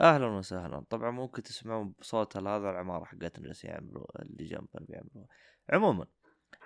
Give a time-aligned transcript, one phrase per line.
[0.00, 0.80] أهلا وسهلا.
[0.90, 5.28] طبعا ممكن تسمعون بصوت هذا العمارة حقتنا جالسين يعملوا اللي جنبنا بيعملوها
[5.70, 6.06] عموما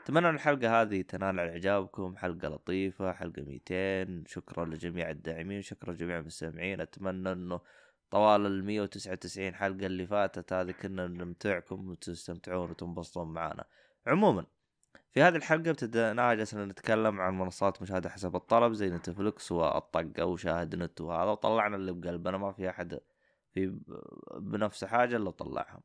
[0.04, 2.16] أتمنى أن الحلقة هذه تنال على إعجابكم.
[2.16, 6.80] حلقة لطيفة حلقة 200 شكرا لجميع الداعمين شكرا لجميع المستمعين.
[6.80, 7.60] أتمنى أنه
[8.10, 13.64] طوال ال 199 حلقة اللي فاتت هذه كنا نمتعكم وتستمتعون وتنبسطون معنا
[14.06, 14.46] عموما
[15.12, 18.72] في هذه الحلقة ابتدأنا جلسنا نتكلم عن منصات مشاهدة حسب الطلب.
[18.72, 22.38] زي نتفلكس والطقة وشاهد نت وهذا وطلعنا اللي بقلبنا.
[22.38, 23.00] ما في أحد
[23.54, 23.78] في
[24.36, 25.82] بنفس حاجة إلا طلعها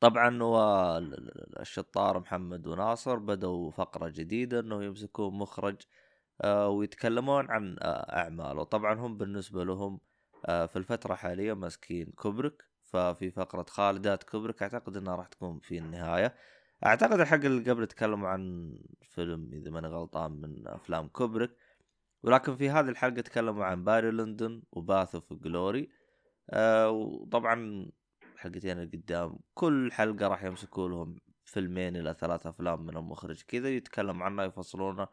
[0.00, 5.76] طبعا والشطار محمد وناصر بدأوا فقرة جديدة إنه يمسكون مخرج
[6.40, 8.62] آه، ويتكلمون عن آه، أعماله.
[8.64, 10.00] طبعا هم بالنسبة لهم
[10.46, 15.78] آه، في الفترة الحالية ماسكين كوبريك ففي فقرة خالدات كوبريك أعتقد إنها راح تكون في
[15.78, 16.34] النهاية.
[16.86, 21.50] أعتقد الحلقة اللي قبل تكلموا عن فيلم إذا ماني غلطان من أفلام كوبريك.
[22.22, 25.90] ولكن في هذه الحلقة تكلموا عن باري لندن وباث أوف جلوري.
[26.88, 27.86] وطبعا
[28.36, 33.42] حلقتين اللي قدام كل حلقة راح يمسكوا لهم فيلمين إلى ثلاث أفلام من المخرج.
[33.42, 35.08] كذا يتكلم عنه يفصلونه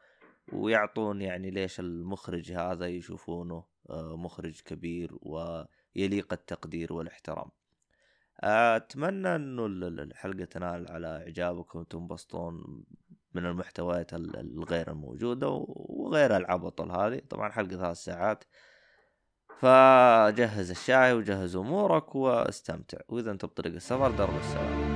[0.54, 7.50] ويعطون يعني ليش المخرج هذا يشوفونه آه، مخرج كبير ويليق التقدير والاحترام.
[8.40, 12.84] أتمنى إنه الحلقة تنال على اعجابكم وتنبسطون
[13.34, 17.22] من المحتويات الغير الموجودة وغير العبط هذه.
[17.30, 18.44] طبعا حلقة ثلاث ساعات.
[19.58, 22.98] فجهز الشاي وجهز أمورك واستمتع.
[23.10, 24.89] وإذا أنت بطريق السفر درب السلام.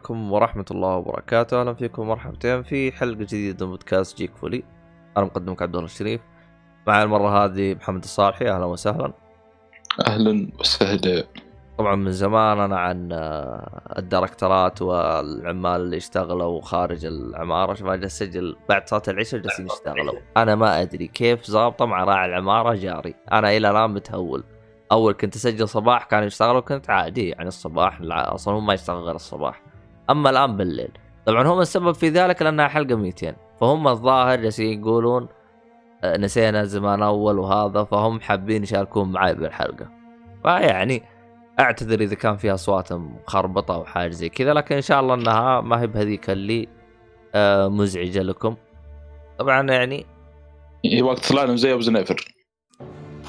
[0.00, 4.62] عليكم ورحمة الله وبركاته، أهلا فيكم مرحبتين في حلقة جديدة من بودكاست جيك فولي.
[5.16, 6.20] أنا مقدمك عبد الله الشريف.
[6.86, 9.12] معي المرة هذه محمد الصالحي أهلا وسهلا.
[10.06, 11.24] أهلا وسهلا.
[11.78, 18.56] طبعا من زمان أنا عن آه، الدركترات والعمال اللي اشتغلوا خارج العمارة، شوف أنا أسجل
[18.68, 20.14] بعد صلاة العشاء جالسين يشتغلوا.
[20.36, 24.44] أنا ما أدري كيف ظابطة مع راعي العمارة جاري، أنا إلى الآن متهول.
[24.92, 29.14] أول كنت أسجل صباح كانوا يشتغلوا كنت عادي يعني الصباح أصلا هم ما يشتغل غير
[29.14, 29.62] الصباح
[30.10, 30.90] أما الآن بالليل.
[31.26, 35.28] طبعا هم السبب في ذلك لانها حلقة 200 فهم الظاهر جالسين يقولون
[36.04, 39.88] آه، نسينا زمان اول وهذا فهم حابين يشاركون معي بالحلقة.
[40.42, 41.02] فيعني
[41.60, 45.60] أعتذر إذا كان فيها أصوات مخربطة أو حاجة زي كذا لكن إن شاء الله إنها
[45.60, 46.68] ما هي بهذيك اللي
[47.34, 48.56] آه، مزعجة لكم.
[49.38, 50.06] طبعا يعني
[51.02, 52.34] وقت طلعنا زي أبو زنيفر.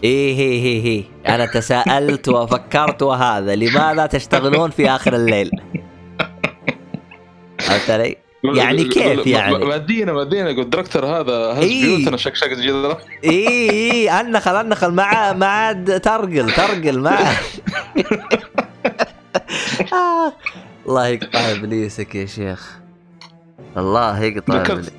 [0.03, 1.03] إيه هي هي هي.
[1.27, 5.51] أنا تساءلت وفكرت وهذا لماذا تشتغلون في آخر الليل؟
[7.77, 10.13] فهمت علي؟ يعني كيف يعني؟ مادينا
[10.49, 15.45] قلت الدكتور هذا هز إيه؟ بيوتنا شكشكة جدا اي اي النخل النخل ما عاد ما
[15.45, 17.17] عاد ترقل ترقل ما
[19.93, 20.33] آه.
[20.87, 22.79] الله يقطع إبليسك يا شيخ.
[23.77, 24.93] الله يقطع ذكرت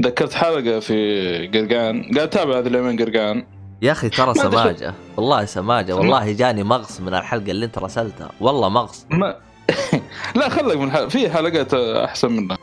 [0.00, 2.02] ذكرت حلقة في قرقان.
[2.02, 3.46] قاعد اتابع هذه اليومين قرقان؟
[3.82, 4.94] يا أخي ترى سماجة.
[5.16, 5.96] والله سماجة.
[5.96, 8.30] والله جاني مغص من الحلقة اللي أنت رسلتها.
[8.40, 9.06] والله مغص.
[9.10, 9.36] ما
[10.34, 11.08] لا خلك من.
[11.08, 12.58] في حلقات أحسن منها.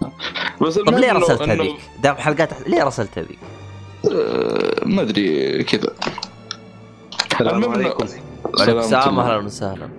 [0.62, 3.40] بس طب ليه رسلت هذيك؟ دام حلقات ليه رسلت هذيك؟
[4.12, 5.96] أه ما أدري كذا.
[7.32, 8.08] السلام عليكم.
[8.60, 9.90] وعليكم السلام أهلا وسهلا.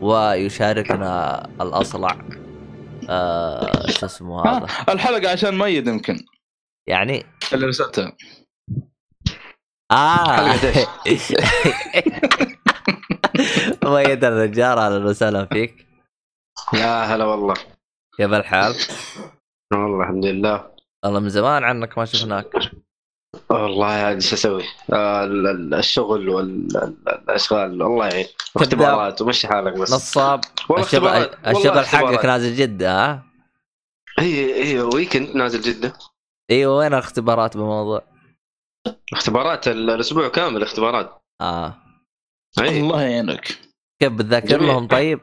[0.00, 2.16] ويشاركنا الأصلع.
[3.10, 6.24] آه شو اسمه هذا؟ الحلقة عشان ميت يمكن.
[6.88, 8.12] يعني؟ اللي رسلتها.
[9.90, 10.54] آه.
[13.84, 15.86] ميت الرجال أهلا وسهلا فيك.
[16.72, 17.54] يا هلا والله
[18.16, 18.74] كيف الحال؟
[19.72, 20.70] والله الحمد لله
[21.04, 22.46] والله من زمان عنك ما شفناك
[23.50, 25.24] والله عاد إيش أسوي؟ آه
[25.78, 28.26] الشغل والاشغال الله يعين
[28.56, 30.40] اختبارات ومشي حالك بس نصاب
[30.78, 31.08] الشغل
[31.46, 33.22] الشغل حقك نازل جدة ها؟
[34.18, 35.92] اي اي ويكند نازل جدة
[36.50, 38.02] أيوه وين الاختبارات بالموضوع؟
[39.12, 41.74] اختبارات الأسبوع كامل اختبارات آه
[42.60, 42.80] أيه.
[42.80, 43.58] الله يعينك
[44.00, 45.20] كيف بتذاكر لهم طيب؟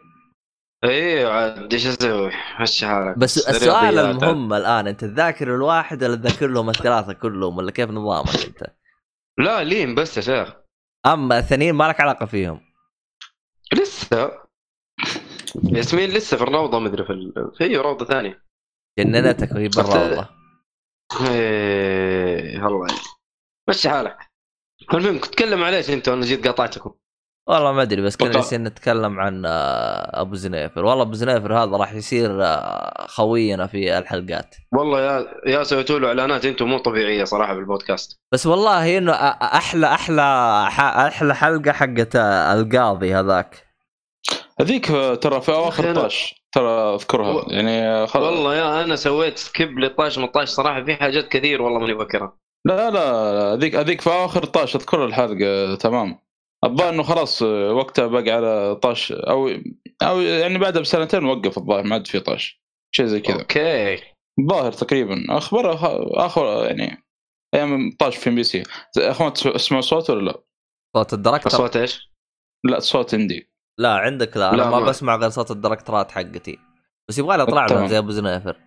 [0.84, 2.32] إيه عاد إيش أسوي؟
[2.62, 3.18] مشي حالك.
[3.18, 8.46] بس السؤال المهم الآن أنت تذاكر الواحد ولا تذاكر لهم الثلاثه كلهم ولا كيف نظامك
[8.46, 8.74] أنت؟
[9.38, 10.54] لا لين بس يا شيخ.
[11.06, 12.62] اما الثانيين ما لك علاقة فيهم؟
[13.74, 14.32] لسه.
[15.64, 17.52] ياسمين لسه في الروضة مدري في ال...
[17.58, 18.44] في روضة ثانية.
[19.00, 20.30] جننتك وهي برا والله
[21.30, 22.88] إيه الله.
[23.70, 24.18] مشي حالك.
[24.94, 26.94] المهم كنت تتكلم على إيش أنت وأنا جيت قاطعتكم
[27.48, 28.32] والله ما أدري بس كنا.
[28.32, 30.86] جالسين نتكلم عن آه، أبو زنيفر.
[30.86, 34.56] والله أبو زنيفر هذا راح يصير آه، خوينا في الحلقات.
[34.74, 38.20] والله يا يا سويتوا له إعلانات أنتم مو طبيعية صراحة بالبودكاست.
[38.34, 40.22] بس والله إنه أ- أحلى أحلى
[40.70, 43.68] ح- أحلى حلقة حقت آه، القاضي هذاك.
[44.62, 44.86] هذيك
[45.22, 46.44] ترى في أواخر طاش.
[46.52, 47.32] ترى أذكرها.
[47.32, 48.20] و- يعني خل...
[48.20, 50.84] والله يا أنا سويت skip ل 12 18 صراحة.
[50.84, 53.02] في حاجات كثير والله ماني فاكرها لا لا
[53.54, 54.76] هذيك هذيك في أواخر طاش.
[54.76, 55.76] أذكر الحلقة.
[55.76, 56.18] تمام.
[56.64, 59.50] الظاهر إنه خلاص وقتها بقى على طاش أو
[60.02, 62.62] أو يعني بعدها بسنتين وقف الظاهر ما عاد في طاش
[62.96, 63.40] شيء زي كذا.
[63.40, 64.04] okay.
[64.40, 65.74] الظاهر تقريبا أخبار
[66.26, 67.04] آخر يعني
[67.56, 68.64] أيام طاش في إم بي سي.
[68.98, 70.44] أخوان تسمعوا صوت ولا لا؟
[70.98, 72.12] صوت الدركتر اصوات إيش؟
[72.64, 73.52] لا صوت عندي.
[73.80, 76.60] لا عندك لا أنا لا، ما ما- بسمع غير صوت الدركترات حقتي.
[77.10, 77.88] بس يبغى لي اطلع لهم.
[77.88, 78.58] زي أبو زنيفر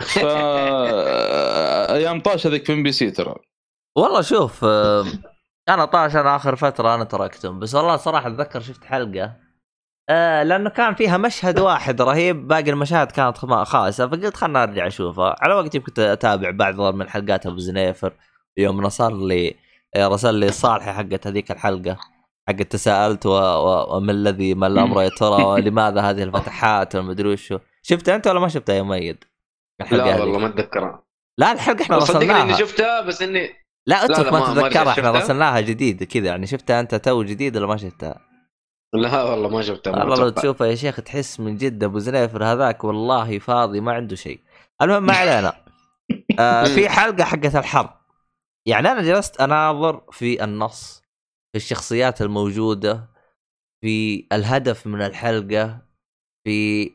[0.00, 0.18] ف
[1.90, 3.34] أيام طاش هذيك في إم بي سي ترى.
[3.96, 5.04] والله شوف آه،
[5.68, 9.36] أنا طاش أنا آخر فترة أنا تركتهم بس والله صراحة أتذكر شفت حلقة.
[10.08, 15.36] آه لأنه كان فيها مشهد واحد رهيب باقي المشاهد كانت خايسة فقلت خلنا أرجع أشوفها.
[15.40, 18.12] على وقتي كنت أتابع بعض من حلقات أبو زنيفر
[18.56, 19.56] يوم نصر لي
[19.96, 21.96] رسل لي صالحي حقت هذيك الحلقة
[22.48, 23.30] حقت تساءلت و...
[23.30, 23.96] و...
[23.96, 28.48] وما الذي ما الأمر يا ترى ولماذا هذه الفتحات ومدري وشو شفتها أنت ولا ما
[28.48, 29.24] شفتها يا مؤيد؟
[29.80, 30.20] الحلقة لا.
[30.20, 31.04] والله ما أتذكرها.
[31.38, 35.10] لا الحلقة إحنا صدقني رسلناها إني شفتها بس إني لا لا، ما, ما- تتذكرها إحنا.
[35.10, 38.20] رسلناها جديد كذا يعني شفتها انت تو جديد ولا ما شفتها؟
[38.94, 40.28] لا والله ما شفتها والله لو.
[40.28, 44.40] تشوفها يا شيخ تحس من جد أبو زنيفر هذاك والله فاضي ما عنده شيء.
[44.82, 45.52] المهم ما علينا.
[46.38, 47.90] آه في حلقة حقت الحرب.
[48.66, 51.02] يعني أنا جلست أناظر في النص
[51.52, 53.08] في الشخصيات الموجودة
[53.80, 55.78] في الهدف من الحلقة
[56.44, 56.90] في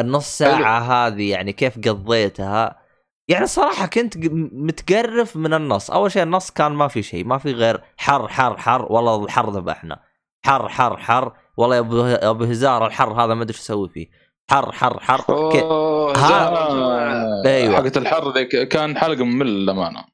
[0.00, 2.80] النص ساعة هذه يعني كيف قضيتها
[3.28, 4.16] يعني صراحة كنت
[4.52, 8.56] متقرف من النص، أول شيء النص كان ما في شيء، ما في غير حر حر
[8.56, 10.00] حر والله الحر ذبحنا.
[10.46, 11.76] حر حر حر والله
[12.10, 14.10] يا أبو هزار الحر هذا ما أدري إيش أسوي فيه.
[14.50, 16.48] حر حر حر أوه ها-.
[16.48, 17.76] آه، أيوة.
[17.76, 20.04] حقت الحر ذيك كان حلقة ممل للأمانة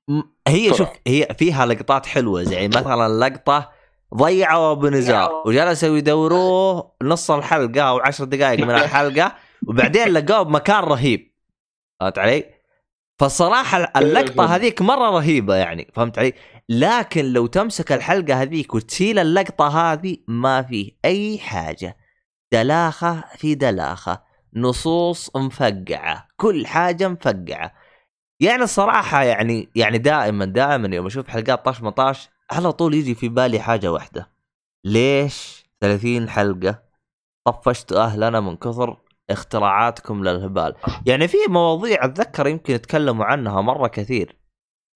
[0.49, 0.79] هي طبعا.
[0.79, 3.71] شوف هي فيها لقطات حلوة زي مثلا لقطة
[4.15, 9.35] ضيعوا أبو نزار وجلسوا يدوروه نص الحلقة أو عشر دقائق من الحلقة
[9.69, 11.33] وبعدين لقوه بمكان رهيب
[12.01, 12.62] فهمت علي؟
[13.23, 16.33] فالصراحه اللقطة هذيك مرة رهيبة يعني فهمت علي؟
[16.69, 21.97] لكن لو تمسك الحلقة هذيك وتشيل اللقطة هذه ما فيه أي حاجة.
[22.53, 24.23] دلاخة في دلاخة
[24.55, 27.75] نصوص مفقعة كل حاجة مفقعة.
[28.41, 33.29] يعني الصراحه يعني يعني دائما دائما يوم أشوف حلقات طاش مطاش على طول يجي في
[33.29, 34.31] بالي حاجة واحدة.
[34.85, 36.83] ليش 30 حلقة
[37.45, 38.97] طفشت أهلنا من كثر
[39.31, 40.75] اختراعاتكم للهبال.
[41.07, 44.37] يعني في مواضيع أتذكر يمكن يتكلموا عنها مرة كثير.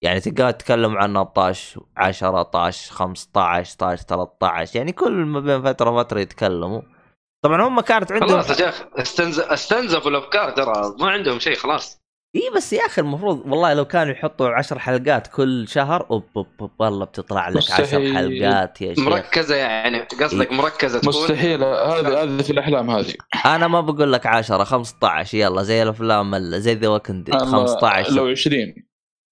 [0.03, 5.91] يعني تلقاه يتكلم عن 12 10 12 15 16 13 يعني كل ما بين فترة
[5.91, 6.83] وفترة يتكلموا.
[7.45, 9.41] طبعا هم كانت عندهم خلاص يا شيخ استنز...
[9.41, 10.95] استنزفوا الافكار ترى.
[11.01, 12.06] ما عندهم شيء خلاص.
[12.37, 16.47] إي بس يا أخي المفروض والله لو كانوا يحطوا عشر حلقات كل شهر أوب أوب
[16.61, 18.15] أوب والله بتطلع لك عشر.
[18.15, 19.05] حلقات يا شيخ.
[19.05, 21.65] مركزة يعني قصدك مركزة تكون مستحيل.
[21.65, 23.15] هذه هذه في الأحلام هذه.
[23.47, 28.13] أنا ما بقول لك 10 15 يلا زي الأفلام ال- زي ذا وكذا أما 15
[28.13, 28.75] لو 20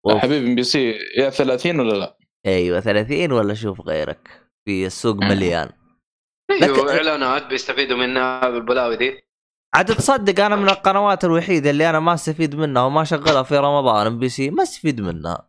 [0.06, 0.16] أوف.
[0.22, 4.28] حبيبي ام بي سي يا 30 ولا لا؟ أيوه 30 ولا شوف غيرك
[4.64, 5.68] في السوق مليان.
[6.50, 9.23] أيوه لك- إعلانات بيستفيدوا منها بالبلاوي دي.
[9.74, 14.06] عاد تصدق أنا من القنوات الوحيدة اللي أنا ما استفيد منها وما اشغلها في رمضان
[14.06, 15.48] ام بي سي ما استفيد منها.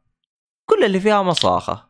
[0.69, 1.89] كل اللي فيها مصاخة.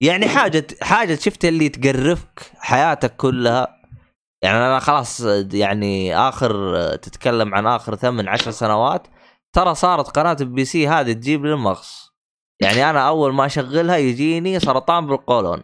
[0.00, 3.82] يعني حاجة حاجة شفت اللي تقرفك حياتك كلها؟
[4.42, 5.20] يعني أنا خلاص
[5.52, 9.06] يعني آخر تتكلم عن آخر ثمان عشر سنوات
[9.52, 12.12] ترى صارت قناة ام بي سي هذه تجيب لي المغص.
[12.60, 15.62] يعني أنا أول ما أشغلها يجيني سرطان بالقولون.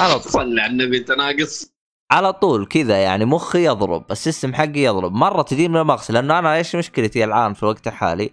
[0.00, 0.60] على طول.
[0.60, 1.71] على النبي انت ناقص
[2.12, 5.12] على طول كذا يعني مخي يضرب ال system حقي يضرب.
[5.12, 8.30] مرة تجيني المغص لأنه أنا إيش مشكلتي الآن في الوقت الحالي؟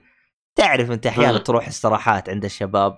[0.56, 1.38] تعرف أنت أحيانا.
[1.38, 2.98] تروح استراحات عند الشباب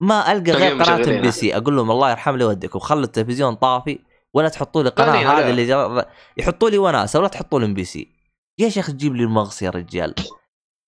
[0.00, 1.22] ما ألقى غير قناة ام.
[1.22, 3.98] بي سي أقول لهم الله يرحم لي والديك وخلوا التلفزيون طافي
[4.34, 5.50] ولا تحطوا لي قناة هذه.
[5.50, 6.04] اللي جر...
[6.36, 8.08] يحطوا لي وناسه ولا تحطوا لي ام بي سي
[8.58, 10.14] يا شيخ تجيب لي المغص يا رجال.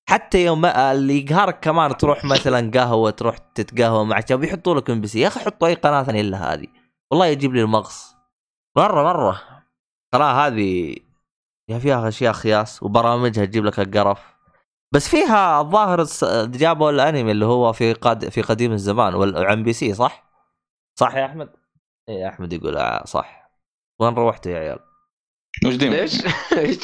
[0.08, 5.00] حتى يوم اللي يقهرك كمان تروح مثلا قهوة تروح تتقهوى مع شباب يحطوا لك ام
[5.00, 6.66] بي سي يا أخي حطوا أي قناة ثانية إلا هذه.
[7.10, 8.17] والله يجيب لي المغص
[8.78, 9.42] مرة مرة
[10.14, 10.96] القناه هذه
[11.68, 14.34] يا فيها أشياء خياس وبرامجها تجيب لك القرف
[14.94, 16.04] بس فيها الظاهر
[16.44, 20.30] جابوا الأنمي اللي هو في قاد في قديم الزمان وال- إم بي سي صح؟
[20.98, 21.52] صح يا أحمد؟
[22.08, 23.50] يا أحمد يقول آه صح
[24.00, 24.78] وين روحتوا يا عيال؟
[25.64, 26.24] موجودين ليش؟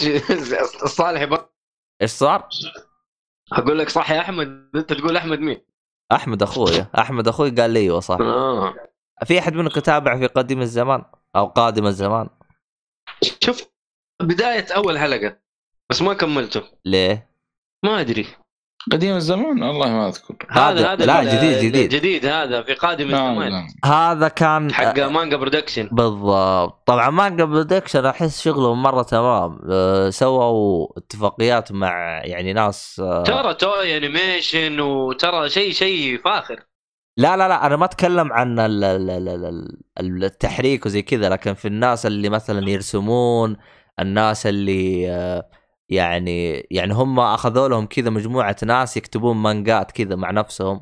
[0.85, 1.49] الصالح يبغى
[2.03, 2.49] إيش صار؟
[3.53, 5.61] أقول لك صح يا أحمد أنت تقول أحمد مين؟
[6.13, 8.75] أحمد أخوي أحمد أخوي قال لي أيوه صح آه
[9.25, 11.05] في أحد منكم تابع في قديم الزمان
[11.37, 12.29] أو قادم الزمان.
[13.45, 13.63] شوف
[14.23, 15.37] بداية أول حلقة
[15.91, 16.63] بس ما كملته.
[16.85, 17.31] ليه؟
[17.85, 18.27] ما أدري.
[18.93, 20.35] قديم الزمان؟ والله ما أذكر.
[20.51, 21.89] هذا- هذا لا، جديد- جديد.
[21.95, 23.53] جديد هذا في قادم لا الزمان.
[23.53, 23.67] لا.
[23.85, 26.83] هذا كان حق مانجا برودكشن بالضبط.
[26.87, 29.61] طبعا مانجا برودكشن أحس شغلهم مرة تمام.
[29.71, 36.65] أه سووا اتفاقيات مع يعني ناس أه ترى توي انيميشن وترى شيء شيء فاخر.
[37.17, 41.29] لا لا لا أنا ما أتكلم عن ال- ال- ال- ال- ال- التحريك وزي كذا
[41.29, 43.57] لكن في الناس اللي مثلا يرسمون
[44.01, 45.51] الناس اللي آه،
[45.89, 50.81] يعني يعني هم أخذوا لهم كذا مجموعة ناس يكتبون مانجات كذا مع نفسهم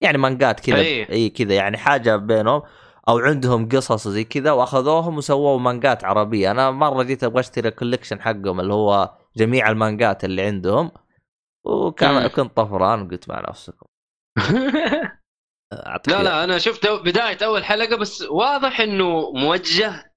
[0.00, 1.10] يعني مانجات كذا أي.
[1.12, 2.62] إي كذا يعني حاجة بينهم
[3.08, 7.73] أو عندهم قصص زي كذا وأخذوهم وسووا مانجات عربية أنا مرة جيت أبغى أشتري ال
[7.73, 10.90] collection حقهم اللي هو جميع المانجات اللي عندهم
[11.64, 12.28] وكان مم.
[12.28, 13.86] كنت طفران قلت مع نفسكم
[16.08, 20.12] لا لا أنا شفت بداية أول حلقة بس واضح إنه موجه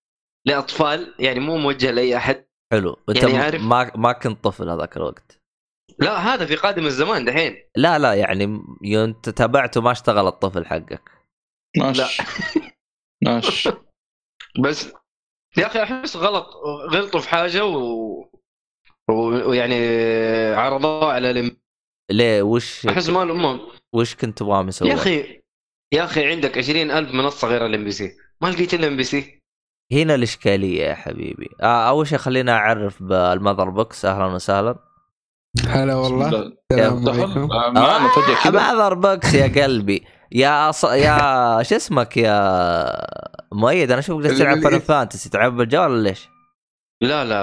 [0.47, 2.45] لأطفال يعني مو موجه لأي أحد.
[2.73, 2.97] حلو.
[3.09, 5.37] أنت يعني عارف- ما ما كنت طفل هذاك الوقت.
[5.99, 7.55] لا هذا في قادم الزمان دحين.
[7.77, 8.43] لا لا يعني
[8.83, 11.11] يوم أنت تابعته ما اشتغل الطفل حقك.
[11.77, 12.21] ماش
[13.23, 13.69] ماش
[14.65, 14.93] بس
[15.57, 16.47] يا أخي أحس غلط
[16.91, 17.77] غلطوا في حاجة و...
[19.09, 19.75] و- ويعني
[20.55, 21.57] عرضوها على الام
[22.11, 23.59] ليه؟ وش أحس ما ما
[23.95, 25.40] وش كنت تبغاهم يسوون؟ يا أخي
[25.93, 29.41] يا أخي عندك 20000 منصة غير الام بي سي ما لقيت الا ام بي سي
[29.93, 31.49] هنا الإشكالية يا حبيبي.
[31.61, 34.75] آه أول شيء خلينا أعرف بال Mother Box أهلا وسهلا.
[35.67, 36.53] هلا والله.
[36.71, 37.51] السلام عليكم.
[37.51, 38.51] آه، معنا فجاه كذا.
[38.51, 40.05] ماذر بوكس يا قلبي.
[40.31, 40.83] يا ص...
[40.83, 41.17] يا
[41.67, 42.51] شو اسمك يا
[43.53, 46.29] مؤيد؟ أنا أشوفك جالس تلعب فان فانتسي تلعب بالجوال ولا ليش؟
[47.01, 47.37] لا لا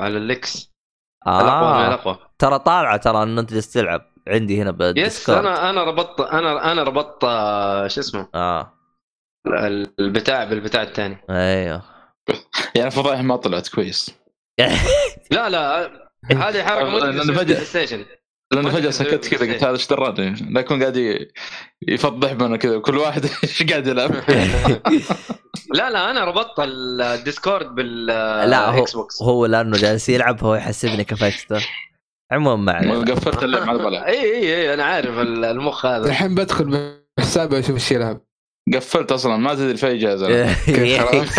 [0.00, 2.18] على الأقوى من آه الأقوى.
[2.38, 4.00] ترى طالعة ترى انه أنت جالس تلعب.
[4.28, 5.38] عندي هنا يس بالديسكورد.
[5.38, 8.72] أنا أنا ربطت أنا أنا ربطت آه، شو اسمه؟ آه.
[10.00, 11.16] البتاع بالبتاع الثاني.
[11.30, 11.82] أيوه.
[12.74, 14.10] يعني فضايح ما طلعت كويس.
[15.30, 15.90] لا لا
[16.32, 18.04] هذه حركة تسوي فجأة- بلاي ستيشن
[18.52, 21.28] لأنه فجأة سكت كذا قلت هذا إيش دراني؟ لا يكون قاعد
[21.88, 24.10] يفضح بنا كذا كل واحد إيش قاعد يلعب؟
[25.74, 28.06] لا لا أنا ربطت الديسكورد بال
[28.50, 31.60] لا هو إكس بوكس هو لأنه جالس يلعب هو يحسبني كفشته
[32.32, 33.14] عموما ما علينا.
[33.14, 36.06] قفلت اللعب ما بلعب إي إي إي أنا عارف المخ هذا.
[36.06, 38.20] الحين بدخل بحسابي أشوف إيش يلعب.
[38.74, 40.24] قفلت أصلا ما تدري في أي جهاز
[41.36, 41.38] خلاص.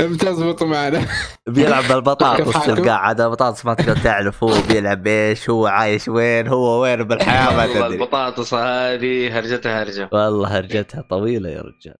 [0.12, 1.06] بتزبط معنا.
[1.48, 6.82] بيلعب بالبطاطس؟ تلقاه عاد البطاطس ما تقدر تعرف هو بيلعب إيش هو عايش وين هو
[6.82, 7.94] وين بالحياة ما والله تدري.
[8.02, 10.08] البطاطس هذه هرجتها هرجة.
[10.12, 11.94] والله هرجتها طويلة يا رجال.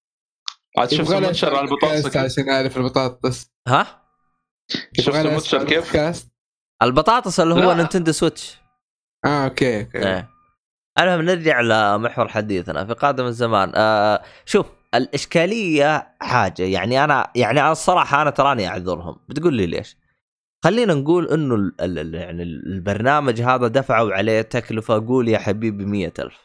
[0.79, 3.51] عاد شفت له المتشر على البطاطس؟ عشان أعرف البطاطس.
[3.69, 4.03] ها؟
[5.01, 5.97] شفت أسمع كيف؟
[6.83, 7.73] البطاطس اللي هو.
[7.73, 8.59] نينتندو سويتش.
[9.25, 9.99] آه أوكي أوكي.
[10.09, 10.29] إيه.
[10.99, 13.73] المهم نرجع لمحور حديثنا في قادم الزمان.
[13.75, 16.63] آه شوف الإشكالية حاجة.
[16.63, 19.17] يعني أنا يعني أنا الصراحة أنا تراني أعذرهم.
[19.29, 19.97] بتقول لي ليش؟
[20.65, 25.07] خلينا نقول إنه ال- ال- ال- يعني البرنامج هذا دفعوا عليه تكلفة.
[25.07, 26.39] قول يا حبيبي مية ألف.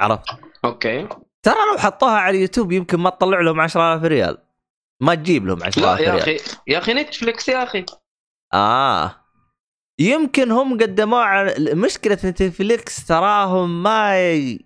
[0.00, 0.24] عرفت؟
[0.64, 1.08] أوكي.
[1.42, 4.38] ترى لو حطوها على اليوتيوب يمكن ما تطلع لهم 10000 ريال.
[5.02, 6.14] ما تجيب لهم 10000 لا ريال.
[6.14, 7.86] يا أخي يا أخي نتفلكس يا أخي.
[8.54, 9.21] آه.
[9.98, 14.58] يمكن هم قدموه على مشكلة نتفليكس تراهم ما ي...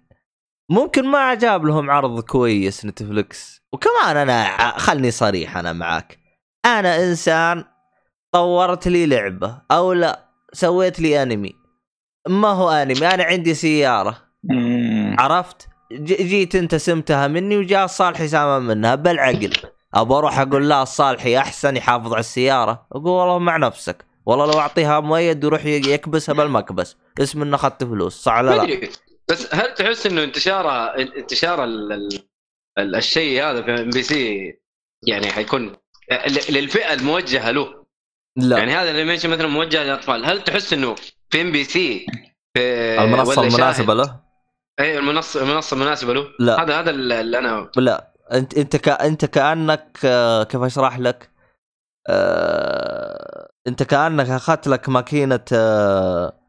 [0.71, 3.63] ممكن ما جاب لهم عرض كويس نتفليكس.
[3.73, 6.19] وكمان أنا خلني صريح أنا معاك.
[6.65, 7.65] أنا إنسان
[8.33, 11.53] طورت لي لعبة أو لا سويت لي أنمي.
[12.29, 14.17] ما هو أنمي؟ أنا عندي سيارة.
[15.19, 15.69] عرفت؟
[16.03, 19.53] جيت أنت سمتها مني وجاء الصالحي سامع منها بالعقل.
[19.95, 22.87] ابى أروح أقول لا الصالحي أحسن يحافظ على السيارة.
[22.93, 24.05] أقول والله مع نفسك.
[24.27, 28.91] والله لو أعطيها مؤيد يروح يكبسها بالمكبس اسم إنه أخذت فلوس صح لا؟
[29.31, 30.95] بس هل تحس إنه انتشار.
[30.95, 32.27] ال...
[32.79, 34.53] الشيء هذا في ام بي سي
[35.07, 35.77] يعني حيكون
[36.49, 37.87] للفئة الموجهة له
[38.37, 40.95] لا يعني هذا ال animation مثلا موجه للأطفال هل تحس إنه
[41.31, 42.07] في ام بي سي
[42.57, 44.21] المنصة المناسبة؟ له؟
[44.81, 46.63] اي المنصه المنصة مناسبه له لا.
[46.63, 48.89] هذا هذا اللي أنا لا انت أنت.
[48.89, 51.31] أنت كأنك آه، كيف أشرح لك؟
[53.67, 56.41] انت كأنك أخذت لك ماكينة آه...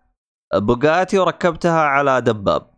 [0.55, 2.71] بوجاتي وركبتها على دباب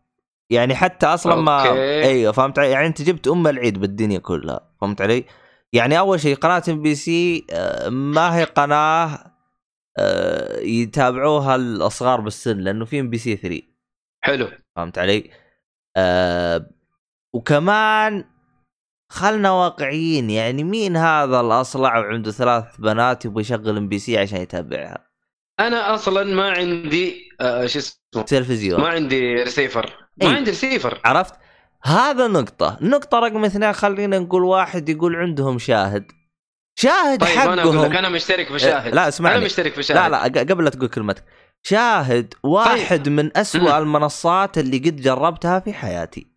[0.50, 2.04] يعني حتى أصلا ما أوكي.
[2.04, 5.26] أيوه فهمت علي؟ يعني أنت جبت أم العيد بالدنيا كلها فهمت علي؟
[5.74, 7.46] يعني أول شيء قناة ام بي سي
[7.90, 9.20] ما هي قناة
[9.98, 13.62] آه، يتابعوها الأصغار بالسن لأنه في ام بي سي 3
[14.22, 15.32] حلو فهمت علي؟
[15.98, 16.70] آه
[17.34, 18.26] وكمان
[19.12, 24.42] خلنا واقعيين يعني مين هذا الأصلع وعنده ثلاث بنات يبغى يشغل ام بي سي عشان
[24.42, 25.10] يتابعها؟
[25.60, 28.82] أنا أصلا ما عندي آه شو اسمه؟ تلفزيون.
[28.82, 30.36] ما عندي ريسيفر ما إي.
[30.36, 31.34] عندي ريسيفر عرفت؟
[31.84, 36.12] هذا نقطة، نقطة رقم اثنين خلينا نقول واحد يقول عندهم شاهد.
[36.80, 37.98] شاهد طيب أنا أقول لك حقهم.
[37.98, 38.96] أنا مشترك في شاهد.
[38.96, 39.36] لا اسمعني.
[39.36, 41.24] أنا مشترك في شاهد لا لا قبل لا تقول كلمتك.
[41.64, 46.28] شاهد واحد من أسوأ المنصات اللي قد جربتها في حياتي.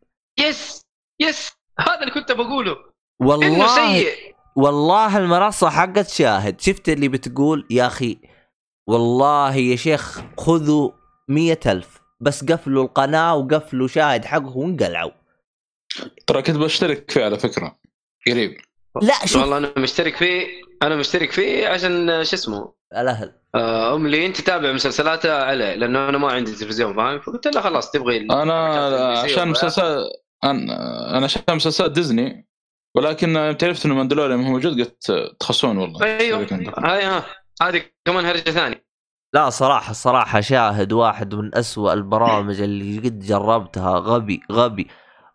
[0.41, 0.83] يس
[1.21, 2.73] يس هذا اللي كنت بقوله.
[2.73, 4.35] إنه والله سيء.
[4.57, 6.61] والله المنصة حقت شاهد.
[6.61, 8.19] شفت اللي بتقول؟ يا أخي
[8.88, 10.91] والله يا شيخ خذوا
[11.29, 12.00] مية ألف.
[12.21, 15.11] بس قفلوا القناة وقفلوا شاهد حقه وانقلعوا.
[16.26, 17.76] ترى كنت بشترك فيه على فكرة.
[18.26, 18.57] قريب.
[19.02, 19.43] لا شوف.
[19.43, 20.47] والله أنا مشترك فيه
[20.83, 23.33] أنا مشترك فيه عشان شو اسمه؟ الأهل.
[23.55, 24.26] آه، ام لي.
[24.26, 28.50] أنت تتابع مسلسلاتها عليه لأنه أنا ما عندي تلفزيون فاهم؟ فقلت له خلاص تبغي عشان
[28.50, 30.05] عشان مسلسل
[30.45, 32.49] أنا أنا عشان مسلسلات ديزني
[32.95, 36.05] ولكن يوم عرفت إنه ماندلوريان موجود؟ قلت تخصون والله.
[36.05, 36.47] أيوه.
[36.79, 37.25] هاي ها
[37.63, 38.85] هذه كمان هرجة ثانية.
[39.35, 43.99] لا صراحة صراحة شاهد واحد من أسوأ البرامج اللي قد جربتها.
[43.99, 44.89] غبي غبي.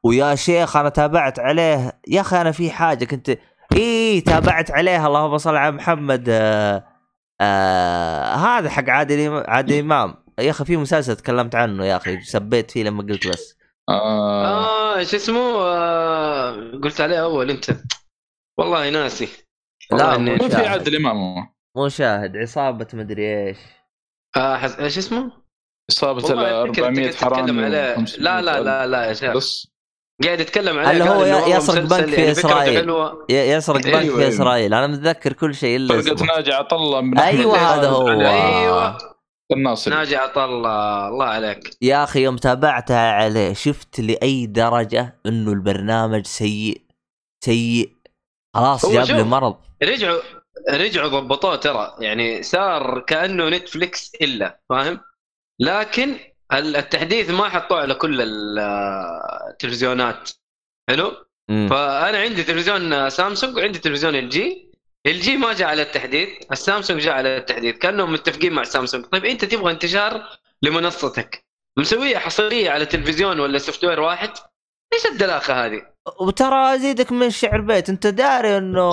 [0.03, 2.01] ويا شيخ أنا تابعت عليه.
[2.07, 3.37] يا أخي أنا في حاجة كنت
[3.75, 5.07] إيه تابعت عليه.
[5.07, 6.25] اللهم صل على محمد.
[6.29, 6.83] آه
[7.41, 10.15] آه هذا حق عادل عادل إمام.
[10.39, 13.56] يا أخي في مسلسل تكلمت عنه يا أخي سبيت فيه لما قلت بس.
[13.89, 14.97] آه.
[14.99, 17.69] آه شو اسمه؟ آه قلت عليه أول أنت.
[18.57, 19.27] والله ناسي.
[19.91, 20.55] لا مو في.
[20.55, 21.43] عادل إمام هو.
[21.77, 23.57] مو شاهد عصابة مدري إيش.
[24.37, 24.79] آه حس...
[24.79, 25.31] إيش اسمه؟
[25.91, 27.95] اصابه ال والله أفتكر 400 أنت كنت تتكلم حرامي عليه.
[27.95, 29.33] و500 لا لا لا لا يا شيخ.
[29.35, 29.67] بس.
[30.23, 31.23] قاعد يتكلم عليه اللي هو
[31.57, 32.91] يسرق مسلسل بنك في يعني.
[33.29, 34.27] ي- يسرق بنك أيوة، في أيوة.
[34.27, 34.73] إسرائيل.
[34.73, 36.27] أنا متذكر كل شيء إلا فرقة اسمه.
[36.35, 38.07] ناجي عطا الله بن أيوة أحمد هذا هو.
[38.09, 38.97] أيوه.
[39.51, 45.51] الناصري ناجي عطا الله الله عليك يا أخي يوم تابعتها عليه شفت لأي درجة إنه
[45.51, 46.81] البرنامج سيء
[47.43, 47.91] سيء
[48.55, 49.23] خلاص جاب لي.
[49.23, 50.19] مرض رجعوا
[50.69, 54.99] رجعوا ضبطوه ترى يعني صار كأنه نتفليكس إلا فاهم؟
[55.59, 56.15] لكن
[56.53, 58.59] ال- التحديث ما حطوه على كل ال-
[59.49, 60.29] التلفزيونات
[60.89, 61.11] حلو؟
[61.49, 61.67] مم.
[61.69, 64.66] فأنا عندي تلفزيون سامسونج وعندي تلفزيون ال جي
[65.07, 69.25] ال جي ما جاء على التحديث السامسونج جاء على التحديث كأنهم متفقين مع سامسونج طيب
[69.25, 70.23] أنت تبغى انتشار
[70.61, 71.45] لمنصتك
[71.79, 74.29] مسوية حصرية على تلفزيون ولا software واحد؟
[74.93, 75.81] إيش الدلاخة هذه؟
[76.19, 78.89] وترى أزيدك من شعر بيت أنت داري إنه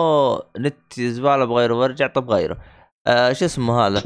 [0.59, 2.59] نت زبالة بغيره برجع طب غيره.
[3.07, 4.03] آه شو اسمه هذا؟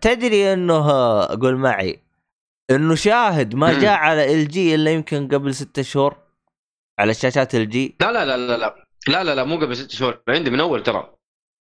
[0.00, 0.90] تدري إنه
[1.24, 2.02] قول معي
[2.70, 3.80] إنه شاهد ما.
[3.80, 6.16] جاء على ال جي إلا يمكن قبل ستة شهور
[6.98, 8.74] على شاشات ال جي لا لا لا لا لا
[9.08, 11.14] لا لا, لا مو قبل ست شهور عندي من أول ترى.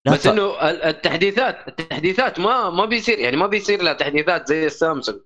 [0.07, 5.21] بس إنه ال- التحديثات التحديثات ما ما بيصير يعني ما بيصير لها تحديثات زي السامسونج.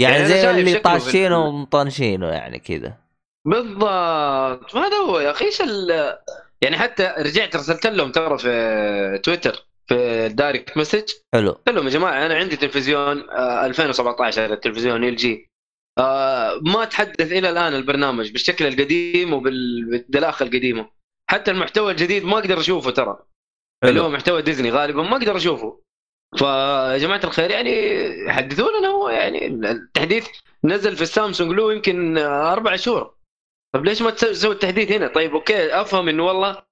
[0.00, 2.96] يعني يعني زي اللي طاشينه ومطنشينه يعني كذا
[3.46, 4.76] بالضبط.
[4.76, 6.18] هذا هو يا أخي إيش ال-
[6.62, 9.94] يعني حتى رجعت ارسلت لهم ترى في تويتر في
[10.26, 11.52] ال direct message حلو.
[11.52, 15.50] قلت لهم يا جماعة أنا عندي تلفزيون آه، 2017 التلفزيون ال جي
[15.98, 20.90] آه، ما تحدث إلى الآن البرنامج بالشكل القديم وبالدلاخه القديمة.
[21.30, 23.18] حتى المحتوى الجديد ما أقدر أشوفه ترى.
[23.84, 25.80] اللي هو محتوى ديزني غالبا ما أقدر أشوفه.
[26.36, 27.72] فيا جماعة الخير يعني
[28.32, 30.28] حدثوا لنا هو يعني التحديث
[30.64, 33.14] نزل في السامسونج له يمكن أربع شهور.
[33.74, 36.62] طيب ليش ما تسوي التحديث هنا؟ طيب okay أفهم إنه والله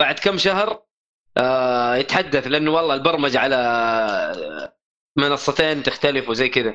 [0.00, 0.82] بعد كم شهر
[1.36, 4.76] آه يتحدث لأنه والله البرمجة على آه،
[5.18, 6.74] منصتين تختلف وزي كذا.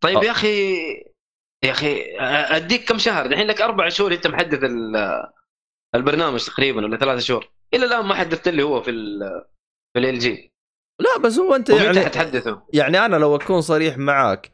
[0.00, 0.24] طيب آه.
[0.24, 0.74] يا أخي
[1.64, 5.26] يا أخي آه، أديك كم شهر؟ الحين لك أربع شهور أنت محدث ال-
[5.94, 7.48] البرنامج تقريبا ولا ثلاثة شهور.
[7.74, 9.20] إلى الآن ما حدثت لي هو في ال
[9.94, 10.52] في LG
[11.00, 14.52] لا بس هو أنت يعني حتحدثه؟ يعني أنا لو أكون صريح معاك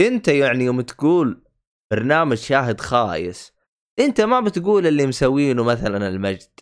[0.00, 1.44] أنت يعني يوم تقول
[1.92, 3.52] برنامج شاهد خايس
[3.98, 6.60] أنت ما بتقول اللي مسوينه مثلا المجد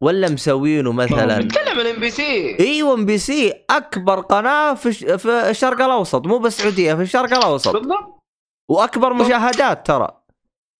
[0.00, 6.38] ولا مسوينه مثلا نتكلم عن MBC أيوه MBC أكبر قناة في في الشرق الأوسط مو
[6.38, 7.72] بالسعوديه في الشرق الأوسط.
[7.72, 8.22] بالضبط.
[8.70, 10.22] وأكبر مشاهدات ترى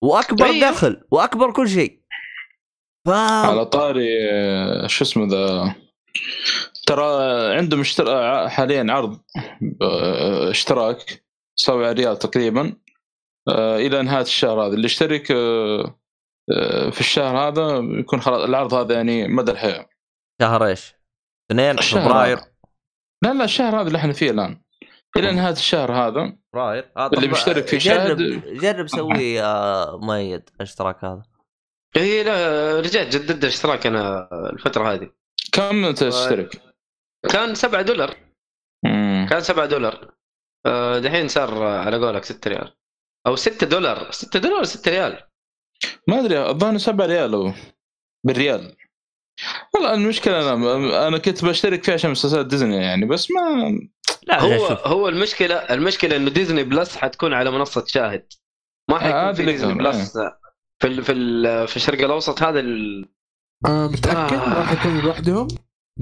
[0.03, 0.71] وأكبر أيوه.
[0.71, 2.02] دخل وأكبر كل شيء.
[3.07, 5.75] ف على طاري آه، شو اسمه ذا؟
[6.87, 7.05] ترى
[7.57, 9.21] عندهم اشترا حاليا عرض
[9.83, 11.25] آه، اشتراك
[11.57, 12.77] 7 ريال تقريبا
[13.49, 14.75] آه، إلى نهاية الشهر هذا.
[14.75, 15.99] اللي يشترك آه،
[16.53, 19.89] آه، في الشهر هذا يكون خلاص العرض هذا يعني مدى الحياة.
[20.43, 20.95] شهر إيش؟
[21.51, 22.39] اثنين؟ فبراير.
[23.25, 24.63] لا لا الشهر هذا اللي إحنا فيه الآن.
[25.17, 26.37] إلى نهاية الشهر هذا.
[26.53, 31.23] فبراير؟ آه اللي طب مشترك في جرب شاهد- جرب سوي آه مؤيد الاشتراك هذا.
[31.97, 35.11] اي إيه، لا رجعت جددت اشتراك أنا الفترة هذه.
[35.53, 36.63] كم تشترك؟
[37.31, 38.17] كان 7 دولار.
[38.85, 39.27] مم.
[39.31, 40.15] كان 7 دولار.
[40.67, 42.75] آه، دحين صار آه، على قولك 6 ريال.
[43.27, 44.11] أو 6 دولار.
[44.11, 45.23] 6 دولار ولا 6 ريال.
[46.09, 47.53] ما أدري الظاهر 7 ريال هو.
[48.27, 48.77] بالريال.
[49.75, 53.79] والله المشكلة أنا أنا كنت بشترك فيه عشان مسلسلات ديزني يعني بس ما
[54.23, 58.27] لا هو شوف هو المشكلة المشكلة إنه Disney Plus حتكون على منصة شاهد.
[58.91, 60.19] ما آه، حيكون هذا في ديزني بلس.
[60.83, 63.05] في ال في ال في الشرق الأوسط هذا ال...
[63.67, 64.59] آه متأكد آه.
[64.59, 65.49] راح يكون لوحدهم؟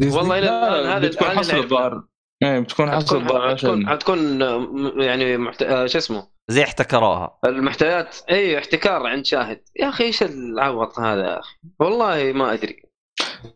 [0.03, 1.65] والله إلى لا الآن لا هذا بتكون حصل العيب.
[1.65, 2.05] الظاهر.
[2.43, 5.63] إيه بتكون حصل الظاهر حتكون عشان حتكون آه، يعني محت...
[5.63, 9.63] آه، شو اسمه؟ زي احتكروها المحتويات اي احتكار عند شاهد.
[9.81, 12.83] يا أخي إيش العبط هذا؟ يا أخي والله ما أدري.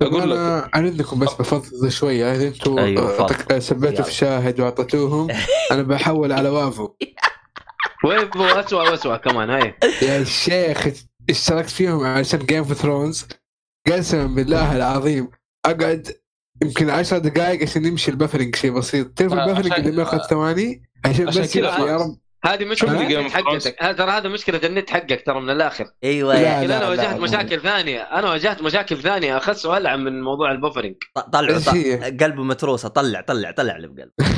[0.02, 0.36] أقول لك.
[0.36, 2.32] أنا عندكم بس بفضل شوية.
[2.32, 4.04] إذا أنتم أيوة، سبيتوا.
[4.04, 5.28] في شاهد وأعطيتوهم
[5.72, 6.94] أنا بحول على وافو.
[8.04, 9.74] Wavo أسوء واسوء كمان هاي.
[10.02, 10.88] يا شيخ
[11.30, 13.26] اشتركت فيهم عشان Game of Thrones
[13.88, 15.28] قسما بالله العظيم.
[15.66, 16.08] أقعد
[16.62, 18.56] يمكن 10 دقائق عشان يمشي ال buffering.
[18.56, 19.18] شيء بسيط.
[19.18, 22.18] تعرف آه، ال buffering اللي ما ياخذ ثواني؟ عشان عشان بس يا رب.
[22.46, 23.32] هذه مشكلة Thrones.
[23.32, 23.82] حقتك.
[23.82, 25.84] هذا ترى هذا مشكلة النت حقك ترى من الآخر.
[26.04, 26.34] أيوه.
[26.34, 27.16] لكن لا، أنا واجهت.
[27.20, 28.00] مشاكل ثانية.
[28.02, 29.36] أنا واجهت مشاكل ثانية.
[29.36, 30.94] اخس والعن من موضوع ال buffering
[31.32, 32.88] طلعوا إيش هي؟ ط- قلبه متروسة.
[32.88, 34.12] طلع طلع طلع اللي بقلبه.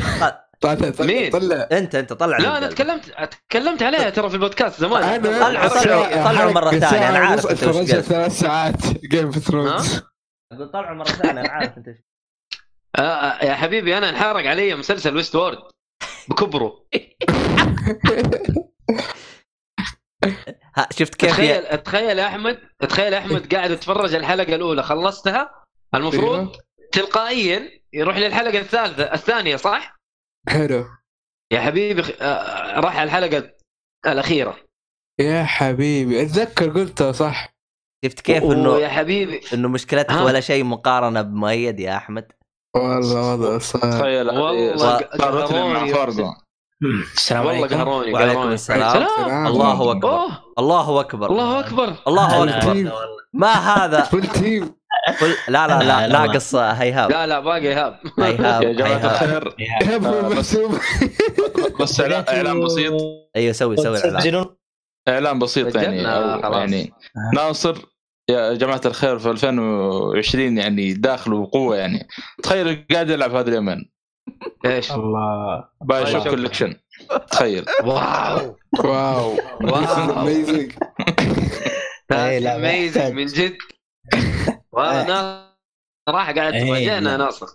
[0.60, 0.74] طلع.
[0.74, 1.68] طلع مين؟ طلع.
[1.72, 2.66] أنت أنت طلع لا أنا.
[2.68, 5.02] تكلمت تكلمت عليها ترى في البودكاست زمان.
[5.02, 8.04] أنا طلعوا مرة حلقة ثانية، أنا ساعة عارف أتفرجت قلت.
[8.04, 8.74] ثلاث ساعات
[9.10, 10.02] Game of Thrones
[10.52, 12.02] أقول طلعوا مرة ثانية أنا عارف أنت إيش-
[12.98, 15.58] آه آه، يا حبيبي أنا انحرق علي مسلسل Westworld
[16.28, 16.86] بكبره.
[20.76, 25.64] ها شفت كيف تخيل تخيل يا احمد تخيل يا أحمد قاعد اتفرج الحلقة الأولى خلصتها؟
[25.94, 26.52] المفروض أيوه.
[26.92, 29.96] تلقائيا يروح للحلقة الثالثه الثانية صح؟
[30.48, 30.84] حلو.
[31.52, 33.52] يا حبيبي خ- آه، راح على الحلقة
[34.06, 34.56] الأخيرة.
[35.20, 37.48] يا حبيبي أتذكر قلتها صح.
[38.04, 39.40] شفت كيف انه حبيبي.
[39.54, 42.32] إنه مشكلتك ها؟ ولا شيء مقارنة بمؤيد يا أحمد؟
[42.76, 45.94] والله وضع صعب تخيل والله صارت مع قهروني.
[45.94, 46.32] فارجو
[47.16, 47.74] السلام والله عليكم.
[47.76, 48.48] قهروني وعليكم.
[48.52, 48.92] السلام.
[48.92, 49.46] سلام.
[49.46, 50.20] الله أكبر.
[50.58, 51.26] الله أكبر.
[51.30, 51.94] الله أكبر.
[52.08, 52.92] الله أكبر.
[53.34, 54.74] ما هذا؟ فول تيم
[55.48, 57.40] لا لا لا ناقص هيهاب لا لا.
[57.40, 60.28] باقي ايهاب هيهاب يا جماعة هيهاب الخير.
[60.28, 60.78] بس- محسوب
[61.80, 62.92] بس اعلان بسيط.
[63.36, 64.56] أيوه سوي سوي تسجلون
[65.08, 66.02] إعلان بسيط يعني.
[66.02, 66.92] يعني
[67.34, 67.76] ناصر.
[68.30, 72.08] يا جماعة الخير في 2020 يعني داخل بقوة يعني.
[72.42, 73.90] تخيل قاعد يلعب هذا اليومين
[74.66, 75.68] إيش؟ الله.
[75.80, 76.06] باي.
[76.06, 76.74] شوك كولكشن
[77.30, 77.64] تخيل.
[77.84, 78.56] واو.
[78.84, 79.36] wow.
[79.60, 80.22] wow.
[80.22, 80.72] amazing
[82.12, 83.12] إيه، amazing.
[83.12, 83.56] من جد.
[84.72, 85.46] وأنا
[86.08, 87.16] صراحة قاعد إيه، تفاجئنا.
[87.16, 87.46] ناصر.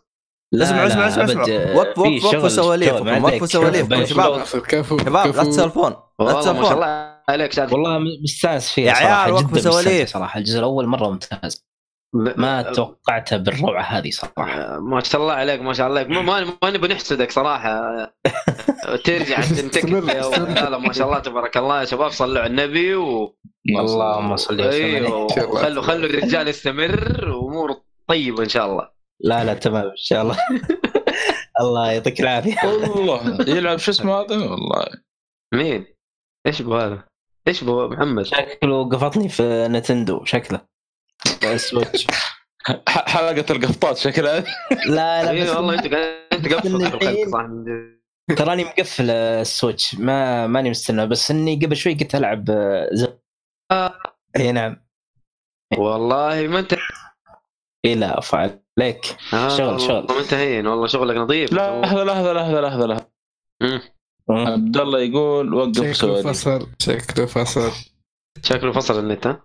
[0.53, 3.47] لا، اسمع اسمع لا، اسمع آه، وقف وقف وقفوا سواليفكم ما وقفوا.
[3.47, 4.05] سواليفكم.
[4.05, 5.31] شباب شباب لا.
[5.43, 6.73] تسولفون لا والله ما شاء تسولفون.
[6.73, 7.11] الله.
[7.29, 10.09] عليك شاد والله مستانس فيه يا عيال، وقفوا سواليف.
[10.09, 11.65] صراحة الجزء الأول مرة ممتاز.
[12.13, 14.79] ما توقعته بالروعة هذه صراحة.
[14.79, 16.57] ما شاء الله عليك ما شاء الله عليك.
[16.63, 17.81] ما نبي نحسدك صراحة.
[19.05, 19.99] ترجع استمر.
[19.99, 22.11] لا لا ما شاء الله تبارك الله يا شباب.
[22.11, 23.35] صلوا على النبي و...
[23.79, 24.67] اللهم صل وسلم.
[24.67, 27.29] عليه خلوا خلوا الرجال يستمر.
[27.29, 29.00] واموره طيبة إن شاء الله.
[29.23, 30.37] لا لا تمام إن شاء الله.
[31.61, 32.57] الله يعطيك العافية.
[32.65, 34.85] والله يلعب شو اسمه هذا؟ والله.
[35.53, 35.85] مين؟
[36.47, 37.03] إيش بو هذا؟
[37.47, 40.61] إيش بو محمد؟ شكله قفطني في Nintendo شكله.
[41.43, 42.07] ال Switch
[42.65, 44.43] ح- حلقة القفطات شكلها.
[44.87, 48.01] لا لا بس إيه، والله أنت قاعد أنت جد.
[48.37, 52.45] تراني مقفل ال Switch ما ماني مستنى بس إني قبل شوي كنت ألعب
[52.93, 53.07] ز...
[54.37, 54.85] أي نعم.
[55.77, 56.73] والله ما أنت
[57.85, 60.07] اي لا افعل عليك آه شغل- شغل.
[60.19, 61.53] انت هين والله شغلك نظيف.
[61.53, 63.07] لحظة لحظة لحظة لحظة لحظة.
[63.61, 63.81] مم.
[64.29, 67.71] عبد الله يقول وقف شكله سواليف فصل شكله فصل.
[68.43, 69.43] شكله فصل النت ها؟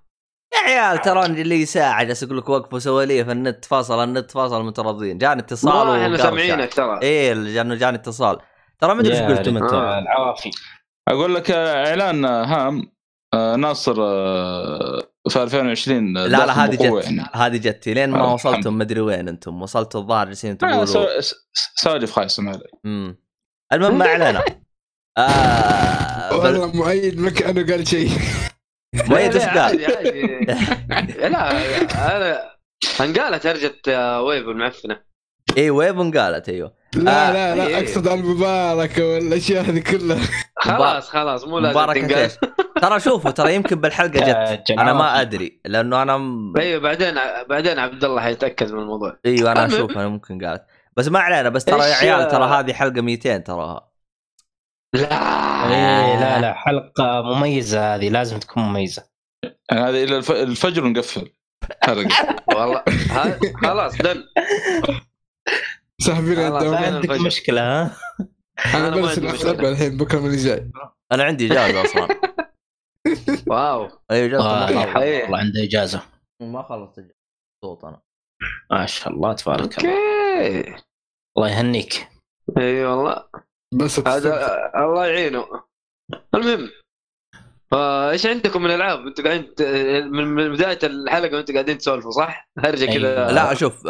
[0.54, 5.18] يا عيال تراني اللي ساعه جالس أقول لك وقفوا سواليف النت فصل النت فصل مترضين
[5.18, 6.16] جاني اتصال والله إحنا.
[6.16, 6.98] سامعينك ترى.
[7.02, 8.38] إيه لأنه جاني اتصال.
[8.80, 9.98] ترى ما أدري إيش يا قلتم أنتم آه.
[9.98, 10.50] العوافي.
[11.08, 12.92] أقول لك آه، إعلان آه، هام
[13.60, 13.94] ناصر
[15.28, 17.24] في 2020 لا لا هذه جت يعني.
[17.34, 18.78] هذه جت لين ما آه، وصلتم.
[18.78, 19.62] مدري وين أنتم.
[19.62, 21.20] وصلتوا الظاهر جالسين آه، تقولوا
[21.76, 23.16] سوالف خايسة ما عليك
[23.72, 24.44] المهم ما علينا.
[25.18, 26.36] آه بل...
[26.36, 28.10] والله مؤيد ما كانه قال شيء.
[29.08, 29.80] مؤيد إيش قال؟
[31.32, 31.50] لا
[32.16, 32.50] أنا
[33.00, 35.00] انقالت هرجه آه، ويف المعفنة.
[35.58, 36.72] اي ويفن قالت أيوه.
[36.94, 37.72] لا آه، لا إيه.
[37.72, 40.28] لا أقصد على المباركه والاشياء هذه كلها.
[40.56, 42.30] خلاص خلاص مو لازم مباركة؟
[42.82, 44.10] ترى شوفوا ترى يمكن بالحلقة
[44.58, 44.70] جت.
[44.70, 45.20] أنا ما.
[45.20, 46.52] أدري لأنه أنا م...
[46.58, 47.14] أيوه بعدين
[47.48, 49.18] بعدين عبد الله حيتأكد من الموضوع.
[49.26, 49.66] أيوه أنا.
[49.66, 50.64] أشوف أنا ممكن قالت.
[50.96, 53.90] بس ما علينا بس ترى يا عيال ترى هذه حلقة 200 تراها.
[54.94, 55.08] لا.
[55.70, 59.04] إيه لا لا حلقة مميزة هذه لازم تكون مميزة.
[59.72, 61.32] هذه إلى الف- الفجر ونقفل
[61.82, 62.82] حلقه والله
[63.62, 64.00] خلاص خلاص،
[66.08, 67.10] الدوام أنا عندك.
[67.10, 67.96] مشكلة ها؟
[68.74, 69.66] أنا برسل.
[69.66, 70.70] الحين بكرة من اللي جاي
[71.12, 72.08] أنا عندي إجازة أصلا.
[73.48, 75.20] wow اي اجازه آه، إيه.
[75.20, 76.02] خلصت والله عنده إجازة
[76.42, 77.14] ما خلصت إجازة.
[77.64, 78.00] صوت أنا
[78.70, 80.74] ما شاء الله تبارك الله okay
[81.38, 82.08] الله يهنيك
[82.58, 83.24] إي والله
[83.74, 85.46] بس هذا الله يعينه
[86.34, 86.70] المهم
[87.70, 89.62] فايش عندكم من العاب؟ أنتوا قاعدين ت-
[90.12, 93.32] من من بداية الحلقة وأنتوا قاعدين تسولفوا صح؟ هرجة كذا أيوة.
[93.32, 93.82] لا شوف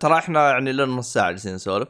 [0.00, 1.88] ترى إحنا يعني لنا نص ساعة جالسين نسولف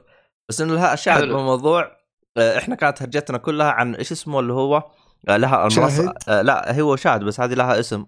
[0.48, 1.20] بس انه الها- الشاهد.
[1.20, 1.96] بالموضوع
[2.36, 4.90] أه، إحنا كانت هرجتنا كلها عن إيش اسمه اللي هو
[5.28, 8.06] لها المنصه شاهد؟ أه، لا هو شاهد بس هذه لها اسم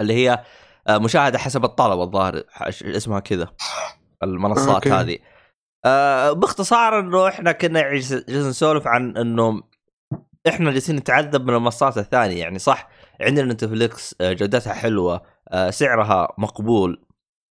[0.00, 0.44] اللي هي
[0.88, 2.42] أه، مشاهدة حسب الطلب الظاهر
[2.82, 3.48] اسمها كذا
[4.22, 4.90] المنصات okay.
[4.90, 5.18] هذه
[6.32, 9.62] باختصار إنه إحنا كنا جالس- جالسين نسولف عن إنه
[10.48, 12.88] إحنا جالسين نتعذب من المنصات الثانية يعني صح
[13.20, 15.22] عندنا Netflix جودتها حلوة
[15.70, 17.02] سعرها مقبول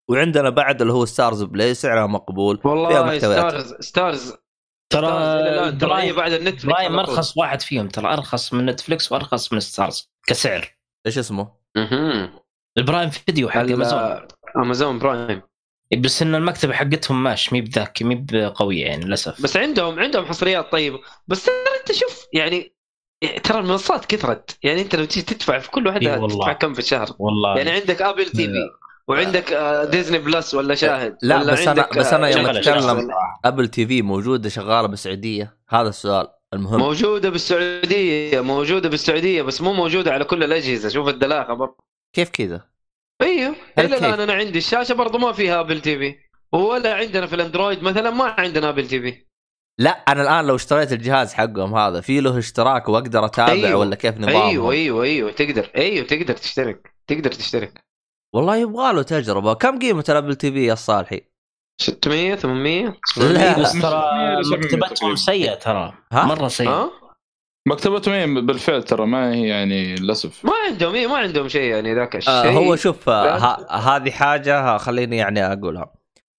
[0.10, 3.22] وعندنا بعد اللي هو Starz Play سعرها مقبول فيها والله محتويات.
[3.50, 4.34] ستارز ستارز
[4.94, 7.00] ترى ترى بعد ال Netflix Prime.
[7.00, 10.76] ارخص واحد فيهم ترى أرخص من Netflix وأرخص من Starz كسعر.
[11.06, 12.30] إيش اسمه؟ مهم.
[12.78, 15.42] ال Prime Video حق Amazon Amazon Prime
[15.98, 19.42] بس إن المكتبة حقتهم ماش مي بذاك مي بقوية يعني للأسف.
[19.42, 21.00] بس عندهم عندهم حصريات طيبة.
[21.28, 22.74] بس ترى أنت شوف يعني
[23.44, 24.58] ترى المنصات كثرت.
[24.64, 26.28] يعني أنت لو تيجي تدفع في كل واحدة.
[26.28, 27.08] تدفع كم في الشهر.
[27.20, 27.58] والله.
[27.58, 28.70] يعني عندك Apple TV
[29.08, 33.08] وعندك آه، Disney Plus ولا شاهد؟ لا، ولا بس عندك، بس أنا آه، يوم شغلة.
[33.46, 36.80] Apple TV موجودة شغالة بالسعودية؟ هذا السؤال المهم.
[36.80, 40.90] موجودة بالسعودية موجودة بالسعودية بس مو موجودة على كل الأجهزة.
[40.90, 41.78] شوف الدلاخة برضه.
[42.14, 42.62] كيف كذا؟
[43.22, 43.56] أيوه.
[43.78, 46.16] كيف؟ الآن أنا عندي الشاشة برضه ما فيها Apple TV
[46.52, 49.26] ولا عندنا في ال Android مثلا ما عندنا Apple TV
[49.80, 53.76] لا أنا الآن لو اشتريت الجهاز حقهم هذا في له اشتراك وأقدر أتابع أيوه.
[53.80, 55.32] ولا كيف نظامهم؟ أيوه أيوه أيوه.
[55.32, 57.84] تقدر أيوه تقدر تشترك تقدر تشترك.
[58.34, 59.54] والله يبغى له تجربة.
[59.54, 61.22] كم قيمة ال Apple TV يا الصالحي؟
[61.82, 63.60] 600 800 لا.
[63.60, 65.16] بس ترى 600 ل 700 مكتبتهم.
[65.16, 65.94] سيئة ترى.
[66.12, 66.92] ها؟ مرة سيئة.
[67.68, 70.46] مكتبتهم هي بالفعل ترى ما هي يعني للأسف.
[70.46, 72.34] ما عندهم إيه ما عندهم شيء يعني ذاك الشيء.
[72.34, 75.94] آه هو شوف آه هذه حاجة خليني يعني أقولها.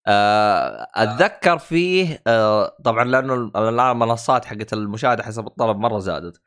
[0.06, 6.40] آه أتذكر فيه آه طبعا لأنه الآن المنصات حقت المشاهدة حسب الطلب مرة زادت.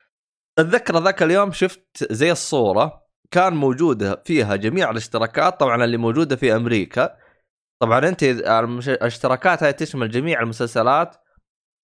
[0.60, 3.07] أتذكر ذاك اليوم شفت زي الصورة.
[3.32, 7.18] كان موجوده فيها جميع الاشتراكات طبعا اللي موجودة في أمريكا.
[7.80, 11.16] طبعا أنت الاشتراكات هاي تشمل جميع المسلسلات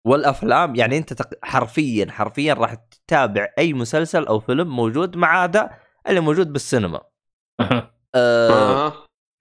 [0.08, 0.76] والأفلام.
[0.76, 5.70] يعني أنت حرفيا حرفيا راح تتابع أي مسلسل أو فيلم موجود ما عدا
[6.10, 7.02] اللي موجود بالسينما.
[8.16, 8.50] أه
[8.86, 8.94] آه.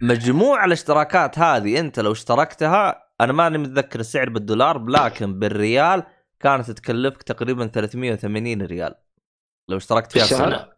[0.03, 6.03] مجموع الاشتراكات هذه أنت لو اشتركتها أنا ماني متذكر السعر بالدولار لكن بالريال
[6.41, 8.95] كانت تكلفك تقريبا 380 ريال.
[9.69, 10.72] لو اشتركت فيها في الشهر؟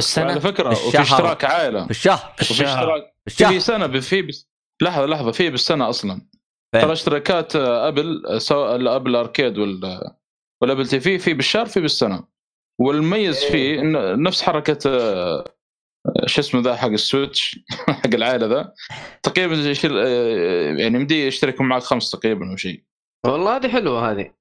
[0.00, 0.68] السنة على فكرة.
[0.70, 2.34] وفي اشتراك عائله في الشهر.
[2.36, 3.10] في وفي الشهر.
[3.26, 4.50] اشتراك في سنة في بس
[4.82, 6.26] لحظة لحظة في بالسنة أصلا؟
[6.74, 10.00] ترى اشتراكات آه، Apple آه، سواء ال Apple Arcade وال
[10.62, 12.24] وال Apple TV في بالشهر في بالسنة.
[12.80, 15.44] والمميز فيه انه نفس حركة آه،
[16.06, 17.58] آه، شو اسمه ذا حق ال Switch
[18.02, 18.74] حق العائلة ذا.
[19.22, 22.84] تقريبا آه، يعني مدي يشترك معك خمس تقريبا أو شيء.
[23.26, 24.34] والله هذه حلوة هذه.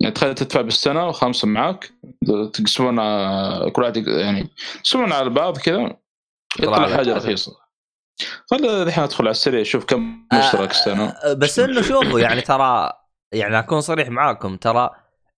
[0.00, 1.92] يعني تخيل تدفع بالسنة وخمسه معك
[2.52, 5.96] تقسمون آه، كل واحد يعني تقسمون على بعض كذا.
[6.60, 7.16] يطلع طلع حاجة.
[7.16, 7.52] رخيصة.
[8.50, 12.92] خل الحين ادخل على السريع أشوف كم مشترك السنة آه، بس إنه شوفوا يعني ترى
[13.32, 14.90] يعني أكون صريح معاكم ترى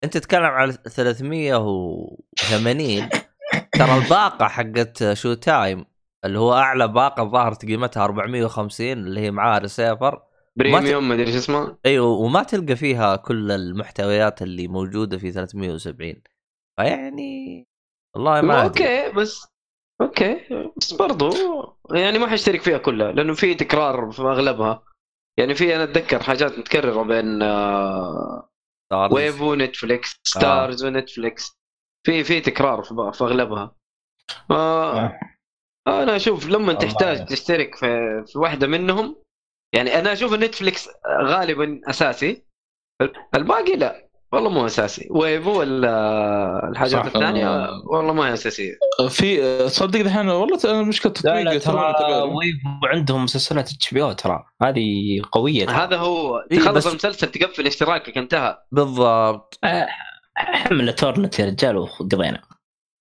[0.05, 3.09] أنت تتكلم على 380
[3.73, 5.85] ترى الباقة حقت Showtime
[6.25, 10.23] اللي هو أعلى باقة الظاهر قيمتها 450 اللي هي معاها receiver.
[10.59, 11.79] premium ما أدري إيش اسمه.
[11.87, 16.15] أيوه وما تلقى فيها كل المحتويات اللي موجودة في 370
[16.81, 17.67] فيعني
[18.17, 19.07] والله ما أدري.
[19.07, 19.47] أوكي بس
[20.01, 20.41] أوكي
[20.77, 21.31] بس برضو
[21.95, 24.85] يعني ما حاشترك فيها كلها لأنه في تكرار في أغلبها.
[25.39, 28.49] يعني في أنا أتذكر حاجات متكررة بين آه،
[28.87, 29.13] Starz.
[29.13, 31.53] Wavo و Netflix Starz و Netflix.
[32.07, 33.77] في في تكرار في, في أغلبها.
[34.51, 35.19] آه
[35.87, 36.73] أنا أشوف لما.
[36.73, 39.17] تحتاج تشترك في في واحدة منهم
[39.75, 40.89] يعني أنا أشوف ال Netflix
[41.23, 42.43] غالبا أساسي
[43.35, 47.07] الباقي لا والله مو أساسي Wavo ولا الحاجات.
[47.07, 47.83] الثانية آه.
[47.87, 48.75] والله ما هي أساسية
[49.09, 54.45] في تصدق دحين والله أنا مشكلة لا لا تطبيق ترى Wavo عندهم مسلسلات HBO ترى
[54.63, 55.75] هذه قوية ترى.
[55.75, 59.59] هذا هو إيه، تخلص بس- المسلسل تقفل اشتراكك انتهى بالضبط
[60.37, 62.43] حمل torrent يا رجال وقضينا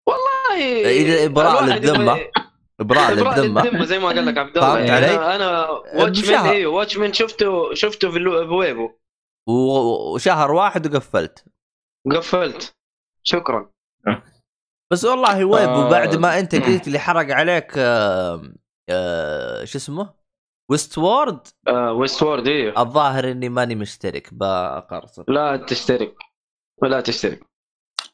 [0.08, 2.16] والله الواحد للذمة.
[2.18, 2.42] يبغى-
[2.82, 4.80] إبراء للذمه زي ما قال لك عبد الله.
[4.80, 6.52] يعني علي؟ أنا أنا Watchmen بشهر.
[6.52, 8.90] أيوه Watchmen شفته شفته في اللو- في Wavo
[9.50, 11.46] و- وشهر واحد وقفلت.
[12.12, 12.76] قفلت.
[13.24, 13.72] شكرا.
[14.92, 15.90] بس والله Wavo آه.
[15.90, 18.42] بعد ما أنت قلت لي حرق عليك آه
[18.90, 20.14] آه شو اسمه؟
[20.72, 26.16] Westworld آه Westworld أيوه الظاهر إني ماني مشترك بقرصن لا تشترك.
[26.82, 27.40] ولا تشترك.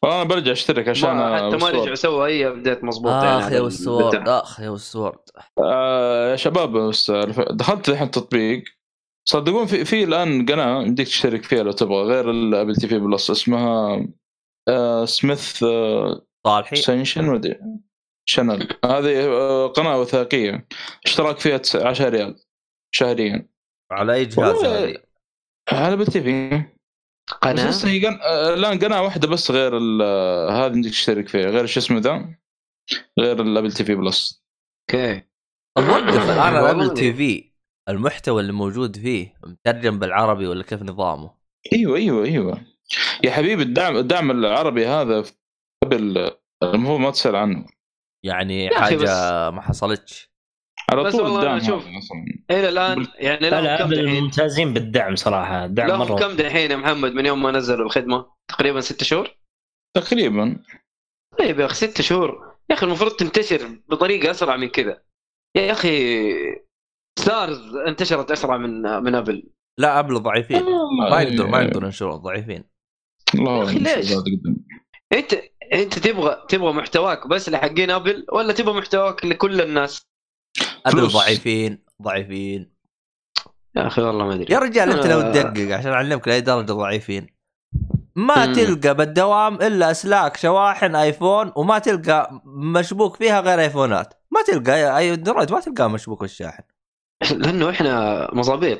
[0.03, 1.69] أنا برجع أشترك عشان ما حتى ما.
[1.69, 4.39] رجعوا سووا اي update مضبوط اخ على يا Westworld البتاع.
[4.39, 5.19] اخ يا Westworld
[5.59, 7.11] آه يا شباب بس
[7.51, 8.63] دخلت الحين التطبيق
[9.29, 13.31] صدقون في في الآن قناة يمديك تشترك فيها لو تبغى غير ال Apple TV Plus.
[13.31, 14.05] اسمها
[14.69, 16.75] آه سميث آه صالحي.
[16.75, 17.59] Smithsonian مدري
[18.25, 20.67] Channel هذه آه قناة وثائقية.
[21.05, 22.35] اشتراك فيها 10 ريال
[22.95, 23.49] شهريا.
[23.91, 24.97] على أي جهاز هذه؟
[25.71, 26.63] على Apple TV.
[27.41, 28.19] قناة؟ لسه هي قن...
[28.21, 31.49] آه، الآن قناة واحدة بس غير ال- آه، هذه تشترك فيها.
[31.49, 32.35] غير شو اسمه ذا؟
[33.19, 34.43] غير ال Apple TV Plus
[34.89, 35.21] أوكي.
[35.77, 37.51] طب وقف الان ال Apple TV في
[37.89, 41.31] المحتوى اللي موجود فيه مترجم بالعربي ولا كيف نظامه؟
[41.73, 42.61] أيوه أيوه أيوه.
[43.23, 45.31] يا حبيبي الدعم الدعم العربي هذا في
[45.83, 46.31] قبل
[46.63, 47.65] المفروض ما تسأل عنه.
[48.25, 50.31] يعني حاجة بس- ما حصلتش.
[50.91, 54.73] على بس طول الدعم أصلا إلى الآن يعني لا لهم لا كم Apple دحين؟ ممتازين
[54.73, 59.03] بالدعم صراحة لهم مرة كم دحين يا محمد من يوم ما نزلوا الخدمة؟ تقريبا ست
[59.03, 59.37] شهور؟
[59.97, 60.63] تقريبا
[61.39, 65.01] طيب يا أخي ست شهور يا أخي المفروض تنتشر بطريقة أسرع من كذا
[65.57, 66.23] يا أخي
[67.19, 69.43] Starz انتشرت أسرع من من Apple
[69.79, 70.63] لا Apple ضعيفين
[70.99, 71.27] ما إيه.
[71.27, 72.63] يقدر ما يقدر ينشرون ضعيفين
[73.35, 74.13] الله يا شو ليش؟
[75.13, 75.33] انت
[75.73, 80.01] أنت تبغى تبغى محتواك بس لحقين Apple ولا تبغى محتواك لكل الناس؟
[80.91, 81.13] فلوس.
[81.13, 82.71] ضعيفين ضعيفين.
[83.75, 84.53] يا أخي والله ما أدري.
[84.53, 85.31] يا رجال أنت لو آه.
[85.31, 87.27] تدقق عشان أعلمك لأي درجة ضعيفين.
[88.15, 88.53] ما مم.
[88.53, 94.13] تلقى بالدوام إلا اسلاك شواحن آيفون وما تلقى مشبوك فيها غير آيفونات.
[94.31, 96.63] ما تلقى اي أندرويد ما تلقاه مشبوك بالشاحن.
[97.31, 98.79] لأنه إحنا مظابيط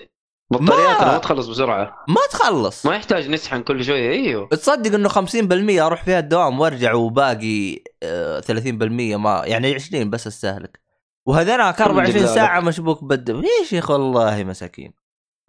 [0.52, 2.06] بطارياتنا ما- ما تخلص بسرعة.
[2.08, 2.86] ما تخلص.
[2.86, 4.10] ما يحتاج نسحن كل شوية.
[4.12, 4.48] أيوه.
[4.50, 10.80] تصدق إنه 50% أروح فيها الدوام وأرجع وباقي آه، 30% ما يعني 20 بس أستهلك.
[11.30, 14.94] الحمد 24 لله ساعة مشبوك بالدوام يا شيخ والله مساكين.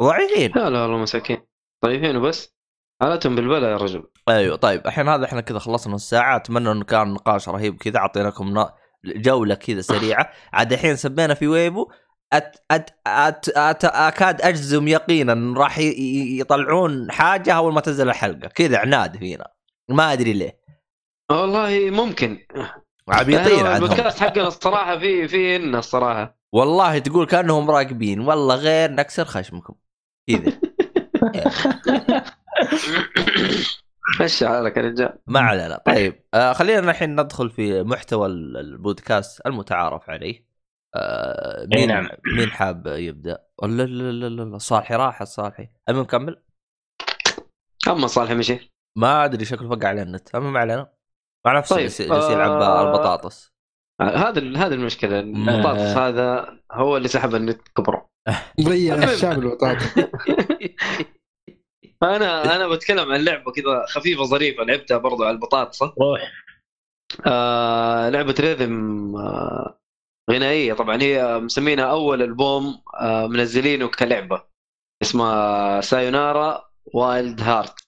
[0.02, 0.52] ضعيفين.
[0.56, 1.38] لا لا والله مساكين.
[1.80, 2.54] طيبين وبس.
[3.02, 4.04] حالتهم بالبلا يا رجل.
[4.28, 7.98] أيوه طيب الحين هذا إحنا كذا خلصنا نص ساعه أتمنى إنه كان نقاش رهيب كذا
[7.98, 10.30] أعطيناكم نا- جولة كذا سريعة.
[10.52, 11.90] عاد الحين سبينا في ويبو.
[12.32, 18.48] أت أت أت أت أكاد أجزم يقينا راح يطلعون حاجة أول ما تنزل الحلقة.
[18.48, 19.46] كذا عناد فينا.
[19.88, 20.60] ما أدري ليه.
[21.30, 22.38] والله ممكن.
[23.08, 26.38] عبيطين إحنا عندهم البودكاست حقنا الصراحة في في إن الصراحة.
[26.52, 29.74] والله تقول كأنهم مراقبين والله غير نكسر خشمكم.
[30.28, 30.52] كذا.
[34.20, 35.18] مشي حالك يا رجال.
[35.26, 40.46] ما علينا طيب آه خلينا الحين ندخل في محتوى ال- البودكاست المتعارف عليه.
[40.94, 42.08] آه مين نعم.
[42.36, 45.68] مين حاب يبدأ؟ لا لا لا لا صالحي راح صالحي.
[45.88, 46.42] المهم كمل.
[47.88, 48.72] أما صالح مشي.
[48.96, 50.34] ما أدري شكله فقع على النت.
[50.34, 50.92] المهم ما علينا.
[51.48, 53.52] مع نفسه طيب، جالس يلعب آه، البطاطس.
[54.00, 58.08] هذا هذه المشكلة البطاطس هذا هو اللي سحب النت كبره
[58.68, 59.78] ضيع الشعب البطاطا
[62.02, 66.32] أنا أنا بتكلم عن لعبة كذا خفيفة ظريفة لعبتها برضو على البطاطسه روح.
[67.26, 69.78] آه لعبة ريذم آه
[70.30, 70.74] غنائية.
[70.74, 74.42] طبعا هي مسمينها أول ألبوم آه منزلينه كلعبة
[75.02, 76.64] اسمها Sayonara
[76.94, 77.87] Wild Hearts.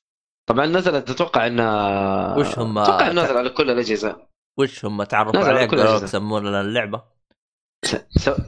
[0.50, 4.16] طبعا نزلت أتوقع إنها وش هم- أتوقع نزل على كل الأجهزة.
[4.58, 5.32] وش هم؟ تعرفوا
[5.66, 6.04] كل قالوا.
[6.04, 7.02] يسمون لنا اللعبة؟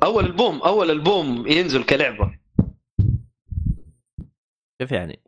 [0.02, 2.38] أول البوم أول البوم ينزل كلعبة.
[4.80, 5.22] كيف يعني؟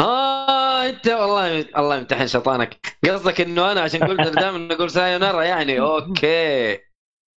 [0.00, 2.98] آه أنت والله الله يمتحن شيطانك.
[3.04, 6.78] قصدك إنه أنا عشان قلت دائما أقول Sayonara يعني؟ أوكي.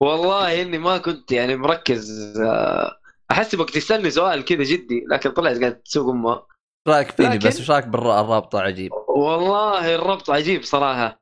[0.01, 2.97] والله إني ما كنت يعني مركز آه،
[3.31, 6.31] أحسبك تسألني سؤال كذا جدي لكن طلعت قاعد تسوق أمه.
[6.33, 6.50] إيش
[6.87, 11.21] رايك فيني لكن- بس إيش رايك بالربط عجيب؟ والله الربط عجيب صراحة.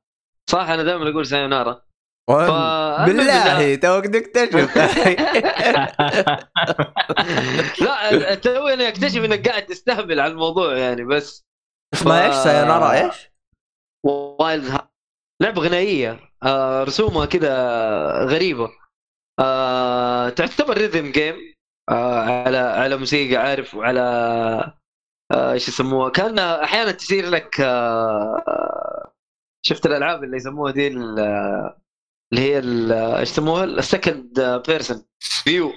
[0.50, 1.82] صح أنا دائما أقول Sayonara
[2.30, 4.78] ف- بالله توك تكتشف.
[7.82, 11.46] لا توي أنا أكتشف إنك قاعد تستهبل على الموضوع يعني بس
[11.94, 13.30] اسمها إيش؟ Sayonara إيش؟
[14.06, 14.90] Wild Hearts
[15.42, 16.20] لعبة غنائية.
[16.44, 17.54] آه رسومها كذا
[18.26, 18.70] غريبة.
[19.40, 21.36] آه تعتبر rhythm game
[21.90, 24.74] آه على على موسيقى عارف وعلى
[25.32, 29.12] إيش يسموها؟ كان أحيانا تصير لك آه
[29.66, 31.20] شفت الألعاب اللي يسموها دي ال-
[32.34, 32.58] اللي هي
[33.20, 35.72] إيش يسموها؟ ال second person view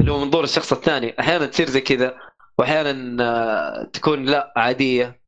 [0.00, 1.20] اللي هو منظور الشخص الثاني.
[1.20, 2.18] أحيانا تصير زي كذا
[2.58, 5.22] وأحيانا آه، تكون لا عادية.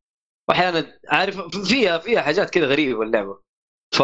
[0.49, 3.39] وأحيانا عارف فيها فيها حاجات كذا غريبة اللعبه
[3.95, 4.01] ف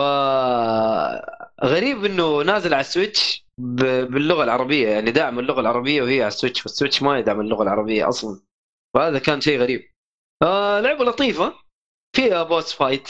[1.63, 4.87] غريب إنه نازل على السويتش باللغة العربية.
[4.89, 8.41] يعني داعم اللغة العربية وهي على السويتش والسويتش ما يدعم اللغة العربية أصلا.
[8.95, 9.81] فهذا كان شيء غريب.
[10.43, 11.53] آه لعبة لطيفة.
[12.15, 13.07] فيها boss fight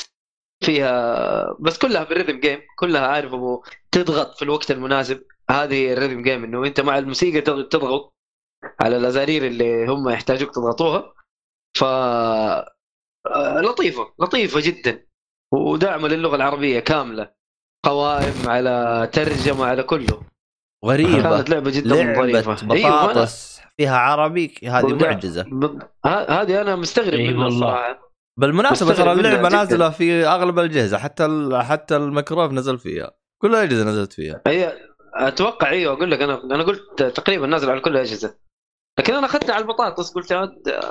[0.66, 5.24] فيها بس كلها بال rhythm game كلها عارف أبو تضغط في الوقت المناسب.
[5.50, 8.16] هذه ال rhythm game إنه أنت مع الموسيقى تض- تضغط
[8.82, 11.14] على الأزارير اللي هم يحتاجوك تضغطوها.
[11.78, 15.06] ف آه، لطيفة لطيفة جدا.
[15.54, 17.32] وداعمة للغة العربية كاملة.
[17.86, 20.22] قوائم على ترجمة على كله.
[20.86, 21.22] غريبة.
[21.38, 22.56] كانت لعبة جدا لعبة ظريفة.
[22.56, 23.55] أنا- بطاطس.
[23.78, 25.42] فيها عربي هذه معجزة.
[26.06, 27.48] هذه أنا مستغرب منها.
[27.48, 29.50] الصراحه بالمناسبة ترى اللعبة.
[29.50, 31.64] نازلة في أغلب الأجهزة حتى ال...
[31.64, 33.12] حتى الميكروف نزل فيها.
[33.42, 34.42] كل الأجهزة نزلت فيها.
[34.48, 34.78] هي
[35.14, 38.38] أتوقع أيوه أقول لك أنا أنا قلت تقريبا نازل على كل الأجهزة.
[39.00, 40.82] لكن أنا أخذتها على البطاطس قلت عاد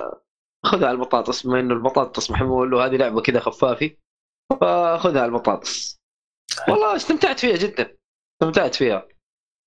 [0.64, 3.96] خذها على البطاطس بما إنه البطاطس محمول له هذه لعبة كذا خفافي
[4.60, 6.00] فأخذها على البطاطس.
[6.68, 7.96] والله استمتعت فيها جدا.
[8.42, 9.08] استمتعت فيها.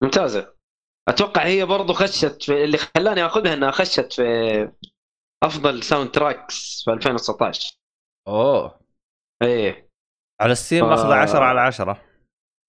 [0.03, 0.56] ممتازة.
[1.09, 4.23] أتوقع هي برضو خشت في اللي خلاني أخذها إنها خشت في
[5.43, 7.77] أفضل soundtracks في 2019
[8.27, 8.79] أوه.
[9.43, 9.89] إيه.
[10.41, 10.89] على ستيم آه.
[10.89, 12.01] ماخذ 10 على 10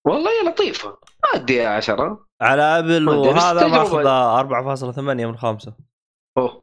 [0.07, 0.89] والله هي لطيفة.
[0.89, 4.03] ما اديها 10 على Apple وهذا تجربة.
[4.03, 5.77] ماخذ 4.8 من 5
[6.39, 6.63] أوه.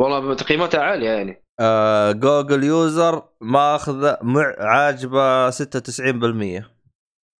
[0.00, 1.44] والله تقييماتها عالية يعني.
[1.60, 6.64] آه Google user ماخذ مع عاجبة 96%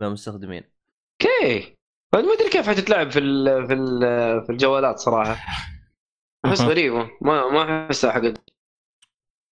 [0.01, 0.63] من المستخدمين.
[1.23, 1.74] okay.
[2.23, 4.01] ما أدري كيف حتتلعب في ال في ال
[4.47, 5.37] في الجوالات صراحة.
[6.45, 7.11] أحس غريبة.
[7.21, 8.23] ما ما احسها حق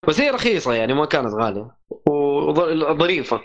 [0.09, 1.77] بس هي رخيصة يعني ما كانت غالية.
[2.09, 3.41] وظريفه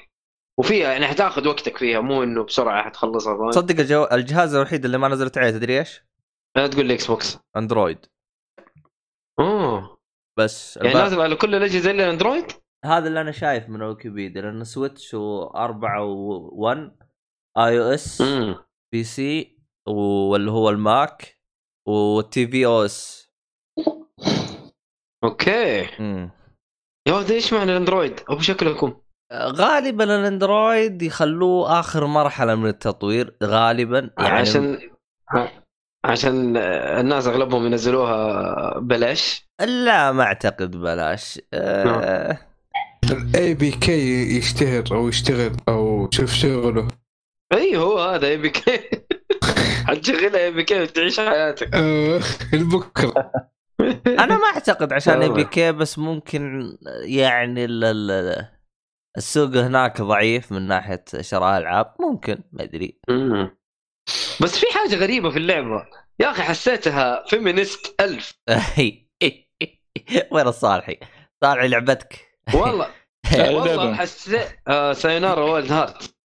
[0.59, 4.03] وفيها يعني حتاخذ وقتك فيها مو إنه بسرعة حتخلصها فاهم؟ تصدق الجو...
[4.11, 6.03] الجهاز الوحيد اللي ما نزلت عليه تدري إيش؟
[6.55, 8.05] لا تقول لي Xbox أندرويد.
[9.39, 9.97] أوه.
[10.39, 12.51] بس يعني الباقي- نازل على كل الأجهزة إلا الأندرويد؟
[12.85, 16.77] هذا اللي أنا شايف من ويكيبيديا لأن سويتش و4 و1
[17.57, 18.23] iOS
[18.91, 19.57] PC
[19.87, 21.37] واللي هو الماك
[21.87, 23.31] وال tvOS.
[25.23, 25.79] okay.
[27.07, 29.01] يا ولد إيش معنى الأندرويد؟ أو بشكله يكون
[29.33, 34.79] غالبا الأندرويد يخلوه آخر مرحلة من التطوير غالبا يعني عشان
[36.05, 42.39] عشان الناس أغلبهم ينزلوها بلاش لا ما أعتقد بلاش آه.
[43.11, 46.87] ال APK يشتهر أو يشتغل أو شوف شغله.
[47.53, 48.79] إي هو هذا اي بي كي
[49.87, 52.19] حتشغلها اي بي كي وتعيش حياتك آه،
[52.53, 53.31] لبكرة
[54.07, 56.71] أنا ما أعتقد عشان APK بس ممكن
[57.03, 58.47] يعني ال- ال-
[59.17, 62.99] السوق هناك ضعيف من ناحية شراء ألعاب ممكن ما أدري.
[64.41, 65.85] بس في حاجة غريبة في اللعبة
[66.19, 68.33] يا أخي حسيتها فيمينست ألف
[70.31, 70.99] وين الصالحي؟
[71.43, 72.87] صالحي لعبتك والله
[73.37, 73.93] والله.
[73.95, 76.16] حسيت آه سايونارا وولد هارت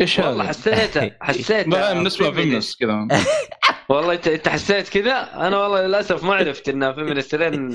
[0.00, 1.16] إيش والله هذا؟ حسيتها.
[1.22, 2.30] حسيتها ما نسمع.
[2.30, 3.08] فيمنس كذا.
[3.88, 7.70] والله انت أنت حسيت كذا؟ أنا والله للأسف ما عرفت إنها فيمينست لين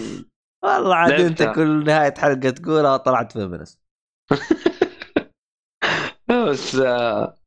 [0.63, 1.43] والله عاد أنت.
[1.43, 3.81] كل نهاية حلقة تقولها طلعت feminist
[6.29, 7.37] بس آه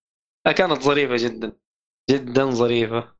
[0.57, 1.53] كانت ظريفة جدا.
[2.11, 3.13] جدا ظريفة.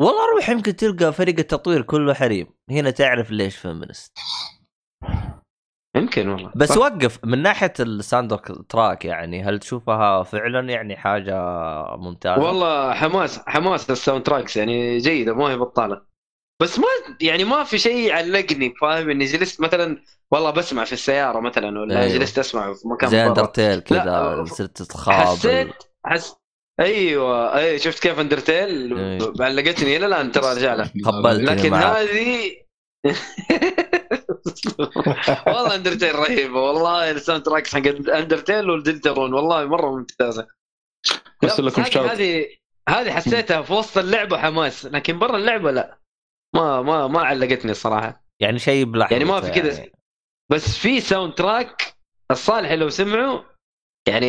[0.00, 2.46] والله روح يمكن تلقى فريق التطوير كله حريم.
[2.70, 4.18] هنا تعرف ليش feminist
[5.96, 6.76] يمكن والله بس صح.
[6.78, 11.34] وقف من ناحية ال soundtrack يعني هل تشوفها فعلا يعني حاجة
[11.96, 16.02] ممتازة؟ والله حماس حماس ال soundtracks يعني جيدة ما هي بطالة
[16.62, 16.86] بس ما
[17.20, 22.00] يعني ما في شيء علقني فاهم إني جلست مثلا والله بسمع في السيارة مثلا ولا
[22.02, 22.18] أيوه.
[22.18, 23.26] جلست أسمع في مكان زي.
[23.26, 25.72] Undertale كذا صرت تخابل حسيت
[26.06, 26.36] حس
[26.80, 29.34] أيوه اي شفت كيف Undertale أيوه.
[29.40, 30.92] علقتني إلى الآن ترى ارجع لها.
[31.32, 31.74] لكن.
[31.74, 32.50] هذه
[35.46, 40.46] والله Undertale رهيبه والله ال soundtracks حق Undertale وال Deltarune والله مرة ممتازة.
[41.44, 42.46] بس لكم هذه- شرط هذه
[42.88, 45.98] هذه حسيتها في وسط اللعبة حماس لكن برا اللعبة لا.
[46.56, 49.12] ما ما ما علقتني الصراحه يعني شيء بلحظة.
[49.12, 49.78] يعني ما في كذا.
[49.78, 49.92] يعني.
[50.52, 51.94] بس في ساوند تراك
[52.30, 53.44] الصالح لو سمعه
[54.08, 54.26] يعني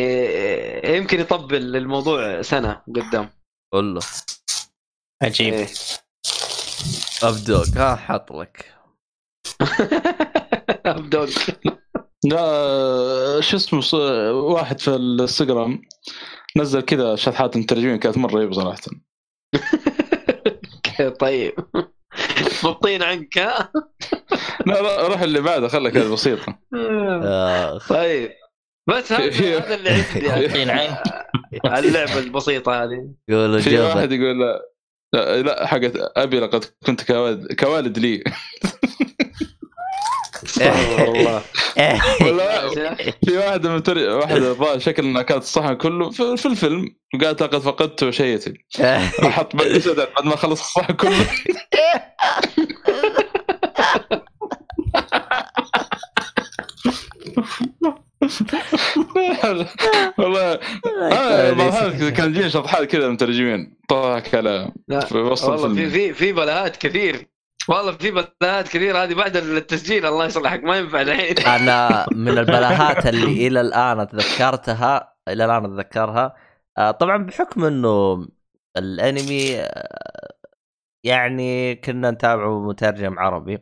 [0.96, 3.30] يمكن يطبل الموضوع سنة قدام.
[3.72, 4.00] قول له.
[5.22, 5.54] عجيب.
[5.54, 5.66] إيه.
[7.22, 8.74] أبدوك ها حط لك.
[10.86, 11.28] أبدوك.
[12.24, 14.00] لا شو اسمه
[14.32, 15.82] واحد في الانستغرام
[16.56, 18.80] نزل كذا شطحات مترجمين كانت مرة رهيبه صراحة.
[21.20, 21.52] طيب.
[22.64, 23.72] مبطين عنك ها؟
[24.66, 26.58] لا لا روح اللي بعده كذا بسيطه
[27.88, 28.30] طيب.
[28.88, 30.46] بس هذا اللي عندي.
[30.46, 31.02] مبطين عنك.
[31.64, 33.14] على اللعبة البسيطة هذه.
[33.30, 34.60] قولوا في واحد يقول لا
[35.14, 38.24] لا, لا حقت أبي لقد كنت كوالد, كوالد لي.
[40.70, 41.42] استغفر الله
[42.20, 42.70] ولا
[43.24, 43.98] في واحد متر...
[43.98, 48.54] واحد الظاهر شكل انها كانت الصحن كله في, في الفيلم وقالت لقد فقدت شيئتي.
[49.26, 51.26] أحط بعد سدد بعد ما خلص الصحن كله.
[60.18, 60.58] والله
[61.12, 63.76] آه، كان يجيني شطحات كذا مترجمين.
[63.88, 67.31] طاك على لا في وسط والله في في بلاهات كثير.
[67.68, 71.38] والله في بلاهات كثيرة هذه بعد التسجيل الله يصلحك ما ينفع الحين.
[71.56, 76.36] أنا من البلاهات اللي إلى الآن تذكرتها إلى الآن أتذكرها.
[76.78, 78.26] آه، طبعا بحكم إنه
[78.76, 80.32] الأنمي آه،
[81.04, 83.58] يعني كنا نتابعه مترجم عربي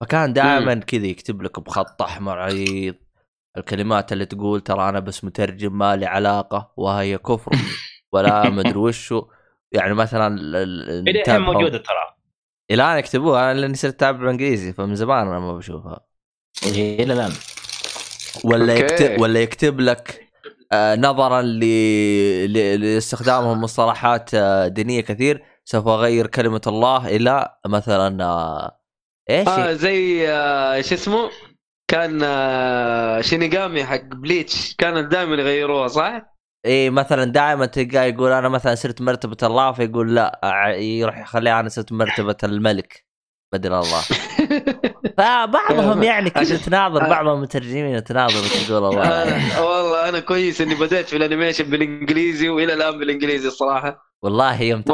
[0.00, 2.94] فكان دائما كذا يكتب لك بخط أحمر عريض
[3.56, 7.52] الكلمات اللي تقول ترى أنا بس مترجم ما لي علاقة وهي كفر
[8.12, 9.28] ولا مدري وشو.
[9.72, 12.15] يعني مثلا الحين موجودة ترى.
[12.70, 16.06] الآن يكتبوها أنا لأني صرت أتابع بالإنجليزي فمن زمان أنا ما بشوفها
[16.66, 17.32] إلى الآن
[18.44, 18.74] ولا.
[18.74, 20.26] يكتب ولا يكتب لك
[20.72, 21.60] آه نظرا ل...
[22.52, 22.80] ل...
[22.80, 28.80] لاستخدامهم مصطلحات آه دينية كثير سوف أغير كلمة الله إلى مثلا آه
[29.30, 31.30] إيش آه زي آه شو اسمه
[31.88, 36.35] كان آه شينيغامي حق بليتش كانوا دائما يغيروها صح؟
[36.66, 40.40] اي مثلا دائما تلقاه يقول أنا مثلا صرت مرتبة الله فيقول لا
[40.78, 43.06] يروح يخليها أنا صرت مرتبة الملك.
[43.52, 44.00] بدل الله.
[45.18, 47.00] فبعضهم يعني كذا تناظر.
[47.00, 49.22] بعض المترجمين يتناظر وتقول الله.
[49.22, 54.06] أنا والله أنا كويس إني بديت في ال animation بالإنجليزي وإلى الآن بالإنجليزي الصراحة.
[54.22, 54.90] والله يوم ت...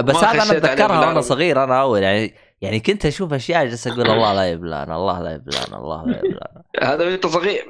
[0.00, 1.20] بس هذا أنا أتذكرها وأنا.
[1.20, 5.32] صغير أنا أول يعني يعني كنت أشوف أشياء جالس أقول الله لا يبلانا الله لا
[5.34, 6.62] يبلانا الله لا يبلانا
[6.94, 7.64] هذا وأنت صغير.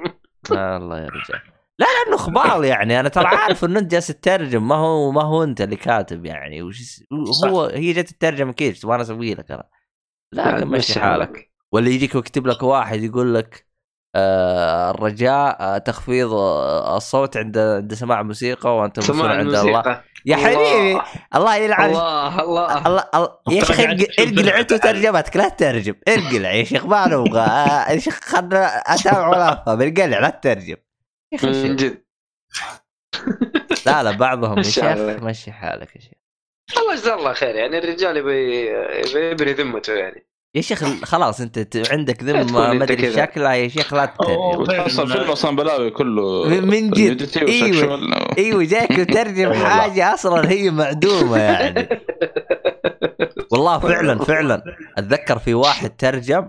[0.51, 3.01] الله يا رجال لا لأنه خبال يعني.
[3.01, 4.69] أنا ترى عارف إنه أنت جالس تترجم.
[4.69, 6.63] ما هو ما هو أنت اللي كاتب يعني.
[6.63, 7.03] وش
[7.45, 9.69] هو هي جت تترجم كيف وأنا أسوي لك؟ أنا
[10.33, 11.51] لكن مشي حالك.
[11.73, 13.67] ولا يجيك ويكتب لك واحد يقول لك
[14.15, 20.03] آه الرجاء آه تخفيض آه الصوت عند عند سماع موسيقى وأنت مسؤول عند الله.
[20.27, 21.01] يا حبيبي
[21.35, 21.91] الله يلعن.
[21.91, 22.87] الله الله.
[22.87, 23.31] الله الله.
[23.51, 24.75] يا شيخ ارقل انت.
[24.75, 25.95] ترجمتك لا تترجم.
[26.09, 27.41] ارقلع يا شيخ ما نبغى.
[27.41, 29.81] آه، يا شيخ خلنا أتابع ولا أفهم.
[29.81, 30.77] ارقلع لا تترجم.
[31.33, 31.53] من شيخ.
[31.77, 32.03] جد
[33.87, 34.85] لا لا بعضهم يا مشي شيخ.
[35.23, 36.13] مشي حالك يا شيخ
[36.79, 38.67] الله جزاه الله خير يعني الرجال يبي
[39.11, 43.13] يبي يبري ذمته يعني يا شيخ خلاص أنت عندك ذمة ما أدري.
[43.13, 47.23] شكلها يا شيخ لا تترجم وتحصل فيلم أصلا بلاوي كله من- جد.
[47.23, 48.15] وسكشوال.
[48.39, 49.53] إيوه جاك تترجم.
[49.53, 51.89] حاجة أصلا هي معدومة يعني
[53.53, 54.63] والله فعلا فعلا
[54.99, 56.49] أتذكر في واحد ترجم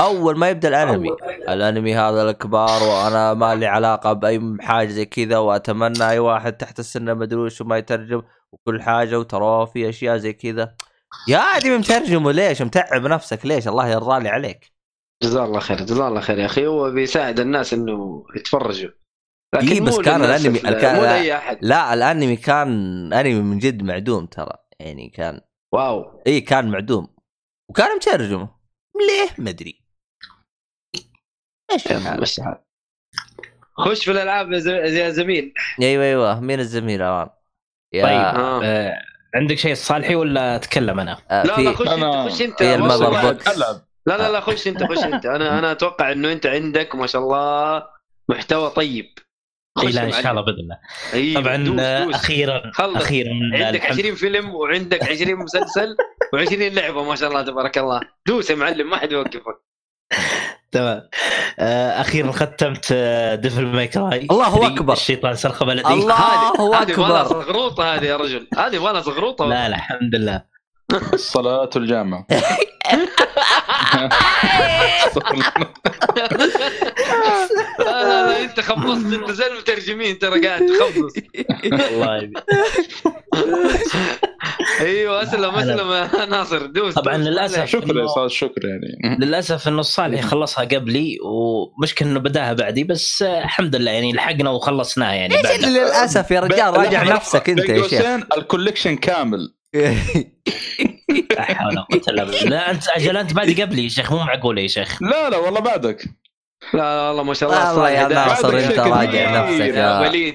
[0.00, 1.08] أول ما يبدأ الأنمي.
[1.48, 6.78] الأنمي هذا الكبار وأنا ما لي علاقة بأي حاجة زي كذا وأتمنى أي واحد تحت
[6.78, 8.22] السن ما ادري وش ما يترجم
[8.52, 10.74] وكل حاجة وترى في أشياء زي كذا.
[11.28, 14.72] يا ادمي مترجمه ليش؟ متعب نفسك ليش؟ الله يرضى لي عليك.
[15.22, 16.66] جزاه الله خير جزاه الله خير يا أخي.
[16.66, 18.90] هو بيساعد الناس إنه يتفرجوا.
[19.54, 21.58] لكن إيه، بس كان للناس الأنمي- ال- الكان- مو لا.
[21.62, 24.52] لا الأنمي كان أنمي من جد معدوم ترى.
[24.80, 25.40] يعني كان
[25.74, 26.22] واو.
[26.26, 27.08] اي كان معدوم.
[27.70, 28.48] وكان مترجمه
[28.96, 29.85] ليه؟ ما أدري.
[31.76, 32.56] إيش الحال؟ مش حال.
[33.78, 35.52] خش في الألعاب يا زميل
[35.82, 37.28] أيوه أيوه مين الزميل الان؟
[37.92, 38.60] يا طيب آه.
[38.64, 38.92] آه،
[39.34, 42.62] عندك شيء صالحي ولا أتكلم أنا؟ آه لا لا في خش أنا- أنت خش انت
[44.06, 47.22] لا لا لا خش أنت خش أنت أنا أنا أتوقع إنه أنت عندك ما شاء
[47.22, 47.82] الله
[48.28, 49.04] محتوى طيب
[49.78, 50.30] إي خش لا إن شاء.
[50.30, 50.78] الله بإذن الله
[51.14, 52.14] أيوة، طبعا دوس آه، دوس.
[52.14, 52.96] أخيرا خلص.
[52.96, 55.96] أخيرا عندك الحمد- 20 فيلم وعندك 20 مسلسل
[56.36, 59.65] و20 لعبة ما شاء الله تبارك الله دوس يا معلم ما حد يوقفك
[60.72, 61.08] تمام.
[61.58, 62.92] آه، أخيرا ختمت
[63.42, 64.92] ديفل ماي كراي الله أكبر.
[64.92, 65.88] الشيطان سرخ بلدي.
[65.88, 67.24] الله هذه هذه أكبر.
[67.24, 68.48] زغروطة هذه يا رجل.
[68.58, 69.46] هذه لها زغروطة.
[69.46, 70.56] لا لا الحمد لله.
[71.12, 72.26] الصلاة والجامعة
[77.78, 79.12] لا أنت خبصت.
[79.14, 81.12] أنت زي المترجمين ترى قاعد تخبص.
[81.92, 82.40] والله يبي.
[84.80, 87.26] أيوه اسلم اسلم يا ناصر دوس طبعا دوس.
[87.26, 88.06] للأسف شكرا.
[88.06, 89.16] أستاذ شكرا يعني.
[89.18, 95.12] للأسف إنه الصالح خلصها قبلي ومشكلة إنه بداها بعدي بس الحمد لله يعني لحقنا وخلصناها
[95.14, 98.02] يعني إيش بعد اللي للأسف يا رجال راجع نفسك أنت يا شيخ.
[98.36, 99.54] الكوليكشن كامل.
[99.74, 102.42] لا حول ولا قوة إلا بالله.
[102.44, 105.02] لا أنت أجل أنت بادي قبلي يا شيخ مو معقول يا شيخ.
[105.02, 106.04] لا لا والله بعدك.
[106.74, 108.08] لا لا والله ما شاء الله والله يا.
[108.08, 110.34] ناصر أنت راجع نفسك يا وليد.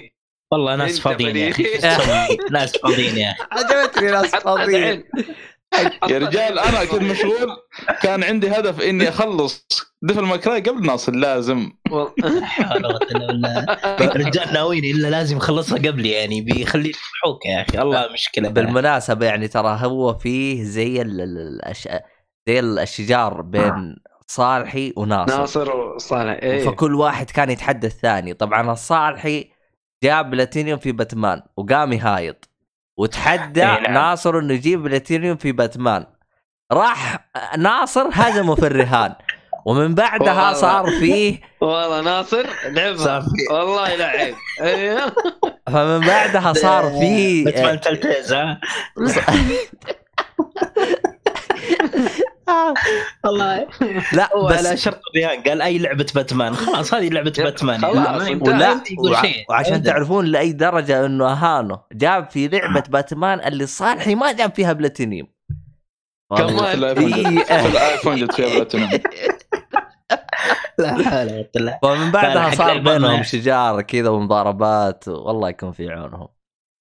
[0.51, 1.65] والله ناس فاضيين يا أخي؟
[2.51, 3.43] ناس فاضيين يا أخي.
[3.51, 5.03] عجبتني ناس فاضيين.
[6.09, 7.47] يا رجال أنا كنت مشغول.
[8.01, 9.67] كان عندي هدف إني أخلص
[10.01, 11.71] دفل ماكراي قبل ناصر لازم.
[11.91, 12.13] والله.
[12.39, 13.63] لا حول ولا قوة إلا بالله.
[14.01, 17.81] الرجال ناويين إلا لازم يخلصها قبلي يعني بيخلي يضحوك يا أخي.
[17.81, 18.49] الله مشكلة.
[18.49, 21.87] بالمناسبة يعني ترى هو فيه زي ال- ال- الأش...
[22.47, 23.95] زي الشجار بين
[24.27, 25.37] صالحي وناصر.
[25.39, 26.65] ناصر وصالح إيه.
[26.65, 28.33] فكل واحد كان يتحدى الثاني.
[28.33, 29.51] طبعا الصالحي
[30.03, 32.49] جاب بلاتينيوم في باتمان وقام يهايط
[32.97, 33.93] وتحدى إيه نعم.
[33.93, 36.05] ناصر إنه يجيب بلاتينيوم في باتمان.
[36.71, 39.13] راح ناصر هزمه في الرهان.
[39.65, 40.53] ومن بعدها والله.
[40.53, 45.13] صار فيه والله ناصر لعبها في- والله لا عيب أيوه
[45.67, 48.61] فمن بعدها صار فيه باتمان Telltale ها
[53.23, 53.67] والله.
[54.13, 56.55] لا بس على شرط الرهان قال أي لعبة باتمان.
[56.55, 57.81] خلاص هذه لعبة باتمان.
[57.81, 58.81] خلاص، لا، ولا
[59.49, 59.83] وعشان.
[59.83, 65.27] تعرفون لأي درجة أنه اهانه جاب في لعبة باتمان اللي صالحي ما جاب فيها بلاتينيوم.
[66.37, 66.65] كمان.
[66.83, 67.11] الايفون.
[67.43, 68.89] في الآيفون جاب فيها بلاتينوم
[70.79, 76.27] لا حول ولا إلا ومن بعدها صار بينهم شجار كذا ومضاربات والله يكون في عونهم.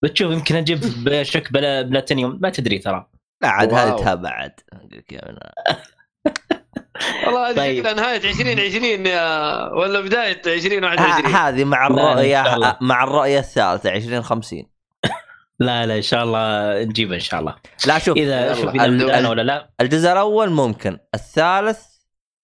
[0.04, 2.38] بتشوف يمكن أجيب بشك بلا بلاتينيوم.
[2.42, 3.06] ما تدري ترى.
[3.42, 3.74] لا عاد.
[3.74, 3.90] هذه
[5.12, 5.38] من-
[7.26, 7.78] والله هذه طيب.
[7.78, 12.76] شكلها نهاية 2020 يا ولا بداية ه- 2021 هذه مع الله.
[12.80, 14.66] مع الرؤية الثالثة 2050
[15.60, 17.54] لا لا إن شاء الله نجيبه إن شاء الله
[17.86, 18.54] لا شوف إذا.
[18.54, 21.78] شوف إذا ال- ولا لا الجزء الأول ممكن الثالث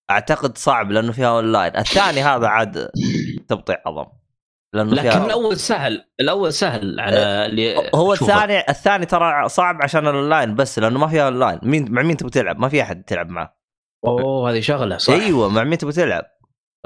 [0.09, 2.89] أعتقد صعب لأنه فيها اونلاين الثاني هذا عاد
[3.47, 4.05] تبطيع عظم
[4.73, 8.33] لأنه لكن فيها الأول سهل الأول سهل على اللي هو أشوفه.
[8.33, 12.31] الثاني الثاني ترى صعب عشان الاونلاين بس لأنه ما فيها اونلاين مين مع مين تبغى
[12.31, 13.57] تلعب؟ ما في أحد تلعب معه
[14.05, 15.13] أوه هذه شغلة صح.
[15.13, 16.25] أيوه مع مين تبغى تلعب؟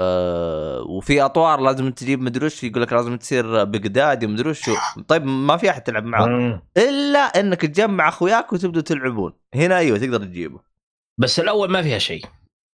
[0.00, 4.70] أه وفي أطوار لازم تجيب مدري وش يقول لك لازم تصير بقداد مدري وش
[5.08, 6.62] طيب ما في أحد تلعب معه مم.
[6.76, 9.32] إلا إنك تجمع أخوياك وتبدوا تلعبون.
[9.54, 10.60] هنا أيوه تقدر تجيبه.
[11.20, 12.24] بس الأول ما فيها شيء.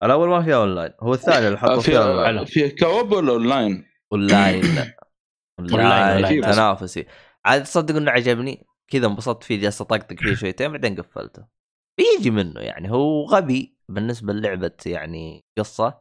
[0.04, 3.84] الأول ما فيها اونلاين هو الثاني اللي حطوا فيها اونلاين في في co-op ولا online؟
[4.12, 4.62] online
[5.58, 6.42] online.
[6.42, 7.06] تنافسي.
[7.44, 11.44] عاد تصدق إنه عجبني؟ كذا انبسطت فيه جالس أطقطق فيه شويتين بعدين قفلته.
[12.18, 15.98] يجي منه يعني هو غبي بالنسبة للعبة يعني قصة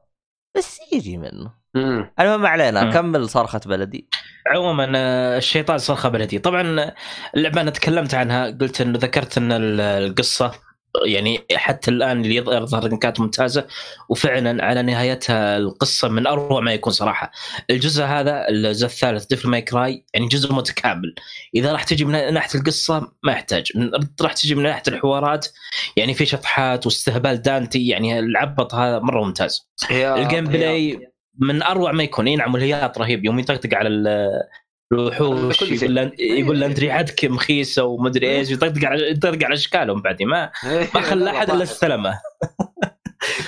[0.58, 1.54] بس يجي منه.
[1.76, 2.92] المهم ما علينا.
[2.92, 4.10] كمل صرخة بلدي.
[4.48, 6.40] عموما آه، الشيطان صرخة بلدي.
[6.40, 6.92] طبعا
[7.36, 10.67] اللعبة أنا تكلمت عنها قلت إنه ذكرت إن ال- القصة.
[11.06, 13.68] يعني حتى الآن اللي يظهر يظهر ان كانت ممتازة
[14.10, 17.32] وفعلا على نهايتها القصة من أروع ما يكون صراحة.
[17.70, 21.16] الجزء هذا الجزء الثالث Devil May Cry يعني جزء متكامل.
[21.56, 23.72] إذا راح تجي من ناحية القصة ما يحتاج.
[23.76, 25.48] من- راح تجي من ناحية الحوارات
[25.98, 29.70] يعني في شطحات واستهبال دانتي يعني العبط هذا مرة ممتاز.
[29.92, 32.28] ال gameplay من أروع ما يكون.
[32.28, 33.26] ينعم والهياط رهيب.
[33.26, 33.90] يوم يطقطق على
[34.92, 35.62] الوحوش.
[35.62, 40.24] يقول له يقول له انت ريحتك مخيسة ومدري إيش يطقطق على يطقطق على أشكالهم بعد
[40.24, 40.52] ما
[40.96, 42.20] ما خلى أحد إلا استلمه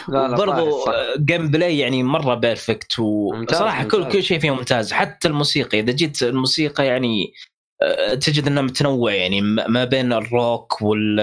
[0.09, 0.85] برضو.
[1.17, 4.07] gameplay يعني مرة perfect وصراحه كل.
[4.07, 4.93] كل شيء فيه ممتاز.
[4.93, 7.33] حتى الموسيقى إذا جيت الموسيقى يعني
[7.81, 11.19] آه، تجد إنها متنوع يعني ما بين الروك وال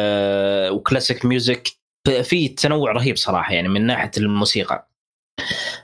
[0.70, 1.68] و classic music
[2.22, 4.88] في تنوع رهيب صراحة يعني من ناحية الموسيقى.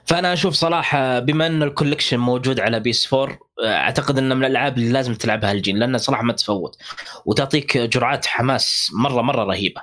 [0.05, 4.89] فأنا أشوف صراحة بما إن ال collection موجود على PS4 أعتقد إنه من الألعاب اللي
[4.91, 6.77] لازم تلعبها الجيل لانها صراحة ما تفوت.
[7.25, 9.81] وتعطيك جرعات حماس مرة مرة رهيبة.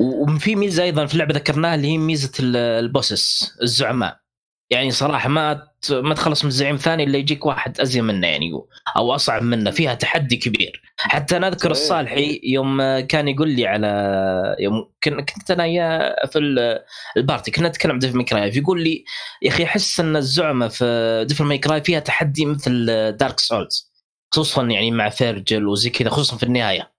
[0.00, 4.20] وفي ميزة أيضا في اللعبة ذكرناها اللي هي ميزة ال- ال bosses الزعماء.
[4.70, 8.50] يعني صراحة ما ما تخلص من الزعيم ثاني إلا يجيك واحد أزين منه يعني
[8.96, 11.70] أو أصعب منه فيها تحدي كبير حتى أنا أذكر.
[11.70, 13.86] الصالحي يوم كان يقول لي على
[14.60, 16.78] يوم كن- كنت أنا يا في ال-
[17.16, 19.04] ال party كنا نتكلم Devil May يقول لي
[19.42, 23.90] يا أخي أحس إن الزعماء في Devil May فيها تحدي مثل Dark Souls
[24.32, 26.92] خصوصا يعني مع فيرجل وزي كذا خصوصا في النهاية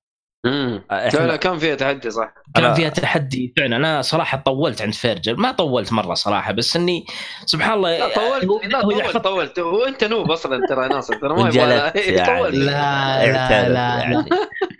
[0.45, 0.81] مم.
[0.91, 2.33] إحنا- لا لا كان فيها تحدي صح.
[2.55, 3.53] كان أنا- فيها تحدي.
[3.57, 5.35] فعلا أنا صراحة طولت عند فيرجل.
[5.35, 7.05] ما طولت مرة صراحة بس إني
[7.45, 9.59] سبحان الله لا طولت هو- لا طولت طولت.
[9.59, 11.57] وانت noob أصلا ترى ناصر ترى ما يبغى
[12.17, 12.25] يعني.
[12.39, 12.55] طولت.
[12.55, 14.25] لا لا لا يعني.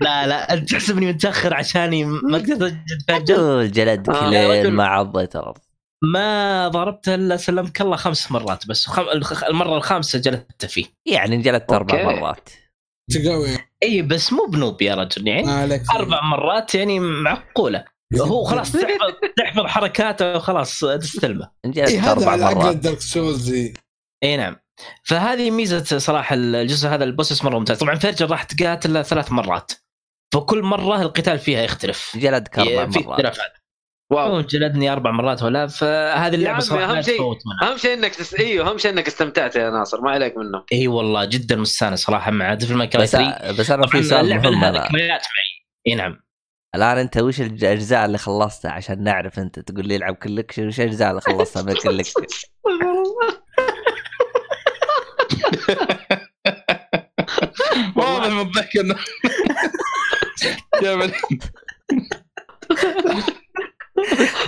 [0.02, 0.28] لا.
[0.28, 2.76] لا أنت تحسبني متأخر عشاني ما قدرت
[3.10, 3.72] أجلد فيرجل.
[3.72, 4.26] جلدك آه.
[4.26, 4.72] يا لين رجل.
[4.72, 5.58] ما عضيت الأرض.
[6.04, 8.90] ما ضربته إلا سلمك الله خمس مرات بس
[9.50, 10.86] المرة الخامسة جلدت فيه.
[11.06, 12.04] يعني انجلدت أربع.
[12.04, 12.50] مرات.
[13.12, 17.86] تقوي اي بس مو ب noob يا رجل يعني أربع مرات يعني معقولة.
[18.22, 22.76] هو خلاص تحفظ تحفظ حركاته وخلاص تستلمه إيه، هذا أربع على عقل مرات.
[22.76, 23.74] Dark Souls ذي
[24.24, 24.56] إي نعم.
[25.04, 27.78] فهذه ميزة صراحة الجزء هذا ال bosses مره ممتاز.
[27.78, 29.72] طبعا فيرجل راح تقاتل ثلاث مرات
[30.34, 32.18] فكل مرة القتال فيها يختلف.
[32.18, 33.08] جلدك أربع في مرات.
[33.10, 33.61] اختلافات.
[34.12, 34.42] wow.
[34.42, 37.22] جلدني أربع مرات ولا فهذه اللعبة صراحة أهم لا شيء-
[37.64, 38.34] أهم شيء إنك تس...
[38.34, 40.64] إيوه أهم شيء إنك استمتعت يا ناصر ما عليك منه.
[40.74, 42.32] إي والله جدا مستانس صراحة.
[42.32, 44.90] مع Devil May بس 3 بس أنا في سؤال مهم أنا.
[44.94, 45.10] معي.
[45.88, 46.20] إي نعم.
[46.76, 49.60] الآن أنت وش الاجزاء اللي خلصتها؟ عشان نعرف أنت.
[49.60, 52.22] تقول لي العب collection وش الاجزاء اللي خلصتها من ال collection
[57.96, 58.96] واضح من الضحك انه.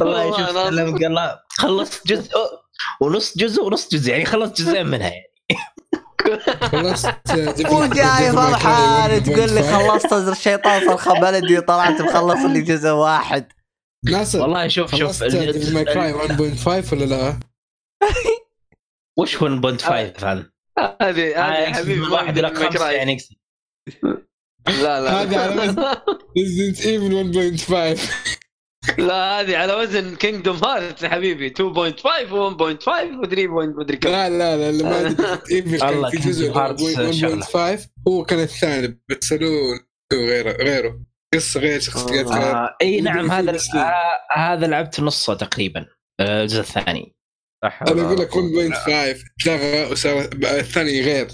[0.02, 0.50] والله شوف.
[0.50, 2.32] سلام قال خلصت جزء
[3.02, 5.34] ونص جزء ونص جزء يعني خلصت جزئين منها يعني
[6.62, 7.32] خلصت
[7.66, 13.52] مو جاي فرحان تقول لي خلصت الشيطان صرخه بلدي وطلعت مخلص لي جزء واحد
[14.06, 17.40] ناصر والله شوف شوف خلصت Devil May Cry 1.5 ولا لا؟
[19.20, 20.50] وش 1.5 هذا؟
[21.02, 22.96] هذه هذه حبيبي واحد خمسه May Cry.
[22.96, 23.18] يعني.
[24.68, 26.02] لا لا هذا على
[26.38, 28.43] Resident Evil 1.5
[28.98, 31.50] لا هذه على وزن Kingdom Hearts يا حبيبي.
[31.50, 32.86] 2.5 و1.5
[33.24, 34.10] و3 مدري كم.
[34.10, 35.04] لا لا لا اللي ما
[35.80, 37.46] كان الله في جزء Kingdom Hearts شغلة.
[37.78, 39.50] 1.5 هو كان الثاني بس له
[40.14, 41.02] غيره غيره.
[41.34, 43.58] قصة غير شخصيات آه إي نعم هذا.
[43.76, 45.86] آه هذا لعبت نصه تقريبا
[46.20, 47.16] آه، الجزء الثاني.
[47.64, 51.28] أنا أقول لك 1.5 تلغى وصار الثاني غير.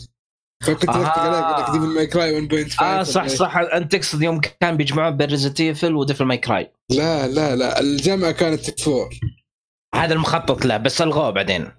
[0.63, 0.93] فكنت آه.
[1.19, 3.57] عليه أقول لك Devil May Cry 1.5 آه صح صح.
[3.57, 6.71] أنت تقصد يوم كان بيجمعون بين Resident Evil و Devil May Cry.
[6.89, 9.09] لا لا لا الجامعة كانت four
[9.95, 11.71] هذا المخطط له بس ألغوه بعدين.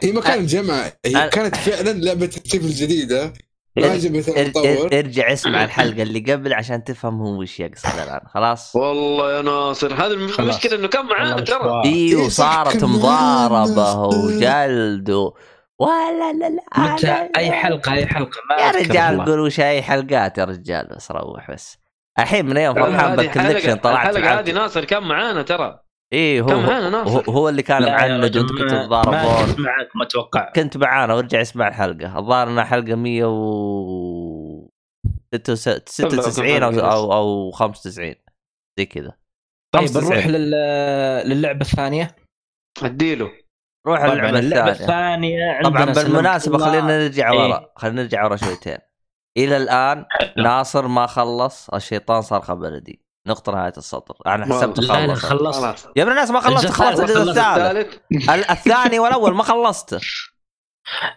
[0.00, 3.32] هي ما كانت جامعه هي أنا- كانت فعلا لعبة ال Devil الجديدة.
[3.76, 7.86] ما عجبت إر- إر- المطور ارجع اسمع الحلقة اللي قبل عشان تفهم هو وش يقصد
[7.98, 8.20] الآن.
[8.34, 10.06] خلاص؟ والله يا ناصر هذا.
[10.14, 11.82] المشكلة إنه كان معانا ترى.
[11.84, 13.94] إيوه صارت مضاربة.
[14.06, 15.32] وجلد و...
[15.80, 19.24] ولا لا لا متى؟ لا- أي حلقة أي حلقة ما يا رجال.
[19.24, 21.78] قول وش أي حلقات يا رجال بس روح بس.
[22.18, 25.80] الحين من يوم فرحان حلقة- طلعت الحلقة هذه معك ناصر كان معانا ترى.
[26.12, 27.30] اي هو كان هو, معانا هو, ناصر.
[27.30, 30.52] هو اللي كان معند رجل، وانت كنت ما- ما تتضاربون كنت معاكم أتوقع.
[30.52, 32.18] كنت معانا وارجع اسمع الحلقة.
[32.18, 34.70] الظاهر إنها حلقة 100 و
[35.88, 38.14] 96 أو أو أو 95
[38.78, 39.12] زي كذا.
[39.74, 40.10] طيب 95.
[40.12, 40.50] نروح لل...
[41.30, 42.16] للعبة الثانية؟
[42.82, 43.30] أديله.
[43.86, 44.70] روح اللعبة الثانية.
[44.70, 47.38] الثانية طبعا بالمناسبة خلينا نرجع إيه.
[47.38, 48.78] ورا خلينا نرجع ورا شويتين.
[49.36, 50.04] إلى الآن
[50.36, 54.14] ناصر ما خلص الشيطان صرخه بلدي نقطة نهاية السطر.
[54.26, 55.88] أنا حسبت لا لا خلص خلصت.
[55.96, 57.10] يا ابن الناس ما خلصت خلاص الثالث.
[57.10, 58.30] الجزء خلصت الثالث الثالث.
[58.30, 60.00] ال- الثاني والأول ما خلصته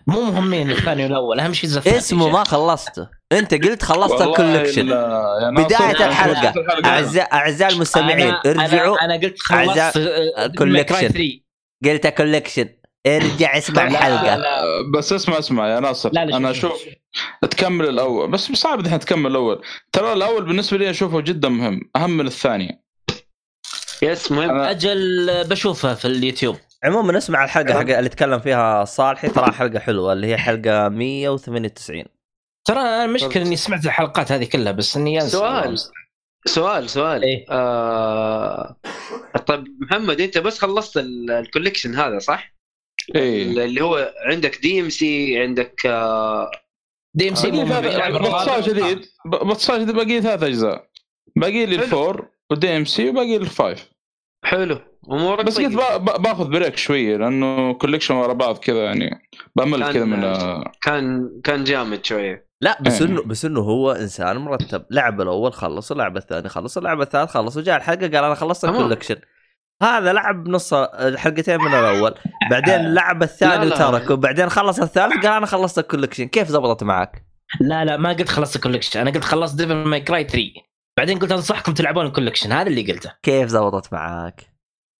[0.07, 4.91] مو مهمين الثاني والأول أهم شيء الثاني اسمه ما خلصته أنت قلت خلصت الكولكشن ال-
[5.43, 6.41] يا ناصر، بداية أنا الحلقة.
[6.51, 6.89] شفت الحلقة.
[6.89, 8.97] اعزائي اعزائي المستمعين أنا- ارجعوا.
[9.03, 9.97] أنا, أنا قلت خلصت
[10.57, 11.46] 3.
[11.85, 12.69] قلت collection
[13.07, 14.35] ارجع اسمع لا، الحلقة.
[14.35, 14.61] لا.
[14.97, 16.09] بس اسمع اسمع يا ناصر.
[16.13, 16.83] لا لا أنا أشوف
[17.41, 18.31] تكمل الأول.
[18.31, 19.61] بس صعب الحين تكمل الأول.
[19.91, 22.83] ترى الأول بالنسبة لي أشوفه جدا مهم أهم من الثاني
[24.01, 24.49] yes مهم.
[24.49, 26.55] أنا- أجل بشوفها في اليوتيوب.
[26.83, 29.27] عموما اسمع الحلقة حق اللي تكلم فيها صالحي.
[29.29, 32.05] ترى حلقة حلوة اللي هي حلقة 198
[32.67, 35.29] ترى أنا المشكلة إني سمعت الحلقات هذه كلها بس إني أنسى.
[35.37, 35.75] سؤال.
[36.45, 38.75] سؤال سؤال إيه؟ آه...
[39.47, 42.53] طيب محمد أنت بس خلصت ال- ال collection هذا صح؟
[43.15, 46.51] اي اللي هو عندك DMC عندك آه...
[47.13, 48.61] DMC باختصار.
[48.61, 50.87] جديد ب- باختصار جديد باقي ثلاث أجزاء
[51.35, 51.75] باقي لي.
[51.75, 53.89] ال four وال DMC وباقي لي ال five
[54.45, 54.79] حلو
[55.11, 55.75] أمورك بس قلت طيبة.
[55.75, 60.21] با- با- باخذ break شوية لأنه collection ورا بعض كذا يعني بمل كذا من
[60.81, 63.09] كان كان جامد شوية لا بس إيه.
[63.09, 64.85] انه بس إنه هو إنسان مرتب.
[64.91, 68.65] لعب الأول خلص اللعب الثاني خلص اللعب الثالث خلص وجاء الحلقة قال أنا خلصت.
[68.65, 69.15] ال collection
[69.83, 72.15] هذا لعب نص الحلقتين من الأول.
[72.51, 73.67] بعدين لعب الثاني.
[73.67, 74.15] وتركه.
[74.15, 77.27] بعدين خلص الثالث قال أنا خلصت ال collection كيف زبطت معك؟
[77.59, 80.43] لا لا ما قلت خلصت ال collection أنا قلت خلصت Devil May Cry 3
[80.97, 83.13] بعدين قلت أنصحكم تلعبون ال collection هذا اللي قلته.
[83.23, 84.57] كيف زبطت معك؟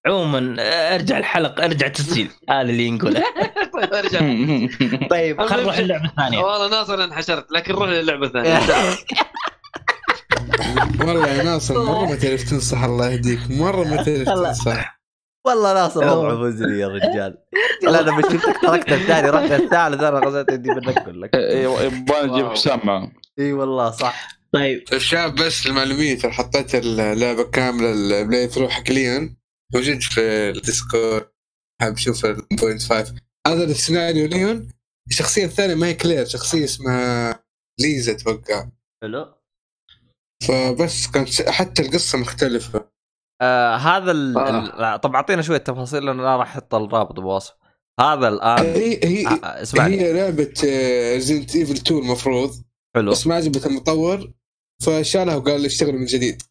[0.08, 0.56] عموما
[0.96, 2.30] أرجع الحلقة أرجع التسجيل.
[2.50, 3.24] هذا اللي نقوله
[3.92, 4.20] طيب ارجع
[5.10, 6.40] طيب خلينا نروح اللعبه الثانية.
[6.40, 8.60] والله ناصر انحشرت لكن روح للعبة الثانية.
[11.00, 14.26] والله يا ناصر مرة ما تعرف تنصح الله يهديك مرة ما تعرف.
[14.30, 15.02] تنصح.
[15.48, 17.38] والله ناصر وضعه مزري يا رجال.
[17.84, 21.30] لا أنا مش شفتك تركت الثاني رحت الثالث أنا غزيت يدي منك كلك.
[21.34, 22.52] يبغى نجيب واو.
[22.52, 24.28] حسام معه إي والله صح.
[24.54, 24.84] طيب.
[24.94, 29.38] الشاب بس المعلومية ترى حطيت اللعبة كاملة ال playthrough حق ليون
[29.74, 31.28] موجود في ال Discord.
[31.82, 34.68] حاب أشوف ال 1.5 هذا السيناريو ليون
[35.10, 37.40] الشخصية الثانية ما هي كلير شخصية اسمها
[37.80, 38.70] ليزا أتوقع.
[39.04, 39.34] حلو.
[40.44, 42.90] فبس كانت حتى القصة مختلفة.
[43.42, 44.38] آه هذا ال...
[44.38, 44.80] آه.
[44.80, 47.54] لا، طب أعطينا شوية تفاصيل لأن أنا راح أحط الرابط بوصف
[48.00, 50.02] هذا الآن هي هي آه، آه، اسمعني.
[50.02, 50.54] هي لعبة
[51.14, 52.56] Resident Evil 2 المفروض.
[52.96, 53.12] حلو.
[53.12, 54.34] بس ما عجبت المطور
[54.86, 56.42] فشالها وقال اشتغل من جديد.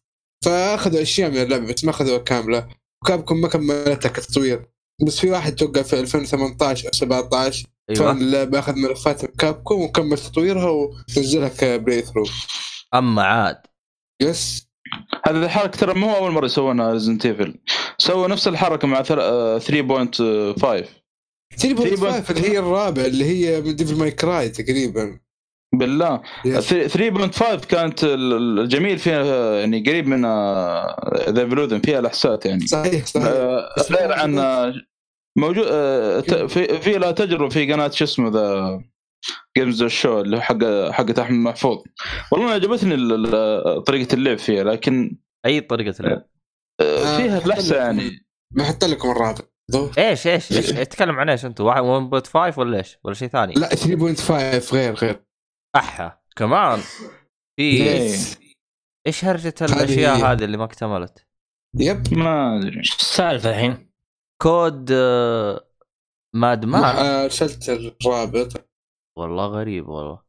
[0.45, 2.67] فأخذوا أشياء من اللعبة بس ما أخذوها كاملة.
[3.03, 4.69] و Capcom ما كملتها كتطوير
[5.05, 8.11] بس في واحد توقع في 2018 أو 17 fan أيوه.
[8.11, 12.25] اللعبه اخذ ملفات من Capcom وكمل تطويرها ونزلها ك playthrough
[12.93, 13.57] أما عاد.
[14.21, 14.67] yes.
[15.27, 17.59] هذه الحركة ترى مو أول مرة يسوونها Resident Evil
[17.97, 20.85] سووا نفس الحركة مع ثل- آه، 3.5
[21.57, 25.19] 3.5 اللي هي الرابع اللي هي من Devil May Cry تقريبا.
[25.77, 26.21] بالله.
[26.45, 26.73] yes.
[26.73, 30.21] 3.5 كانت ال- الجميل فيها يعني قريب من
[31.29, 32.67] The Evil Within فيها الأحساس يعني.
[32.67, 33.27] صحيح صحيح.
[33.27, 34.73] آه، غير عن آه،
[35.37, 38.81] موجود آه، في في لها تجربه في قناة شو اسمه The
[39.57, 41.77] Games Show اللي حق حق احمد محفوظ
[42.31, 46.23] والله أنا عجبتني ال- ال- طريقة اللعب فيها لكن أي طريقة اللعب؟
[46.81, 48.25] آه، فيها لحسة يعني.
[48.55, 49.41] ما حط لكم الرابع.
[49.97, 54.73] إيش إيش إيش تتكلم عن إيش أنت؟ 1.5 ولا إيش؟ ولا شيء ثاني؟ لا 3.5
[54.73, 55.26] غير غير.
[55.75, 56.19] أحا.
[56.35, 56.79] كمان
[57.55, 58.15] في إيه.
[59.07, 61.27] إيش هرجة الأشياء هذه اللي ما اكتملت؟
[61.75, 62.13] يب.
[62.13, 62.79] ما أدري.
[62.79, 63.91] إيش السالفة الحين؟
[64.41, 65.67] كود آه،
[66.35, 68.69] ماد مان آه، أرسلت الرابط.
[69.17, 70.21] والله غريب والله.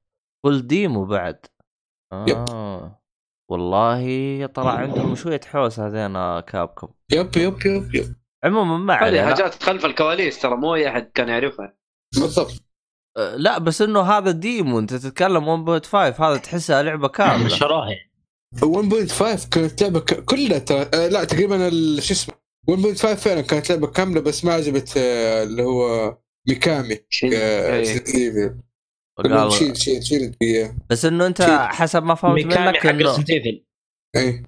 [0.44, 1.46] فول ديمو بعد.
[2.12, 3.00] آه.
[3.50, 8.14] والله طلع عندهم شوية حوس هذين آه، Capcom yep yep yep yep.
[8.44, 9.26] عموما ما هذه علينا.
[9.26, 11.76] حاجات خلف الكواليس ترى مو أي أحد كان يعرفها.
[12.14, 12.50] بالضبط.
[12.50, 12.67] آه،
[13.36, 17.48] لا بس إنه هذا demo أنت تتكلم 1.5 هذا تحسها لعبة كاملة.
[17.48, 17.96] شراها
[18.56, 20.24] 1.5 كانت لعبة ك...
[20.24, 22.34] كلها ترى آه لا تقريبا شو اسمه
[22.70, 26.16] 1.5 فعلا كانت لعبة كاملة بس ما عجبت آه اللي هو
[26.48, 27.84] ميكامي إيه.
[29.50, 30.34] شيل شيل شيل.
[30.90, 31.42] بس إنه أنت.
[31.70, 33.24] حسب ما فهمت منك إنه
[34.16, 34.42] إيه.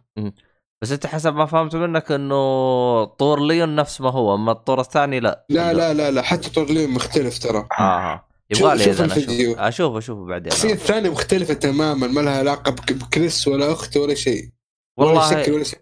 [0.82, 5.20] بس أنت حسب ما فهمت منك إنه طور ليون نفس ما هو أما الطور الثاني
[5.20, 5.46] لا.
[5.48, 7.68] لا لا لا لا حتى طورلين مختلف ترى.
[7.80, 8.29] آه.
[8.50, 9.54] يبغى لي شوف إذا أشوف الفيديو.
[9.54, 9.96] أشوف.
[9.96, 10.52] أشوف بعدين.
[10.52, 14.50] الشخصية الثانية مختلفة تماما ما لها علاقة بك- بكريس ولا اخته ولا شيء.
[14.98, 15.78] ولا شكل والله ولا شيء.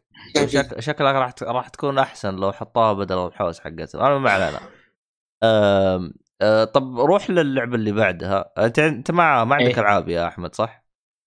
[0.46, 0.80] شك...
[0.80, 1.34] شكلك راح.
[1.42, 4.60] راح تكون أحسن لو حطوها بدل الحوس حقتهم أنا ما علينا.
[5.44, 6.14] أم...
[6.42, 8.52] أه طب روح للعبة اللي بعدها.
[8.58, 9.80] أنت أنت ما ما عندك إيه.
[9.80, 10.84] ألعاب يا أحمد صح؟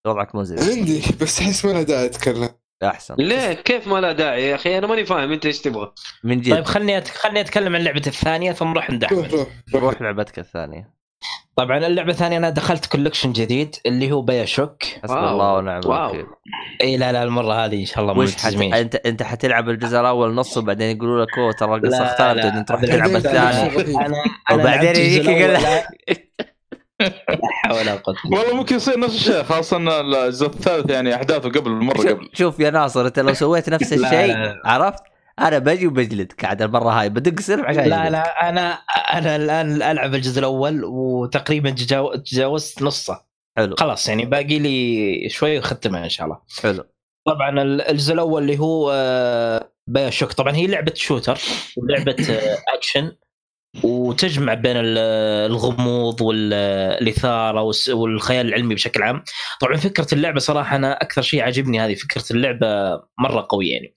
[0.08, 2.50] وضعك مزعج عندي بس أحس ما لها داعي أتكلم.
[2.84, 3.16] أحسن.
[3.18, 5.94] ليه كيف ما لا داعي يا أخي؟ أنا ماني فاهم أنت إيش تبغى.
[6.24, 6.54] من جد.
[6.56, 7.08] طيب خلني أت...
[7.08, 9.34] خلني أتكلم عن لعبة الثانية ثم نروح عند روح أحمد.
[9.34, 9.84] روح روح.
[9.84, 11.01] روح لعبتك الثانية.
[11.64, 15.30] طبعا اللعبة الثانية أنا دخلت collection جديد اللي هو BioShock حسب واو.
[15.30, 15.80] الله ونعم.
[15.80, 16.26] الوكيل.
[16.82, 18.46] إي لا لا المرة هذه إن شاء الله وش حت...
[18.46, 22.68] ملتزمين انت أنت حتلعب الجزء الأول نص وبعدين يقولوا لك أوه ترى القصة اختلفت إنت
[22.70, 23.72] تروح تلعب الثاني.
[24.54, 25.84] وبعدين يجيك يقول لك لا
[27.64, 31.72] حول ولا قوة والله ممكن يصير نفس الشيء خاصة إن الجزء الثالث يعني أحداثه قبل
[31.72, 32.30] مره قبل.
[32.34, 34.36] شوف يا ناصر أنت لو سويت نفس الشيء.
[34.66, 35.04] عرفت؟
[35.42, 38.12] أنا بجي وبجلدك عاد المرة هاي بدق سلم عشان لا أجلدك.
[38.12, 38.72] لا أنا
[39.14, 43.26] أنا الآن ألعب الجزء الأول وتقريبا تجاو- تجاوزت نصه.
[43.58, 43.76] حلو.
[43.76, 46.40] خلاص يعني باقي لي شوي وختمها إن شاء الله.
[46.64, 46.84] حلو.
[47.28, 51.40] طبعا ال- الجزء الأول اللي هو آه، بايا شوك طبعا هي لعبة شوتر
[51.78, 53.12] ولعبة آه، اكشن
[53.84, 54.98] وتجمع بين ال-
[55.52, 59.24] الغموض والإثارة والخيال العلمي بشكل عام.
[59.62, 62.68] طبعا فكرة اللعبة صراحة أنا أكثر شيء عجبني هذه فكرة اللعبة
[63.20, 63.94] مرة قوية يعني.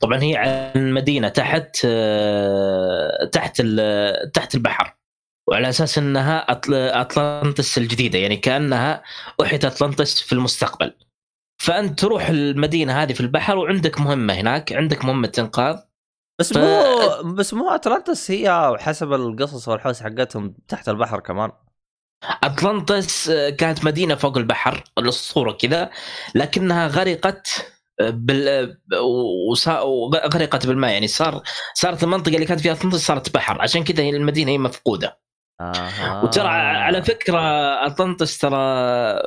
[0.00, 3.62] طبعا هي عن مدينة تحت آه، تحت
[4.34, 4.96] تحت البحر.
[5.48, 6.46] وعلى أساس أنها
[7.00, 9.02] اطلانتس الجديدة يعني كأنها
[9.42, 10.92] أحيت اطلانتس في المستقبل.
[11.62, 15.76] فأنت تروح المدينة هذه في البحر وعندك مهمة هناك عندك مهمة إنقاذ.
[16.40, 21.52] بس ف- مو بس مو أتلانتس هي حسب القصص والحوس حقتهم تحت البحر كمان.
[22.44, 25.90] اطلانتس آه، كانت مدينة فوق البحر الاسطوره كذا
[26.34, 28.48] لكنها غرقت آه، بال
[28.94, 30.92] آه، وغرقت بالماء.
[30.92, 31.42] يعني صار
[31.74, 33.62] صارت المنطقة اللي كانت فيها اطلانتس صارت بحر.
[33.62, 35.20] عشان كذا هي المدينة هي مفقودة.
[35.60, 36.24] آه.
[36.24, 37.38] وترى على فكرة
[37.86, 38.56] اطلانتس ترى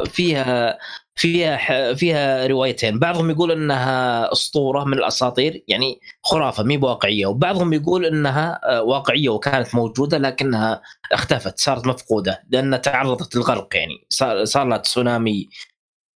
[0.06, 0.78] فيها
[1.16, 3.00] فيها ح- فيها روايتين.
[3.00, 7.26] بعضهم يقول إنها أسطورة من الأساطير يعني خرافة مي بواقعية.
[7.26, 14.06] وبعضهم يقول إنها آه، واقعية وكانت موجودة لكنها اختفت صارت مفقودة لانها تعرضت للغرق يعني.
[14.10, 15.50] صار صار لها تسونامي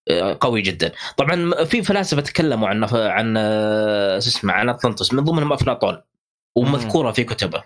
[0.09, 0.91] آه، قوي جدا.
[1.17, 6.01] طبعا في فلاسفة تكلموا عن عن آه، شو اسمه عن اطلانتس من ضمنهم أفلاطون
[6.55, 7.63] ومذكورة في كتبه.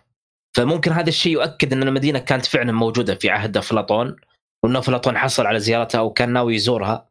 [0.56, 4.16] فممكن هذا الشيء يؤكد إن المدينة كانت فعلا موجودة في عهد أفلاطون
[4.64, 7.11] وإن أفلاطون حصل على زيارتها وكان ناوي يزورها.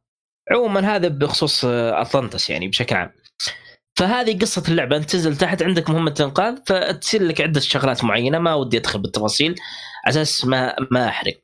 [0.50, 3.10] عموما هذا بخصوص آه، أطلانتس يعني بشكل عام.
[3.96, 8.54] فهذه قصة اللعبة أنت تنزل تحت عندك مهمة انقاذ فتصير لك عدة شغلات معينة ما
[8.54, 9.54] ودي أدخل بالتفاصيل
[10.06, 11.40] على أساس ما ما أحرق.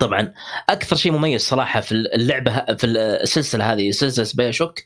[0.00, 0.32] طبعا
[0.68, 4.78] أكثر شيء مميز صراحة في اللعبة في السلسلة هذه سلسلة بايا شوك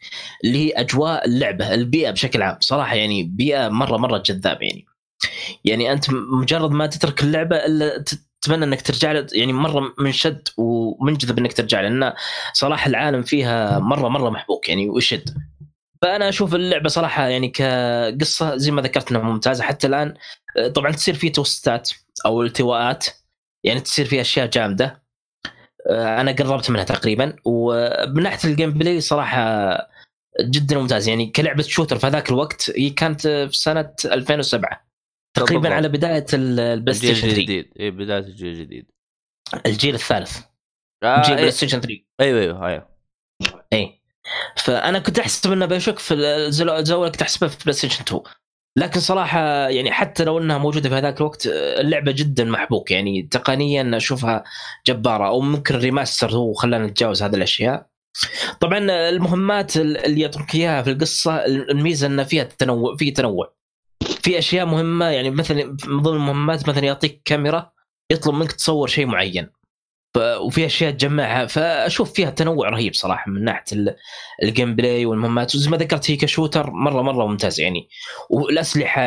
[0.44, 2.56] اللي هي أجواء اللعبة البيئة بشكل عام.
[2.60, 4.86] صراحة يعني بيئة مرة مرة جذابة يعني.
[5.64, 8.04] يعني أنت مجرد ما تترك اللعبة إلا
[8.46, 12.12] تتمنى إنك ترجع له يعني مرة منشد ومنجذب إنك ترجع له لأن
[12.52, 15.34] صراحة العالم فيها مرة مرة محبوك يعني ويشد
[16.02, 20.14] فأنا أشوف اللعبة صراحة يعني كقصة زي ما ذكرت إنها ممتازة حتى الآن
[20.74, 21.90] طبعا تصير في twist ات
[22.26, 23.06] أو التواءات
[23.64, 25.02] يعني تصير في أشياء جامدة.
[25.90, 29.76] أنا قربت منها تقريبا ومن ناحية ال gameplay صراحة
[30.40, 34.85] جدا ممتاز يعني كلعبة shooter في هذاك الوقت هي كانت في سنة 2007
[35.36, 35.76] تقريبا بالضبط.
[35.76, 37.72] على بداية ال PlayStation 3 الجديد.
[37.80, 38.90] اي بداية الجيل الجديد.
[39.66, 40.38] الجيل الثالث.
[41.02, 41.40] آه جيل إيه.
[41.40, 42.88] PlayStation 3 أيوه أيوه أيوه.
[43.72, 44.00] اي
[44.56, 48.22] فأنا كنت أحسب إنه BioShock في الأول كنت احسبها في PlayStation 2
[48.78, 52.90] لكن صراحة يعني حتى لو إنها موجودة في هذاك الوقت اللعبة جدا محبوك.
[52.90, 54.44] يعني تقنيا أشوفها
[54.86, 57.86] جبارة أو ممكن ال remaster هو خلانا نتجاوز هذه الأشياء.
[58.60, 58.78] طبعا
[59.08, 63.55] المهمات اللي يعطوك إياها في القصة الميزة إن فيها تنوع في تنوع.
[64.26, 67.72] في أشياء مهمة يعني مثلا من ضمن المهمات مثلا يعطيك كاميرا
[68.12, 69.50] يطلب منك تصور شيء معين.
[70.40, 71.46] وفي أشياء تجمعها.
[71.46, 73.96] فأشوف فيها تنوع رهيب صراحة من ناحية ال-
[74.42, 75.54] ال gameplay والمهمات.
[75.54, 77.88] وزي ما ذكرت هي ك shooter مره مرة ممتاز يعني.
[78.30, 79.02] والأسلحة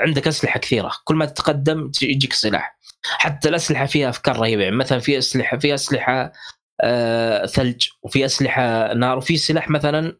[0.00, 0.92] عندك أسلحة كثيرة.
[1.04, 2.78] كل ما تتقدم يجيك سلاح.
[3.18, 4.62] حتى الأسلحة فيها أفكار رهيبة.
[4.62, 6.32] يعني مثلا في اسلحه في أسلحة
[6.80, 7.88] آه ثلج.
[8.02, 9.18] وفي أسلحة نار.
[9.18, 10.18] وفي سلاح مثلا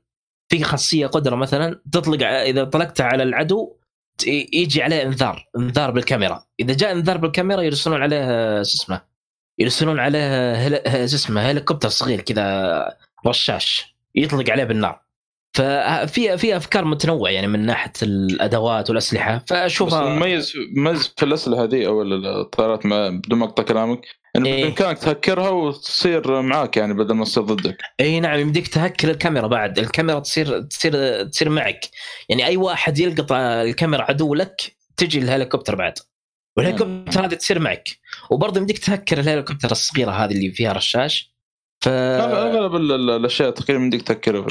[0.49, 3.77] في خاصية قدرة مثلا تطلق إذا طلقتها على العدو
[4.53, 6.45] يجي عليه انذار انذار بالكاميرا.
[6.61, 8.27] إذا جاء انذار بالكاميرا يرسلون عليه
[8.63, 9.01] شو اسمه
[9.59, 10.69] يرسلون عليه
[11.07, 12.97] شو اسمه هليكوبتر صغير كذا
[13.27, 15.05] رشاش يطلق عليه بالنار.
[15.57, 21.87] ففي في أفكار متنوعة يعني من ناحية الأدوات والأسلحة فأشوفها المميز مميز في الأسلحة هذه
[21.87, 24.01] أو الطائرات بدون ما أقطع كلامك
[24.37, 24.65] انه إيه.
[24.65, 27.77] بامكانك تهكرها وتصير معاك يعني بدل ما تصير ضدك.
[28.01, 29.79] إي نعم يمديك تهكر الكاميرا بعد.
[29.79, 31.81] الكاميرا تصير تصير تصير معك.
[32.29, 35.95] يعني أي واحد يلقط الكاميرا عدو لك تجي الهليكوبتر بعد.
[36.57, 37.89] والهليكوبتر هذه تصير معك.
[38.31, 41.35] وبرضه يمديك تهكر الهليكوبتر الصغيرة هذه اللي فيها رشاش.
[41.81, 44.47] ف أغلب ال- ال- الأشياء تقريبا يمديك تهكرها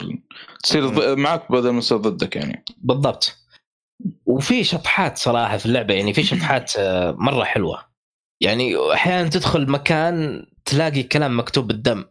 [0.63, 2.65] تصير ض- معك بدل ما تصير ضدك يعني.
[2.77, 3.37] بالضبط.
[4.25, 7.92] وفي شطحات صراحة في اللعبة يعني في شطحات آه، مرة حلوة.
[8.43, 12.05] يعني أحيانا تدخل مكان تلاقي كلام مكتوب بالدم.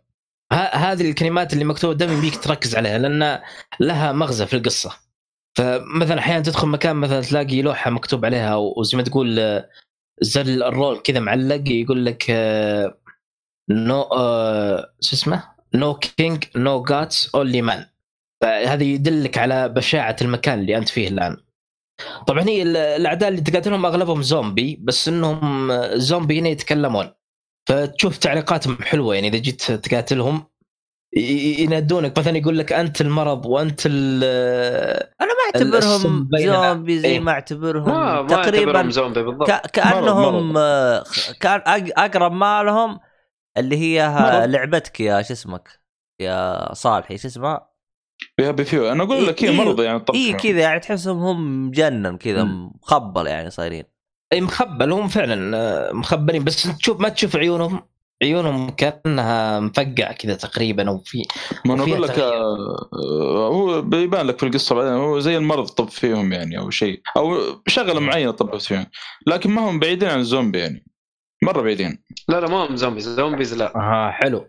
[0.73, 3.41] هذه الكلمات اللي مكتوبة بالدم يمديك تركز عليها لأن
[3.81, 4.93] لها مغزى في القصة.
[5.59, 9.63] فمثلا أحيانا تدخل مكان مثلا تلاقي لوحة مكتوب عليها وزي ما تقول
[10.21, 12.31] زر الرول كذا معلق يقول لك
[13.71, 17.87] نو آه، شو اسمه؟ no king no gods only man
[18.43, 21.37] فهذا يدلك على بشاعة المكان اللي أنت فيه الآن.
[22.27, 27.11] طبعا هي ال- الأعداء اللي تقاتلهم أغلبهم زومبي بس إنهم زومبي هنا يتكلمون
[27.69, 30.45] فتشوف تعليقاتهم حلوة يعني إذا جيت تقاتلهم
[31.17, 34.25] ينادونك مثلا يقول لك أنت المرض وأنت ال
[35.21, 37.21] أنا ما أعتبرهم زومبي زي إيه.
[37.21, 41.03] ما أعتبرهم ما ما تقريبا اعتبرهم زومبي بالضبط ك- كأنهم مرض.
[41.41, 41.63] كان
[41.97, 43.01] أقرب ما لهم
[43.57, 44.49] اللي هي مرض.
[44.51, 45.69] لعبتك يا شو اسمك
[46.21, 47.72] يا صالحي شو اسمها؟
[48.41, 48.93] فيها بفيو.
[48.93, 52.45] أنا أقول لك هي إيه، مرضى يعني طبعا اي كذا يعني تحسهم هم مجنن كذا.
[52.83, 53.85] مخبل يعني صايرين.
[54.33, 54.93] إي مخبل.
[54.93, 56.45] هم فعلا آه، مخبلين.
[56.45, 57.83] بس تشوف ما تشوف عيونهم.
[58.23, 61.23] عيونهم كأنها مفقع كذا تقريبا أو في
[61.65, 62.19] ما أنا أقول لك.
[62.19, 64.93] آه، هو بيبان لك في القصة بعدين.
[64.93, 67.01] هو زي المرض طب فيهم يعني أو شيء.
[67.17, 68.87] أو شغلة معينة طبت فيهم.
[69.27, 70.87] لكن ما هم بعيدين عن الزومبي يعني.
[71.45, 72.03] مرة بعيدين.
[72.29, 73.09] لا لا ما هم zombies.
[73.09, 73.77] zombies لا.
[73.77, 74.47] أها حلو.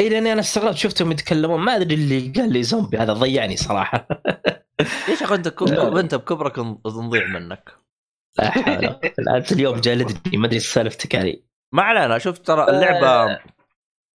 [0.00, 1.60] اي لأني أنا استغربت شفتهم يتكلمون.
[1.60, 4.08] ما أدري اللي قال لي زومبي هذا ضيعني صراحة.
[5.08, 5.62] ليش أخي أنت.
[5.62, 7.72] أنت بكبرك نضيع منك؟
[8.38, 8.84] لا حول.
[9.18, 11.42] الآن اليوم جالدني ما أدري سالفتك علي
[11.72, 13.38] ما علينا شوف ترى اللعبة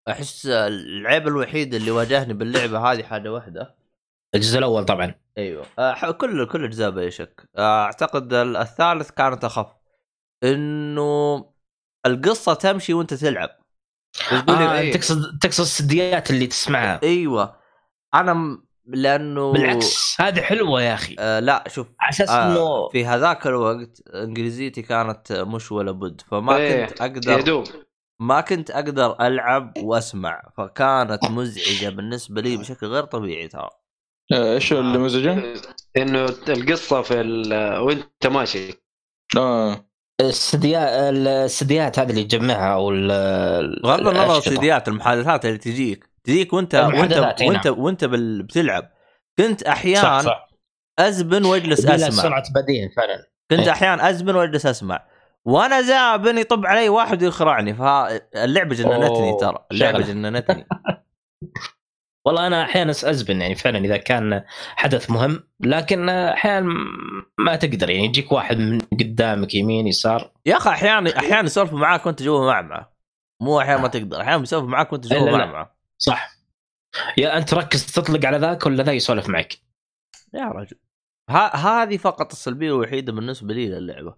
[0.09, 3.74] أحس العيب الوحيد اللي واجهني باللعبة هذه حاجة واحدة.
[4.35, 5.14] الجزء الأول طبعا.
[5.39, 5.66] أيوه.
[5.78, 7.49] آه، كل كل اجزاء بلا شك.
[7.57, 9.66] آه، أعتقد ال- الثالث كانت أخف.
[10.45, 11.45] إنه
[12.07, 13.60] القصة تمشي وأنت تلعب.
[14.49, 14.93] آه إيه.
[14.93, 17.01] تقصد تقصد السديات اللي تسمعها.
[17.03, 17.57] أيوه.
[18.15, 18.65] أنا م...
[18.87, 21.17] لأنه بالعكس هذه حلوة يا أخي.
[21.19, 26.21] آه لا شوف على أساس آه إنه في هذاك الوقت إنجليزيتي كانت مش ولا بد
[26.21, 27.65] فما إيه، كنت أقدر يدوب.
[28.21, 33.71] ما كنت أقدر ألعب وأسمع فكانت مزعجة بالنسبة لي بشكل غير طبيعي ترى.
[34.33, 35.55] آه، إيش اللي مزعجة؟
[35.97, 38.75] إنه القصة في ال- وأنت ماشي.
[39.37, 39.89] آه.
[40.21, 42.91] السديات السديات هذه اللي تجمعها أو
[43.83, 44.39] بغض النظر.
[44.39, 46.11] السيديات المحادثات اللي تجيك.
[46.25, 47.79] تجيك وأنت وأنت إي وانت نعم.
[47.79, 48.43] وأنت بال...
[48.43, 48.91] بتلعب.
[49.39, 50.49] كنت صح أحيانا صح.
[50.99, 52.23] أزبن واجلس أسمع.
[52.23, 53.31] سرعة بديهة فعلا.
[53.51, 53.71] كنت إيه.
[53.71, 55.07] أحيانا أزبن واجلس أسمع.
[55.45, 57.75] وأنا زابن يطب علي واحد ويخرعني.
[57.75, 59.66] فاللعبه جننتني ترى.
[59.73, 59.99] اللعبة.
[60.01, 60.66] جننتني.
[62.25, 64.45] والله أنا أحيانا ازبن يعني فعلا إذا كان
[64.77, 66.75] حدث مهم لكن أحيانا
[67.39, 70.33] ما تقدر يعني يجيك واحد من قدامك يمين يسار.
[70.47, 72.93] يا أخي أحيانا أحيانا يسولفوا معاك وأنت جوا معمعه
[73.41, 75.31] مو أحيانا ما تقدر أحيانا بيسولفوا معاك وأنت لا، جوا.
[75.31, 76.31] معمعه صح.
[77.16, 79.53] يا أنت ركز تطلق على ذاك ولا ذا يسولف معك؟
[80.35, 80.77] يا رجل.
[81.31, 84.14] ها هذه فقط السلبية الوحيدة بالنسبة لي للعبة.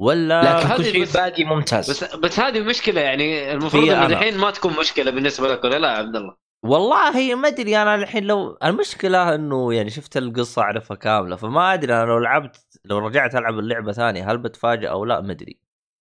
[0.00, 1.90] ولا لكن كل شيء باقي ممتاز.
[1.90, 4.06] بس بس هذه مشكلة يعني المفروض أنا.
[4.06, 7.94] الحين ما تكون مشكلة بالنسبة لك ولا لا يا عبد الله؟ والله ما أدري أنا
[7.94, 12.98] الحين لو المشكلة إنه يعني شفت القصة أعرفها كاملة فما أدري أنا لو لعبت لو
[12.98, 15.58] رجعت ألعب اللعبة ثانية هل بتفاجئ أو لا؟ ما أدري.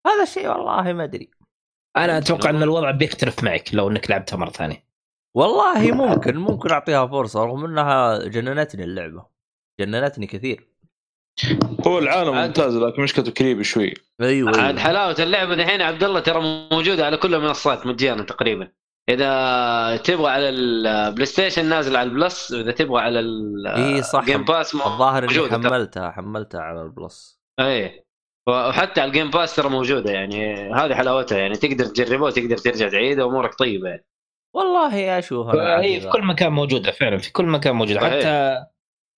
[0.07, 1.30] هذا الشيء والله ما أدري.
[1.96, 4.86] أنا أتوقع إن الوضع بيختلف معك لو إنك لعبتها مرة ثانية.
[5.34, 9.26] والله ممكن ممكن أعطيها فرصة رغم إنها جننتني اللعبة
[9.80, 10.68] جننتني كثير.
[11.86, 13.94] هو العالم ممتاز لكن مشكلته creepy شوي.
[14.20, 18.72] أيوه عاد حلاوة اللعبة دحين يا عبد الله ترى موجودة على كل المنصات مجانا تقريبا.
[19.09, 23.20] إذا تبغى على ال PlayStation نازل على ال Plus واذا تبغى على
[23.76, 24.18] إي صح.
[24.20, 25.50] ال Game Pass الظاهر إني.
[25.50, 27.40] حملتها حملتها على ال Plus.
[27.61, 28.07] إيه
[28.48, 32.88] وحتى على ال Game Pass ترى موجودة يعني هذه حلاوتها يعني تقدر تجربه وتقدر ترجع
[32.88, 34.07] تعيده وأمورك طيبة يعني.
[34.54, 38.00] والله أشوف أنا هي في كل مكان موجودة فعلا في كل مكان موجودة.
[38.00, 38.64] حتى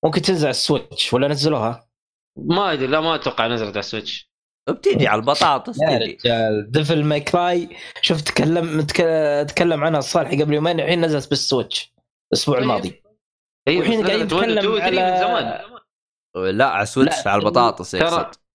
[0.04, 1.88] ممكن تنزل على ال Switch ولا نزلوها؟
[2.36, 4.27] ما أدري لا ما أتوقع نزلت على ال Switch.
[4.72, 7.68] بتيجي على البطاطس يا رجال Devil May Cry.
[8.02, 11.94] شفت تكلم تك- تكلم عنها الصالح قبل يومين الحين نزلت بال Switch
[12.32, 12.62] الأسبوع طيب.
[12.62, 13.02] الماضي.
[13.68, 16.56] أيوه والحين بس قاعدين نزلت 1 نتكلم 2 3 على- من زمان.
[16.58, 18.02] لا على Switch لا، على البطاطس ترى-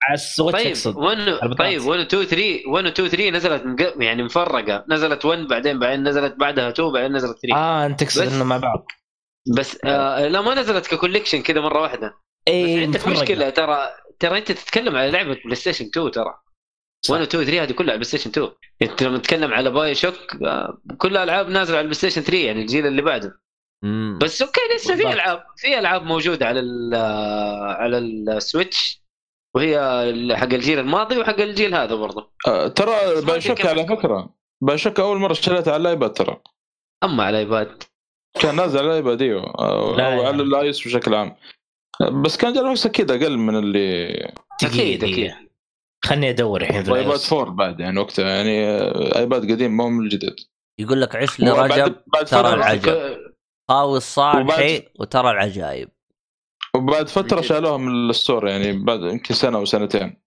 [0.03, 1.57] على ال Switch طيب أقصد 1 البطاطس.
[1.59, 4.85] طيب 1 2 3 1 2 3 نزلت من قبل- يعني مفرقة.
[4.89, 8.57] نزلت 1 بعدين بعدين نزلت بعدها 2 بعدين نزلت 3 آه أنت تقصد انه مع
[8.57, 8.85] بعض.
[9.57, 12.13] بس آه لا ما نزلت ك collection كذا مرة واحدة.
[12.47, 13.07] اي عندك.
[13.07, 13.89] مشكلة ترى
[14.23, 16.33] ترى انت تتكلم على لعبة PlayStation 2 ترى.
[17.09, 18.49] 1 و 2 و 3 هذه كلها على PlayStation 2
[18.81, 22.87] انت لما تتكلم على BioShock آه، كلها العاب نازلة على ال PlayStation 3 يعني الجيل
[22.87, 23.39] اللي بعده.
[23.83, 24.19] مم.
[24.21, 25.13] بس okay لسه في.
[25.13, 26.95] ألعاب في ألعاب موجودة على ال
[27.81, 29.03] على ال Switch
[29.55, 29.77] وهي
[30.35, 33.87] حق الجيل الماضي وحق الجيل هذا برضه آه، ترى BioShock كيف على.
[33.87, 34.33] فكرة.
[34.61, 36.37] BioShock أول مرة اشتريتها على ال iPad ترى.
[37.03, 37.83] أما على ال iPad.
[38.39, 39.43] كان نازل على ال iPad إيوه.
[39.59, 40.43] أو لا أو يا على.
[40.43, 41.35] ال iOS بشكل عام.
[42.23, 44.13] بس كان graphics أكيد أقل من اللي
[44.63, 45.03] أكيد.
[45.03, 45.31] أكيد
[46.05, 47.33] خلني أدور الحين في الآيس.
[47.33, 50.35] 4 بعد يعني وقتها يعني آه، آيباد قديم ما هو من الجديد
[50.79, 51.95] يقول لك عش لرجب
[52.27, 53.17] ترى العجب
[53.69, 54.41] قاوي الصالحي
[54.77, 55.89] وبعد- وترى العجائب
[56.75, 57.41] وبعد فترة.
[57.41, 60.21] شالوها من الستور يعني بعد يمكن سنة أو سنتين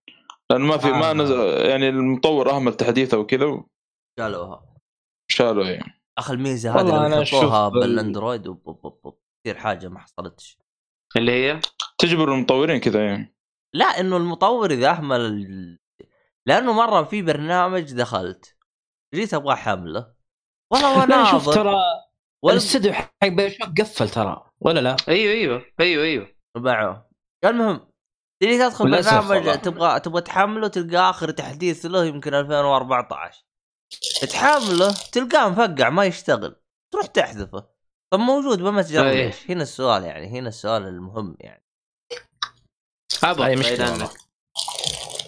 [0.50, 1.12] لأنه ما في ما آه.
[1.12, 1.38] نزل
[1.70, 3.62] يعني المطور أهمل تحديثه وكذا
[4.18, 4.76] قالوها
[5.30, 9.18] وشالوا يعني أخ الميزة هذه والله لو أنا يحطوها أشوف ال- بالاندرويد وب- وب- وب-
[9.44, 10.58] تصير حاجة ما حصلتش
[11.16, 11.60] اللي هي
[11.98, 13.36] تجبر المطورين كذا يعني
[13.74, 15.78] لا إنه المطور إذا أهمل ال...
[16.46, 18.56] لأنه مرة في برنامج دخلت
[19.14, 20.14] جيت أبغى حملة؟
[20.72, 21.76] والله لا شوف ترى
[22.44, 26.28] الاستوديو حق بايوشوك قفل ترى ولا لا؟ أيوه أيوه أيوه أيوه.
[26.56, 27.10] معه
[27.44, 27.88] المهم
[28.42, 29.60] تجي تدخل برنامج.
[29.60, 33.44] تبغى تبغى تحمله تلقى آخر تحديث له يمكن 2014
[34.32, 36.56] تحمله تلقاه مفقع ما يشتغل.
[36.92, 37.75] تروح تحذفه.
[38.16, 39.26] طب موجود بمتجر أي.
[39.26, 41.64] ليش؟ هنا السؤال يعني هنا السؤال المهم يعني
[43.56, 43.92] مشكلة عنك.
[43.92, 44.10] والله.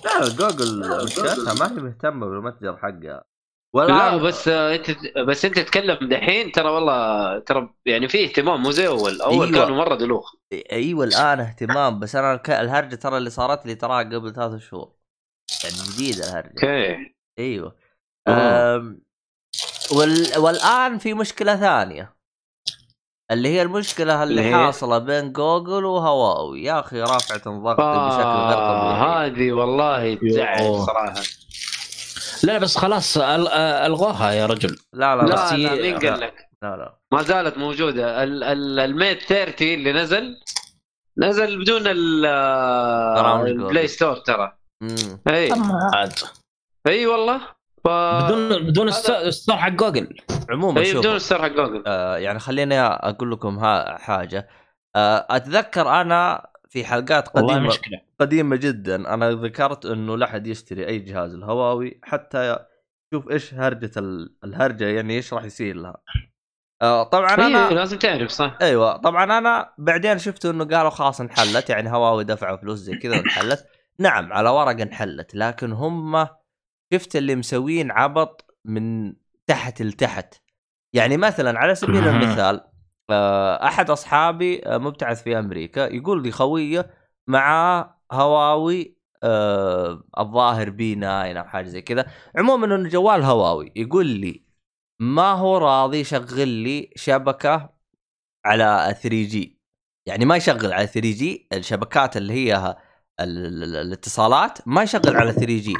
[0.04, 3.24] لا جوجل مشكلتها ما هي مهتمه بالمتجر حقها
[3.74, 8.86] لا بس أنت بس أنت تتكلم دحين ترى والله ترى يعني في اهتمام مو زي
[8.86, 9.64] أول اول أيوة.
[9.64, 10.34] كانوا مرة دلوخ
[10.72, 14.92] أيوه الآن اهتمام بس أنا الهرجة ترى اللي صارت لي تراها قبل ثلاث شهور
[15.64, 17.76] يعني جديدة الهرجة okay أيوه.
[18.28, 19.08] أم
[19.92, 20.38] وال...
[20.38, 22.17] والآن في مشكلة ثانية
[23.30, 26.62] اللي هي المشكلة اللي اللي هي؟ حاصلة بين جوجل وهواوي.
[26.62, 29.30] يا أخي رافعة ضغطي بشكل غير آه طبيعي.
[29.30, 30.82] هذه والله تزعل.
[30.86, 31.14] صراحة.
[32.44, 33.22] لا بس خلاص أل-
[33.52, 34.76] ألغوها يا رجل.
[34.92, 35.28] لا لا لا.
[35.28, 36.98] لا لا مين قال لك؟ لا لا.
[37.12, 38.22] ما زالت موجودة.
[38.22, 40.36] ال- ال- ال Mate 30 اللي نزل
[41.18, 42.22] نزل بدون ال-
[43.22, 43.88] برامج ال Play.
[43.88, 44.52] Store ترى.
[45.28, 45.52] اي
[46.88, 47.40] اي والله؟
[47.88, 48.24] ف...
[48.24, 50.16] بدون بدون ال S- ال Store حق جوجل.
[50.50, 51.82] عموما اي شوف بدون ال Store حق جوجل.
[51.86, 54.48] آه يعني خليني أقول لكم ها حاجة.
[54.96, 58.00] آه أتذكر أنا في حلقات قديمه مشكلة.
[58.20, 62.56] قديمة جدا أنا ذكرت إنه لا أحد يشتري أي جهاز الهواوي حتى
[63.14, 65.96] شوف إيش هرجة ال- الهرجة يعني إيش راح يصير لها.
[66.82, 68.58] آه طبعا اي أنا لازم تعرف صح.
[68.62, 73.16] أيوه طبعا أنا بعدين شفت إنه قالوا خلاص انحلت يعني هواوي دفعوا فلوس زي كذا
[73.16, 73.66] وانحلت.
[73.98, 76.26] نعم على ورق انحلت لكن هم
[76.94, 79.14] شفت اللي مسوين عبط من
[79.46, 80.34] تحت لتحت.
[80.94, 82.08] يعني مثلا على سبيل.
[82.08, 82.60] المثال
[83.10, 86.90] آه، أحد أصحابي آه، مبتعث في أمريكا يقول لي خويه
[87.28, 92.06] مع هواوي آه، الظاهر بي 9 أو حاجة زي كذا.
[92.36, 93.72] عموما إنه جوال هواوي.
[93.76, 94.44] يقول لي
[95.00, 97.70] ما هو راضي يشغل لي شبكة
[98.46, 99.60] على 3 جي؟
[100.06, 102.76] يعني ما يشغل على 3G الشبكات اللي هي
[103.20, 105.74] ال- ال- ال- الاتصالات ما يشغل على 3G.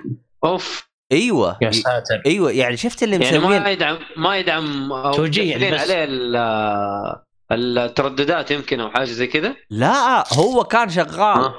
[0.44, 0.87] أوف.
[1.12, 1.58] أيوه.
[1.62, 2.22] يا ساتر.
[2.26, 5.80] أيوه يعني شفت اللي يعني مسوين ما يدعم ما يدعم أو 2G يعني بس.
[5.80, 7.16] عليه ال-
[7.52, 11.20] الترددات يمكن أو حاجة زي كذا؟ لا هو كان شغال.
[11.44, 11.54] آه.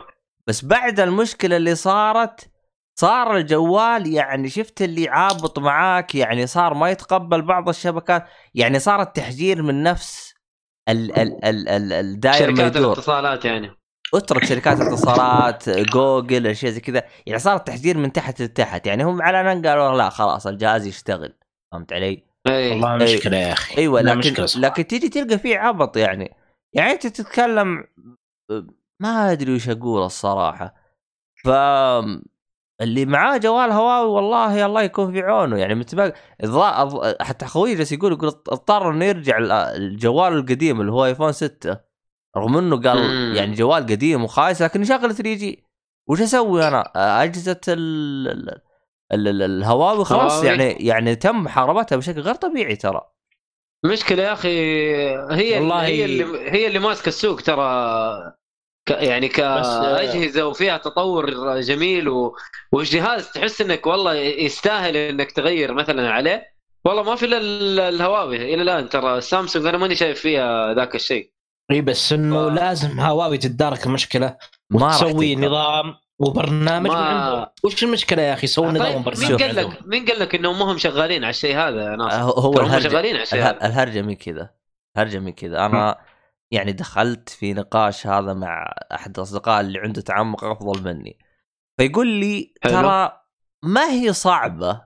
[0.47, 2.49] بس بعد المشكلة اللي صارت
[2.99, 9.01] صار الجوال يعني شفت اللي عابط معاك يعني صار ما يتقبل بعض الشبكات يعني صار
[9.01, 10.33] التحجير من نفس
[10.89, 13.71] ال ال ال ال الداير ما شركات الاتصالات يعني.
[14.13, 17.03] اترك شركات الاتصالات جوجل أشياء زي كذا.
[17.25, 18.87] يعني صار التحجير من تحت لتحت.
[18.87, 21.33] يعني هم علنا قالوا لا خلاص الجهاز يشتغل.
[21.71, 23.15] فهمت علي؟ اي والله أي.
[23.15, 23.77] مشكلة يا أخي.
[23.77, 24.47] أيوه لكن مشكلة.
[24.67, 26.35] لكن تيجي تلقى فيه عبط يعني.
[26.73, 27.83] يعني أنت تتكلم
[29.01, 30.73] ما أدري وش أقول الصراحة.
[31.43, 31.49] ف
[32.81, 35.57] اللي معاه جوال هواوي والله الله يكون في عونه.
[35.57, 36.13] يعني متبقى
[37.21, 41.88] حتى خوي جالس يقول يقول اضطر إنه يرجع ال- الجوال القديم اللي هو ايفون 6
[42.37, 43.35] رغم إنه قال مم.
[43.35, 45.63] يعني جوال قديم وخايس لكن يشغل 3 جي.
[46.09, 46.91] وش أسوي أنا؟
[47.23, 48.27] أجهزة ال...
[48.27, 48.49] ال...
[49.13, 49.27] ال...
[49.27, 49.41] ال...
[49.41, 50.43] الهواوي خلاص.
[50.43, 53.01] يعني يعني تم محاربتها بشكل غير طبيعي ترى.
[53.85, 54.49] مشكلة يا أخي
[55.31, 58.33] هي والله- هي اللي هي اللي ماسكة السوق ترى.
[58.87, 62.35] ك يعني كاجهزه وفيها تطور جميل و...
[62.71, 66.43] والجهاز تحس إنك والله يستاهل إنك تغير مثلا عليه.
[66.85, 69.21] والله ما في إلا ال- الهواوي إلى الآن ترى.
[69.21, 71.31] سامسونج أنا ماني شايف فيها ذاك الشيء.
[71.71, 74.37] إي بس إنه ف- لازم هواوي تتدارك المشكلة
[74.69, 75.47] ما وتسوي تقدر.
[75.47, 79.55] نظام وبرنامج ما- من عندهم وش المشكلة يا أخي نظام طيب وبرنامج مين قال.
[79.55, 82.87] لك مين قال لك إنهم ما هم شغالين على الشيء هذا يا ناصر؟ هو الهرجه
[82.89, 83.55] شغالين على الشيء الهر...
[83.55, 84.49] هذا الهرجه من كذا
[84.97, 85.97] الهرجه من كذا أنا
[86.51, 91.17] يعني دخلت في نقاش هذا مع أحد الأصدقاء اللي عنده تعمق أفضل مني
[91.77, 92.73] فيقول لي حلو.
[92.73, 93.11] ترى
[93.63, 94.81] ما هي صعبة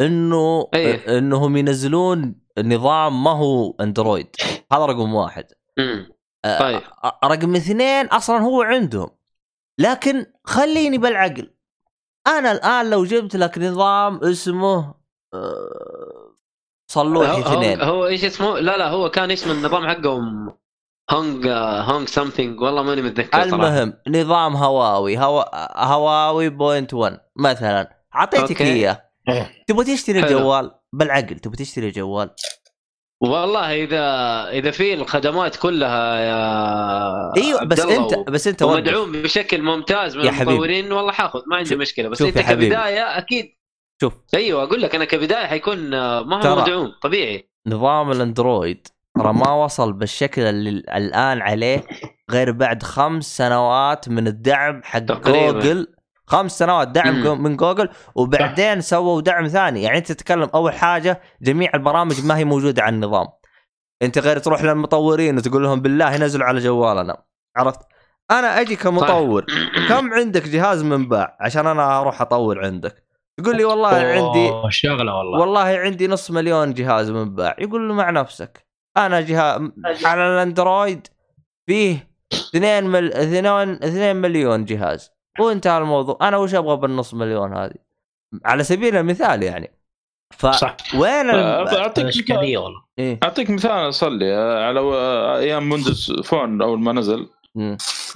[0.00, 1.18] إنه إيه.
[1.18, 4.36] إنهم ينزلون نظام ما هو اندرويد
[4.72, 5.44] هذا رقم واحد
[5.78, 6.15] مم.
[6.60, 6.82] طيب.
[7.24, 9.10] رقم اثنين أصلا هو عندهم
[9.80, 11.54] لكن خليني بالعقل
[12.26, 14.94] أنا الان لو جبت لك نظام اسمه
[16.90, 20.56] صلوحي اثنين هو, هو إيش اسمه؟ لا لا هو كان اسم النظام حقهم
[21.10, 21.46] هونج
[21.88, 28.62] هونج سمثينج والله ماني متذكر صراحة المهم نظام هواوي هوا هواوي بوينت 1 مثلا اعطيتك.
[28.62, 29.64] إياه إيه.
[29.66, 30.38] تبغى تشتري حلو.
[30.38, 32.30] جوال بالعقل تبغى تشتري جوال
[33.20, 34.00] والله إذا
[34.50, 38.74] إذا في الخدمات كلها يا أيوه بس انت بس أنت وقف.
[38.74, 40.28] ومدعوم بشكل ممتاز من.
[40.28, 42.38] المطورين والله حاخذ ما عندي مشكلة بس أنت.
[42.38, 43.56] كبداية أكيد
[44.00, 46.46] شوف أيوه أقول لك أنا كبداية حيكون آه، ما.
[46.46, 48.88] هو مدعوم طبيعي نظام الأندرويد
[49.18, 51.84] ترى ما وصل بالشكل اللي الآن عليه
[52.30, 55.52] غير بعد خمس سنوات من الدعم حق تقريباً.
[55.52, 55.86] جوجل
[56.26, 57.42] خمس سنوات دعم مم.
[57.42, 59.82] من جوجل وبعدين سووا دعم ثاني.
[59.82, 63.26] يعني أنت تتكلم أول حاجة جميع البرامج ما هي موجودة على النظام.
[64.02, 67.22] أنت غير تروح للمطورين وتقول لهم بالله نزلوا على جوالنا.
[67.56, 67.80] عرفت؟
[68.30, 69.44] أنا أجي كمطور
[69.88, 73.04] كم عندك جهاز منباع عشان أنا أروح أطور عندك؟
[73.40, 75.40] يقول لي والله عندي شغلة والله.
[75.40, 78.66] والله عندي نص مليون جهاز منباع يقول له مع نفسك.
[78.96, 79.60] أنا جهاز
[80.04, 81.06] على الأندرويد
[81.66, 83.12] فيه 2 مل...
[83.12, 85.15] 2 2 مليون جهاز.
[85.40, 86.18] وانتهى الموضوع.
[86.22, 87.74] أنا وش أبغى بالنص مليون هذه؟
[88.44, 89.70] على سبيل المثال يعني.
[90.30, 90.76] ف صح.
[90.94, 91.68] وين ال...
[91.68, 92.58] أعطيك مثال.
[92.58, 92.82] والله.
[92.98, 97.28] إيه؟ أعطيك مثال اصلي آه، على آه، أيام Windows Phone أول ما نزل.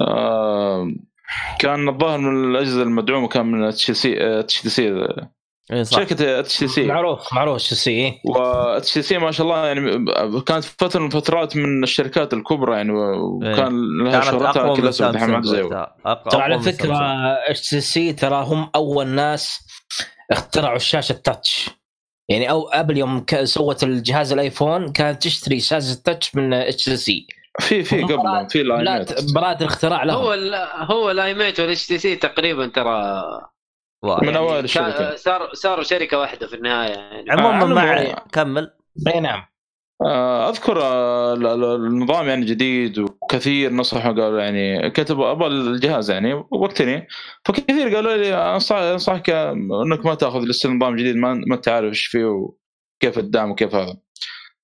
[0.00, 0.92] آه،
[1.58, 5.06] كان الظاهر من الأجهزة المدعومة كان من اتش سي اتش تي سي
[5.72, 5.96] إيه صح.
[5.96, 10.04] شركة HTC معروف معروف شو سي و HTC ما شاء الله يعني
[10.46, 14.90] كانت فترة من فترات من الشركات الكبرى يعني وكان لها شهرتها كلها
[16.30, 16.96] ترى على فكرة.
[17.48, 19.58] HTC ترى هم أول ناس
[20.30, 21.70] اخترعوا الشاشه ال touch
[22.28, 27.26] يعني أو ابل يوم سوت الجهاز الآيفون كانت تشتري شاشة ال touch من HTC
[27.60, 28.62] في في قبل في
[29.34, 30.16] براءة الاختراع لهم.
[30.16, 33.22] هو ال هو ال i-mate وال HTC تقريبا ترى
[34.02, 34.24] واحد.
[34.24, 35.14] من اوائل الشركة.
[35.16, 37.30] صار صاروا شركة واحدة في النهاية يعني.
[37.30, 38.70] عموما آه، مع يعني- كمل.
[39.14, 39.42] إي نعم.
[40.06, 46.10] آه، أذكر آه، ال- ال- النظام يعني جديد وكثير نصحوا قالوا يعني كتبوا أبغى الجهاز
[46.10, 47.08] يعني وقتني.
[47.44, 51.88] فكثير قالوا لي انصح أنصحك إنك ما تأخذ لسه نظام جديد ما ما انت عارف
[51.88, 53.96] إيش فيه وكيف الدعم وكيف هذا.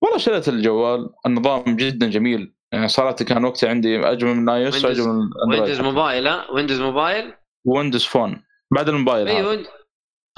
[0.03, 1.11] والله شريت الجوال.
[1.27, 2.53] النظام جدا جميل.
[2.73, 5.09] يعني صراحة كان وقتها عندي أجمل من iOS Windows- وأجمل
[5.49, 7.33] من Windows Mobile ها؟ Windows Mobile
[7.67, 8.43] Windows Phone
[8.75, 9.49] بعد الموبايل اي هذا.
[9.49, 9.67] Wind...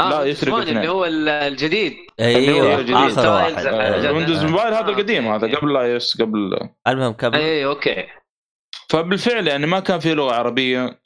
[0.01, 0.55] آه لا، يفرق.
[0.55, 2.97] اللي هو ال- الجديد أيوه الجديد.
[2.97, 4.13] آخر واحد آه، آه.
[4.13, 5.47] Windows Mobile هذا آه، القديم أوكي.
[5.47, 8.07] هذا قبل iOS قبل المهم كمل اي أوكي
[8.91, 11.01] فبالفعل يعني ما كان في لغة عربية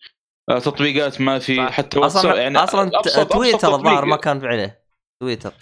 [0.50, 1.66] آه، تطبيقات ما في.
[1.66, 4.82] حتى أصلا يعني أصلا أبسط- تويتر الظاهر ما كان في عليه
[5.22, 5.52] تويتر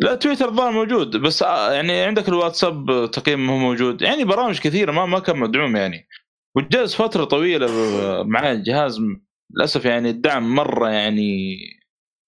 [0.00, 4.58] لا تويتر الظاهر موجود بس آه، يعني عندك الواتساب تقريبا ما هو موجود يعني برامج
[4.60, 6.08] كثيرة ما ما كان مدعوم يعني
[6.56, 7.66] وجلس فترة طويلة
[8.22, 8.98] معاه الجهاز
[9.56, 11.56] للأسف يعني الدعم مرة يعني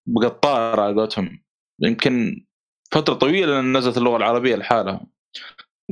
[0.06, 1.44] بقطار على قولتهم.
[1.80, 2.46] يمكن
[2.90, 5.06] فترة طويلة نزلت اللغة العربية لحالها.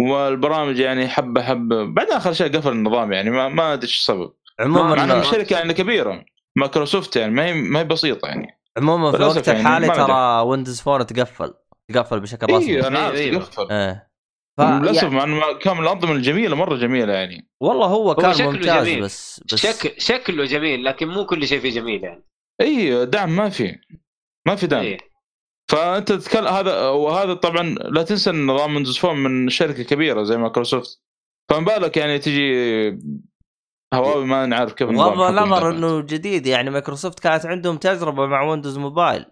[0.01, 1.85] والبرامج يعني حبة حبة.
[1.85, 4.33] بعدين آخر شيء قفل النظام يعني ما ما أدري إيش السبب.
[4.61, 6.25] عموما شركة يعني كبيرة.
[6.57, 8.61] مايكروسوفت يعني ما هي ما هي بسيطة يعني.
[8.79, 11.55] عموما في الوقت يعني الحالي ما ترى Windows Phone تقفل.
[11.89, 12.77] تقفل بشكل رسمي.
[12.77, 14.12] اي أنا عارف أيوة.
[14.59, 18.35] ف للاسف يعني مع إنه كان من الأنظمة الجميلة مرة جميلة يعني والله هو كان
[18.35, 19.03] شكله ممتاز جميل.
[19.03, 22.25] بس بس شكل شكله جميل لكن مو كل شيء فيه جميل يعني
[22.61, 23.79] إي دعم ما في
[24.47, 24.99] ما في دعم إيه.
[25.71, 30.37] فأنت تتكلم هذا وهذا طبعا لا تنسى إن نظام Windows Phone من شركة كبيرة زي
[30.37, 31.03] مايكروسوفت
[31.51, 32.99] فما بالك يعني تجي
[33.95, 35.63] هواوي ما نعرف كيف النظر دعمت.
[35.63, 39.27] إنه جديد يعني مايكروسوفت كانت عندهم تجربة مع Windows Mobile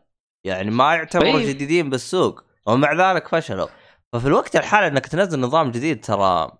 [0.44, 1.48] يعني ما يعتبروا طيب.
[1.48, 3.68] جديدين بالسوق ومع ذلك فشلوا
[4.12, 6.50] ففي الوقت الحالي إنك تنزل نظام جديد ترى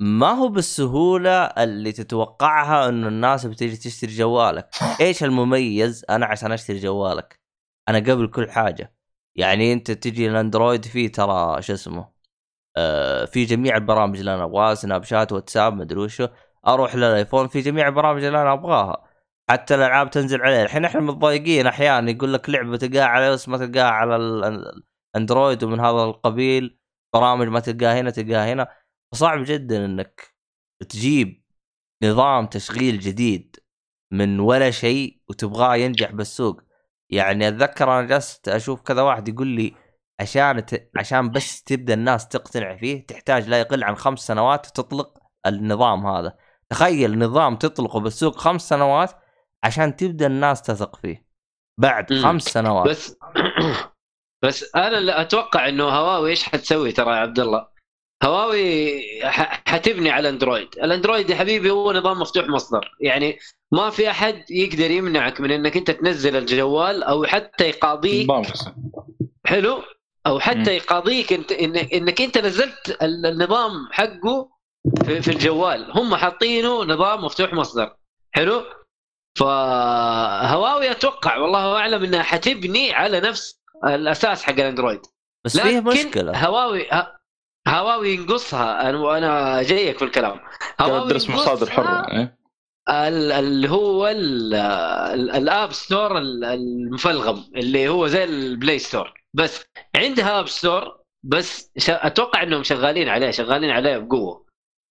[0.00, 4.68] ما هو بالسهولة اللي تتوقعها إنه الناس بتيجي تشتري جوالك.
[5.00, 7.40] إيش المميز؟ أنا عشان أشتري جوالك.
[7.88, 8.94] أنا قبل كل حاجة.
[9.36, 12.08] يعني أنت تجي الأندرويد فيه ترى شو اسمه
[12.76, 16.28] آه في جميع البرامج اللي أنا أبغاها سناب شات واتساب مدري وشو.
[16.66, 19.04] أروح للآيفون في جميع البرامج اللي أنا أبغاها.
[19.50, 22.10] حتى الألعاب تنزل عليه الحين إحنا متضايقين أحيانا.
[22.10, 24.72] يقول لك لعبة تلقاها على ما تلقاها على ال-
[25.14, 26.77] الاندرويد ومن هذا القبيل.
[27.14, 28.68] برامج ما تلقاها هنا تلقاها هنا.
[29.12, 30.34] فصعب جدا إنك
[30.88, 31.44] تجيب
[32.04, 33.56] نظام تشغيل جديد
[34.12, 36.60] من ولا شيء وتبغاه ينجح بالسوق.
[37.10, 39.74] يعني أتذكر أنا جلست أشوف كذا واحد يقول لي
[40.20, 40.90] عشان ت...
[40.96, 46.36] عشان بس تبدأ الناس تقتنع فيه تحتاج لا يقل عن خمس سنوات تطلق النظام هذا.
[46.68, 49.10] تخيل نظام تطلقه بالسوق خمس سنوات
[49.64, 51.26] عشان تبدأ الناس تثق فيه.
[51.80, 52.12] بعد.
[52.22, 52.88] خمس سنوات.
[52.88, 53.16] بس
[54.42, 57.66] بس أنا اللي أتوقع إنه هواوي إيش حتسوي ترى يا عبد الله؟
[58.24, 59.02] هواوي
[59.66, 60.68] حتبني على أندرويد.
[60.82, 62.90] الأندرويد يا حبيبي هو نظام مفتوح مصدر.
[63.00, 63.38] يعني
[63.72, 68.28] ما في أحد يقدر يمنعك من إنك أنت تنزل الجوال أو حتى يقاضيك.
[69.46, 69.82] حلو؟
[70.26, 70.76] أو حتى.
[70.76, 74.50] يقاضيك انت إنك أنت نزلت ال- النظام حقه
[75.04, 75.90] في الجوال.
[75.98, 77.96] هم حاطينه نظام مفتوح مصدر.
[78.32, 78.64] حلو؟
[79.38, 85.00] فهواوي أتوقع والله أعلم إنها حتبني على نفس الأساس حق الأندرويد.
[85.44, 86.46] بس فيه مشكلة.
[86.46, 87.18] هواوي ه-
[87.68, 88.90] هواوي ينقصها.
[88.90, 90.40] أنا وأنا جايك في الكلام.
[90.80, 92.12] هواوي درس مصادر حرة.
[92.12, 92.38] إيه.
[92.88, 98.78] ال- اللي هو ال- ال- ال App Store ال- المفلغم اللي هو زي ال Play
[98.78, 99.64] Store بس
[99.96, 104.46] عندها App Store بس ش- أتوقع إنهم شغالين عليه شغالين عليه بقوة.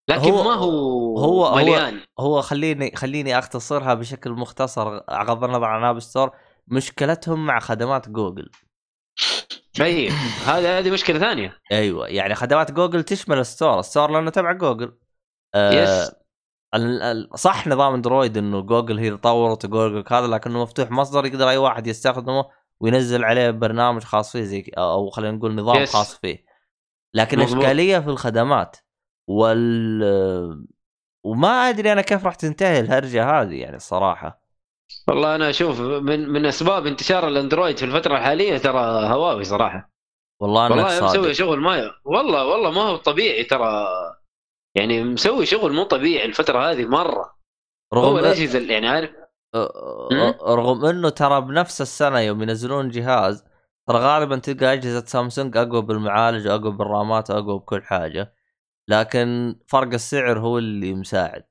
[0.09, 2.01] لكن هو- ما هو هو- هو- مليان.
[2.19, 4.97] هو خليني خليني أختصرها بشكل مختصر.
[5.11, 6.31] غض النظر عن App Store
[6.67, 8.49] مشكلتهم مع خدمات جوجل.
[9.79, 10.11] طيب
[10.45, 14.51] هذه هذه مشكلة ثانية أيوه يعني خدمات جوجل تشمل ال Store ال Store لأنه تبع
[14.51, 14.97] جوجل
[15.55, 16.11] آه yes.
[17.35, 21.87] صح نظام اندرويد إنه جوجل هي طورت جوجل هذا لكنه مفتوح مصدر يقدر أي واحد
[21.87, 22.45] يستخدمه
[22.79, 25.93] وينزل عليه برنامج خاص فيه زي أو خلينا نقول نظام يس.
[25.93, 26.45] خاص فيه
[27.13, 27.63] لكن مظبوط.
[27.63, 28.77] إشكالية في الخدمات
[29.27, 30.67] وال
[31.23, 34.46] وما أدري أنا كيف راح تنتهي الهرجة هذه يعني الصراحة
[35.07, 39.91] والله أنا أشوف من من أسباب انتشار الأندرويد في الفترة الحالية ترى هواوي صراحة.
[40.41, 43.87] والله انك والله مسوي شغل ما والله والله ما هو طبيعي ترى.
[44.75, 47.37] يعني مسوي شغل مو طبيعي الفترة هذه مرة.
[47.93, 49.09] هو رغم الأجهزة اللي يعني عارف.
[50.43, 53.45] رغم أنه ترى بنفس السنة يوم ينزلون جهاز
[53.87, 58.33] ترى غالبا تلقى أجهزة سامسونج أقوى بالمعالج وأقوى بالرامات وأقوى بكل حاجة.
[58.89, 61.43] لكن فرق السعر هو اللي مساعد.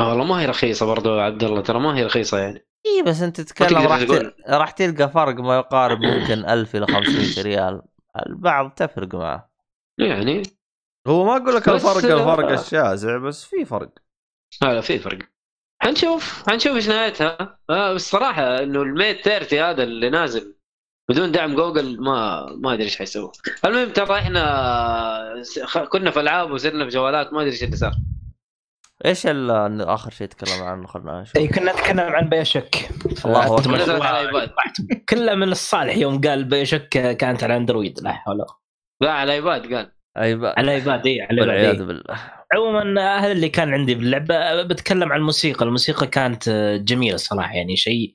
[0.00, 2.67] والله ما هي رخيصة برضو يا عبد الله ترى ما هي رخيصة يعني.
[2.96, 4.34] اي بس أنت تتكلم راح تقول.
[4.48, 7.82] راح تلقى فرق ما يقارب ممكن 1000 إلى 500 ريال.
[8.26, 9.50] البعض تفرق معه.
[9.98, 10.42] يعني.
[11.06, 13.90] هو ما أقول لك الفرق الفرق الشاسع بس في فرق.
[14.64, 15.18] هذا في فرق.
[15.82, 17.58] حنشوف حنشوف إيش نهايتها.
[17.70, 20.54] آه بس صراحة إنه ال Mate 30 هذا اللي نازل
[21.10, 23.32] بدون دعم جوجل ما ما أدري إيش حيسوي
[23.64, 25.44] المهم ترى إحنا
[25.88, 27.92] كنا في ألعاب وصرنا في جوالات ما أدري إيش اللي صار.
[29.06, 31.36] إيش ال- آخر شيء تكلم عنه؟ خلنا نشوف.
[31.36, 32.88] اي كنا نتكلم عن BioShock.
[33.24, 34.50] الله iPad
[35.08, 38.44] كله من الصالح يوم قال BioShock كانت على Android لا حول.
[39.02, 39.92] لا على iPad قال.
[40.18, 41.82] اي بقى على iPad اي على ايباد والعياذ إيه.
[41.82, 42.32] بالله.
[42.54, 45.64] عموما هذا اللي كان عندي باللعبه بتكلم عن الموسيقى.
[45.64, 46.48] الموسيقى كانت
[46.84, 48.14] جميلة صراحة يعني شيء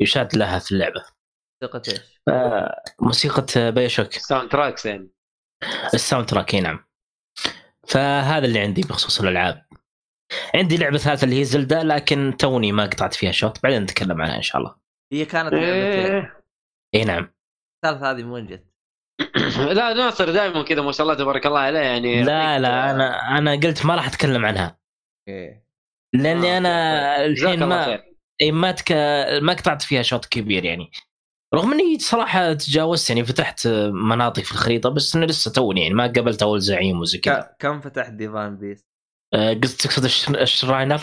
[0.00, 1.04] يشاد لها في اللعبة.
[1.62, 5.10] ثقة إيش؟ آه، موسيقى BioShock sound tracks يعني.
[5.94, 6.84] ال sound track إي نعم.
[7.88, 9.66] فهذا اللي عندي بخصوص الألعاب.
[10.54, 13.62] عندي لعبة ثالثة اللي هي Zelda لكن توني ما قطعت فيها شوط.
[13.62, 14.74] بعدين نتكلم عنها إن شاء الله.
[15.12, 16.42] هي كانت لعبتين إيه.
[16.94, 17.34] اي نعم.
[17.76, 18.64] الثالثه هذه من وين جت؟
[19.58, 23.52] لا ناصر دائما كذا ما شاء الله تبارك الله عليه يعني لا لا أنا أنا
[23.52, 24.78] قلت ما راح أتكلم عنها.
[25.28, 25.66] إيه.
[26.14, 28.02] لأني آه، أنا جزاك الحين ما.
[28.42, 28.92] اي ما تك...
[29.42, 30.90] ما قطعت فيها شوط كبير يعني.
[31.54, 36.06] رغم إني صراحة تجاوزت يعني فتحت مناطق في الخريطة بس إنه لسه توني يعني ما
[36.06, 37.56] قبلت أول زعيم وزي كذا.
[37.58, 38.86] كم فتحت Divine Beast؟
[39.34, 41.00] قصدك تقصد الش- ال shrines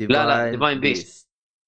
[0.00, 1.26] لا، Divine Beast.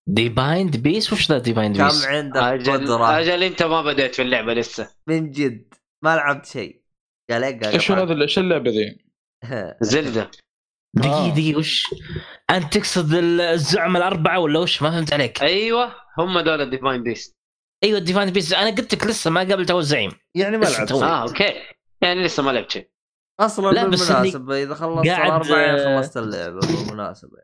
[0.08, 4.22] Divine Beast وش ذا Divine كم Beast؟ عندك أجل قدرة؟ أجل أنت ما بديت في
[4.22, 4.90] اللعبة لسه.
[5.06, 5.74] من جد.
[6.04, 6.82] ما لعبت شيء.
[7.30, 8.98] قال؟ قال إيش هذا إيش اللعبة ذي؟
[9.80, 10.30] Zelda.
[10.96, 11.30] دقيقة آه.
[11.34, 11.82] دقيقة وش؟
[12.50, 15.42] أنت تقصد الزعماء الأربعة ولا وش؟ ما فهمت عليك.
[15.42, 17.36] أيوه هم دول ال Divine Beast
[17.84, 20.10] أيوه Divine Beast أنا قلت لك لسه ما قابلت أول زعيم.
[20.34, 21.54] يعني ما لعبت آه أوكي.
[22.02, 22.90] يعني لسه ما لعبت شيء.
[23.40, 27.38] أصلا لا، بس بالمناسبة إذا خلصت قاعد- الاربعه يعني خلصت اللعبه بالمناسبة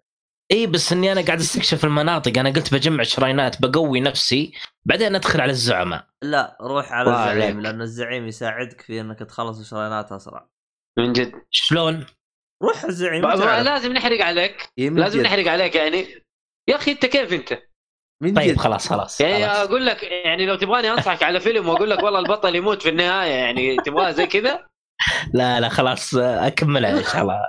[0.53, 4.53] إي بس إني أنا قاعد أستكشف المناطق أنا قلت بجمع شراينات بقوي نفسي
[4.85, 7.61] بعدين أدخل على الزعماء لا روح على الزعيم.
[7.61, 10.49] لأن الزعيم يساعدك في إنك تخلص الشرينات أسرع
[10.99, 12.07] من جد شلون؟
[12.63, 13.27] روح الزعيم.
[13.27, 15.25] لازم نحرق عليك لازم جد.
[15.27, 16.07] نحرق عليك يعني
[16.69, 17.59] يا أخي أنت كيف أنت؟
[18.23, 19.57] من طيب جد خلاص خلاص يعني خلاص.
[19.69, 23.31] أقول لك يعني لو تبغاني انصحك على فيلم وأقول لك والله البطل يموت في النهاية
[23.33, 24.67] يعني تبغاها زي كذا
[25.33, 27.41] لا لا خلاص أكملها إن شاء الله.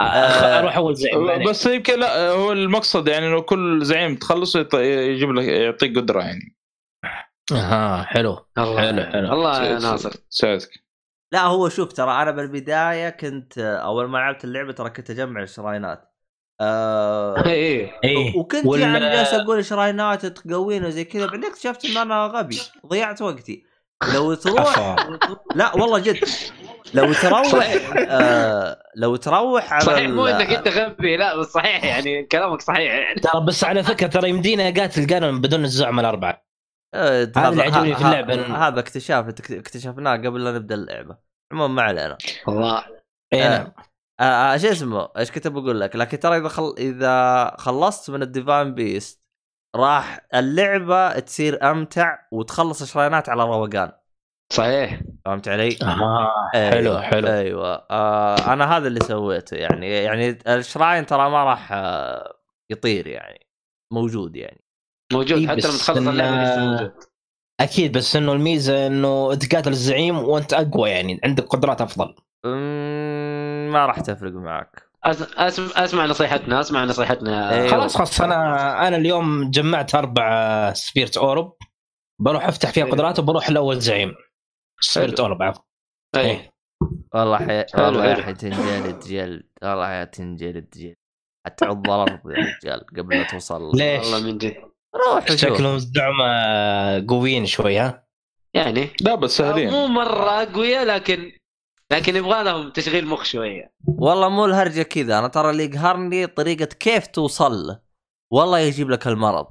[0.00, 0.58] آه.
[0.58, 1.48] أروح أول زعيم.
[1.48, 6.56] بس يمكن لا هو المقصد يعني إنه كل زعيم تخلصه يجيب لك يعطيك قدرة يعني.
[7.52, 9.32] أها حلو الله حلو، حلو.
[9.32, 10.12] الله يا ناصر.
[10.30, 10.70] ساعدك
[11.32, 16.14] لا هو شوف ترى أنا بالبداية كنت أول ما لعبت اللعبة ترى كنت أجمع الشراينات.
[16.60, 17.92] آه إيه.
[18.04, 18.36] إيه.
[18.36, 23.22] وكنت وال- يعني جالس أقول شراينات تقوينا وزي كذا بعدين اكتشفت إن أنا غبي ضيعت
[23.22, 23.64] وقتي.
[24.14, 24.96] لو تروح.
[25.54, 26.24] لا والله جد.
[26.94, 27.54] لو تروح.
[28.08, 32.92] آه لو تروح على صحيح مو إنك أنت غبي لا بس صحيح يعني كلامك صحيح.
[32.94, 36.44] يعني ترى بس على فكرة ترى يمدينا تقاتل Ganon بدون الزعماء الأربعة.
[36.94, 38.34] آه، هذا اللي عجبني في ه- اللعبة.
[38.34, 41.16] ه- هذا اكتشاف اكتشفناه قبل لا نبدأ اللعبة.
[41.52, 42.18] عموما ما علينا.
[42.48, 42.84] الله.
[43.32, 43.48] اي آه.
[43.58, 43.72] نعم.
[44.20, 46.74] آه آه شو اسمه؟ إيش كنت بقول لك؟ لكن ترى إذا خل...
[46.78, 49.24] إذا خلصت من ال Divine Beast
[49.76, 53.92] راح اللعبة تصير أمتع وتخلص الشراينات على روقان.
[54.52, 55.00] صحيح.
[55.24, 56.50] فهمت علي؟ آه.
[56.54, 56.70] أيوة.
[56.70, 57.28] حلو حلو.
[57.28, 57.86] أيوه.
[57.90, 59.88] آه أنا هذا اللي سويته يعني.
[59.88, 62.34] يعني الشراين ترى ما راح آه
[62.70, 63.46] يطير يعني.
[63.92, 64.64] موجود يعني.
[65.12, 66.92] موجود إيه، حتى لما بس تخلص اللعبه موجود.
[67.60, 71.20] أكيد بس إنه الميزة إنه تقاتل الزعيم وأنت أقوى يعني.
[71.24, 72.14] عندك قدرات أفضل.
[72.46, 74.82] أمم، ما راح تفرق معك.
[75.04, 75.22] أس...
[75.22, 77.50] أسمع, أسمع نصيحتنا أسمع نصيحتنا.
[77.52, 77.68] أيوة.
[77.68, 78.20] خلاص خلاص.
[78.20, 81.52] أنا أنا اليوم جمعت أربع Spirit Orb
[82.20, 82.92] بروح أفتح فيها حلو.
[82.92, 84.14] قدرات وبروح لأول زعيم.
[84.80, 85.26] Spirit حلو.
[85.26, 85.62] Orb عفوا
[86.16, 86.50] إيه.
[87.14, 87.64] والله حي...
[87.74, 88.20] والله يا.
[88.20, 89.46] أخي تنجلد جلد.
[89.62, 90.94] والله يا تنجلد جلد.
[91.46, 93.76] حتعض الأرض يا رجال قبل لا توصل.
[93.76, 94.56] ليش؟ والله من جد.
[94.94, 98.06] روح شكلهم الزعماء قويين شوي ها؟
[98.54, 99.70] يعني؟ لا بس سهلين.
[99.70, 101.32] مو مرة أقوياء لكن
[101.92, 103.72] لكن يبغى لهم تشغيل مخ شوية.
[103.86, 105.18] والله مو الهرجة كذا.
[105.18, 107.66] أنا ترى اللي يقهرني طريقة كيف توصل.
[107.66, 107.80] له
[108.32, 109.46] والله يجيب لك المرض.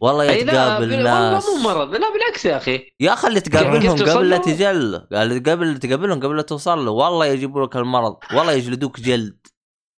[0.00, 0.48] والله بال-
[0.94, 1.46] والله ناس.
[1.48, 1.94] مو مرض.
[1.94, 2.92] لا بالعكس يا أخي.
[3.00, 6.90] يا أخي اللي تقابلهم توصل قبل لا؟ تجل قال قبل تقابلهم قبل لا توصل له
[6.90, 8.16] والله يجيبوا لك المرض.
[8.34, 9.46] والله يجلدوك جلد.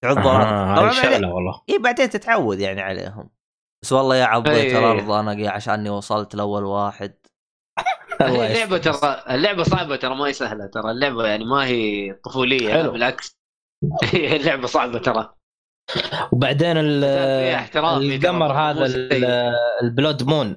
[0.03, 1.63] تعض آه طبعا هاي بعدين- شغلة والله.
[1.71, 3.31] اي بعدين تتعود يعني عليهم.
[3.83, 4.79] بس والله يا عبيت أي.
[4.79, 7.15] الأرض أنا عشاني وصلت لأول واحد.
[8.21, 8.79] اللعبة.
[8.79, 10.91] ترى اللعبة صعبة ترى ما هي سهلة ترى.
[10.91, 12.83] اللعبة يعني ما هي طفولية.
[12.89, 13.39] بالعكس.
[14.13, 15.35] هي اللعبة صعبة ترى.
[16.33, 18.87] وبعدين في القمر هذا
[19.83, 20.57] ال Blood Moon.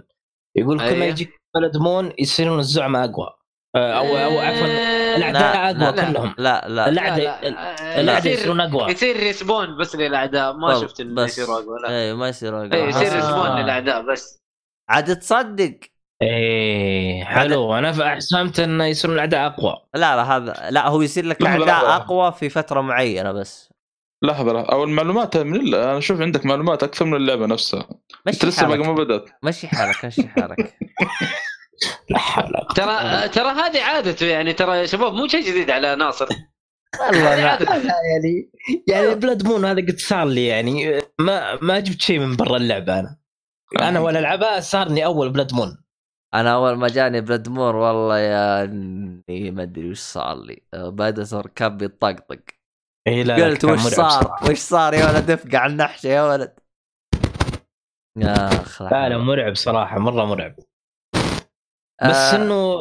[0.58, 1.06] يقول كل ما أيوه.
[1.06, 3.30] يجيك Blood Moon يصيرون الزعماء أقوى.
[3.76, 4.68] آه، أو أو عفوا
[5.16, 6.12] الأعداء لا، أقوى لا.
[6.12, 6.36] كلهم.
[6.38, 6.90] لا لا.
[6.90, 8.92] الاعداء لا، لا، الأعداء يصير يصيرون أقوى.
[8.92, 10.54] يصير respawn بس للأعداء.
[10.54, 11.38] ما شفت انه بس.
[11.38, 11.90] يصير أقوى لا.
[11.90, 12.74] اي ما يصير أقوى.
[12.74, 13.16] إيه، يصير آه.
[13.16, 14.42] respawn للأعداء بس.
[14.90, 15.80] عاد تصدق.
[16.22, 17.78] إيه حلو.
[17.78, 19.76] أنا ف- فهمت انه يصيرون الأعداء أقوى.
[19.94, 21.96] لا لا هذا لا هو يصير لك أعداء.
[21.96, 23.75] أقوى في فترة معينة بس.
[24.24, 24.72] لحظة لحظة.
[24.72, 25.76] أو المعلومات من ال...
[25.76, 27.90] أنا أشوف عندك معلومات أكثر من اللعبة نفسها.
[28.28, 29.30] أنت لسه باقي ما بدأت.
[29.44, 30.78] مشي حالك مشي حالك.
[32.10, 32.74] لا حول ولا قوة.
[32.74, 36.28] ترى ترى هذه عادته يعني ترى يا شباب مو شيء جديد على ناصر.
[37.00, 37.60] والله لا.
[38.14, 38.52] يعني
[38.88, 43.00] يعني بلاد مون هذا قد صار لي يعني ما ما جبت شيء من برا اللعبة
[43.00, 43.18] أنا.
[43.82, 45.78] أنا ولا العبها صارني أول بلاد مون
[46.34, 50.62] أنا أول ما جاني بلادمور والله يا إني ما أدري وش صار لي.
[50.74, 52.40] بادسور كان بيطقطق
[53.08, 54.40] اي لا قلت وش صار.
[54.52, 56.60] وش صار يا ولد؟ افقع على النحشة يا ولد.
[58.18, 60.56] اخ لا لا مرعب صراحة مرة مرعب.
[62.04, 62.78] بس آه، إنه.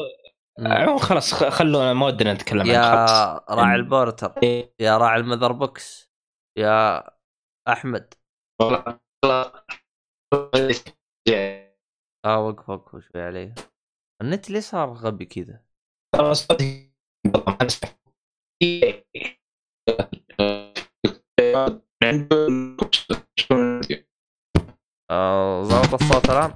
[0.58, 3.04] عموما خلاص خ- خلونا ما ودنا نتكلم عن يا
[3.50, 4.34] راعي البورتر.
[4.42, 4.74] إيه.
[4.80, 6.10] يا راعي المذر بوكس.
[6.58, 7.04] يا
[7.68, 8.14] أحمد.
[12.26, 13.54] آه وقف وقف شوي عليه
[14.22, 15.64] النت ليه صار غبي كذا؟
[25.10, 26.54] آه ضبط الصوت الان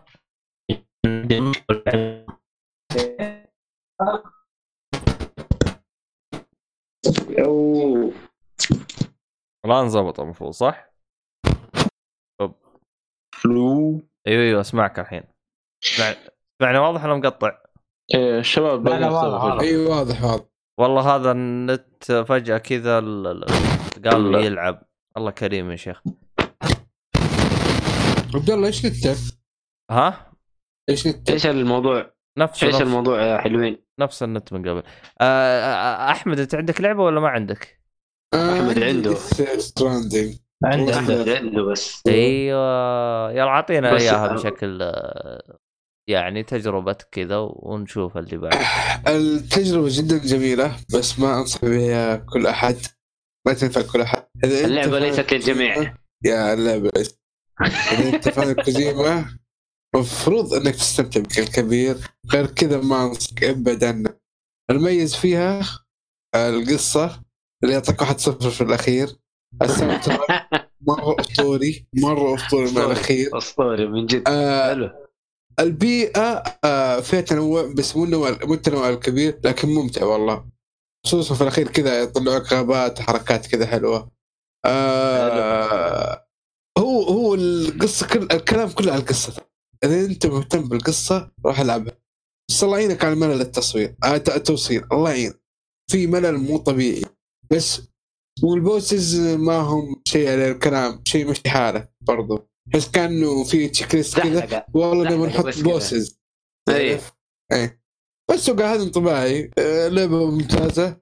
[9.65, 10.93] الان ضبط المفروض صح؟
[13.43, 15.23] فلو أيوه أيوه أسمعك الحين
[15.85, 16.07] اسمع
[16.61, 17.59] اسمعني واضح ولا مقطع؟
[18.15, 19.51] إيه الشباب لا، لا، باقي واضح، يختلفوا.
[19.51, 19.63] واضح.
[19.63, 20.48] اي واضح واضح
[20.79, 23.45] والله هذا النت فجأة كذا ال- ال-
[24.11, 24.33] قال.
[24.33, 24.83] لي يلعب
[25.17, 26.03] الله كريم يا شيخ
[28.35, 29.17] عبد الله إيش نتك؟
[29.91, 30.33] ها؟
[30.89, 34.83] إيش نتك؟ إيش الموضوع؟ نفس إيش نفس, الموضوع يا حلوين؟ نفس النت من قبل
[35.21, 37.81] آه آه، أحمد أنت عندك لعبة ولا ما عندك؟
[38.35, 39.15] أحمد عنده.
[39.59, 45.59] Stranding أحمد عنده بس أيوه يلا أعطينا إياها بشكل آه،
[46.09, 48.55] يعني تجربة كذا ونشوف اللي بعد.
[49.17, 52.77] التجربة جدا جميلة بس ما أنصح بها كل أحد.
[53.47, 54.27] ما تنفع كل أحد.
[54.45, 55.97] إذا أنت اللعبة fan ليست للجميع.
[56.25, 57.21] يا اللعبة ليست.
[57.63, 59.39] إذا أنت fan Kojima
[59.95, 61.97] المفروض إنك تستمتع بك الكبير
[62.33, 64.15] غير كذا ما أنصحك ابعد عنه
[64.71, 65.61] المميز فيها
[66.37, 67.23] القصة
[67.63, 68.61] اللي يعطيك واحد صفر في
[69.63, 70.49] الساوند تراك
[70.89, 73.39] مرة أسطوري مرة أسطوري من الأخير.
[73.39, 74.29] أسطوري من جد.
[74.29, 75.08] آه حلو.
[75.61, 80.45] البيئة آه فيها تنوع بس مو النوع مو التنوع الكبير لكن ممتع والله.
[81.07, 84.11] خصوصا في الأخير كذا يطلعوك غابات حركات كذا حلوة.
[84.67, 86.27] آه
[86.79, 89.33] هو هو القصة كل الكلام كله على القصة.
[89.85, 91.99] إذا أنت مهتم بالقصة روح ألعبها.
[92.51, 94.85] بس الله يعينك على ملل التصوير آه الت- التوصيل.
[94.93, 95.33] الله يعين.
[95.91, 97.05] في ملل مو طبيعي.
[97.53, 97.83] بس
[98.43, 102.49] وال bosses ما هم شيء على الكلام شيء مش حاله برضو.
[102.75, 105.59] بس كانه في checklist كذا والله لا، نبغى نحط.
[105.59, 106.21] bosses
[106.69, 107.13] تعرف؟
[107.53, 107.83] إيه
[108.31, 109.51] بس هو هذا انطباعي.
[109.59, 111.01] آه، لعبة ممتازة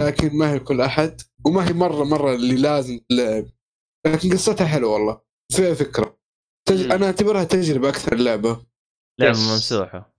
[0.00, 1.20] لكن ما هي كل أحد.
[1.46, 3.46] وما هي مرة مرة اللي لازم تلعب
[4.06, 5.20] لكن قصتها حلوة والله.
[5.52, 6.18] فيها فكرة.
[6.68, 7.02] تج...
[7.02, 8.66] أعتبرها تجربة أكثر اللعبة
[9.20, 9.48] لعبة بس.
[9.50, 10.14] ممسوحة.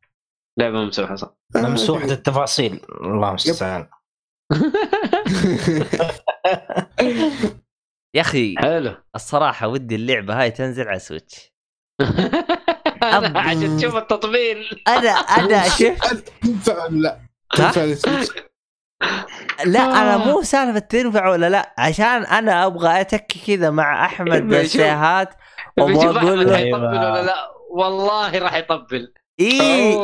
[0.60, 1.38] لعبة ممسوحة صح.
[1.56, 3.88] ممسوحة التفاصيل الله المستعان.
[8.18, 8.94] يا أخي حلو.
[9.16, 11.54] الصراحة ودي اللعبة هاي تنزل على Switch
[13.04, 14.82] أنا عشان تشوف التطبيل.
[14.88, 17.20] أنا أنا شفت تنفع ولا لا؟
[17.54, 18.30] ها؟ تنفع لل Switch؟
[19.66, 24.54] لا أنا مو سالفة تنفع ولا لا عشان أنا أبغى أتكي كذا مع أحمد
[25.80, 26.56] أقول أحمد له.
[26.58, 27.12] حيطبل أيوة.
[27.12, 27.36] ولا لا.
[27.72, 29.14] والله راح يطبل.
[29.40, 29.98] إي.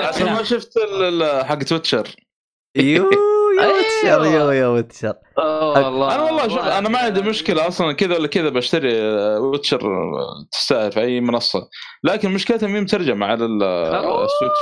[0.00, 0.78] عشان ما شفت
[1.44, 2.08] حق The Witcher
[2.76, 3.10] يو
[3.60, 7.92] يا Witcher يو يا Witcher أوه والله أنا والله شوف أنا ما عندي مشكلة أصلا
[7.92, 11.68] كذا ولا كذا بشتري آه، Witcher آه، تستاهل في أي منصة.
[12.04, 14.20] لكن مشكلتها مي مترجمه على ال- خروف.
[14.30, 14.58] ال Switch.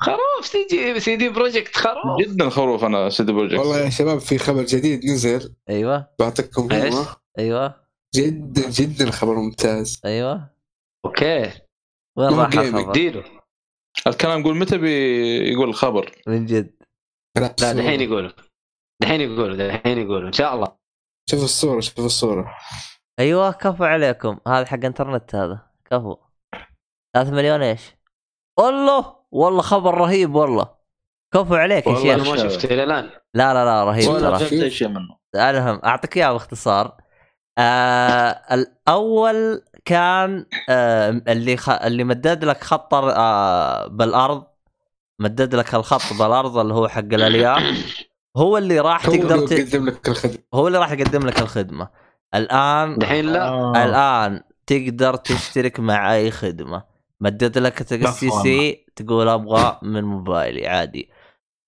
[0.00, 0.46] خروف!
[0.46, 2.20] CD CD Projekt خروف!
[2.20, 3.58] جدا خروف أنا CD Projekt.
[3.58, 5.54] والله يا شباب في خبر جديد نزل.
[5.68, 6.06] أيوه.
[6.20, 7.04] بعطيكم؟ هو
[7.38, 7.74] أيوه.
[8.14, 10.00] جدا جدا خبر ممتاز.
[10.04, 10.50] أيوه.
[11.04, 11.50] okay.
[12.16, 12.54] وين راح.
[12.58, 13.24] الخبر؟
[14.06, 16.10] الكلام يقول متى بيقول الخبر.
[16.26, 16.79] من جد.
[17.38, 18.30] لا دحين يقولوا
[19.02, 20.76] دحين يقولوا دحين يقولوا إن شاء الله.
[21.30, 22.56] شوف الصورة شوف الصورة.
[23.18, 24.38] أيوه كفو عليكم.
[24.48, 25.60] هذا حق إنترنت هذا.
[25.90, 26.16] كفو.
[27.14, 27.96] 3 مليون إيش؟
[28.58, 30.74] والله والله خبر رهيب والله.
[31.34, 32.32] كفو عليك يا والله أنا شيخ.
[32.32, 33.10] ما شفت إلى الآن.
[33.34, 34.38] لا لا لا رهيب ترى.
[34.38, 35.18] فهمت أي شيء منه.
[35.34, 36.96] المهم أعطيك إياه باختصار.
[37.58, 41.70] آه الأول كان آه اللي خ...
[41.70, 44.49] اللي مدد لك خط آه بالأرض.
[45.20, 47.62] مدد لك الخط بالأرض اللي هو حق الألياف
[48.36, 49.52] هو اللي راح هو تقدر اللي ت...
[49.52, 51.88] يقدم لك الخدمة هو اللي راح يقدم لك الخدمة
[52.34, 53.84] الآن دحين لا آه.
[53.84, 56.82] الآن تقدر تشترك مع أي خدمة
[57.20, 58.42] مدد لك السي مفهوم.
[58.42, 61.10] سي تقول أبغى من موبايلي عادي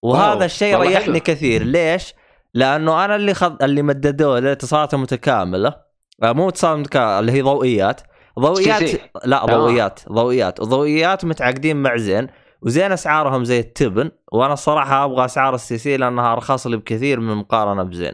[0.02, 1.20] وهذا الشيء ريحني حلو.
[1.24, 2.14] كثير ليش؟
[2.54, 5.74] لأنه أنا اللي خذ اللي مددوه الاتصالات المتكاملة
[6.22, 8.00] آه، مو اتصال متكامله اللي هي ضوئيات
[8.38, 8.98] ضوئيات سي.
[9.24, 9.46] لا آه.
[9.46, 12.26] ضوئيات ضوئيات وضوئيات متعاقدين مع زين
[12.62, 17.34] وزين أسعارهم زي التبن وأنا الصراحه أبغى أسعار السي سي لأنها أرخص لي بكثير من
[17.34, 18.12] مقارنة بزين.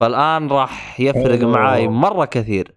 [0.00, 1.50] فالآن راح يفرق أوه.
[1.52, 2.76] معاي مرة كثير.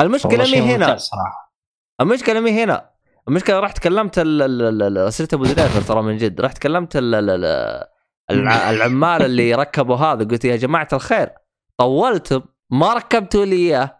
[0.00, 0.96] المشكلة مي هنا.
[0.96, 1.54] صراحة.
[2.00, 2.90] المشكلة مي هنا.
[3.28, 6.40] المشكلة رحت كلمت ال- ال- ال- ال- صرت أبو زريفر ترى من جد.
[6.40, 7.86] رحت كلمت ال- ال- ال-
[8.30, 11.30] الع- العمال اللي ركبوا هذا قلت يا جماعة الخير
[11.78, 13.98] طولتم ما ركبتوا لي إياه.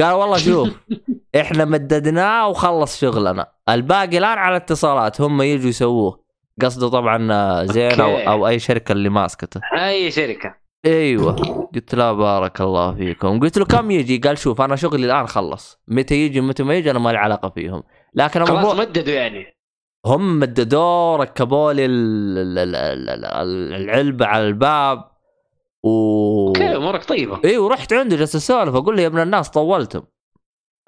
[0.00, 0.68] قال والله شوف
[1.40, 3.53] إحنا مددناه وخلص شغلنا.
[3.68, 6.24] الباقي الآن على اتصالات هم يجوا يسووه.
[6.62, 8.16] قصده طبعا زين أو.
[8.16, 9.60] أو أي شركة اللي ماسكته.
[9.78, 10.54] أي شركة.
[10.86, 11.32] أيوه.
[11.74, 13.40] قلت لا بارك الله فيكم.
[13.40, 15.80] قلت له كم يجي؟ قال شوف أنا شغلي الآن خلص.
[15.88, 17.82] متى يجي متى ما يجي أنا ما لي علاقة فيهم.
[18.14, 19.46] لكن خلاص المفروض مددوا يعني.
[20.06, 25.04] هم مددوه ركبوا لي ال- ال- ال- ال- ال- العلبه على الباب
[25.84, 27.40] و okay أمورك طيبة.
[27.44, 30.02] اي ورحت عنده جالس أسولف أقول له يا ابن الناس طولتم.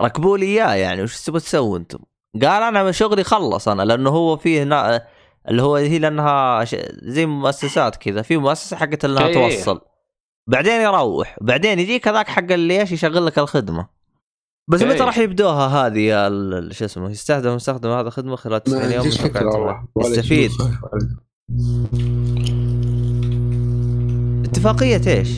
[0.03, 1.98] ركبوا لي إياه يعني وش تبغى تسوي أنتم؟
[2.44, 5.06] قال أنا شغلي خلص أنا لأنه هو فيه نا...
[5.48, 6.76] اللي هو هي لأنها ش...
[7.02, 9.34] زي مؤسسات كذا في مؤسسة حقت إنها إيه.
[9.34, 9.80] توصل
[10.46, 13.88] بعدين يروح بعدين يجيك هذاك حق اللي إيش يشغل لك الخدمة
[14.68, 14.88] بس إيه.
[14.88, 18.94] متى راح يبدوها هذه يا ال- شو اسمه يستخدم مستخدم هذا خدمه خلال 90 ما
[18.94, 20.68] يوم يستفيد أشوف.
[24.44, 25.28] اتفاقية إيش؟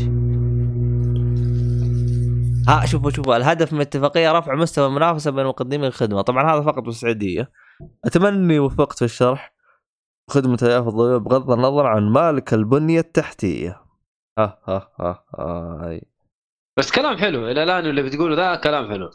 [2.68, 6.82] ها شوفوا شوفوا الهدف من الاتفاقية رفع مستوى المنافسة بين مقدمي الخدمة، طبعا هذا فقط
[6.82, 7.50] بالسعودية.
[8.04, 9.54] أتمنى أني وفقت في الشرح.
[10.30, 13.82] خدمة الياف الضوئية بغض النظر عن مالك البنية التحتية.
[14.38, 16.02] ها ها ها هاي.
[16.78, 19.10] بس كلام حلو إلى الآن اللي بتقوله ذا كلام حلو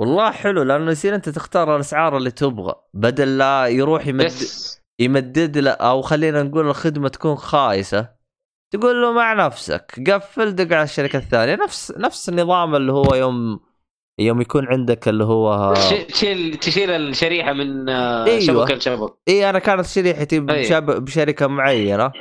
[0.00, 4.32] والله حلو لأنه يصير أنت تختار الأسعار اللي تبغى بدل لا يروح يمد
[5.00, 8.17] يمدد له أو خلينا نقول الخدمة تكون خايسة
[8.70, 13.60] تقول له مع نفسك قفل دق على الشركة الثانية نفس نفس النظام اللي هو يوم
[14.20, 15.74] يوم يكون عندك اللي هو
[16.08, 18.40] تشيل تشيل الشريحة من آه، أيوة.
[18.40, 20.40] شبكة لشبكة إي أنا كانت شريحتي.
[20.40, 20.84] بشب...
[20.84, 22.12] بشركة معينة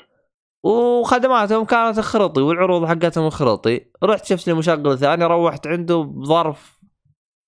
[0.64, 6.78] وخدماتهم كانت خرطي والعروض حقتهم خرطي رحت شفت لي مشغل ثاني روحت عنده بظرف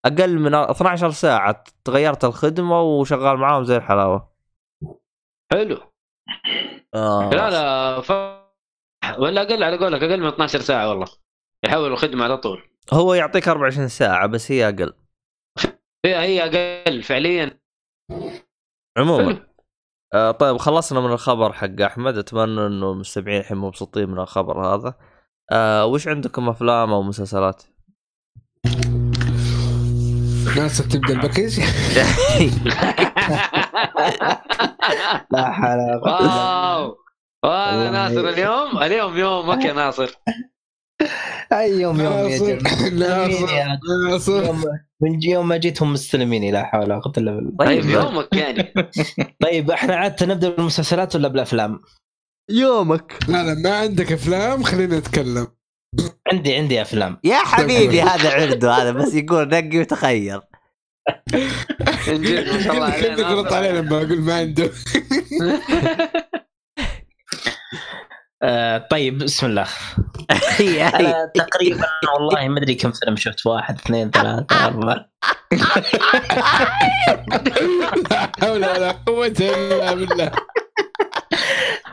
[0.06, 4.30] أقل من 12 ساعة تغيرت الخدمة وشغال معاهم زي الحلاوة
[5.52, 5.78] حلو
[6.96, 7.30] آه.
[7.30, 8.39] لا لا ف...
[9.18, 11.08] ولا أقل على قولك أقل من 12 ساعة والله.
[11.66, 12.64] يحول الخدمة على طول.
[12.94, 14.94] هو يعطيك 24 ساعة بس هي أقل.
[16.06, 17.60] هي هي أقل فعليا.
[18.98, 19.48] عموما.
[20.14, 22.18] آه طيب خلصنا من الخبر حق أحمد.
[22.18, 24.94] أتمنى إنه المستمعين الحين مبسوطين من الخبر هذا.
[25.52, 27.64] آه وش عندكم أفلام أو مسلسلات؟
[30.58, 31.60] ناصر تبدأ الباكج
[35.32, 36.02] لا حول
[37.46, 37.92] واو والله.
[37.92, 40.16] ناصر اليوم؟ اليوم يومك يا ناصر.
[41.54, 42.56] أي يوم يوم يا ناصر
[42.90, 43.80] جماعة.
[44.12, 44.54] ناصر
[45.02, 47.52] من يوم ما جيتهم مستلميني لا حول ولا قوة إلا بالله.
[47.60, 47.90] طيب طيب.
[47.92, 48.74] يومك يعني.
[49.44, 51.82] طيب إحنا عادة نبدا بالمسلسلات ولا بالأفلام؟
[52.50, 53.14] يومك.
[53.28, 55.48] لا لا ما عندك أفلام خلينا نتكلم.
[56.34, 57.18] عندي عندي أفلام.
[57.24, 60.42] يا حبيبي هذا عرضه هذا بس يقول نقي وتخير
[61.34, 62.90] ما شاء الله
[63.44, 63.56] ناصر.
[63.56, 64.72] عليه لما أقول ما عنده.
[68.44, 69.68] آه طيب بسم الله.
[70.60, 73.46] أنا تقريبا والله ما أدري كم فيلم شفت.
[73.46, 75.10] واحد اثنين ثلاثة أربعة.
[78.12, 80.32] لا حول ولا قوة إلا بالله.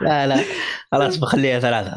[0.01, 0.44] لا لا
[0.93, 1.97] خلاص بخليها ثلاثة.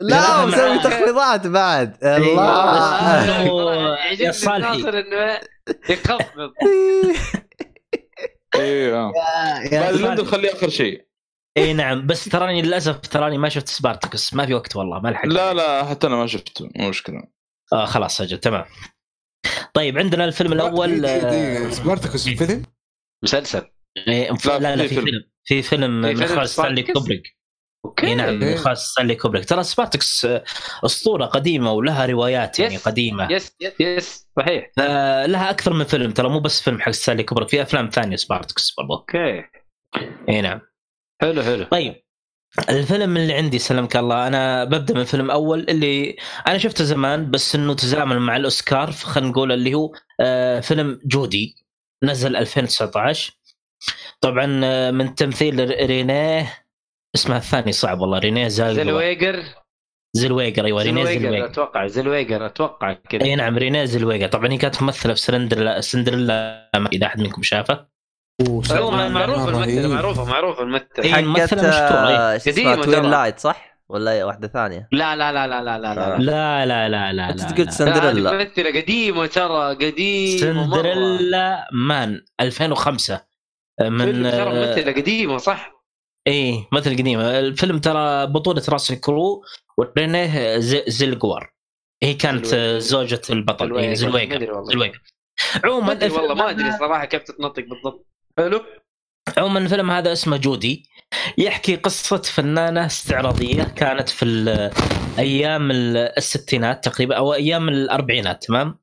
[0.00, 0.78] لا مسوي.
[0.78, 1.96] تخفيضات بعد.
[2.04, 4.76] الله يعجبني يا صالحي.
[4.76, 5.40] ناصر انه
[5.88, 6.52] يخفض
[8.54, 9.12] أيوه
[9.72, 11.05] يا بعد خليه آخر شيء.
[11.62, 12.06] اي نعم.
[12.06, 15.26] بس تراني للأسف تراني ما شفت سبارتكس ما في وقت والله ما لحقت.
[15.26, 16.70] لا لا حتى أنا ما شفته.
[16.76, 17.22] مو مشكلة.
[17.72, 18.64] آه خلاص أجل تمام.
[19.74, 21.70] طيب عندنا الفيلم الأول آه، دقيقة.
[21.70, 22.62] سبارتكوس الفيلم
[23.24, 23.62] مسلسل.
[24.08, 25.04] إيه، لا لا في في فيلم.
[25.04, 25.22] فيلم.
[25.44, 27.36] في فيلم في من فيلم اخراج ستانلي سبارتكس؟ كوبريك.
[27.84, 28.06] okay.
[28.06, 28.54] اي نعم من إيه.
[28.54, 29.44] اخراج ستانلي كوبريك.
[29.44, 30.44] ترى سبارتكس آه،
[30.84, 32.88] أسطورة قديمة ولها روايات يعني yes.
[32.88, 33.32] قديمة.
[33.32, 34.70] yes yes yes صحيح.
[34.78, 38.16] آه، لها أكثر من فيلم ترى مو بس فيلم حق ستانلي كوبريك في أفلام ثانية
[38.16, 38.94] سبارتكس برضو.
[38.94, 39.44] okay.
[40.28, 40.60] اي نعم.
[41.22, 41.64] حلو حلو.
[41.64, 41.94] طيب
[42.68, 46.16] الفيلم اللي عندي سلمك الله أنا ببدأ من الفيلم الأول اللي
[46.46, 51.56] أنا شفته زمان بس إنه تزامن مع الأوسكار خلينا نقول اللي هو آه، فيلم جودي
[52.04, 53.32] نزل 2019
[54.20, 56.64] طبعا آه، من تمثيل رينيه
[57.14, 59.44] اسمها الثاني صعب والله رينيه زلويجر
[60.16, 64.82] زلويجر أيوه رينيه زلويجر أتوقع زلويجر أتوقع كذا إي نعم رينيه زلويجر طبعا هي كانت
[64.82, 67.95] ممثلة في سندريلا سندريلا إذا أحد منكم شافه
[68.40, 69.78] عموما معروف رهيب.
[69.78, 71.12] الممثل معروف معروف الممثل إيه.
[71.12, 71.70] حقت إيه.
[71.70, 73.10] آه، اسمها قديمة توين.
[73.10, 77.12] لايت صح؟ ولا واحدة ثانية؟ لا لا لا لا لا لا لا لا لا لا
[77.12, 77.64] لا انت لا, قلت لا.
[77.64, 80.40] لا سندريلا ممثلة قديمة ترى قديمة.
[80.40, 83.20] سندريلا مان 2005
[83.82, 85.72] من ترى آه، ممثلة قديمة صح
[86.26, 89.42] إيه مثل قديمه الفيلم ترى بطوله راس كرو
[89.78, 91.50] ورينيه ز- زلجوار
[92.02, 92.54] هي كانت.
[92.54, 93.94] آه، زوجة البطل إيه،.
[93.94, 94.90] زلويجر ما
[95.64, 98.06] عموما والله ما ادري صراحة كيف تتنطق بالضبط
[98.38, 98.60] حلو.
[99.38, 100.84] عموما الفيلم هذا اسمه جودي.
[101.38, 104.70] يحكي قصة فنانة استعراضية كانت في
[105.18, 108.78] أيام ال- الستينات تقريبا أو أيام الأربعينات تمام؟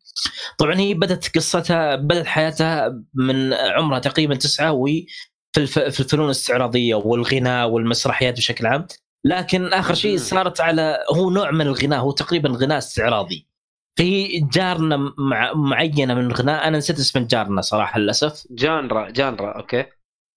[0.58, 5.06] طبعا هي بدأت قصتها بدأت حياتها من عمرها تقريبا تسعة وهي
[5.54, 8.88] في في الفنون الاستعراضية والغناء والمسرحيات بشكل عام.
[9.26, 10.18] لكن آخر شيء.
[10.18, 13.48] صارت على هو نوع من الغناء هو تقريبا غناء استعراضي.
[13.96, 16.68] في جارنا مع معينة من الغناء.
[16.68, 18.44] أنا نسيت اسم الجارنا صراحة للأسف.
[18.52, 19.86] جانرا جانرا أوكي.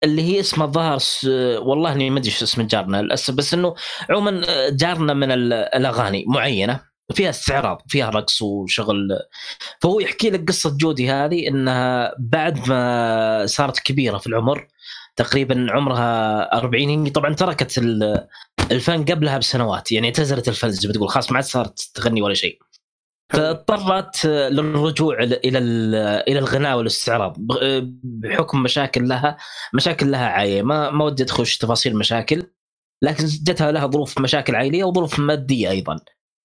[0.05, 1.25] اللي هي اسمها الظاهر س...
[1.59, 3.75] والله إني ما أدري شو اسم جارنا للأسف بس إنه
[4.11, 6.81] عموما جارنا من ال- الأغاني معينة.
[7.15, 9.09] فيها استعراض فيها رقص وشغل.
[9.83, 14.67] فهو يحكي لك قصة جودي هذه إنها بعد ما صارت كبيرة في العمر
[15.17, 18.27] تقريبا عمرها 40 هي طبعا تركت ال-
[18.71, 19.93] الفن قبلها بسنوات.
[19.93, 22.59] يعني اعتزلت الفن زي ما تقول خلاص ما عاد صارت تغني ولا شيء.
[23.29, 25.59] فاضطرت للرجوع إلى
[26.29, 27.37] إلى الغناء والاستعراض.
[28.03, 29.37] بحكم مشاكل لها
[29.75, 32.43] مشاكل لها عائليه ما ما ودي أدخل في تفاصيل المشاكل
[33.03, 35.99] لكن جتها لها ظروف مشاكل عائلية وظروف مادية أيضا.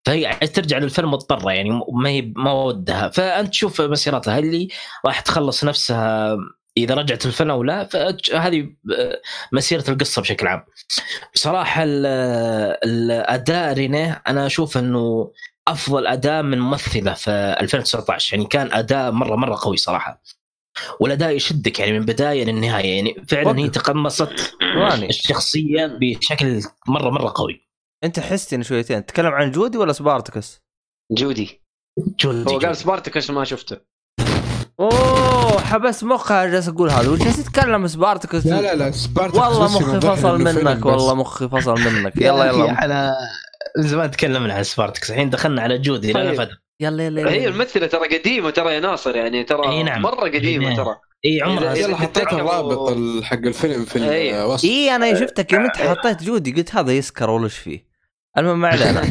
[0.06, 3.10] فهي ترجع للفيلم مضطرة يعني ما هي ما ودها.
[3.10, 4.68] فأنت تشوف مسيرتها اللي
[5.06, 6.38] راح تخلص نفسها
[6.78, 8.70] إذا رجعت الفيلم أو لا؟ فهذه
[9.52, 10.66] مسيرة القصة بشكل عام.
[11.34, 12.06] بصراحه ال-
[12.84, 15.32] الاداء رينيه أنا أشوف إنه
[15.68, 20.22] أفضل اداء من ممثلة في 2019 يعني كان اداء مرة مرة قوي صراحة.
[21.00, 23.70] والأداء يشدك يعني من بداية للنهاية يعني فعلا هي.
[23.70, 24.56] تقمصت
[25.04, 27.68] الشخصية بشكل مرة مرة قوي.
[28.04, 30.62] أنت حستني شويتين تتكلم عن جودي ولا سبارتكس؟
[31.12, 31.62] جودي
[32.20, 33.78] جولدي هو قال سبارتكس ما شفته
[34.80, 40.00] أوه حبس مخها جالس أقول هذا وجالس يتكلم سبارتكس لا لا لا سبارتكس والله مخي
[40.02, 40.86] فصل منك.
[40.86, 43.14] والله مخي فصل منك يلا يلا من
[43.78, 46.34] زمان تكلمنا عن سبارتكس الحين دخلنا على جودي لا طيب.
[46.42, 47.48] فتره يلا يلا هي يلا.
[47.48, 50.02] الممثلة ترى قديمة ترى يا ناصر يعني ترى أي نعم.
[50.02, 50.96] مرة قديمة أي ترى.
[51.26, 54.00] إي عمرها يلا حطيت الرابط ال- حق الفيلم في.
[54.42, 54.96] الوصف إي.
[54.96, 57.86] أنا شفتك يوم انت حطيت جودي قلت هذا يسكر ولا إيش فيه.
[58.38, 59.02] المهم ما علينا.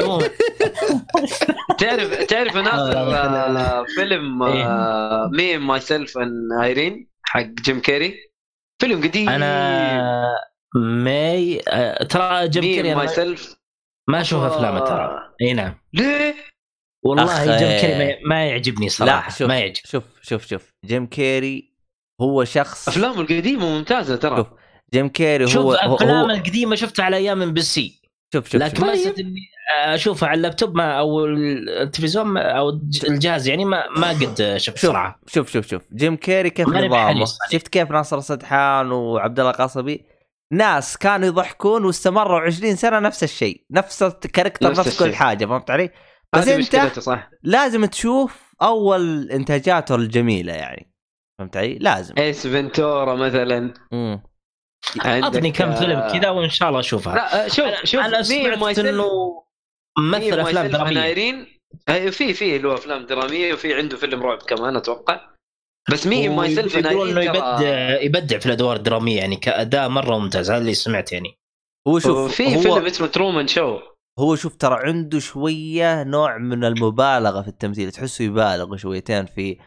[0.00, 0.28] عموما
[1.80, 2.98] تعرف تعرف يا ناصر.
[2.98, 4.38] آه، فيلم.
[5.36, 8.14] Me, Myself and Irene حق جيم كيري
[8.80, 9.28] فيلم قديم.
[9.28, 10.26] أنا
[10.74, 13.56] my آه، ترى جيم me كيري myself
[14.10, 15.18] ما أشوف افلامه ترى.
[15.42, 15.74] إي نعم.
[15.92, 16.34] ليه؟
[17.04, 17.80] والله أخ، جيم.
[17.80, 20.72] كيري ما- ما يعجبني لا صراحة شوف ما يعجب شوف شوف شوف.
[20.84, 21.72] جيم كيري
[22.20, 24.36] هو شخص أفلامه القديمة ممتازة ترى.
[24.36, 24.46] شوف
[24.94, 28.00] جيم كيري شوف هو هو, افلام هو القديمة شفتها على أيام MBC.
[28.34, 28.84] شوف شوف لكن شوف.
[28.86, 29.40] ما إني
[29.84, 34.78] أشوفها على اللابتوب ما أو التلفزيون ما- أو الج- الجهاز يعني ما ما قد شفت
[34.78, 35.20] شوف صراحة.
[35.26, 35.82] شوف شوف شوف.
[35.94, 37.24] جيم كيري كيف نظامه.
[37.52, 40.04] شفت كيف ناصر سدحان وعبد الله قصبي
[40.52, 45.14] ناس كانوا يضحكون واستمروا 20 سنة نفس الشيء نفس ال character نفس نفس, كل.
[45.14, 45.90] حاجة فهمت علي؟
[46.32, 50.92] بس أنت صح لازم تشوف أول إنتاجاته الجميلة يعني
[51.38, 54.22] فهمت علي؟ لازم Ace Ventura مثلا مم.
[55.00, 58.00] عندك، أعطني كم آه، فيلم كذا وإن شاء الله أشوفها لا آه، شوف أنا, شوف
[58.00, 59.42] my سمعت إنه
[59.98, 61.46] ممثل أفلام درامية
[62.10, 65.29] في في له أفلام درامية وفي عنده فيلم رعب كمان أتوقع
[65.92, 70.50] بس Me Myself يقولون إنه Irene يبدع يبدع في الأدوار الدرامية يعني كأداء مرة ممتاز.
[70.50, 71.38] هذا اللي سمعت يعني.
[71.88, 73.78] هو شوف في هو فيلم اسمه Truman Show
[74.18, 77.92] هو شوف ترى عنده شوية نوع من المبالغة في التمثيل.
[77.92, 79.58] تحسه يبالغ شويتين في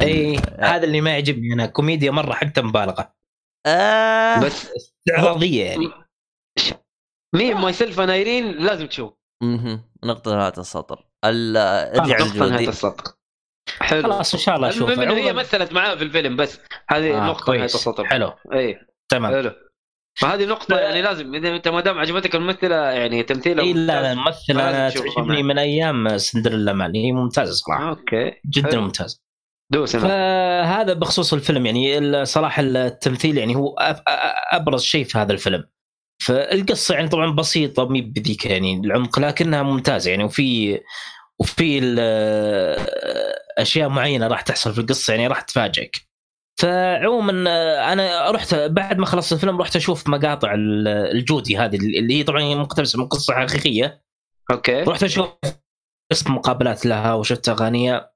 [0.00, 0.64] اي آه.
[0.64, 1.52] هذا اللي ما يعجبني.
[1.52, 3.14] أنا كوميديا مرة حقتها مبالغة.
[3.66, 4.40] آه.
[4.40, 5.90] بس استعراضية يعني.
[7.34, 9.12] Me, Myself Irene لازم تشوف.
[9.42, 9.84] مهم.
[10.04, 11.06] نقطة نهاية السطر.
[11.24, 11.56] ال-
[12.00, 13.14] ارجع نقطة نهاية السطر.
[13.82, 14.02] حلو.
[14.02, 16.60] خلاص إن شاء الله اشوفها المهم انه هي مثلت معاه في الفيلم بس.
[16.88, 17.88] هذه آه، نهاية كويس.
[17.88, 18.32] حلو.
[18.52, 18.78] إي.
[19.08, 19.32] تمام.
[19.32, 19.52] حلو.
[20.14, 24.14] فهذه نقطة يعني لازم إذا أنت ما دام عجبتك الممثلة يعني تمثيلها إي لا لا
[24.14, 24.18] ممتاز.
[24.18, 25.42] الممثل فلازم أنا تعجبني.
[25.42, 27.88] من أيام Cinderella Man هي ممتازه صراحة.
[27.88, 28.32] okay.
[28.46, 28.80] جدا حلو.
[28.80, 29.22] ممتاز.
[29.72, 33.76] دوس فهذا بخصوص الفيلم يعني صراحة التمثيل يعني هو
[34.52, 35.64] أبرز شيء في هذا الفيلم.
[36.26, 40.24] فالقصة يعني طبعا بسيطة مي بذيك يعني العمق لكنها ممتازة يعني.
[40.24, 40.80] وفي
[41.42, 41.80] وفي
[43.58, 45.96] أشياء معينة راح تحصل في القصة يعني راح تفاجئك.
[46.60, 47.32] فعموما
[47.92, 52.54] أنا رحت بعد ما خلصت الفيلم رحت أشوف مقاطع ال- الجودي هذه اللي هي طبعا
[52.54, 54.02] مقتبسة من قصة حقيقية.
[54.50, 54.82] okay.
[54.82, 55.28] رحت أشوف
[56.12, 58.12] اسم مقابلات لها وشفت أغانيها.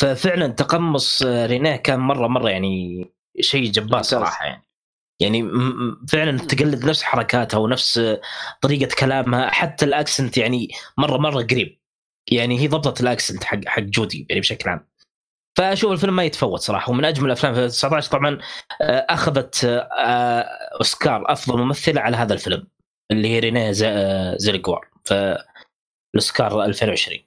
[0.00, 3.04] ففعلا تقمص رينيه كان مرة مرة يعني
[3.40, 4.02] شيء جبار.
[4.02, 4.62] صراحة يعني.
[5.20, 5.50] يعني
[6.08, 8.00] فعلا تقلد نفس حركاتها ونفس
[8.62, 11.80] طريقة كلامها حتى ال accent يعني مرة مرة قريب.
[12.32, 14.88] يعني هي ضبطت الأكسنت حق حق جودي يعني بشكل عام.
[15.58, 18.38] فأشوف الفيلم ما يتفوت صراحة ومن أجمل الأفلام في 19 طبعا
[18.82, 20.40] آه، أخذت آه،
[20.78, 22.66] أوسكار أفضل ممثلة على هذا الفيلم
[23.12, 27.18] اللي هي رينيه ز- آه، زيلجوار فالاوسكار 2020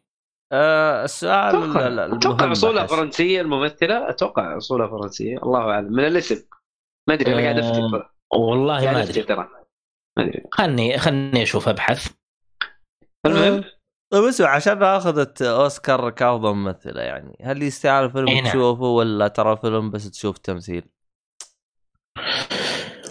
[0.51, 2.85] آه السؤال أتوقع أصولها.
[2.85, 5.93] فرنسية الممثلة أتوقع أصولها فرنسية الله أعلم.
[5.93, 6.45] من الاسم.
[7.09, 8.09] ما أدري أنا قاعد افتي ترى.
[8.33, 9.23] والله ما أدري.
[9.23, 9.37] ترى
[10.17, 10.43] ما أدري.
[10.51, 12.11] خلني خلني أشوف أبحث.
[13.25, 13.63] المهم
[14.11, 18.51] طيب اسمع عشان أخذت أوسكار كافضل ممثله يعني هل يستاهل الفيلم إي نعم.
[18.51, 20.83] تشوفه ولا ترى فيلم بس تشوف تمثيل؟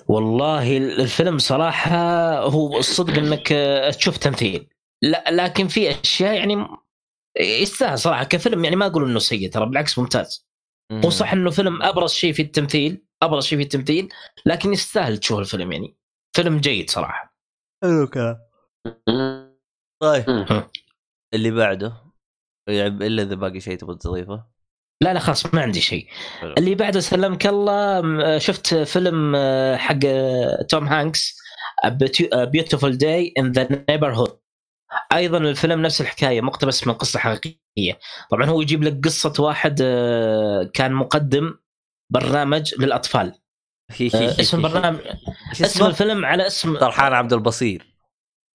[0.08, 1.98] والله الفيلم صراحة
[2.38, 3.48] هو الصدق إنك
[3.96, 4.68] تشوف تمثيل.
[5.02, 6.66] لا لكن في أشياء يعني
[7.40, 10.48] يستاهل صراحة كفيلم يعني ما أقول إنه سيء ترى بالعكس ممتاز.
[10.92, 14.08] هو صح إنه فيلم أبرز شيء في التمثيل أبرز شيء في التمثيل
[14.46, 15.96] لكن يستاهل تشوف الفيلم يعني.
[16.36, 17.36] فيلم جيد صراحة.
[17.82, 18.38] حلو كلام
[20.02, 20.24] طيب.
[21.34, 21.92] اللي بعده؟
[22.68, 24.44] يعني إلا إذا باقي شيء تبغى تضيفه.
[25.02, 26.09] لا لا خلاص ما عندي شيء.
[26.42, 31.38] اللي بعده سلمك الله شفت فيلم آه، حق آه، توم هانكس
[32.34, 34.38] Beautiful Day in the Neighborhood
[35.12, 37.98] أيضا الفيلم نفس الحكاية مقتبس من قصة حقيقية.
[38.30, 41.55] طبعا هو يجيب لك قصة واحد آه، كان مقدم
[42.10, 43.34] برنامج للأطفال.
[44.40, 44.98] اسم برنامج
[45.52, 47.94] اسم؟ الفيلم على اسم طرحان عبد البصير.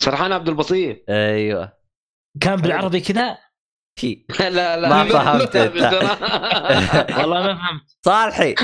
[0.04, 1.04] سرحان عبد البصير.
[1.10, 1.83] أيوه.
[2.42, 3.38] كان بالعربي كذا؟
[4.00, 4.26] في.
[4.40, 4.90] لا لا.
[4.90, 5.76] ما فهمت أنت.
[7.20, 7.98] والله ما فهمت.
[8.06, 8.56] صالحي.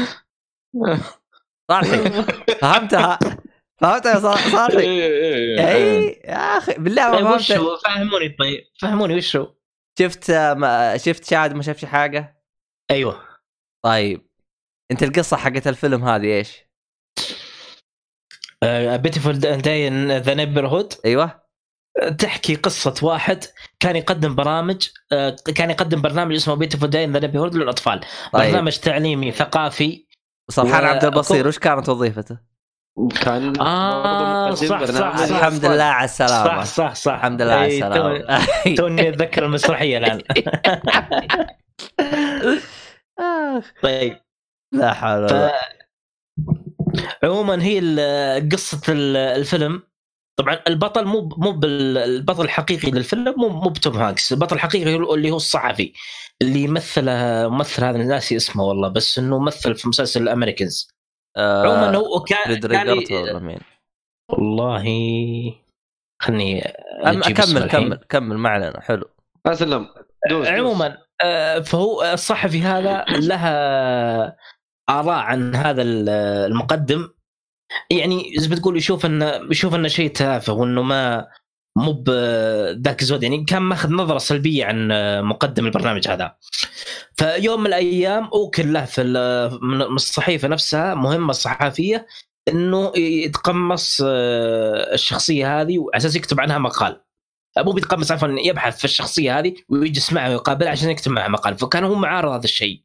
[1.72, 2.24] صالحي.
[2.62, 3.20] فهمتها.
[3.82, 4.80] فهمتها يا صال- صالحي.
[5.68, 7.60] اي يا أخي بالله طيب ما وش فهمت.
[7.62, 8.64] هو فهموني طيب.
[8.82, 9.56] فهموني وش هو
[10.00, 12.44] شفت ما شفت شاهد ما شافش حاجة؟
[12.92, 13.26] أيوه.
[13.86, 14.30] طيب.
[14.92, 16.58] أنت القصة حقت الفيلم هذه إيش؟
[19.02, 21.49] Beautiful Day the Neighborhood أيوه.
[22.18, 23.44] تحكي قصة واحد
[23.80, 28.00] كان يقدم برامج آه، كان يقدم برنامج اسمه Beautiful Day the Neighborhood للأطفال.
[28.34, 28.50] طيب.
[28.52, 30.06] برنامج تعليمي ثقافي.
[30.52, 32.38] سرحان و- عبد البصير وش كانت وظيفته؟
[33.22, 35.36] كان آه، صح، صح، صح.
[35.36, 36.64] الحمد لله على السلامة.
[36.64, 37.14] صح صح صح.
[37.14, 38.40] الحمد لله على السلامة.
[38.78, 40.22] توني أتذكر المسرحية الآن.
[43.84, 44.18] طيب.
[44.74, 45.24] لا حول.
[45.24, 45.52] ولا
[47.24, 48.00] عموما هي ال-
[49.18, 49.84] الفيلم.
[50.40, 55.32] طبعا البطل مو مو البطل الحقيقي للفيلم مو مو بتوم هانكس البطل الحقيقي هو اللي
[55.32, 55.94] هو الصحفي
[56.42, 57.06] اللي مثل
[57.50, 60.88] ممثل هذا ناسي اسمه والله بس إنه مثل في مسلسل الأمريكانز
[61.38, 62.38] عموما هو كان؟
[64.30, 64.84] والله
[66.22, 67.70] خلني أم- اسمه كمل.
[67.70, 69.10] كمل كمل ما علينا حلو
[69.46, 69.88] اسلم
[70.30, 70.48] دوس.
[70.48, 74.38] عموما آه، فهو الصحفي هذا لها
[74.90, 76.10] آراء عن هذا ال-
[76.52, 77.10] المقدم
[77.90, 81.28] يعني زي ما تقول يشوف انه يشوف إنه شيء تافه وإنه ما
[81.78, 84.88] مو بذاك الزود يعني كان ماخذ نظرة سلبية عن
[85.24, 86.36] مقدم البرنامج هذا.
[87.18, 89.04] فيوم من الأيام اوكل له في
[89.62, 92.08] من الصحيفة نفسها مهمة صحفيه
[92.48, 97.02] إنه يتقمص آه، الشخصية هذه وعلى أساس يكتب عنها مقال.
[97.58, 101.58] مو بيتقمص عفوا يبحث في الشخصية هذه ويجلس معها ويقابلها عشان يكتب معها مقال.
[101.58, 102.84] فكان هو معارض هذا الشيء.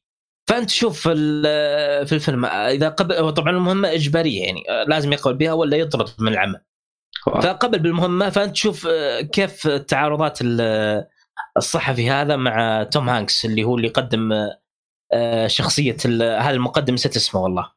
[0.48, 5.52] فانت تشوف في ال- في الفيلم إذا قبل طبعا المهمة إجبارية يعني لازم يقبل بها
[5.52, 6.60] ولا يطرد من العمل.
[7.26, 11.04] فقبل بالمهمة فانت تشوف آه، كيف تعارضات ال-
[11.56, 14.32] الصحفي هذا مع توم هانكس اللي هو اللي يقدم
[15.12, 17.72] آه، شخصية ال- هذا المقدم نسيت اسمه والله.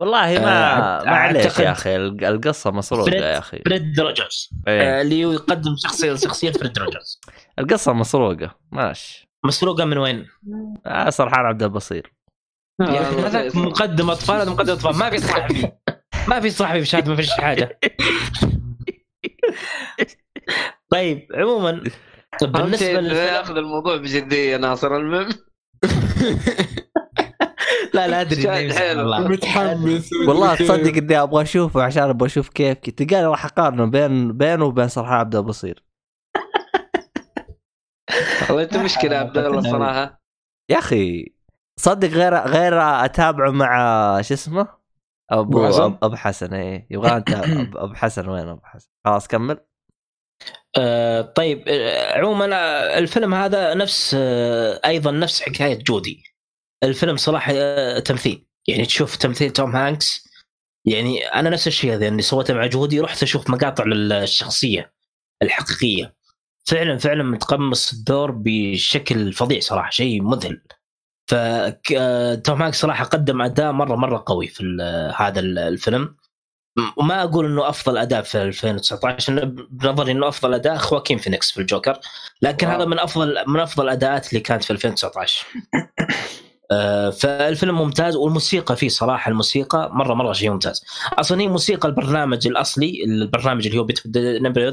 [0.00, 3.62] والله ما آه، معليش أعتقد- يا أخي الق- القصة مسروقه يا أخي.
[3.66, 4.98] فريد روجرز إيه.
[4.98, 7.20] آه، اللي يقدم شخصيه شخصية فريد روجرز
[7.58, 9.29] القصة مسروقة ماشي.
[9.44, 10.26] مسروقة من وين؟
[10.86, 12.12] آه سرحان عبد البصير.
[12.80, 14.96] آه، هذاك مقدم أطفال هذا مقدم أطفال.
[14.96, 15.72] ما في صحفي
[16.28, 17.78] ما في صحفي في ما فيش حاجة.
[20.90, 21.70] طيب عموما
[22.42, 25.28] بالنسبة بالنسبة للفيلم ياخذ الموضوع بجدية ناصر المهم.
[27.94, 28.68] لا لا أدري.
[29.28, 30.10] متحمس.
[30.28, 34.88] والله تصدق إني أبغى أشوفه عشان أبغى أشوف كيف تلقاني راح أقارنه بين بينه وبين
[34.88, 35.89] سرحان عبد البصير.
[38.48, 40.22] والله انت مشكلة يا عبد الله الصراحه
[40.70, 41.34] يا أخي
[41.80, 44.68] صدق غير غير أتابعه مع شو اسمه؟
[45.30, 46.86] أبو أبو حسن؟ أبو حسن إيه.
[46.90, 47.30] يبغى أنت
[47.84, 49.58] أبو حسن وين أبو حسن؟ خلاص كمل.
[50.76, 56.24] آه طيب آه، عموما آه، الفيلم هذا نفس آه أيضا نفس حكاية جودي.
[56.84, 58.46] الفيلم صراحة آه تمثيل.
[58.68, 60.30] يعني تشوف تمثيل توم هانكس.
[60.84, 64.92] يعني أنا نفس الشيء هذا اللي سويته مع جودي رحت أشوف مقاطع للشخصية
[65.42, 66.14] الحقيقية.
[66.70, 70.60] فعلا فعلا متقمص الدور بشكل فظيع صراحة شيء مذهل.
[71.30, 76.16] فتوم هانكس صراحة قدم أداء مرة مرة قوي في ال- هذا ال- الفيلم.
[76.96, 81.60] وما أقول إنه أفضل أداء في 2019 إنه بنظري إنه أفضل أداء خواكين فينيكس في
[81.60, 81.98] الجوكر.
[82.42, 82.76] لكن wow.
[82.76, 85.46] هذا من أفضل من أفضل الاداءات اللي كانت في 2019
[86.72, 90.84] آه، فالفيلم ممتاز والموسيقى فيه صراحة الموسيقى مرة مرة شيء ممتاز.
[91.18, 93.86] أصلا هي موسيقى البرنامج الأصلي البرنامج اللي هو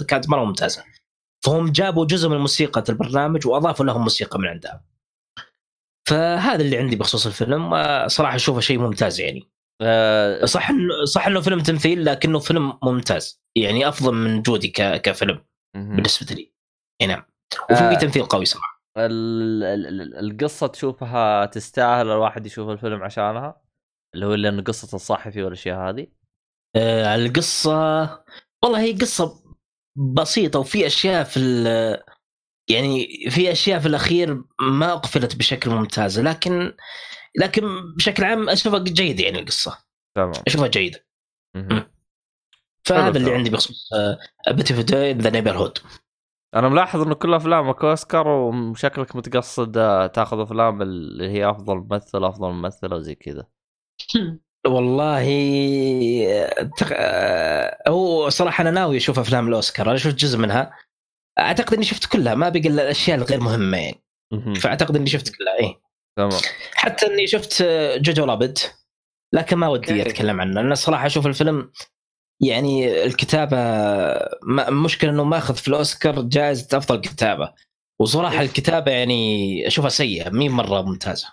[0.07, 0.83] كانت مرة ممتازة.
[1.45, 4.83] فهم جابوا جزء من موسيقى البرنامج وأضافوا لهم موسيقى من عندها.
[6.09, 7.73] فهذا اللي عندي بخصوص الفيلم.
[7.73, 9.43] آه، صراحة أشوفه شيء ممتاز يعني.
[9.81, 13.41] آه صح انه صح إنه فيلم تمثيل لكنه فيلم ممتاز.
[13.55, 14.67] يعني أفضل من جودي.
[14.77, 15.45] كفيلم.
[15.73, 16.53] بالنسبة لي.
[17.01, 17.23] إي نعم.
[17.71, 17.93] وفي آه.
[17.93, 18.83] تمثيل قوي صراحة.
[18.97, 23.61] ال- ال- ال- القصة تشوفها تستاهل الواحد يشوف الفيلم عشانها؟
[24.15, 26.07] اللي هو لأن قصه الصحفي والأشياء هذه؟
[26.75, 28.01] آه القصة
[28.63, 29.46] والله هي قصة
[29.97, 31.67] بسيطة وفي أشياء في ال...
[32.69, 36.73] يعني في أشياء في الأخير ما أقفلت بشكل ممتاز لكن
[37.39, 39.77] لكن بشكل عام أشوفها جيدة يعني القصة.
[40.15, 40.31] تمام.
[40.47, 41.05] أشوفها جيدة.
[42.83, 43.33] فهذا اللي.
[43.33, 43.89] عندي بخصوص
[44.49, 44.81] Beautiful
[45.11, 45.77] the Neighborhood
[46.55, 52.23] أنا ملاحظ انه كل افلامك أوسكار وشكلك متقصد آه، تأخذ أفلام اللي هي أفضل ممثل
[52.23, 53.47] أفضل ممثلة وزي كذا.
[54.67, 55.23] والله
[56.77, 56.87] تق...
[56.91, 60.73] آه، هو صراحة أنا ناوي أشوف أفلام الأوسكار أنا شفت جزء منها.
[61.39, 64.03] أعتقد إني شفت كلها ما بقى إلا الأشياء الغير مهمة يعني.
[64.61, 65.79] فأعتقد إني شفت كلها إيه.
[66.17, 66.31] تمام.
[66.75, 68.75] حتى إني شفت آه، جوجو رابت
[69.33, 70.01] لكن ما ودي.
[70.01, 71.71] أتكلم عنه أنا صراحة أشوف الفيلم
[72.41, 73.57] يعني الكتابة
[74.69, 77.53] مشكلة إنه ماخذ في الأوسكار جائزه أفضل كتابة.
[77.99, 81.27] وصراحة الكتابة يعني أشوفها سيئة مين مرة ممتازة.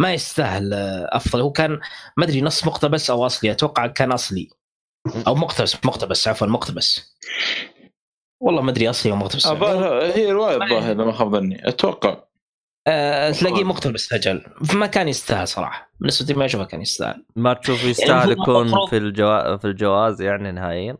[0.00, 1.40] ما يستاهل آه، أفضل.
[1.40, 1.80] هو كان
[2.16, 4.48] ما أدري نص مقتبس أو أصلي أتوقع كان أصلي.
[5.26, 7.16] أو مقتبس مقتبس عفوا مقتبس.
[8.42, 9.46] والله ما أدري أصلي أو مقتبس.
[9.46, 11.68] الظاهر هي رواية الظاهر لما خاب ظني.
[11.68, 12.16] أتوقع.
[12.86, 15.92] أه تلاقيه مقتبس أجل فما كان يستاهل صراحة.
[16.00, 17.24] بالنسبة لي ما أشوفه كان يستاهل.
[17.36, 19.56] ما تشوف يستاهل المفروض- يكون في الجوا...
[19.56, 20.96] في الجواز يعني نهائيا؟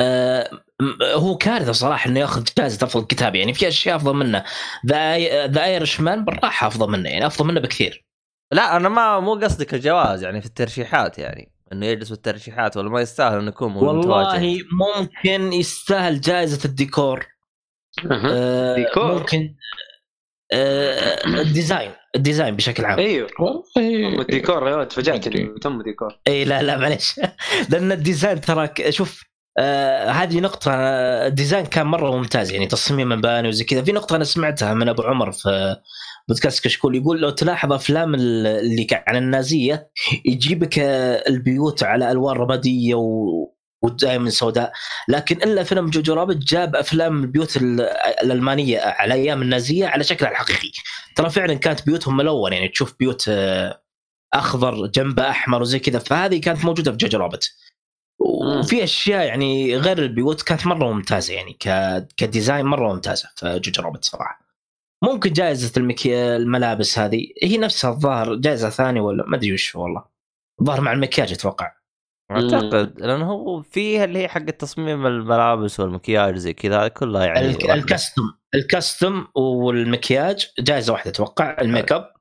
[0.00, 0.50] أه
[0.80, 3.34] م- هو كارثة صراحة إنه يأخذ جائزة أفضل كتاب.
[3.34, 4.44] يعني في أشياء أفضل منه.
[4.86, 7.08] The The Irishman بالراحة أفضل منه.
[7.10, 8.04] يعني أفضل منه بكثير.
[8.54, 11.52] لا أنا ما مو قصدي كجواز يعني في الترشيحات يعني.
[11.72, 17.26] إنه يجلس في الترشيحات ولا ما يستاهل إنه يكون والله متواجد ممكن يستاهل جائزة الديكور.
[18.10, 19.54] آه، ديكور؟ ممكن
[20.52, 22.98] آه، ال design ال design بشكل عام.
[22.98, 23.28] أيوه.
[23.40, 24.20] والله.
[24.20, 25.26] الديكور يا ولد تفاجأت.
[25.26, 27.20] إنه تم ديكور إي لا لا معليش.
[27.70, 29.24] لأن ال design ترى شوف
[29.58, 30.72] آه هذه نقطة
[31.26, 33.82] ال design كان مرة ممتاز يعني تصميم مباني وزي كذا.
[33.82, 35.76] في نقطة أنا سمعتها من أبو عمر في
[36.28, 39.90] بودكاست كشكول يقول لو تلاحظ أفلام ال- اللي عن النازية
[40.24, 40.78] يجيبك
[41.28, 43.50] البيوت على ألوان رمادية و...
[43.82, 44.72] ودائما سوداء.
[45.08, 47.80] لكن إلا فيلم Jojo Rabbit جاب أفلام البيوت ال-
[48.22, 50.70] الألمانية على أيام النازية على شكلها الحقيقي.
[51.16, 53.82] ترى فعلا كانت بيوتهم ملون يعني تشوف بيوت آه،
[54.34, 55.98] أخضر جنبه أحمر وزي كذا.
[55.98, 57.50] فهذه كانت موجودة في Jojo Rabbit
[58.18, 61.58] وفي أشياء يعني غير البيوت كانت مرة ممتازة يعني.
[62.16, 64.43] ك design مرة ممتازة في Jojo Rabbit صراحة.
[65.04, 66.16] ممكن جائزه المكي...
[66.36, 70.04] الملابس هذه هي نفسها الظاهر جائزة ثانية ولا ما أدري وش والله
[70.60, 71.72] الظاهر مع المكياج أتوقع
[72.30, 77.64] أعتقد لأنه هو فيها اللي هي حق تصميم الملابس والمكياج زي كذا كلها يعني الك...
[77.64, 77.74] واحدة.
[77.74, 78.22] ال costume
[78.54, 82.12] ال costume والمكياج جائزة واحدة أتوقع الميك أب.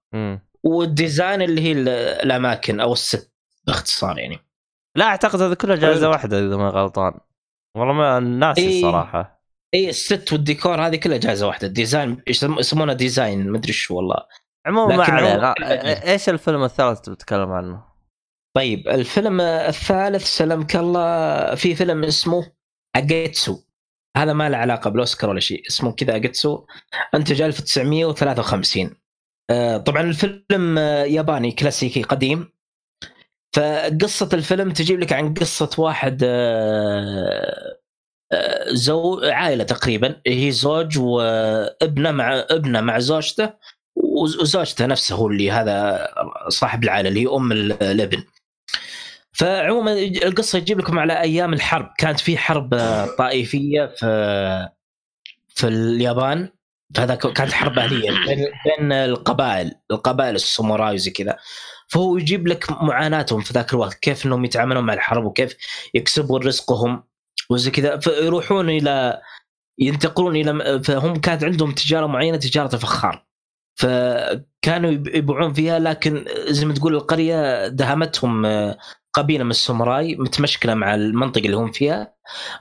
[0.63, 1.89] وال design اللي هي ال-
[2.25, 3.33] الأماكن أو ال set
[3.67, 4.39] باختصار يعني
[4.95, 6.09] لا أعتقد هذه كلها جائزة.
[6.09, 7.13] واحدة إذا ما غلطان
[7.77, 8.77] والله ما ناسي إيه.
[8.77, 9.42] الصراحة
[9.73, 11.67] إي ال set والديكور هذه كلها جائزه واحدة.
[11.67, 14.15] ال design يسم- يسمونها design مدري شو والله.
[14.65, 15.53] عموما ما علينا
[16.11, 17.83] إيش الفيلم الثالث تبي تتكلم عنه؟
[18.55, 22.51] طيب الفيلم الثالث سلمك الله في فيلم اسمه
[22.95, 23.59] Ugetsu.
[24.17, 26.65] هذا ما له علاقة بالأوسكار ولا شيء اسمه كذا Ugetsu.
[27.15, 28.95] انتج 1953
[29.49, 32.53] آه، طبعا الفيلم آه، ياباني كلاسيكي قديم.
[33.55, 37.77] فقصة الفيلم تجيب لك عن قصة واحد آه،
[38.67, 43.53] زو عائلة تقريبا هي زوج وابنه مع ابنه مع زوجته
[43.95, 46.07] وز- وزوجته نفسه هو اللي هذا
[46.47, 48.23] صاحب العائلة اللي هي أم ال- الابن.
[49.31, 51.89] فعموما القصة يجيب لكم على أيام الحرب.
[51.97, 52.69] كانت في حرب
[53.17, 54.69] طائفية في
[55.49, 56.49] في اليابان.
[56.95, 61.37] فهذا كانت حرب أهلية بين بين القبائل القبائل الساموراي وزي كذا.
[61.87, 65.55] فهو يجيب لك معاناتهم في ذاك الوقت كيف إنهم يتعاملون مع الحرب وكيف
[65.93, 67.03] يكسبون رزقهم.
[67.49, 67.97] وزي كذا.
[67.97, 69.21] فيروحون إلى
[69.79, 73.25] ينتقلون إلى فهم كانت عندهم تجارة معينة تجارة الفخار.
[73.75, 78.77] فكانوا يب- يبيعون فيها لكن زي ما تقول القرية دهمتهم آه،
[79.13, 82.13] قبيلة من الساموراي متمشكلة مع المنطقة اللي هم فيها.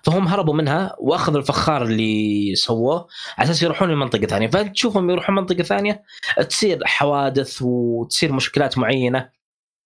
[0.05, 3.07] فهم هربوا منها وأخذوا الفخار اللي سووه
[3.39, 4.49] على أساس يروحون لمنطقة ثانية.
[4.49, 6.03] فانت تشوفهم يروحون منطقة ثانية
[6.49, 9.31] تصير حوادث وتصير مشكلات معينة.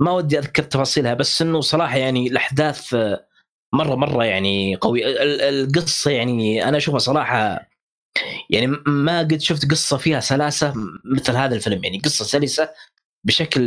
[0.01, 3.27] ما ودي أذكر تفاصيلها بس إنه صراحة يعني الأحداث آه،
[3.75, 5.07] مرة مرة يعني قوي.
[5.07, 7.69] ال- ال- القصة يعني أنا أشوفها صراحة
[8.51, 10.75] يعني ما قد شفت قصة فيها سلاسة
[11.05, 11.85] مثل هذا الفيلم.
[11.85, 12.71] يعني قصة سلسة
[13.25, 13.63] بشكل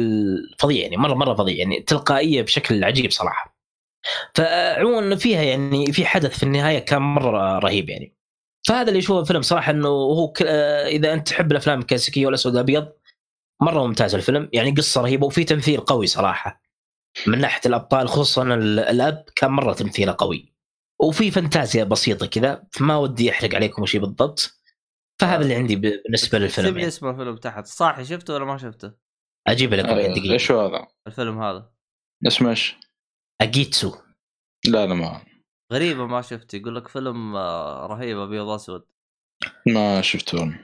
[0.60, 3.60] فظيع يعني مرة مرة فظيع يعني تلقائية بشكل عجيب صراحة.
[4.36, 8.16] فعموما فيها يعني في حدث في النهاية كان مرة رهيب يعني.
[8.68, 10.34] فهذا اللي يشوفه الفيلم صراحة إنه هو.
[10.46, 12.88] آه، إذا أنت تحب الأفلام الكلاسيكية والأسود الابيض
[13.62, 14.50] مرة ممتاز الفيلم.
[14.54, 16.62] يعني قصة رهيبة وفي تمثيل قوي صراحة.
[17.28, 20.54] من ناحية الأبطال خصوصا ال- الأب كان مرة تمثيله قوي.
[21.00, 24.62] وفي فانتازيا بسيطة كذا فما ودي أحرق عليكم وش بالضبط.
[25.22, 26.88] فهذا اللي عندي بالنسبة للفيلم لي يعني.
[26.88, 27.66] اسم الفيلم تحت.
[27.66, 28.92] صاحي شفته ولا ما شفته؟
[29.48, 30.34] أجيب لكم بعد آه، دقيقة.
[30.34, 31.72] إيش هو هذا؟ الفيلم هذا.
[32.28, 32.76] اسمه إيش؟
[33.42, 33.96] أجيتسو.
[34.66, 35.22] لا لا ما.
[35.74, 36.56] غريبة ما شفته.
[36.56, 38.86] يقول لك فيلم آه، رهيب أبيض اسود
[39.68, 40.60] ما شفته.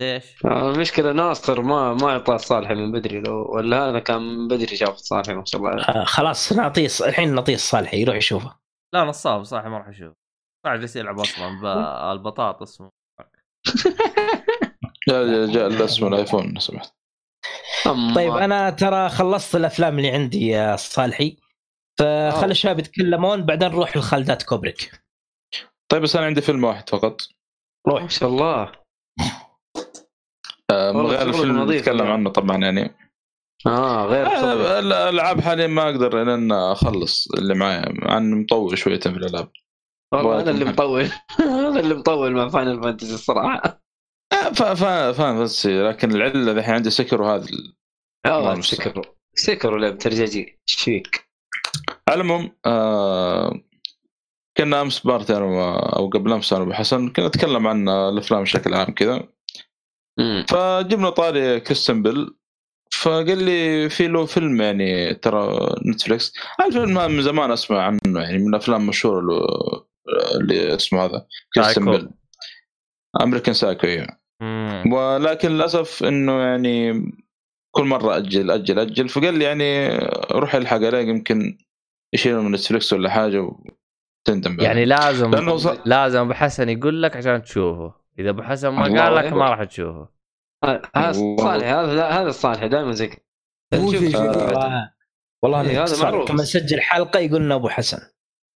[0.00, 4.48] ليش؟ آه، المشكلة ناصر ما ما اعطاه الصالحي من بدري لو ولا هذا كان من
[4.48, 5.82] بدري شاف الصالحي ما شاء الله عليه.
[5.82, 8.56] آه خلاص نعطيه الحين نعطيه الصالحي يروح يشوفه.
[8.94, 10.14] لا نصاب صح ما راح أشوف
[10.66, 12.82] صح جالس يلعب أصلا البطاطس.
[15.08, 16.94] جاء جاء الاسم الايفون لو سمحت.
[18.14, 21.36] طيب أنا ترى خلصت الأفلام اللي عندي يا صالحي.
[21.98, 22.44] فخل أوه.
[22.44, 25.02] الشباب يتكلمون بعدين نروح لخالدات كوبريك.
[25.90, 27.20] طيب بس أنا عندي فيلم واحد فقط.
[27.88, 28.02] روح.
[28.02, 28.62] ما شاء الله.
[28.62, 28.72] آه،
[30.70, 32.12] غير شغلك الفيلم اللي نتكلم والله.
[32.12, 32.94] عنه طبعا يعني.
[33.66, 34.78] آه غير آه،.
[34.78, 39.48] الألعاب حاليا ما أقدر لأن أخلص اللي معي مع اني مطول شوية في الألعاب.
[40.14, 41.08] والله أنا اللي مطول.
[41.40, 43.80] أنا اللي مطول مع Final Fantasy الصراحة.
[44.32, 47.46] آه، فا- فا- فاهم بس لكن العلة الحين عندي Sekiro وهذا
[48.26, 49.04] آه ما Sekiro
[49.34, 51.28] Sekiro لعبة رجاجي إيش فيك؟
[52.08, 53.60] على العموم آه
[54.56, 58.74] كنا أمس party أنا أو قبل أمس أنا ابو حسن كنا نتكلم عن الأفلام بشكل
[58.74, 59.28] عام كذا.
[60.48, 62.34] فجبنا طاري كريستن بيل
[62.92, 66.32] فقال لي في له فيلم يعني ترى Netflix
[66.66, 69.20] الفيلم من زمان أسمع عنه يعني من الأفلام المشهورة
[70.40, 71.90] اللي اسمه هذا كريستن.
[71.90, 72.10] بيل
[73.22, 74.06] American Psycho أيوه
[74.42, 74.92] مم.
[74.92, 76.92] ولكن للأسف إنه يعني
[77.74, 79.88] كل مرة أجل أجل أجل فقال لي يعني
[80.32, 81.58] روح الحق عليه يمكن
[82.14, 83.50] يشيله من Netflix ولا حاجة
[84.28, 84.60] وتندم.
[84.60, 89.14] يعني لازم ص- لازم أبو حسن يقول لك عشان تشوفه إذا أبو حسن ما قال
[89.16, 89.32] لك.
[89.32, 90.08] ما راح تشوفه
[90.64, 91.36] هذا والله.
[91.36, 93.20] صالح هذا لا، هذا الصالح دائما زي كذا.
[94.54, 94.90] بعد.
[95.44, 96.28] والله إيه، هذا هذا معروف.
[96.28, 97.98] كما نسجل حلقة يقول لنا أبو حسن.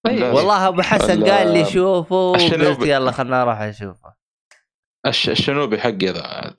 [0.05, 0.31] لا.
[0.31, 2.15] والله أبو حسن ال- قال لي شوفه.
[2.15, 4.13] وقلت يلا خلنا أروح أشوفه
[5.05, 6.55] الش- الشنوبي حقي ذا عاد.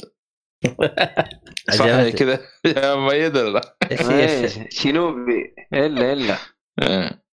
[1.79, 2.09] صح.
[2.09, 2.41] كذا
[2.77, 6.37] يا مؤيد ولا إيه، شينوبي الا إلا
[6.83, 7.24] إيه.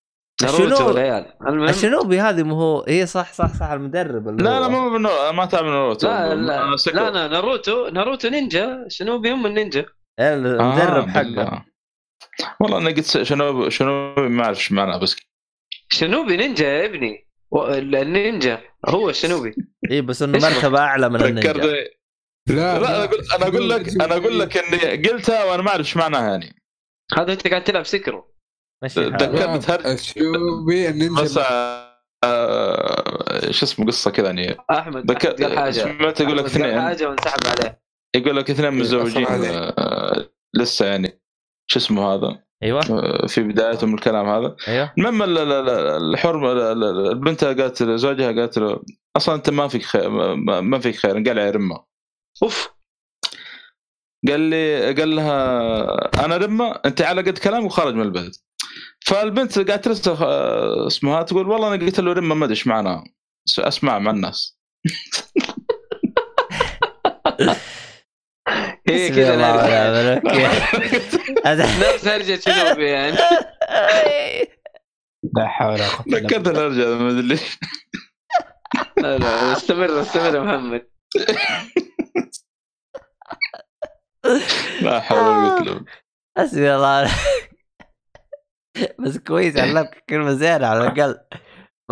[0.46, 1.70] ناروتو العيال المهم.
[1.70, 4.62] الشنوبي هذه؟ مو هو هي صح صح صح المدرب اللي لا هو.
[4.62, 6.76] لا مو بنو- ما تعمل ناروتو لا لا.
[6.94, 8.86] لا لا ناروتو ناروتو نينجا.
[8.88, 9.86] شنوبي هم النينجا؟
[10.20, 11.66] إيه، المدرب آه، حقه.
[12.60, 15.16] والله أنا قلت شنوبي شنوبي ما أعرف إيش معناه بس
[15.90, 17.28] شنوبي نينجا يا ابني؟
[17.70, 18.62] النينجا.
[18.90, 19.56] هو الشنوبي
[19.92, 21.54] اي بس إنه مرتبه أعلى من النينجا.
[21.54, 21.86] لا
[22.48, 25.98] لا أنا أقول أنا أقول لك أنا أقول لك إني قلتها وأنا ما أعرف إيش
[25.98, 26.56] معناها يعني.
[27.18, 28.34] هذا أنت قاعد تلعب Sekiro.
[28.88, 29.66] تذكرت
[30.88, 31.92] النينجا
[32.24, 34.58] آه، شو اسمه قصة كذا يعني.
[34.72, 35.72] أحمد ذكر أحمد قال حاجة.
[35.72, 36.82] سمعت يقول لك اثنين.
[36.82, 37.82] حاجة وانسحب عليه.
[38.16, 39.50] يقول لك اثنين متزوجين أصلاً عليه.
[39.58, 41.22] آه، لسه يعني.
[41.68, 42.82] شو اسمه هذا؟ أيوه.
[42.92, 44.56] آه، في بدايتهم الكلام هذا.
[44.68, 44.94] أيوه.
[44.98, 45.70] المهم ال- ال- ال-
[46.14, 48.82] الحرمه ال- ال- البنت قالت له- زوجها قالت له
[49.18, 51.12] أصلا أنت ما فيك خير ما ما فيك خير.
[51.14, 51.86] قال يا رمة.
[52.44, 52.70] أوف.
[54.28, 58.41] قال لي قال لها أنا رمة أنت على قد كلام وخرج من البيت.
[59.06, 63.04] فالبنت قاعدة ترسل آه، اسمها تقول والله أنا قلت له رمه ما أدري إيش معناها
[63.46, 64.58] س- أسمع مع الناس.
[68.90, 69.36] هي كذا
[71.94, 73.18] نفس هرجة شنوبي يعني؟
[75.38, 76.28] لا حول ولا قوة إلا بالله.
[76.28, 77.22] ذكرت الرجال ما أدري.
[77.22, 77.58] ليش
[78.98, 80.88] لا لا استمر استمر يا محمد.
[84.82, 85.86] لا حول ولا قوة إلا بالله.
[86.38, 87.12] حسبي الله ونعم.
[89.00, 91.18] بس كويس علمك كلمه زينه على الأقل.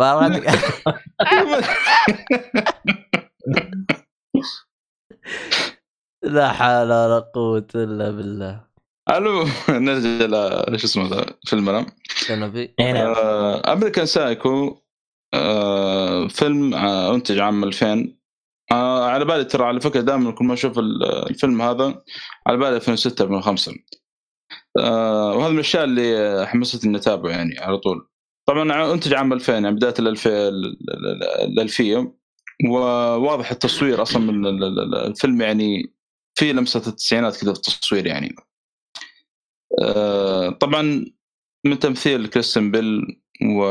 [6.22, 8.64] لا حول ولا قوة إلا بالله.
[9.10, 13.14] المهم نرجع ل شو اسمه ذا؟ في المنام شنبي إيه نعم.
[13.66, 14.82] American Psycho
[15.34, 18.16] آه، فيلم آه، أنتج عام 2000
[18.72, 22.02] آه، على بالي ترى على فكرة دائما كل ما أشوف ال- الفيلم هذا
[22.46, 23.72] على بالي 2006 2005
[24.78, 28.08] آه، وهذا من الأشياء اللي حمستني إني أتابعه يعني على طول.
[28.48, 29.94] طبعا أنتج عام 2000 يعني بداية
[31.44, 32.14] الألفية.
[32.68, 35.94] وواضح التصوير أصلا من ال- ال- ال- الفيلم يعني
[36.38, 38.34] في لمسة التسعينات كذا في التصوير يعني.
[39.82, 41.04] آه، طبعا
[41.66, 43.20] من تمثيل كريستن بيل
[43.56, 43.64] و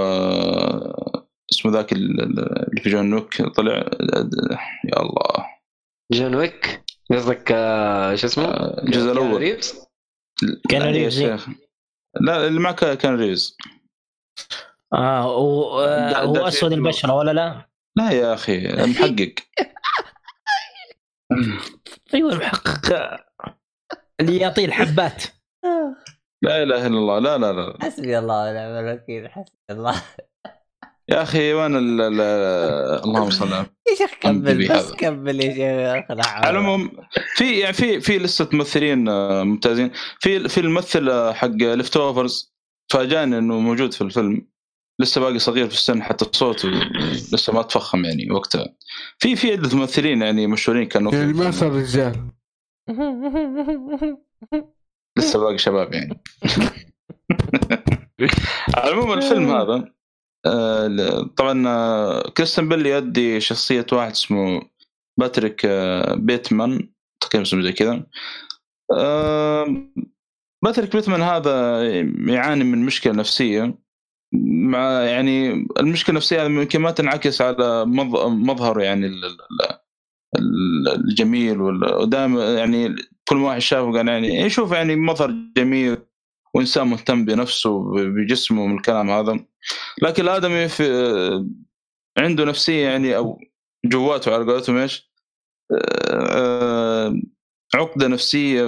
[1.51, 3.73] اسمه ذاك ال- ال- اللي في جون نوك طلع
[4.85, 5.45] يا الله.
[6.11, 9.57] جون ويك؟ قصدك آه، شو اسمه؟ آه، الجزء الأول؟
[10.69, 11.19] كان لا يا ريفز.
[11.19, 11.47] شيخ.
[12.21, 13.57] لا اللي معك كان ريز
[14.93, 16.73] آه هو آه، هو ده أسود.
[16.73, 19.35] البشرة ولا لا؟ لا يا أخي محقق
[22.13, 23.15] أيوه المحقق
[24.19, 25.23] اللي يعطيه الحبات
[26.43, 30.03] لا إله إلا الله لا لا لا حسبي الله ونعم الوكيل حسبي الله
[31.11, 32.21] يا أخي وين ال- ال-
[33.05, 34.91] اللهم صل على يا شيخ كمل بس.
[34.91, 36.27] كمل يا شيخ.
[36.27, 36.91] على العموم
[37.35, 39.91] في يعني في في لسه ممثلين آه، ممتازين.
[40.19, 42.53] في في الممثل آه، حق Leftovers
[42.91, 44.47] فاجأني إنه موجود في الفيلم.
[45.01, 46.69] لسه باقي صغير في السن حتى صوته
[47.33, 48.65] لسه ما تفخم يعني وقتها.
[49.19, 52.15] في في عدة ممثلين يعني مشهورين كانوا يعني في ما صار رجال.
[55.17, 56.21] لسه باقي شباب يعني.
[58.75, 59.93] على العموم الفيلم هذا
[61.37, 64.61] طبعا آه، كريستن بيل يؤدي شخصية واحد اسمه
[65.19, 66.89] باتريك آه، بيتمان
[67.21, 68.03] تقريبا اسمه زي كذا.
[68.93, 69.65] آه،
[70.63, 71.81] باتريك بيتمان هذا
[72.33, 73.77] يعاني من مشكلة نفسية.
[74.71, 79.77] مع يعني المشكلة النفسية يمكن ما تنعكس على مظ- مظهره يعني ال- ال-
[80.39, 82.95] ال- الجميل ودائما يعني
[83.29, 85.97] كل واحد شافه قال يعني يشوف يعني مظهر جميل.
[86.53, 89.45] وإنسان مهتم بنفسه بجسمه من الكلام هذا.
[90.03, 90.83] لكن الآدمي في
[92.17, 93.39] عنده نفسية يعني أو
[93.85, 95.11] جواته على قولتهم إيش؟
[96.11, 97.13] آه،
[97.75, 98.63] عقدة نفسية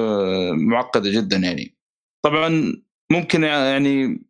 [0.51, 1.77] معقدة جدا يعني.
[2.25, 2.73] طبعا
[3.11, 4.23] ممكن يعني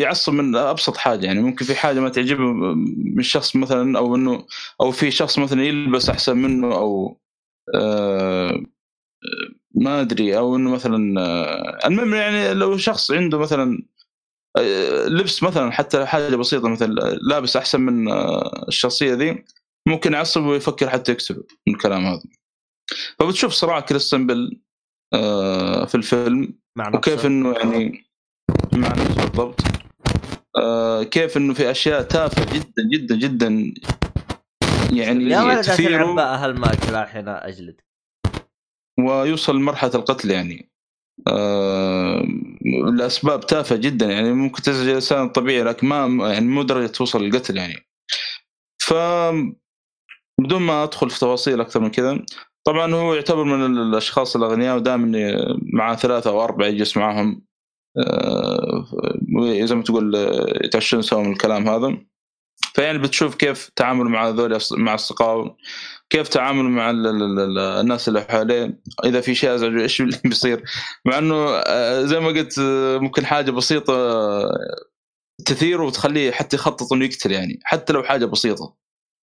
[0.00, 1.40] يعصب من أبسط حاجة يعني.
[1.40, 2.52] ممكن في حاجة ما تعجبه
[3.16, 4.46] من شخص مثلا أو إنه
[4.80, 7.20] أو في شخص مثلا يلبس أحسن منه أو
[7.74, 8.60] آه،
[9.74, 13.82] ما أدري أو إنه مثلا آه، المهم يعني لو شخص عنده مثلا
[14.56, 16.94] آه، لبس مثلا حتى حاجة بسيطة مثل
[17.30, 19.44] لابس أحسن من آه، الشخصية ذي
[19.88, 22.22] ممكن يعصب ويفكر حتى يقتله من الكلام هذا.
[23.18, 24.60] فبتشوف صراع كريستن بيل
[25.86, 27.26] في الفيلم مع وكيف.
[27.26, 28.04] إنه يعني
[28.72, 29.60] مع نفسه بالضبط.
[31.10, 33.74] كيف إنه في أشياء تافهة جدا جدا جدا
[34.92, 37.80] يعني يا ولد عشان هالمايك لا الحين أجلد.
[38.98, 40.70] ويوصل لمرحلة القتل يعني.
[41.28, 42.22] آه،
[42.96, 47.56] لأسباب تافهة جدا يعني ممكن تزعج الانسان الطبيعي لكن ما يعني مو درجة توصل للقتل
[47.56, 47.86] يعني.
[48.78, 48.94] ف
[50.40, 52.24] بدون ما أدخل في تفاصيل أكثر من كذا
[52.64, 55.32] طبعا هو يعتبر من الأشخاص الأغنياء ودائما
[55.72, 57.42] مع ثلاثة أو أربعة يجلس معهم.
[57.98, 58.84] آه،
[59.64, 61.98] زي ما تقول آه، يتعشون سوا من الكلام هذا.
[62.74, 65.56] فيعني بتشوف كيف تعاملوا مع هذول مع اصدقائهم
[66.10, 70.18] كيف تعاملوا مع ال- ال- ال- الناس اللي حواليه إذا في شيء ازعجه إيش اللي
[70.24, 70.62] بيصير؟
[71.06, 71.34] مع إنه
[71.66, 74.58] آه، زي ما قلت آه، ممكن حاجة بسيطة آه،
[75.46, 78.76] تثيره وتخليه حتى يخطط إنه يقتل يعني حتى لو حاجة بسيطة.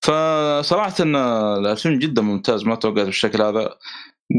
[0.06, 3.76] فصراحة الفيلم جدا ممتاز ما توقعت بالشكل هذا.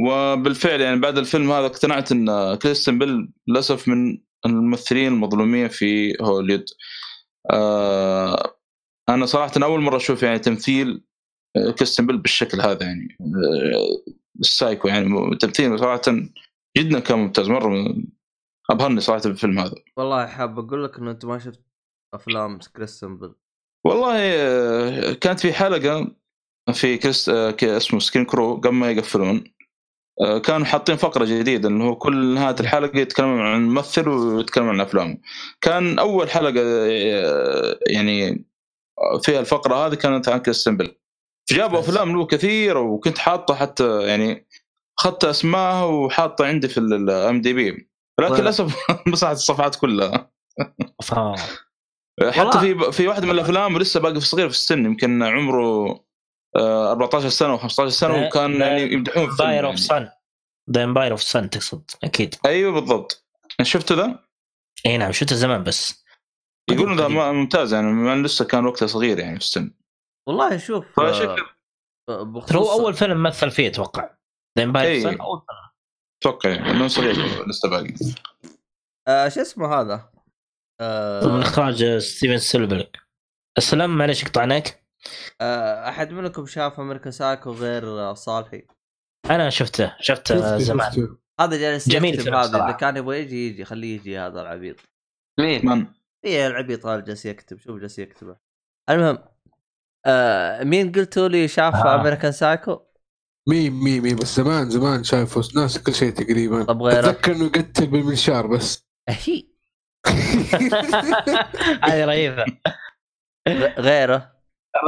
[0.06, 6.64] وبالفعل يعني بعد الفيلم هذا اقتنعت إن كريستن بيل للأسف من الممثلين المظلومين في هوليوود
[7.51, 8.56] آه
[9.09, 11.05] أنا صراحة أول مرة أشوف يعني تمثيل
[11.78, 13.16] كريستن بيل بالشكل هذا يعني.
[13.20, 16.03] آه، السايكو يعني تمثيله صراحة
[16.78, 17.95] جدا كان ممتاز مرة
[18.70, 19.74] أبهرني صراحة بالفيلم هذا.
[19.97, 21.61] والله حاب أقول لك إنه أنت ما شفت
[22.15, 23.35] أفلام كريستن بيل.
[23.85, 26.16] والله آه، كانت في حلقة
[26.73, 29.45] في كريس آه، اسمه Screen Crew قبل ما يقفلون
[30.45, 35.19] كانوا حاطين فقرة جديدة إنه هو كل نهاية الحلقة يتكلمون عن ممثل ويتكلمون عن أفلامه.
[35.61, 36.61] كان أول حلقة
[37.91, 38.47] يعني
[39.23, 40.99] فيها الفقرة هذه كانت عن كريستن بيل.
[41.51, 41.89] فجابوا بس.
[41.89, 44.47] أفلام له كثيره وكنت حاطه حتى يعني
[44.98, 47.89] أخذت اسمائها وحاطه عندي في ال IMDb.
[48.20, 48.77] لكن ولا- للأسف
[49.12, 50.31] مسحت الصفحات كلها.
[51.02, 51.14] ف...
[52.39, 56.01] حتى في في واحدة من الأفلام لسه باقي في صغير في السن يمكن عمره
[56.56, 59.78] آه، 14 سنة و 15 سنة وكان يعني يمدحون في Empire of.
[59.78, 60.09] Sun
[60.70, 62.35] The Empire of Sun تقصد أكيد.
[62.47, 63.24] أيوه بالضبط.
[63.62, 64.18] شفته ذا؟
[64.86, 66.05] إي نعم شفته زمان بس.
[66.70, 69.70] يقولون ذا ممتاز يعني لسه كان وقته صغير يعني في السن.
[70.28, 71.47] والله شوف فشكل
[72.09, 74.16] آه، بخصوص هو أول فيلم مثل فيه أتوقع
[74.59, 75.03] The Empire.
[75.03, 75.70] Sun أول فيلم
[76.23, 77.15] أتوقع يعني إنه صغير
[77.48, 77.94] لسه باقي
[79.09, 80.11] آه شو اسمه هذا؟
[80.81, 82.85] من آه إخراج ستيفن سبيلبرغ
[83.59, 84.86] السلام معلش قطعناك
[85.40, 88.66] آه أحد منكم شاف American Psycho غير صالح؟
[89.31, 91.16] أنا شفته شفته زمان.
[91.40, 92.65] هذا جالس جميل هذا.
[92.65, 94.77] إذا كان يبغى يجي يجي خليه يجي هذا العبيط
[95.40, 95.86] مين؟ من
[96.24, 98.36] إيه العبيط هذا جالس يكتب شوف جالس يكتبه
[98.90, 99.19] المهم
[100.07, 101.95] آه مين قلتوا لي شاف آه.
[102.01, 102.81] American Psycho؟
[103.49, 106.65] مين مين مين بس زمان زمان شايفه ناس كل شيء تقريبا.
[106.65, 108.87] طب غيرك؟ أتذكر إنه يقتل بالمنشار بس.
[109.09, 109.45] هي
[111.85, 112.45] هذه رهيبة.
[113.78, 114.33] غيره؟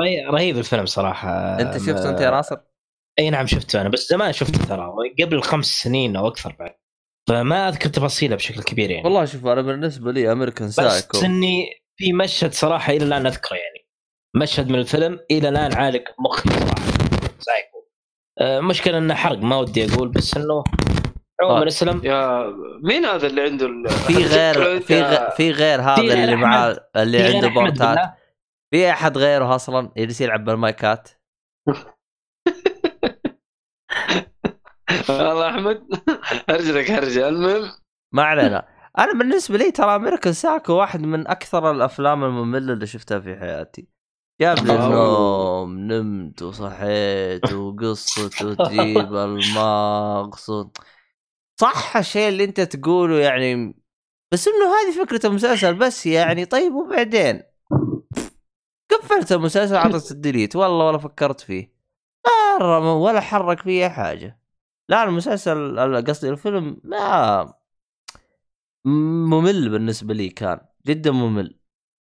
[0.01, 1.61] رهي- رهيب الفيلم صراحة.
[1.61, 2.57] أنت شفته أنت يا ناصر؟
[3.19, 4.93] أي نعم شفته أنا بس زمان شفته ترى
[5.23, 6.74] قبل خمس سنين أو أكثر بعد.
[7.28, 9.05] فما أذكر تفاصيله بشكل كبير يعني.
[9.05, 11.66] والله شوف أنا بالنسبة لي امريكان سايكو بس إني
[11.97, 13.78] في مشهد صراحة إلى الآن أذكره يعني.
[14.37, 16.49] مشهد من الفيلم إلى الآن عالق مخي.
[16.51, 16.75] صراحة
[17.39, 17.85] سايكو.
[18.41, 20.65] آه، مشكلة إنه حرق ما ودي أقول بس إنه
[21.43, 21.69] عموما آه.
[21.69, 22.45] اسلم يا
[22.83, 26.45] مين هذا اللي عنده ال- في غير في غير في غير هذا اللي أحمد.
[26.45, 27.99] معاه اللي عنده بورتات.
[28.71, 31.09] في أحد غيره أصلا يجلس يلعب بالمايكات؟
[35.09, 35.87] والله أحمد
[36.51, 37.71] أرجلك هرجه المهم.
[38.15, 38.69] ما علينا.
[38.99, 43.89] أنا بالنسبة لي ترى American Psycho واحد من أكثر الأفلام المملة اللي شفتها في حياتي.
[44.40, 44.86] لي آه.
[44.86, 50.70] النوم نمت وصحيت وقصة وتجيب المغص و-
[51.60, 53.74] صح الشيء اللي انت تقوله يعني
[54.32, 56.44] بس انه هذه فكرة المسلسل بس يعني.
[56.44, 57.43] طيب وبعدين؟
[58.90, 60.56] قفلت المسلسل عطت الديليت.
[60.56, 61.73] والله ولا فكرت فيه.
[62.60, 64.40] مرة ولا حرك فيه حاجة.
[64.89, 67.55] لا المسلسل قصدي الفيلم ما
[68.85, 70.60] ممل بالنسبة لي كان.
[70.86, 71.60] جدا ممل.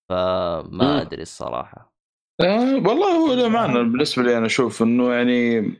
[0.08, 1.00] فما.
[1.02, 1.95] أدري الصراحة.
[2.40, 5.72] آه والله هو له معنى بالنسبة لي أنا أشوف إنه يعني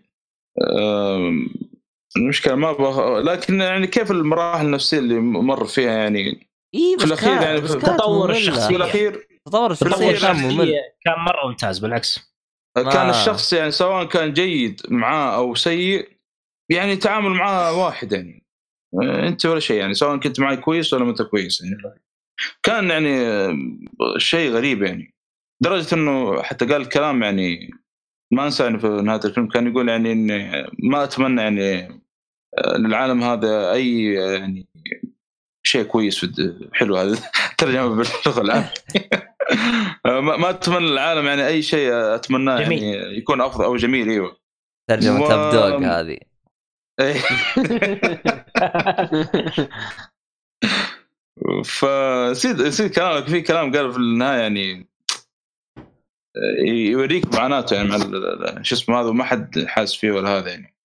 [2.17, 7.43] المشكلة ما أبغى لكن يعني كيف المراحل النفسية اللي مر فيها يعني؟ إي في كان
[7.43, 8.31] يعني تطور.
[8.31, 8.69] الشخصية.
[8.69, 9.29] في الأخير.
[9.47, 10.75] تطور الأخير كان ممل
[11.05, 12.37] كان مرة ممتاز بالعكس.
[12.77, 16.09] كان الشخص يعني سواء كان جيد معاه أو سيء
[16.71, 18.47] يعني التعامل معاه واحد يعني.
[19.03, 21.77] آه، أنت ولا شيء يعني سواء كنت معي كويس ولا ما أنت كويس يعني.
[22.63, 23.17] كان يعني
[24.19, 25.16] شيء غريب يعني.
[25.61, 27.71] لدرجة إنه حتى قال كلام يعني
[28.33, 31.83] ما أنسى يعني في نهاية الفيلم كان يقول يعني إني ما أتمنى يعني
[32.59, 34.67] آه، للعالم هذا أي آه، يعني
[35.67, 37.19] شيء كويس ود- حلو هذا
[37.59, 38.71] ترجمه باللغة العاميه
[40.07, 42.61] ما ما أتمنى للعالم يعني أي شيء أتمناه.
[42.61, 44.37] يعني يكون أفضل أو جميل أيوه
[44.91, 46.19] ترجمة و- دوغ هذه.
[51.65, 54.89] فسيد سيد كلامك في كلام قال في النهاية يعني
[56.67, 57.99] يوريك معاناته يعني مع
[58.63, 60.77] شو اسمه هذا وما حد حاس فيه ولا هذا يعني.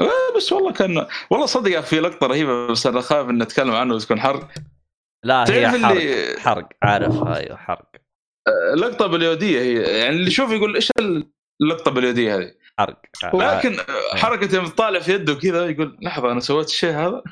[0.00, 3.94] آه، بس والله كان والله صدق في لقطة رهيبة بس أنا خايف ان نتكلم عنه
[3.94, 4.48] وتكون حرق.
[5.24, 7.90] لا هي حرق اللي حرق عارفها أيوه حرق.
[8.76, 10.90] لقطة باليودية هي يعني اللي يشوف يقول إيش
[11.60, 13.02] اللقطة باليودية هذه؟ حرق.
[13.34, 13.76] لكن
[14.14, 17.22] حركة يوم تطالع في يده كذا يقول لحظة أنا سويت الشيء هذا؟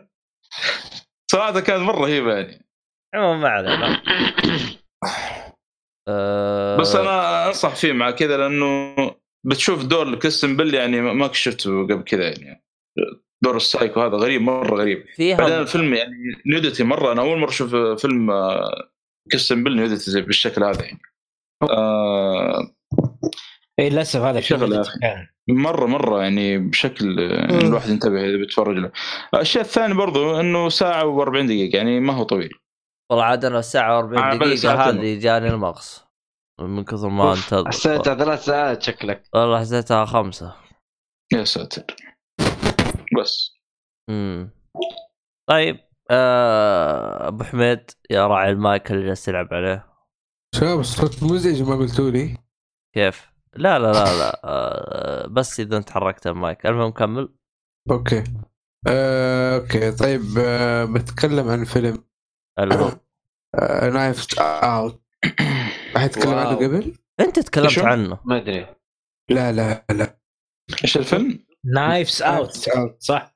[1.32, 2.66] صراحة كانت مرة رهيبة يعني.
[3.14, 4.02] عموما ما علينا.
[6.10, 6.76] أه...
[6.76, 8.94] بس أنا أنصح فيه مع كذا لأنه
[9.46, 12.64] بتشوف دور كريستن بيل يعني ما ما شفته قبل كذا يعني.
[13.42, 15.04] دور السايكو هذا غريب مرة غريب.
[15.18, 16.12] بعدين فيها الفيلم يعني
[16.46, 17.12] nudity مرة.
[17.12, 18.90] أنا أول مرة أشوف فيلم آه،
[19.32, 21.00] كريستن بيل nudity زي بالشكل هذا يعني.
[21.62, 22.74] آه
[23.78, 24.98] اي للأسف هذا شغل شغل يا أخي.
[25.48, 28.92] مرة مرة يعني بشكل إن الواحد ينتبه إذا بيتفرج له.
[29.34, 32.50] الشيء الثاني برضو إنه ساعة و40 دقيقة يعني ما هو طويل.
[33.10, 34.98] والله عاد أنا الساعة آه، 40 بل دقيقة ساعتين.
[34.98, 36.04] هذه جاني المغص
[36.60, 39.22] من كثر ما انتظر حسيتها ثلاث ساعات شكلك.
[39.34, 40.54] والله حسيتها خمسة.
[41.32, 41.82] يا ساتر.
[43.20, 43.56] بس.
[44.10, 44.50] امم
[45.50, 45.78] طيب
[46.10, 49.86] آه، أبو حميد يا راعي المايك اللي جالس تلعب عليه.
[50.54, 52.36] شباب الصوت مزعج ما قلتوا لي
[52.94, 56.66] كيف؟ لا لا لا لا آه، بس إذا انت حركت المايك.
[56.66, 57.34] المهم كمل.
[57.90, 58.24] Okay.
[58.88, 59.92] آه، okay.
[59.92, 62.04] طيب آه، بتكلم عن فيلم.
[62.58, 63.00] المهم
[63.94, 65.02] Knives Out
[65.96, 66.56] احد تكلم عنه.
[66.56, 68.18] قبل؟ أنت تكلمت شو؟ عنه.
[68.24, 68.66] ما أدري.
[69.30, 70.18] لا لا لا.
[70.84, 72.50] إيش الفيلم؟ Knives Out
[72.98, 73.34] صح.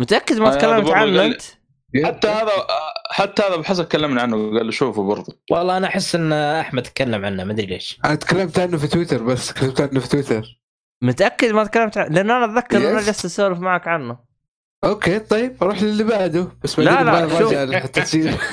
[0.00, 1.42] متأكد ما آه، تكلمت عنه قال- أنت؟
[2.04, 2.50] حتى هذا
[3.10, 6.82] حتى هذا أبو حسن تكلمنا عنه قال له شوفه برضه والله أنا أحس إن أحمد
[6.82, 8.00] تكلم عنه ما أدري ليش.
[8.04, 10.60] أنا تكلمت عنه في تويتر بس تكلمت عنه في تويتر.
[11.02, 13.00] متأكد ما تكلمت عنه؟ لأن أنا أتذكر إن أنا.
[13.02, 14.25] جالس أسولف معك عنه.
[14.86, 16.48] أوكي طيب أروح للي بعده.
[16.64, 17.52] بس لا، لا، شوف.
[17.52, 18.34] التسجيل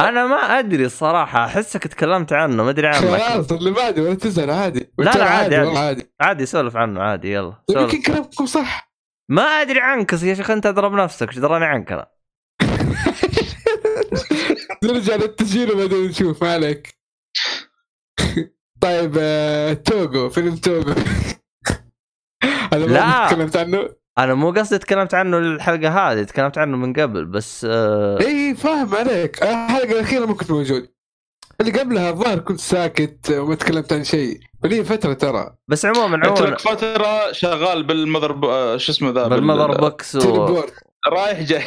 [0.00, 4.50] أنا ما أدري الصراحة أحسك تكلمت عنه ما أدري عنك خلاص اللي بعده ولا تزعل
[4.50, 4.92] عادي.
[4.98, 6.10] لا، لا، عادي، والله عادي.
[6.20, 8.94] عادي سولف عنه عادي يلا طيب يمكن كلامكم صح.
[9.28, 12.06] ما أدري عنك يا شيخ أنت أضرب نفسك إيش دراني عنك أنا؟
[14.84, 16.94] نرجع للتسجيل وبعدين نشوف ما عليك.
[18.80, 20.94] طيب آه، توغو فيلم توغو.
[22.76, 23.26] لا.
[23.30, 23.88] تكلمت عنه.
[24.18, 28.94] أنا مو قصدي تكلمت عنه الحلقة هذه تكلمت عنه من قبل بس آه إي فاهم
[28.94, 29.42] عليك.
[29.42, 30.88] الحلقة الأخيرة ما كنت موجود
[31.60, 34.40] اللي قبلها الظاهر كنت ساكت وما تكلمت عن شيء.
[34.62, 35.54] فلي فترة ترى.
[35.68, 36.56] بس عموما عموما.
[36.56, 38.44] فترة شغال بال mother ب...
[38.44, 40.62] آه، شو اسمه ذا؟ بال mother بال- box و...
[41.12, 41.62] رايح جاي.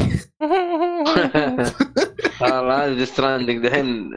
[2.40, 4.10] والله Death Stranding دحين.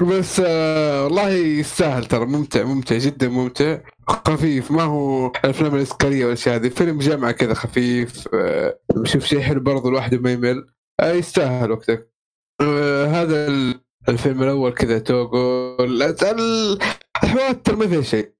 [0.00, 2.26] بس آه والله يستاهل ترى.
[2.26, 3.78] ممتع ممتع جدا ممتع.
[4.08, 6.68] خفيف ما هو الأفلام الاسكريه والأشياء هذه.
[6.68, 10.66] فيلم جامعه كذا خفيف آه بشوف شيء حلو برضه الواحد ما يمل.
[11.00, 12.12] آه يستاهل وقتك.
[12.60, 16.02] آه هذا ال- الفيلم الأول كذا توغو ال-
[17.24, 18.32] الحوارات ترى ما فيها شيء.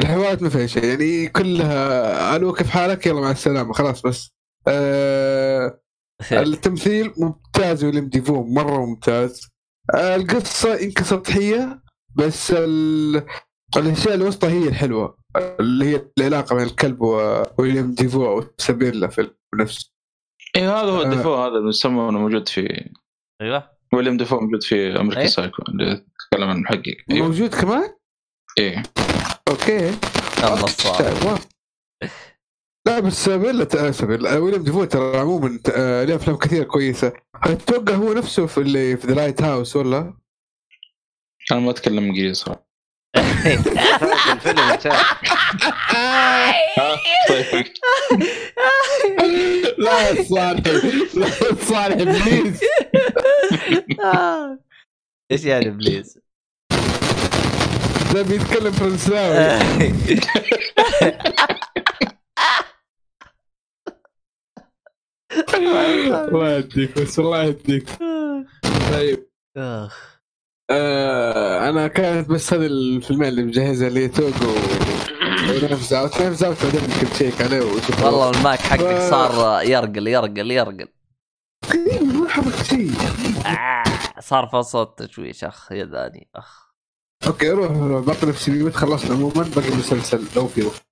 [0.00, 4.30] الحوارات ما فيها شيء يعني كلها ألو كيف حالك؟ يلا مع السلامة خلاص بس.
[4.68, 5.80] آه
[6.32, 9.48] التمثيل ممتاز ويليام ديفو مرة ممتاز.
[9.94, 11.82] آه، القصة يمكن سطحيه
[12.14, 13.22] بس ال...
[13.76, 15.18] الأشياء الوسطى هي الحلوة.
[15.60, 19.92] اللي هي العلاقة بين الكلب وويليام ديفو أو سابيلا في نفسه.
[20.56, 21.04] اي هذا هو آه.
[21.04, 22.90] الديفو هذا اللي يسمونه موجود في
[23.42, 23.75] أيوه.
[23.96, 27.26] ويليام ديفو موجود في أمريكا إيه؟ Psycho اللي تتكلم عن المحقق أيوه.
[27.26, 27.90] موجود كمان؟
[28.58, 28.82] إيه.
[29.48, 29.90] Okay.
[32.86, 37.12] لا بس سابيلا ت- سابيلا ويليام ديفو ترى عموما ت- آه، له أفلام كثيرة كويسة.
[37.44, 40.14] أتوقع هو نفسه في اللي في The Lighthouse ولا؟
[41.52, 42.65] أنا ما أتكلم إنجليزي صراحة.
[43.16, 44.78] الفيلم
[49.78, 50.66] لا صالح
[51.14, 52.60] لا صالح please
[55.30, 56.18] إيش يعني إبليس؟
[58.14, 59.56] ده بيتكلم فرنساوي
[65.58, 67.88] الله يهديك بس الله يهديك
[68.92, 69.26] طيب.
[69.56, 70.15] أخ.
[70.70, 74.54] آه أنا كانت بس هذه الفيلمين اللي مجهزها اللي توغو
[75.62, 78.98] ونفس اوت نفس اوت بعدين يمكن تشيك عليه وشوف والله المايك حقك.
[79.10, 80.88] صار يرقل يرقل يرقل.
[81.70, 82.90] قريب ما حرك شيء.
[83.46, 86.72] آه، صار في صوت تشويش اخ يا ذاني أخ.
[87.26, 88.04] أوكي روح روح.
[88.06, 89.50] باقي نفسي ميوت خلصنا عموما.
[89.56, 90.82] باقي المسلسل لو في وقت.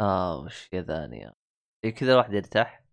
[0.00, 1.20] آه وش يا ذاني.
[1.20, 1.32] يا
[1.84, 2.84] إيه كذا الواحد يرتاح؟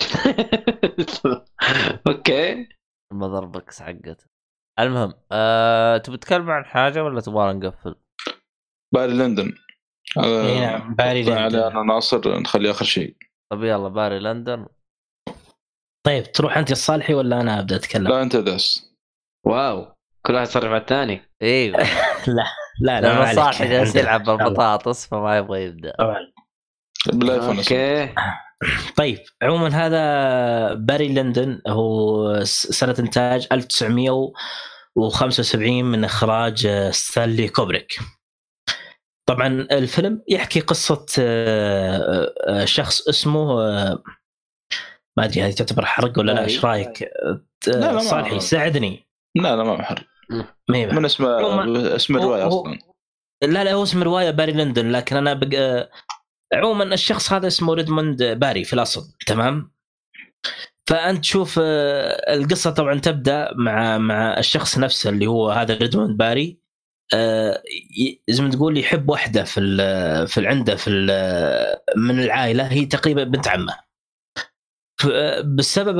[2.08, 2.68] أوكي.
[3.12, 4.29] المذر بكس حقته.
[4.82, 7.94] المهم آه، تبي تتكلم عن حاجة ولا تبغى نقفل؟
[8.94, 9.52] باري لندن
[10.18, 11.58] هذا إي نعم باري على لندن.
[11.62, 13.16] أنا ناصر نخليه آخر شيء
[13.52, 14.66] طب يلا باري لندن
[16.06, 18.94] طيب تروح أنت الصالحي ولا أنا أبدأ أتكلم؟ لا أنت داس
[19.46, 19.94] واو
[20.26, 21.76] كل واحد يصرف على الثاني إيوه
[22.26, 22.44] لا
[22.80, 23.36] لا لا ما لما عليك.
[23.36, 23.96] صالح جالس.
[23.96, 26.32] يلعب بالبطاطس فما يبغى يبدأ طبعا
[27.12, 27.56] بالآيفون.
[27.56, 28.14] okay
[28.96, 33.46] طيب عموما هذا باري ليندون هو س- سنة إنتاج
[34.98, 37.98] 1975 من إخراج آه، ستانلي كوبريك.
[39.28, 43.54] طبعا الفيلم يحكي قصة آه، آه، شخص اسمه
[45.18, 46.44] ما أدري هذه تعتبر حرق ولا لا.
[46.44, 47.10] إيش رأيك؟
[48.00, 49.06] صالح يساعدني.
[49.36, 49.64] لا لا
[50.68, 52.78] ما هي من اسم عموما- اسم الروايه أصلا.
[53.42, 55.88] لا لا هو اسم الروايه باري ليندون لكن أنا بق...
[56.54, 59.72] عموما الشخص هذا اسمه ريدموند باري في الأصل تمام؟
[60.90, 66.60] فأنت تشوف آه، القصة طبعا تبدأ مع مع الشخص نفسه اللي هو هذا ريدموند باري.
[67.14, 67.62] آه،
[68.30, 70.90] زي ما تقول يحب واحدة في ال في عنده في
[71.96, 73.74] من العائلة هي تقريبا بنت عمه.
[75.00, 75.06] ف-
[75.44, 75.96] بسبب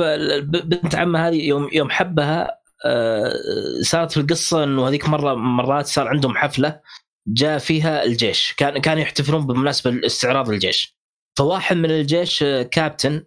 [0.69, 3.33] بنت عمه هذه يوم يوم حبها آه،
[3.81, 6.81] صارت في القصة إنه هذيك مرة مرات صار عندهم حفلة
[7.27, 8.53] جاء فيها الجيش.
[8.57, 11.00] كان كانوا يحتفلون بمناسبة استعراض الجيش
[11.41, 13.23] فواحد من الجيش آه، كابتن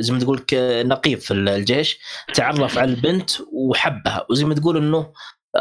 [0.00, 0.44] زي ما تقول
[0.88, 1.98] نقيب في الجيش
[2.34, 5.12] تعرف على البنت وحبها وزي ما تقول إنه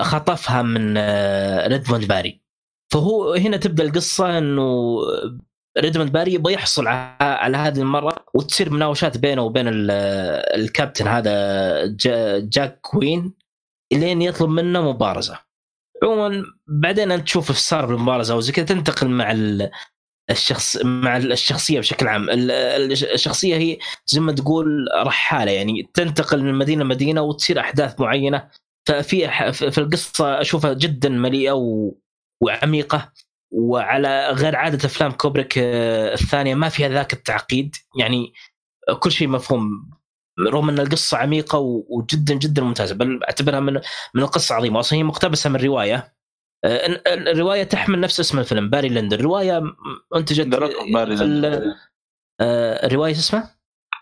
[0.02, 2.42] خطفها من آه، ريدموند باري.
[2.94, 4.98] فهو هنا تبدأ القصة إنه
[5.78, 9.92] ريدموند باري يبغى يحصل على هذه المرأة وتصير مناوشات بينه وبين ال-
[10.62, 13.34] الكابتن هذا جا- جاك كوين
[13.94, 15.40] لين يطلب منه مبارزة.
[16.04, 19.32] عموما بعدين أنت تشوف إيش صار بالمبارزة وزي كذا تنتقل مع
[20.30, 22.30] الشخص مع الشخصية بشكل عام.
[22.30, 28.00] ال- ال- الشخصية هي زي ما تقول رحالة يعني تنتقل من مدينة لمدينة وتصير أحداث
[28.00, 28.50] معينة.
[28.88, 31.54] ففي في القصة أشوفها جدا مليئة.
[32.42, 33.12] وعميقة.
[33.52, 37.76] وعلى غير عادة أفلام كوبريك آه، الثانية ما فيها ذاك التعقيد.
[38.00, 38.34] يعني
[39.00, 39.90] كل شيء مفهوم.
[40.48, 41.58] رغم أن القصة عميقة
[41.90, 43.74] وجدا جدا ممتازة بل أعتبرها من
[44.14, 46.14] من القصة عظيمه أصلا هي مقتبسة من رواية.
[46.66, 49.62] الرواية تحمل نفس اسم الفيلم باري لندن الرواية
[50.16, 51.74] أنتجت ذا لك اوف باري لندن
[52.42, 53.56] آه، الرواية اسمها؟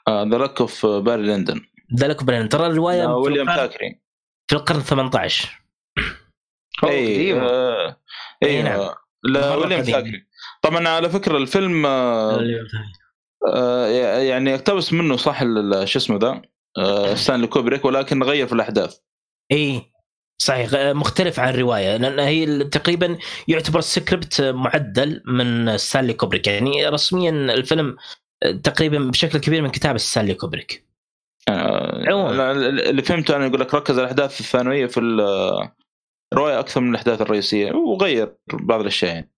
[0.10, 1.62] ذا لك اوف باري لندن
[1.96, 4.02] ذا لك برين ترى الرواية آه، في ويليام القرن- تاكري
[4.48, 5.62] في القرن 18
[6.84, 7.34] أوه، اي.
[7.42, 7.98] آه،
[8.44, 8.80] اي نعم.
[8.80, 9.84] آه، لا ويليام.
[9.84, 10.28] ثاكري
[10.62, 12.42] طبعا على فكرة الفيلم آه،
[13.54, 13.88] آه،
[14.20, 15.40] يعني اقتبس منه صح
[15.84, 16.42] شو اسمه ذا
[16.78, 18.98] آه، ستانلي كوبريك ولكن غير في الأحداث.
[19.52, 19.91] اي
[20.42, 26.48] صحيح غ- مختلف عن الرواية لأن هي تقريبا يعتبر السكريبت معدل من ستانلي كوبريك.
[26.48, 27.96] يعني رسميا الفيلم
[28.64, 30.88] تقريبا بشكل كبير من كتابة ستانلي كوبريك.
[31.50, 32.32] آه،.
[32.32, 32.52] لا،
[32.90, 35.70] اللي فهمته أنا يقول لك ركز الأحداث الثانويه في ال-
[36.34, 39.32] روايه أكثر من الأحداث الرئيسية وغير بعض الأشياء يعني.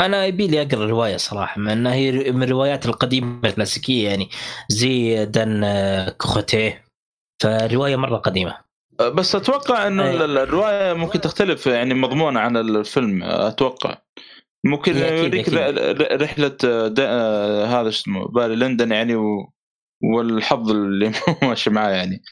[0.00, 4.28] أنا يبي لي أقرأ الرواية صراحة مع إنها هي من الروايات القديمة الكلاسيكية يعني
[4.68, 6.84] زي دان آه، كوخوتيه.
[7.42, 8.69] فروايه مرة قديمة.
[9.08, 10.24] بس أتوقع إنه أي.
[10.24, 13.98] ال- الرواية ممكن تختلف يعني مضمونة عن الفيلم أتوقع
[14.64, 15.48] ممكن أكيد- يوريك
[16.22, 16.48] رحلة
[16.88, 19.52] دا آه، هذا اسمه بالي لندن يعني و
[20.02, 21.12] والحظ اللي
[21.42, 22.22] ماشي معاه يعني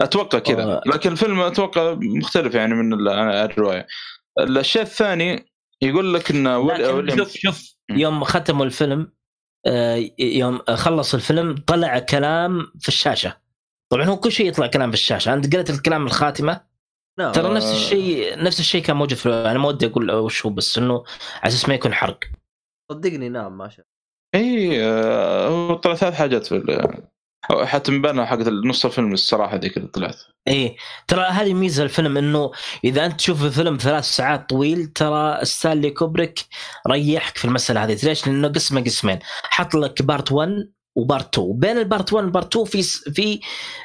[0.00, 0.80] أتوقع كذا.
[0.86, 3.86] لكن الفيلم أتوقع مختلف يعني من الرواية
[4.40, 5.46] الشيء الثاني
[5.82, 7.74] يقول لك إن ويليام شوف شوف.
[7.90, 9.12] يوم ختموا الفيلم
[9.66, 13.41] آه، يوم خلص الفيلم طلع كلام في الشاشة
[13.92, 16.60] طبعا هو كل شيء يطلع كلام في الشاشة أنت قلت الكلام الخاتمة
[17.18, 17.32] نعم.
[17.32, 17.54] ترى.
[17.54, 21.04] نفس الشيء نفس الشيء كان موجود في أنا ما ودي أقول وش هو بس إنه
[21.42, 22.18] على أساس ما يكون حرق
[22.92, 23.86] صدقني نعم ما شاء
[24.34, 27.02] اي آه، هو طلع ثلاث حاجات في ال-
[27.66, 30.16] حتى مبانة حقت نص الفيلم الصراحة ذيك اللي طلعت
[30.48, 30.76] إيه
[31.08, 32.50] ترى هذه ميزة الفيلم إنه
[32.84, 36.44] إذا أنت تشوف الفيلم ثلاث ساعات طويل ترى ستانلي كوبريك
[36.88, 41.58] ريحك في المسألة هذه ليش؟ لأنه قسمه قسمين حط لك part 1 و part 2
[41.58, 42.82] بين ال part 1 وال part 2 في
[43.12, 43.40] في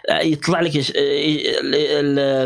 [0.10, 2.46] آه، يطلع لك آه،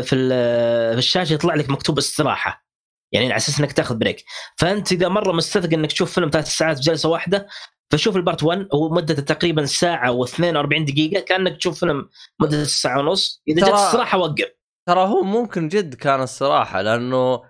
[0.92, 2.66] في الشاشة يطلع لك مكتوب استراحة.
[3.12, 4.24] يعني على أساس إنك تاخذ break.
[4.56, 7.46] فأنت إذا مرة مستثقل إنك تشوف فيلم ثلاث ساعات في جلسة واحدة
[7.90, 12.08] فشوف ال part 1 هو مدته تقريبا ساعة و42 دقيقة كأنك تشوف فيلم
[12.40, 13.42] مدته ساعة ونص.
[13.48, 14.46] إذا ترى- جت استراحة وقف.
[14.88, 17.42] ترى هو ممكن جد كان الصراحه لأنه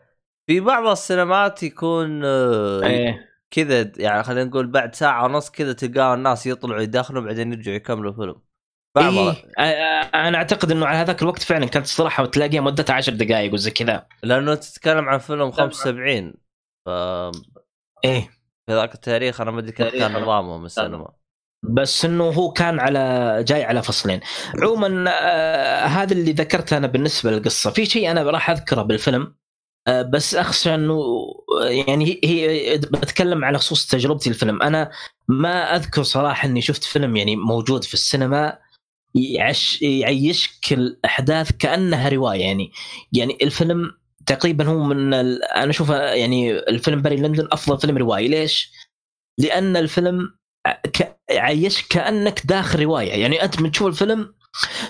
[0.47, 3.32] في بعض السينمات يكون آه، إيه.
[3.53, 8.13] كذا يعني خلينا نقول بعد ساعة ونص كذا تلقاه الناس يطلعوا يدخلوا بعدين يرجعوا يكملوا
[8.13, 8.37] فيلم
[8.99, 9.31] إيه
[10.15, 14.07] أنا أعتقد إنه على هذاك الوقت فعلا كانت استراحه وتلاقيها مدتها 10 دقائق وزي كذا.
[14.23, 16.35] لأنه تتكلم عن فيلم 75
[16.87, 16.89] ف
[18.05, 18.31] إيه.
[18.67, 21.13] في ذاك التاريخ أنا ما أدري كيف كان نظامهم السينما.
[21.63, 24.21] بس إنه هو كان على جاي على فصلين.
[24.63, 27.71] عموما آه هذا اللي ذكرته أنا بالنسبة للقصة.
[27.71, 29.35] في شيء أنا راح أذكره بالفيلم
[29.89, 30.95] بس أخشى إنه
[31.63, 34.91] آه، يعني هي بتكلم على خصوص تجربتي الفيلم أنا
[35.29, 38.59] ما أذكر صراحة إني شفت فيلم يعني موجود في السينما
[39.15, 42.73] يعش يعيشك الأحداث كأنها رواية يعني
[43.13, 43.91] يعني الفيلم
[44.27, 45.15] تقريبا هو من.
[45.15, 48.73] أنا أشوف يعني الفيلم باري لندن أفضل فيلم روائي ليش؟
[49.39, 50.35] لأن الفيلم
[50.67, 51.19] ك...
[51.31, 54.35] يعيشك كأنك داخل رواية يعني أنت من تشوف الفيلم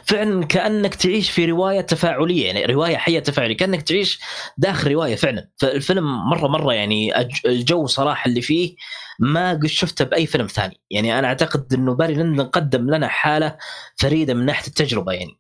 [0.05, 4.21] فعلا كأنك تعيش في رواية تفاعلية يعني رواية حية تفاعلية كأنك تعيش
[4.59, 5.51] داخل رواية فعلا.
[5.57, 8.75] فالفيلم مرة مرة يعني الجو صراحة اللي فيه
[9.19, 10.81] ما قد شفته بأي فيلم ثاني.
[10.91, 13.57] يعني أنا أعتقد إنه باري ليندون قدم لنا حالة
[13.97, 15.39] فريدة من ناحية التجربة يعني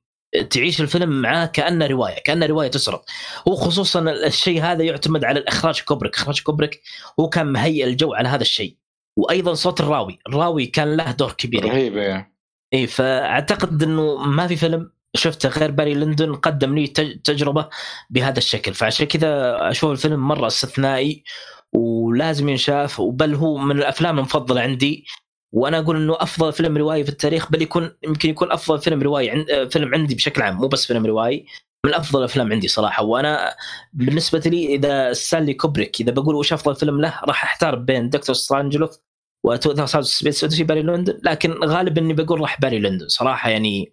[0.51, 3.01] تعيش الفيلم معاه كانه رواية كانه رواية تسرد
[3.47, 6.15] وخصوصا الشيء هذا يعتمد على الاخراج كوبريك.
[6.15, 6.83] إخراج كوبريك
[7.21, 8.77] هو كان مهيئ الجو على هذا الشيء.
[9.17, 10.19] وأيضا صوت الراوي.
[10.29, 11.65] الراوي كان له دور كبير.
[11.65, 11.79] يعني.
[11.79, 12.32] رهيبه يعني.
[12.75, 17.69] إي فأعتقد إنه ما في فيلم شفته غير باري ليندون قدم لي تج- تجربة
[18.11, 18.75] بهذا الشكل.
[18.75, 21.25] فعشان كذا أشوف الفيلم مرة استثنائي
[21.73, 25.05] ولازم ينشاف وبل هو من الأفلام المفضلة عندي.
[25.53, 29.33] وأنا أقول إنه أفضل فيلم روائي في التاريخ بل يكون يمكن يكون أفضل فيلم روائي
[29.55, 31.47] آه، فيلم عندي بشكل عام مو بس فيلم روائي
[31.87, 33.03] من أفضل الأفلام عندي صراحة.
[33.05, 33.55] وأنا
[33.93, 38.35] بالنسبة لي إذا ستانلي كوبريك إذا بقول وش أفضل فيلم له راح أحتار بين دكتور
[38.35, 38.99] سترينجلوف
[39.45, 43.93] و 2000 Space Odyssey باري ليندون لكن غالبا إني بقول راح باري ليندون صراحة يعني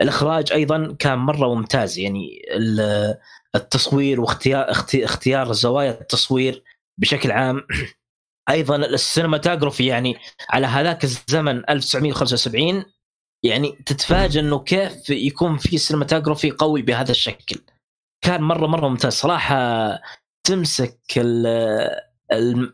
[0.00, 3.16] الإخراج أيضا كان مرة ممتاز يعني ال-
[3.54, 6.62] التصوير واختيار اختي- اختيار زوايا التصوير
[7.00, 7.62] بشكل عام.
[8.50, 10.16] أيضا ال cinematography يعني
[10.50, 12.84] على هذاك الزمن 1975
[13.44, 17.60] يعني تتفاجئ إنه كيف يكون في cinematography قوي بهذا الشكل.
[18.24, 19.12] كان مره مرة ممتاز.
[19.12, 19.88] صراحة
[20.46, 20.98] تمسك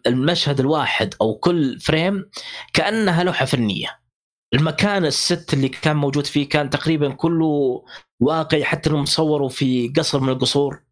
[0.07, 2.31] المشهد الواحد أو كل frame
[2.73, 4.01] كأنها لوحة فنية.
[4.55, 7.85] المكان الست اللي كان موجود فيه كان تقريبا كله
[8.21, 10.83] واقعي حتى إنهم صوروا في قصر من القصور.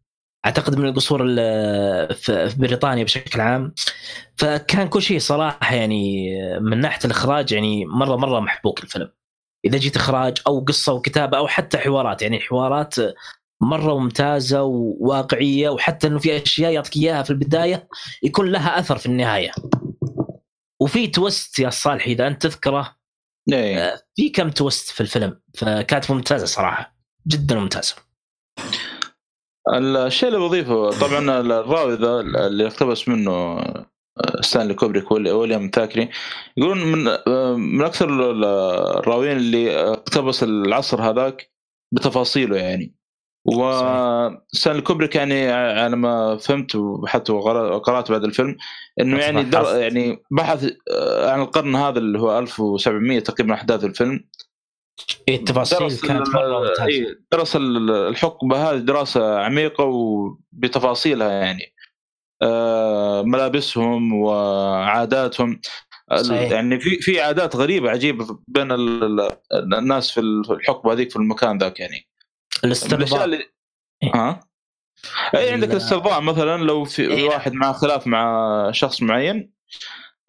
[0.45, 3.73] أعتقد من القصور ال- في بريطانيا بشكل عام.
[4.37, 6.29] فكان كل شيء صراحة يعني
[6.59, 9.09] من ناحية الإخراج يعني مرة مرة محبوك الفيلم.
[9.65, 12.95] إذا جيت إخراج أو قصة وكتابة أو حتى حوارات يعني الحوارات
[13.63, 17.87] مرة ممتازة وواقعية وحتى إنه في أشياء يعطيك إياها في البداية
[18.23, 19.51] يكون لها أثر في النهاية.
[20.81, 22.95] وفي twist يا صالح إذا أنت تذكره
[23.53, 23.95] إيه.
[24.15, 26.95] في كم twist في الفيلم؟ فكانت ممتازة صراحة
[27.27, 27.95] جدا ممتازة.
[29.75, 36.09] الشيء اللي بضيفه طبعا الراوي ذا اللي اقتبس منه آه، ستانلي كوبريك ويليام ثاكري
[36.57, 38.43] يقولون من آه، من أكثر ال-
[38.99, 41.51] الراويين اللي اقتبس العصر هذاك
[41.93, 42.95] بتفاصيله يعني.
[43.45, 48.57] وستانلي كوبريك يعني على ما فهمت وحتى وقرات بعد الفيلم
[49.01, 49.77] إنه يعني در.
[49.81, 54.25] يعني بحث آه، عن القرن هذا اللي هو 1700 تقريبا أحداث الفيلم.
[55.27, 56.85] إيه التفاصيل درس كانت مرة ممتازة.
[56.85, 61.73] إيه، درس ال- الحقبه هذه دراسة عميقة وبتفاصيلها يعني.
[62.41, 65.61] آه، ملابسهم وعاداتهم.
[66.15, 66.51] صحيح.
[66.51, 69.03] يعني في في عادات غريبة عجيبة بين ال-
[69.53, 72.07] ال- الناس في الحقبه هذيك في المكان ذاك يعني.
[72.65, 73.45] الاسترضاء اللي
[74.15, 74.39] ها
[75.35, 77.23] اي عندك ال- الاسترضاء مثلا لو في إيه.
[77.29, 79.53] واحد مع خلاف مع شخص معين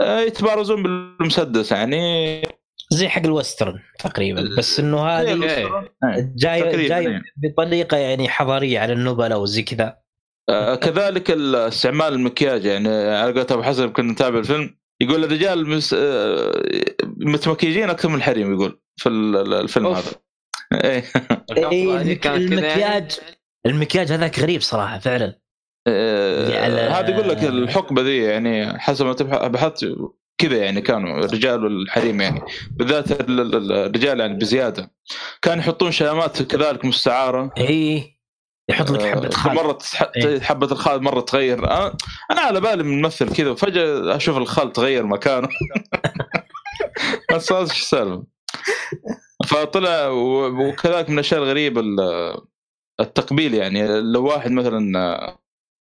[0.00, 2.42] آه، يتبارزون بالمسدس يعني
[2.90, 5.68] زي حق الوسترن تقريبا بس إنه هذه إيه.
[6.36, 7.22] جاي تقريباً، جاي إيه.
[7.36, 9.98] بطريقة يعني حضارية على النبلاء وزي كذا
[10.48, 15.68] آه، كذلك ال- استعمال المكياج يعني على قولة أبو حسن كنا نتابع الفيلم يقول الرجال
[15.68, 15.94] مس...
[15.98, 16.62] آه،
[17.04, 19.96] متمكيجين أكثر من الحريم يقول في ال- ال- الفيلم أوف.
[20.08, 20.23] هذا
[20.74, 21.04] إيه.
[21.72, 22.18] إيه، يعني.
[22.26, 23.18] المكياج.
[23.66, 25.38] المكياج هذاك غريب صراحة فعلا.
[25.86, 29.86] آه، على- هذا يقول لك الحقبة ذي يعني حسب ما بحثت
[30.38, 32.40] كذا يعني كانوا الرجال والحريم يعني.
[32.70, 34.90] بالذات ال- ال- الرجال يعني بزيادة.
[35.42, 37.54] كانوا يحطون شهامات كذلك مستعارة.
[37.58, 38.14] اي
[38.70, 39.54] يحط لك حبة آه، خال.
[39.54, 40.40] مرة تح- إيه.
[40.40, 41.58] حبة الخال مرة تغير.
[41.70, 41.96] أنا
[42.30, 45.48] أنا على بالي من ممثل كذا وفجأة أشوف الخال تغير مكانه.
[47.34, 48.24] بس إيش السالفة؟
[49.46, 52.36] فطلع وكذلك من الأشياء الغريبة ال-
[53.00, 54.00] التقبيل يعني.
[54.00, 54.98] لو واحد مثلا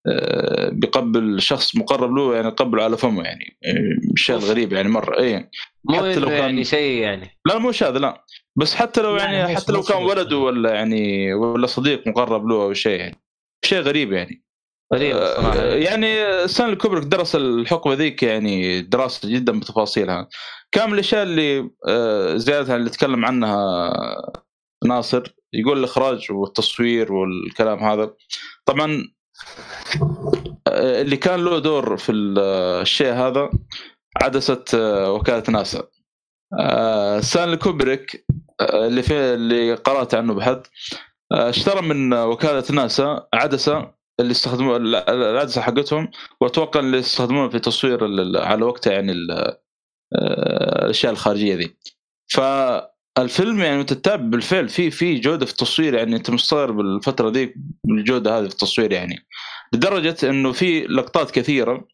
[0.08, 3.58] آه، بيقبل شخص مقرب له يعني يقبله على فمه يعني.
[4.14, 4.44] الشيء أوف.
[4.44, 5.20] الغريب يعني مرة.
[5.20, 5.50] اي
[5.90, 7.38] حتى لو كان- يعني شيء يعني.
[7.46, 8.26] لا مو هذا لا.
[8.56, 10.04] بس حتى لو يعني حتى لو كان.
[10.04, 13.16] ولده ولا يعني ولا صديق مقرب له أو شيء يعني.
[13.66, 14.44] شيء غريب يعني.
[14.94, 16.08] غريب آه، يعني
[16.48, 20.28] ستانلي كوبريك درس الحقبه ذيك يعني دراسة جدا بتفاصيلها.
[20.72, 23.92] كان من الأشياء اللي آه، زيادة عن اللي تكلم عنها
[24.86, 28.14] ناصر؟ يقول الإخراج والتصوير والكلام هذا.
[28.66, 29.04] طبعا
[30.68, 32.40] آه، اللي كان له دور في ال-
[32.82, 33.50] الشيء هذا
[34.24, 34.64] عدسة
[35.14, 35.84] وكالة ناسا.
[37.22, 38.26] ستانلي كوبريك
[38.62, 40.58] اللي في اللي قرأت عنه بحث
[41.32, 46.12] اشترى من وكالة ناسا عدسة اللي استخدموا العدسه حقتهم.
[46.42, 48.00] وأتوقع اللي يستخدمونها في تصوير
[48.38, 51.76] على وقتها يعني آه، الأشياء الخارجية ذي.
[52.28, 58.38] فالفيلم يعني تتابع بالفعل في في جودة في التصوير يعني أنت مستغرب الفترة ذي بالجوده
[58.38, 59.28] هذه في التصوير يعني.
[59.74, 61.88] لدرجة إنه في لقطات كثيرة.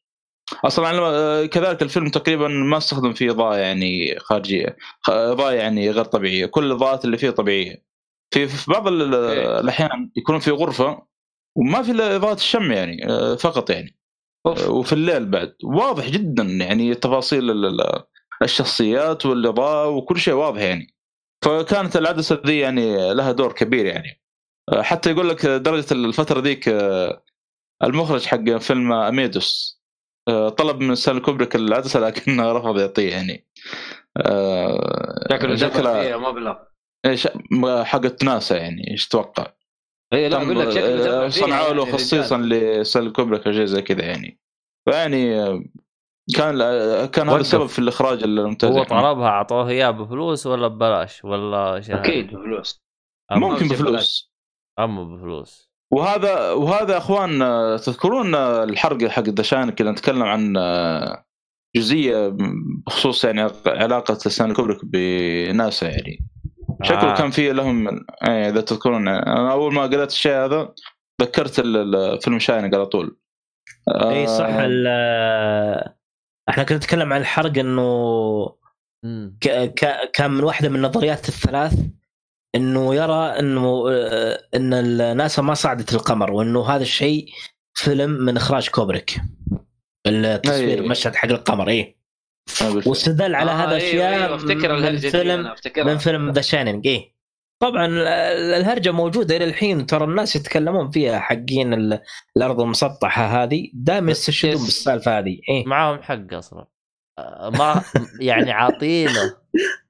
[0.65, 4.77] أصلا آه، كذلك الفيلم تقريبا ما استخدم فيه إضاءة يعني خارجية
[5.09, 6.45] إضاءة يعني غير طبيعية.
[6.45, 7.85] كل الإضاءات اللي فيه طبيعية.
[8.33, 9.59] في في بعض إيه.
[9.59, 11.05] الأحيان يكونون في غرفة
[11.55, 13.97] وما في إلا إضاءة الشمع يعني آه، فقط يعني.
[14.45, 14.63] أوف.
[14.63, 15.55] آه، وفي الليل بعد.
[15.63, 18.03] واضح جدا يعني تفاصيل ال- ال-
[18.41, 20.95] الشخصيات والإضاءة وكل شيء واضح يعني.
[21.45, 24.21] فكانت العدسة ذي يعني لها دور كبير يعني.
[24.73, 26.69] آه، حتى يقول لك درجة الفترة ذيك
[27.83, 29.81] المخرج حق فيلم أميدوس
[30.57, 33.47] طلب من ستانلي كوبريك العدسة لكنه رفض يعطيه يعني.
[35.31, 36.55] شكله شكله مبلغ.
[37.05, 37.27] إيش؟
[37.83, 39.51] حقت ناسا يعني إيش تتوقع؟
[40.13, 42.37] اي لا أقول لك شكله آه، صنعوا له خصيصا.
[42.37, 44.39] لستانلي كوبريك أو شيء زي كذا يعني.
[44.89, 45.63] فيعني آه،
[46.35, 46.57] كان
[47.05, 47.37] كان هذا.
[47.37, 48.89] السبب في الإخراج الممتاز هو يعني.
[48.89, 52.85] طلبها أعطوه إياه بفلوس ولا ببلاش؟ ولا إيش أكيد بفلوس.
[53.31, 54.33] ممكن شيء بفلوس.
[54.79, 55.75] أما بفلوس.
[55.93, 61.25] وهذا وهذا يا أخوان آه، تذكرون آه، الحرق حق The Shining كنا نتكلم عن آه،
[61.75, 62.37] جزئية
[62.85, 66.34] بخصوص يعني علاقة ستانلي كوبريك بناسا يعني.
[66.83, 67.17] شكله آه.
[67.17, 67.87] كان في لهم
[68.27, 70.73] إيه إذا تذكرون أنا أول ما قريت الشيء هذا
[71.21, 73.17] ذكرت ال- ال- فيلم Shining على طول
[73.89, 75.93] إي صح آه، ال-
[76.49, 78.45] إحنا كنا نتكلم عن الحرق إنه.
[79.41, 79.47] ك...
[79.49, 80.11] ك...
[80.13, 81.73] كان من واحدة من النظريات الثلاث
[82.55, 87.29] إنه يرى إنه آه، إن الناسا ما صعدت القمر وإنه هذا الشيء
[87.73, 89.21] فيلم من إخراج كوبريك
[90.07, 90.87] التصوير أي.
[90.89, 91.94] مشهد حق القمر إيه.
[92.85, 97.15] واستدل على آه، هذا أيوه، الأشياء أيوه، أفتكر من فيلم من فيلم The Shining إيه.
[97.61, 98.07] طبعا ال-
[98.61, 101.99] الهرجة موجودة إلى الحين ترى الناس يتكلمون فيها حقين ال-
[102.37, 103.69] الأرض المسطحة هذه.
[103.73, 104.65] دائما يستشهدون yes.
[104.65, 105.65] بالسالفة هذه إيه.
[105.65, 106.65] معاهم حق أصلا.
[107.19, 107.81] آه، ما
[108.19, 109.21] يعني عاطينة.
[109.21, 109.85] إيه.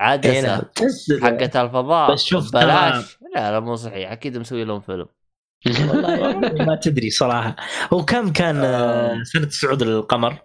[0.00, 2.12] عدسه تحس- حقت الفضاء.
[2.12, 3.18] بس شوف بلاش.
[3.34, 4.12] لا لا مو صحيح.
[4.12, 5.06] أكيد مسوي لهم فيلم.
[5.66, 7.56] والله ما تدري صراحة.
[7.92, 10.36] هو كم كان آه، سنة صعود القمر؟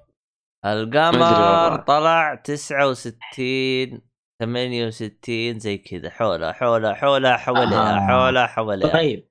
[0.66, 1.78] القمر.
[1.78, 4.02] طلع 69
[4.42, 8.08] 68 زي كذا حوله حوله حوله حواليها آه.
[8.08, 9.30] حوله حواليها طيب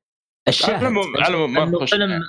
[0.48, 0.84] الشاهد
[1.18, 1.36] على
[1.86, 2.22] فيلم.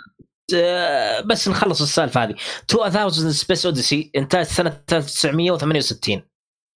[0.55, 2.35] آه، بس نخلص السالفة هذه
[2.73, 6.21] 2000 Space Odyssey انتهت سنة 1968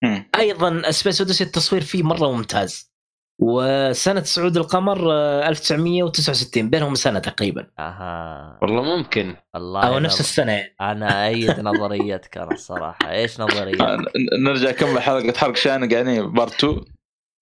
[0.04, 0.30] مم.
[0.36, 2.92] أيضا Space Odyssey التصوير فيه مرة ممتاز
[3.40, 7.68] وسنة صعود القمر آه، 1969 بينهم سنة تقريبا.
[7.80, 8.60] أها.
[8.62, 9.36] والله ممكن.
[9.56, 10.00] الله أو.
[10.00, 10.52] نفس السنة.
[10.52, 13.12] يعني أنا أيد نظريتك أنا الصراحة.
[13.12, 13.86] إيش آه، نظريتك؟
[14.40, 16.82] نرجع كمل حلقة حرق شاينق يعني بارت 2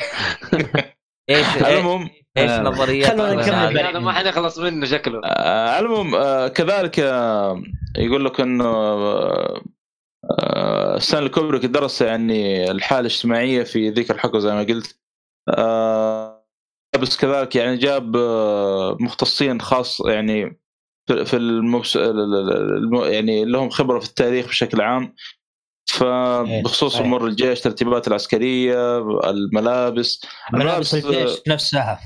[1.29, 3.79] إيش العموم إيش آه، نظريات خلونا نكمل.
[3.79, 5.21] هذا ما حنخلص منه شكله.
[5.25, 5.79] آه،
[6.15, 7.61] آه، كذلك آه،
[7.97, 9.61] يقول لك إنه آه، آه،
[10.97, 14.99] ستانلي كوبريك درس يعني الحالة الاجتماعية في ذيك الحقبة زي ما قلت.
[15.49, 16.45] آه،
[17.01, 20.59] بس كذلك يعني جاب آه، مختصين خاص يعني
[21.07, 21.97] في المبس...
[21.97, 25.15] الم- يعني لهم خبرة في التاريخ بشكل عام.
[25.89, 26.95] فبخصوص.
[26.95, 28.97] أمور الجيش الترتيبات العسكرية
[29.29, 31.99] الملابس ملابس الجيش نفسها.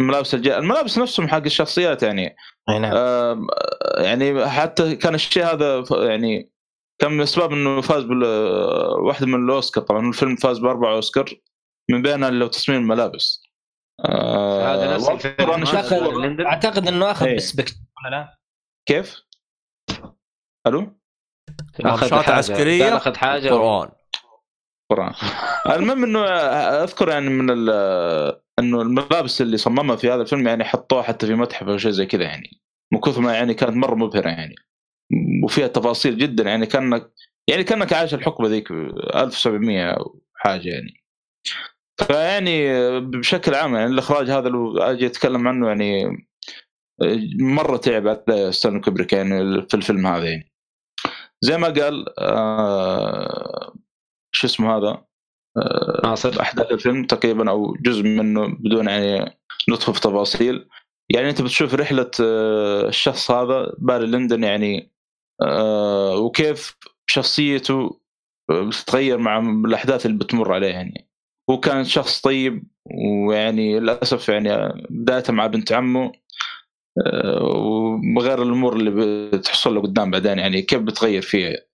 [0.00, 2.36] ملابس الجيش الملابس نفسهم حق الشخصيات يعني.
[2.70, 2.96] أي نعم.
[2.96, 3.46] آم،
[3.98, 6.50] يعني حتى كان الشيء هذا يعني
[7.00, 8.24] كان من الاسباب إنه فاز بال
[9.00, 11.30] واحدة من الأوسكار طبعا الفيلم فاز بأربع أوسكار
[11.90, 13.42] من بينها اللي هو تصميم الملابس
[14.04, 15.44] آه، هذا نفس الفيلم.
[16.46, 17.36] اعتقد إنه آخذ إيه.
[17.36, 18.38] بسبكت ولا لا؟
[18.88, 19.22] كيف؟
[20.66, 20.98] ألو؟
[22.22, 22.36] حاجة.
[22.38, 23.88] عسكرية قال أخذ حاجة قرآن
[24.90, 25.12] قرآن
[25.76, 26.24] المهم إنه
[26.84, 31.34] أذكر يعني من ال- إنه الملابس اللي صممها في هذا الفيلم يعني حطوها حتى في
[31.34, 32.60] متحف أو شيء زي كذا يعني
[32.92, 34.54] من كثر ما يعني كانت مرة مبهرة يعني
[35.48, 37.12] وفيها تفاصيل جدا يعني كانك
[37.48, 41.04] يعني كأنك عايش الحقبة ذيك 1700 أو حاجة يعني.
[41.96, 42.70] فيعني
[43.00, 46.16] بشكل عام يعني الإخراج هذا لو أجي أتكلم عنه يعني
[47.40, 50.52] مرة تعب على ستانلي كوبريك يعني في الفيلم هذا يعني.
[51.40, 53.74] زي ما قال آه
[54.32, 55.04] شو اسمه هذا؟
[55.56, 56.40] آه ناصر.
[56.40, 59.38] أحداث الفيلم تقريبا أو جزء منه بدون يعني
[59.70, 60.68] ندخل في تفاصيل.
[61.10, 64.92] يعني أنت بتشوف رحلة آه، الشخص هذا باري لندن يعني
[66.18, 66.76] وكيف
[67.06, 68.00] شخصيته
[68.50, 71.08] آه، بتتغير مع الأحداث اللي بتمر عليه يعني
[71.50, 72.66] هو كان شخص طيب
[73.26, 76.12] ويعني للأسف يعني بدايه مع بنت عمه
[77.06, 77.42] آه،
[78.16, 78.90] وغير الأمور اللي
[79.30, 81.68] بتحصل له قدام بعدين يعني كيف بتغير فيه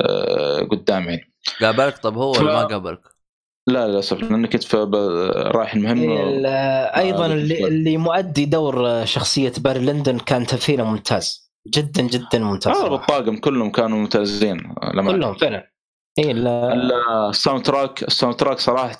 [0.00, 3.00] آه، قدام يعني قابلك طب هو ولا ف- ما قابلك؟
[3.68, 4.74] لا للأسف لاني كنت
[5.54, 6.46] رايح المهمه ال-
[6.96, 7.68] أيضا اللي.
[7.68, 13.02] اللي مؤدي دور شخصية باري ليندون كان تمثيله ممتاز جدا جدا ممتاز اغلب صراحة.
[13.02, 15.70] الطاقم كلهم كانوا ممتازين لما كلهم فعلا
[16.18, 18.98] اي لا- ال soundtrack ال soundtrack صراحة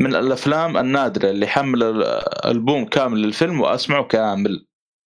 [0.00, 2.02] من الأفلام النادرة اللي حمل ال-
[2.46, 4.66] ألبوم كامل للفيلم وأسمعه كامل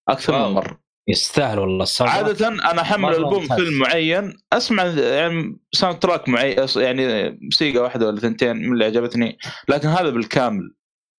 [0.09, 0.49] أكثر wow.
[0.49, 2.13] من مرة يستاهل والله ال sound.
[2.13, 3.57] عادة أنا احمل ألبوم ممتاز.
[3.61, 9.39] فيلم معين أسمع يعني soundtrack معين يعني موسيقى واحدة ولا ثنتين من اللي عجبتني
[9.69, 10.75] لكن هذا بالكامل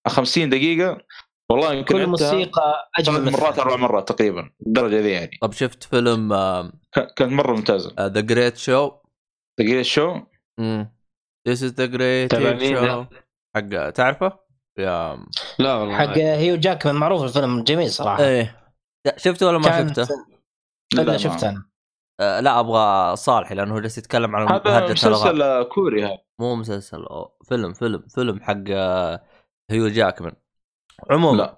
[0.07, 0.97] 50 دقيقة
[1.51, 3.59] والله يمكن كل موسيقى أجمل ثلاث من مرات.
[3.59, 5.37] أربع مرات تقريبا الدرجة ذي يعني.
[5.41, 6.33] طب شفت فيلم
[6.95, 8.91] ك- كانت مرة ممتازه ذا جريت شو؟
[9.59, 10.19] دقيقه شو
[11.49, 12.83] This is the great تبع مين show.
[12.83, 13.07] ذا؟
[13.55, 14.39] حق تعرفه؟
[14.79, 15.19] يا
[15.59, 18.23] لا والله حق هيو جاكمان معروف الفيلم جميل صراحة.
[18.23, 18.71] إيه.
[19.17, 20.07] شفته ولا ما كان- شفته؟
[20.93, 21.69] لا, شفته أنا.
[22.21, 26.17] آه لا أبغى صالحي لأنه هو جالس يتكلم عن هذا مسلسل آه، كوري هذا.
[26.39, 29.23] مو مسلسل أو فيلم فيلم فيلم حق آه،
[29.71, 30.33] هيو جاكمان.
[31.11, 31.37] عموما.
[31.37, 31.57] لا.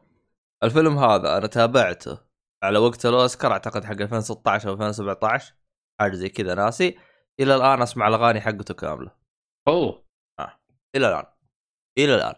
[0.64, 2.18] الفيلم هذا أنا تابعته
[2.64, 5.54] على وقت الأوسكار أعتقد حق 2016 أو 2017
[6.02, 6.98] حاجة زي كذا ناسي.
[7.40, 9.12] إلى الآن أسمع الأغاني حقته كاملة.
[9.68, 10.04] أوه.
[10.96, 11.26] إلى الآن.
[11.98, 12.36] إلى الآن.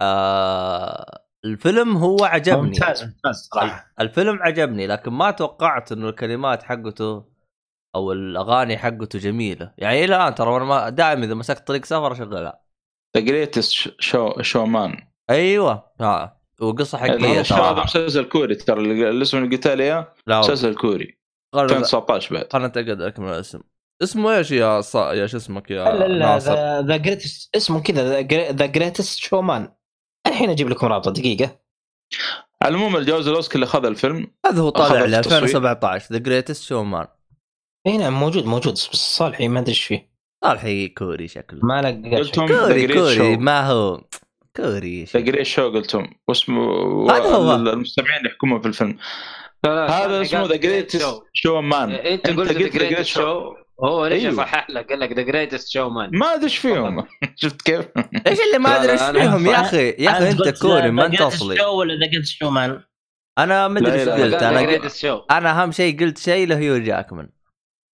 [0.00, 2.62] آه الفيلم هو عجبني.
[2.62, 3.92] ممتاز ممتاز صراحة.
[4.00, 7.24] الفيلم عجبني لكن ما توقعت إنه الكلمات حقته
[7.94, 9.74] أو الأغاني حقته جميلة.
[9.78, 12.60] يعني إلى الآن ترى أنا ما دائما إذا مسكت طريق سفر أشغلها.
[13.16, 15.92] The Greatest Show Showman أيوه.
[16.00, 20.06] ها وقصة حقيقية هذا مسلسل كوري ترى اللي اللي اسمه والله.
[20.40, 21.18] مسلسل كوري.
[21.54, 22.52] خلنا 2019 بعد.
[22.52, 23.60] خلنا نتأكد لك من الاسم.
[24.02, 25.12] اسمه إيش يا صا...
[25.12, 28.20] يا شو اسمك يا لا لا ذا The Greatest اسمه كذا
[28.52, 29.68] The Greatest Showman
[30.26, 31.60] الحين أجيب لكم رابطة دقيقة.
[32.62, 35.42] على العموم الجوائز الأوسكار اللي اخذها الفيلم هذا هو طالع أخذ ل التصوير.
[35.42, 37.06] 2017 The Greatest Showman
[37.86, 38.72] إي نعم موجود موجود.
[38.72, 40.10] بس صالحي ما أدري إيش فيه.
[40.44, 41.60] صالحي كوري شكله.
[41.62, 44.00] ما لقى كوري كوري ما هو.
[44.56, 45.04] كوري.
[45.14, 46.62] Great Show قلتم؟ واسمه
[47.10, 47.54] هذا هو.
[47.54, 48.98] المستمعين يحكمون في الفيلم
[49.66, 53.54] هذا اسمه The Great Show Showman أنت قلت The Greatest Show
[53.84, 54.32] هو ليش أيوه.
[54.32, 57.06] يصحح لك قال لك The Greatest Showman ما أدري إيش فيهم.
[57.42, 57.86] شفت كيف؟
[58.26, 61.14] إيش اللي ما أدري إيش فيهم؟ يا أخي يا أخي أنت انت كوري ما انت
[61.14, 62.82] Greatest اصلي Show ولا The Greatest Showman
[63.38, 64.42] أنا ما أدري إيش قلت.
[64.42, 67.28] أنا Greatest Show أنا أهم شيء قلت شيء لهيو جاكمان.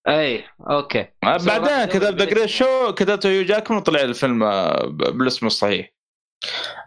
[0.08, 1.06] أي okay.
[1.22, 6.01] بعدين كتب The Great Show كتبته هيو جاكمان وطلع الفيلم آه، بالاسم الصحيح.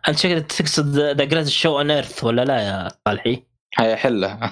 [0.07, 3.43] أنت شكلك تقصد The Greatest Show on Earth ولا لا يا صالحي؟
[3.79, 4.39] هيا حلة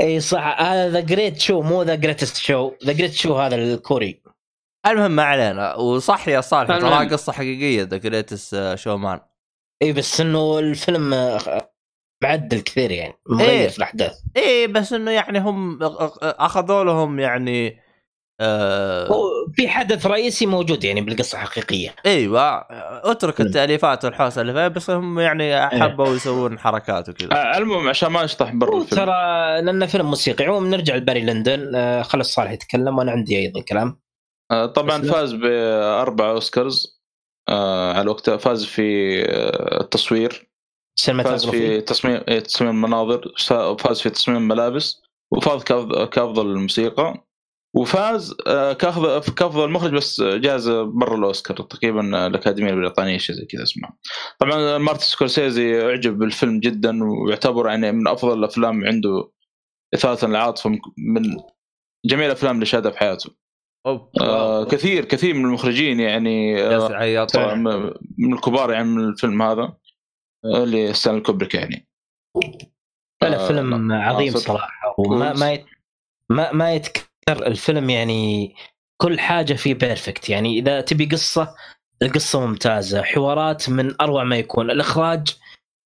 [0.00, 4.22] إي صح هذا The Great Show مو The Greatest Show The Great Show هذا الكوري
[4.86, 6.78] المهم ما علينا وصح يا صالح.
[6.78, 9.20] ترى قصة حقيقية The Greatest Showman
[9.82, 11.72] إي بس إنه الفيلم آه،
[12.22, 13.68] معدل كثير يعني مغير إيه.
[13.68, 15.78] في الأحداث إيه بس إنه يعني هم
[16.22, 17.80] أخذوا لهم يعني
[18.40, 21.94] آه هو في حدث رئيسي موجود يعني بالقصة الحقيقية.
[22.06, 22.66] أيوه
[23.10, 23.40] اترك.
[23.40, 27.32] التأليفات والحوسه اللي فيها بس هم يعني حبوا يسوون حركات وكذا.
[27.32, 29.12] آه، المهم عشان ما نشطح برا ترى
[29.62, 31.74] لأنه فيلم موسيقي عموما نرجع لباري لندن.
[31.74, 34.00] آه، خلص صالح يتكلم وأنا عندي أيضا كلام.
[34.50, 35.02] آه، طبعا.
[35.02, 37.00] فاز بأربع أوسكارز
[37.48, 40.50] آه، على وقتها فاز في آه، التصوير
[41.24, 43.34] فاز في تصميم تصميم المناظر
[43.78, 45.02] فاز في تصميم الملابس
[45.32, 45.62] وفاز
[46.06, 47.24] كأفضل الموسيقى.
[47.76, 53.62] وفاز آه، كافضل كافضل مخرج بس جائزه برا الأوسكار تقريبا الأكاديمية البريطانية شيء زي كذا
[53.62, 53.88] اسمه
[54.38, 59.30] طبعا مارتن سكورسيزي أعجب بالفيلم جدا ويعتبر يعني من أفضل الأفلام عنده
[59.94, 61.36] اثاره العاطفه من
[62.06, 63.30] جميع الأفلام اللي شاهدها في حياته
[63.86, 64.10] أوه.
[64.20, 67.54] آه كثير كثير من المخرجين يعني آه، طبعا
[68.18, 69.76] من الكبار يعني من الفيلم هذا
[70.44, 71.88] آه، اللي ستانلي كوبريك يعني
[73.22, 73.92] لا آه، فيلم.
[73.92, 74.38] عظيم آه،.
[74.38, 75.32] صراحة وما.
[75.32, 75.64] ما يت...
[76.30, 76.74] ما ما
[77.30, 78.54] يتكرر الفيلم يعني
[78.96, 81.54] كل حاجة فيه perfect يعني إذا تبي قصة
[82.02, 83.02] القصة ممتازة.
[83.02, 84.70] حوارات من أروع ما يكون.
[84.70, 85.28] الإخراج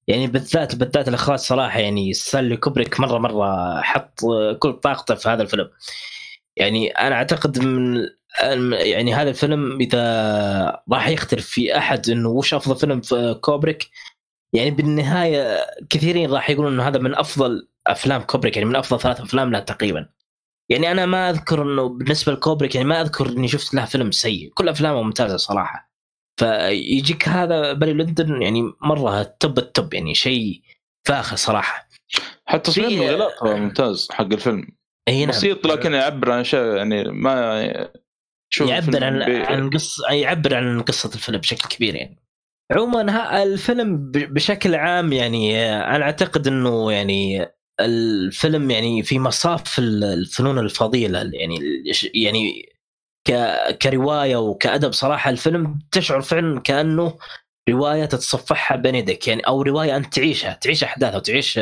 [0.09, 4.21] يعني بالذات بالذات الإخراج صراحة يعني ستانلي كوبريك مرة مرة حط
[4.59, 5.71] كل طاقته في هذا الفيلم.
[6.57, 8.07] يعني أنا أعتقد من
[8.73, 13.91] يعني هذا الفيلم إذا راح يختلف في أحد إنه وش أفضل فيلم في كوبريك
[14.53, 15.59] يعني بالنهاية
[15.91, 18.57] كثيرين راح يقولون إنه هذا من أفضل أفلام كوبريك.
[18.57, 20.09] يعني من أفضل ثلاث أفلام له تقريبا.
[20.71, 24.53] يعني أنا ما أذكر إنه بالنسبة لكوبريك يعني ما أذكر إني شفت له فيلم سيء.
[24.55, 25.91] كل أفلامه ممتازة صراحة.
[26.41, 30.63] فيجيك هذا باري ليندون يعني مرة top ال top يعني شيء
[31.09, 31.89] فاخر صراحة.
[32.47, 34.69] حتى تصميم الغلاف ممتاز حق الفيلم.
[35.09, 35.29] إي نعم.
[35.29, 37.89] بسيط لكن يعبر عن أشياء يعني ما
[38.53, 42.25] شوف يعبر عن بي- عن قصه يعبر عن قصة الفيلم بشكل كبير يعني.
[42.73, 47.47] عموما الفيلم بشكل عام يعني أنا أعتقد إنه يعني
[47.81, 51.59] الفيلم يعني في مصاف ال- الفنون الفضيله يعني
[52.15, 52.69] يعني
[53.83, 57.19] كرواية وكأدب صراحة الفيلم تشعر فعلا كأنه
[57.69, 61.61] رواية تتصفحها بين يديك يعني أو رواية أنت تعيشها تعيش أحداثها وتعيش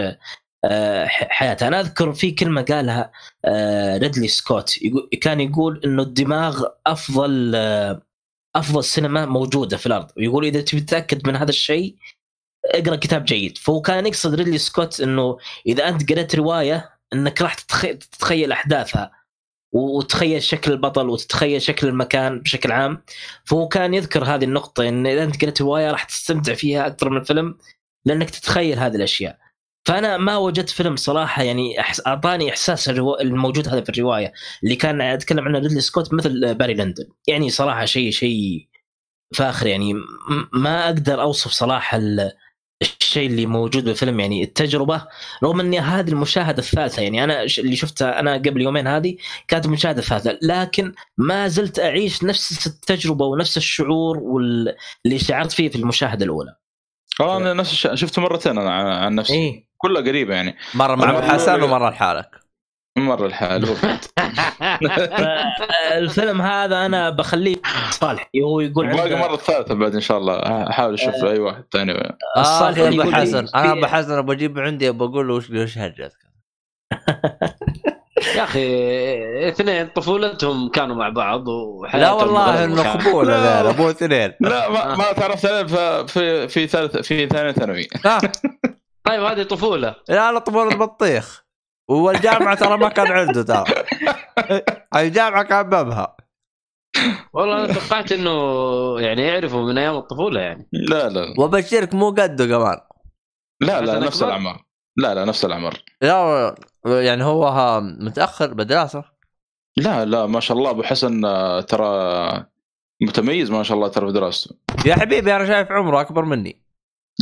[0.64, 1.68] آه، ح- حياتها.
[1.68, 3.12] أنا أذكر في كلمة قالها
[3.44, 4.74] آه، ريدلي سكوت
[5.20, 8.02] كان يقول إنه الدماغ أفضل آه،
[8.56, 11.96] أفضل سينما موجودة في الأرض ويقول إذا تبي تتأكد من هذا الشيء
[12.66, 13.58] أقرأ كتاب جيد.
[13.58, 19.10] فهو كان يقصد ريدلي سكوت إنه إذا أنت قريت رواية إنك راح تتخ- تتخيل أحداثها.
[19.72, 23.02] وتتخيل شكل البطل وتتخيل شكل المكان بشكل عام.
[23.44, 27.16] فهو كان يذكر هذه النقطة إن إذا أنت قريت رواية راح تستمتع فيها أكثر من
[27.16, 27.58] الفيلم
[28.04, 29.38] لأنك تتخيل هذه الأشياء.
[29.84, 31.80] فأنا ما وجدت فيلم صراحة يعني
[32.50, 33.22] إحساس الروا...
[33.22, 34.32] الموجود هذا في الرواية
[34.64, 37.04] اللي كان أتكلم عنه ريدلي سكوت مثل باري لندن.
[37.26, 38.68] يعني صراحة شيء شيء
[39.34, 39.94] فاخر يعني
[40.52, 42.32] ما أقدر أوصف صراحة ال...
[42.82, 45.02] الشيء اللي موجود بالفيلم يعني التجربة
[45.44, 49.16] رغم إني هذه المشاهدة الثالثة يعني أنا ش- اللي شفتها أنا قبل يومين هذه
[49.48, 55.76] كانت المشاهدة الثالثة لكن ما زلت أعيش نفس التجربة ونفس الشعور واللي شعرت فيه في
[55.76, 56.56] المشاهدة الأولى.
[57.20, 59.34] آه، أنا نفس الشيء شفته مرتين أنا عن- عن نفسي.
[59.34, 59.64] إيه.
[59.78, 60.56] كلها قريبه يعني.
[60.74, 62.41] مرة مع حسن ومرة لحالك.
[62.98, 63.64] مرة الحال
[65.92, 67.56] الفيلم هذا أنا بخليه
[67.90, 70.36] صالح هو يقول باقي المره الثالثة بعد إن شاء الله.
[70.70, 71.92] أحاول أشوف اي واحد ثاني
[72.36, 75.78] آه يا ابو حسن أنا ابو حسن أبغى أجيب عندي أبغى أقول له وش وش
[75.78, 76.18] هرجتك
[78.36, 81.44] يا أخي اثنين طفولتهم كانوا مع بعض
[81.94, 82.98] لا والله إنه مشاعر.
[83.00, 83.60] خبول لا.
[83.60, 84.32] هذول ابو اثنين.
[84.40, 87.88] لا ما, ما تعرفت عليه ف- في في ثالث في ثانية ثانوي.
[88.06, 88.20] آه،
[89.04, 89.94] طيب هذه طفولة.
[90.08, 91.44] لا لا طفول البطيخ
[91.88, 93.64] والجامعة ترى ما كان عنده ترى.
[94.96, 96.16] الجامعة كان بابها.
[97.32, 98.30] والله أنا توقعت إنه
[99.00, 100.68] يعني يعرفوا من أيام الطفولة يعني.
[100.72, 102.78] لا لا وبشرك مو قده كمان.
[103.60, 104.64] لا لا نفس؟ الأعمار.
[104.96, 105.82] لا لا نفس الأعمار.
[106.02, 106.54] لا
[106.84, 109.04] يعني هو متأخر بدراسة.
[109.76, 112.46] لا لا ما شاء الله أبو حسن آه، ترى
[113.02, 114.56] متميز ما شاء الله ترى في دراسته.
[114.86, 116.61] يا حبيبي أنا شايف عمره أكبر مني.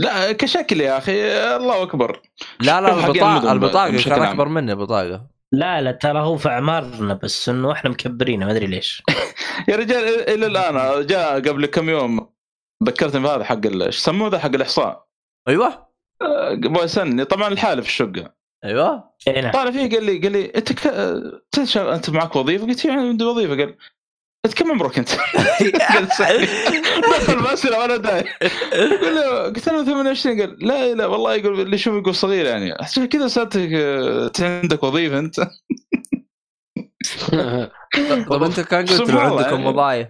[0.00, 1.12] لا كشكل يا أخي
[1.56, 2.20] الله أكبر.
[2.60, 4.22] لا لا البطاقه البطاقة كان.
[4.22, 5.26] أكبر مني البطاقة.
[5.52, 9.02] لا لا ترى هو في أعمارنا بس إنه إحنا مكبرينه ما أدري ليش.
[9.68, 12.30] يا رجال إلى الآن جاء قبل كم يوم
[12.84, 15.06] ذكرتني بهذا حق إيش يسموه ذا حق الإحصاء؟
[15.48, 15.90] أيوه.
[16.22, 18.34] آه، يبغى يسالني طبعا الحالة في الشقة.
[18.64, 19.10] أيوه.
[19.28, 19.52] اي نعم.
[19.52, 20.94] طالع فيه قال لي قال لي أنت ك...
[21.52, 23.56] تشتغل أنت معك وظيفة؟ قلت له عندي وظيفة.
[23.56, 23.76] قال
[24.48, 25.08] كم عمرك انت؟
[27.18, 28.24] دخل الاسئله وأنا داير
[29.12, 32.72] له قلت له 28 قال لا لا والله يقول اللي يشوف يقول صغير يعني.
[32.80, 35.40] عشان كذا سالتك آه، أنت عندك وظيفة أنت.
[38.30, 39.66] طب أنت كان قلت له عندكم يعني.
[39.68, 40.08] وظائف؟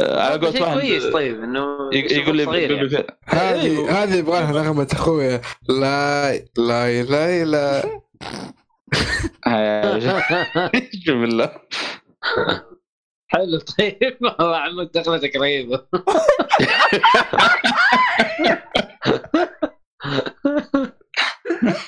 [0.00, 0.78] آه، على شيء واحد.
[0.80, 3.04] كويس طيب إنه يق- يقول لي يعني.
[3.26, 3.90] هذه أيوه.
[4.02, 7.82] هذه يبغى لها نغمة اخويا لا لا لا لا.
[9.46, 10.22] آه، شوف
[11.20, 11.52] بالله
[13.32, 14.18] حلو طيب.
[14.38, 15.86] والله عمود دخلتك رهيبة.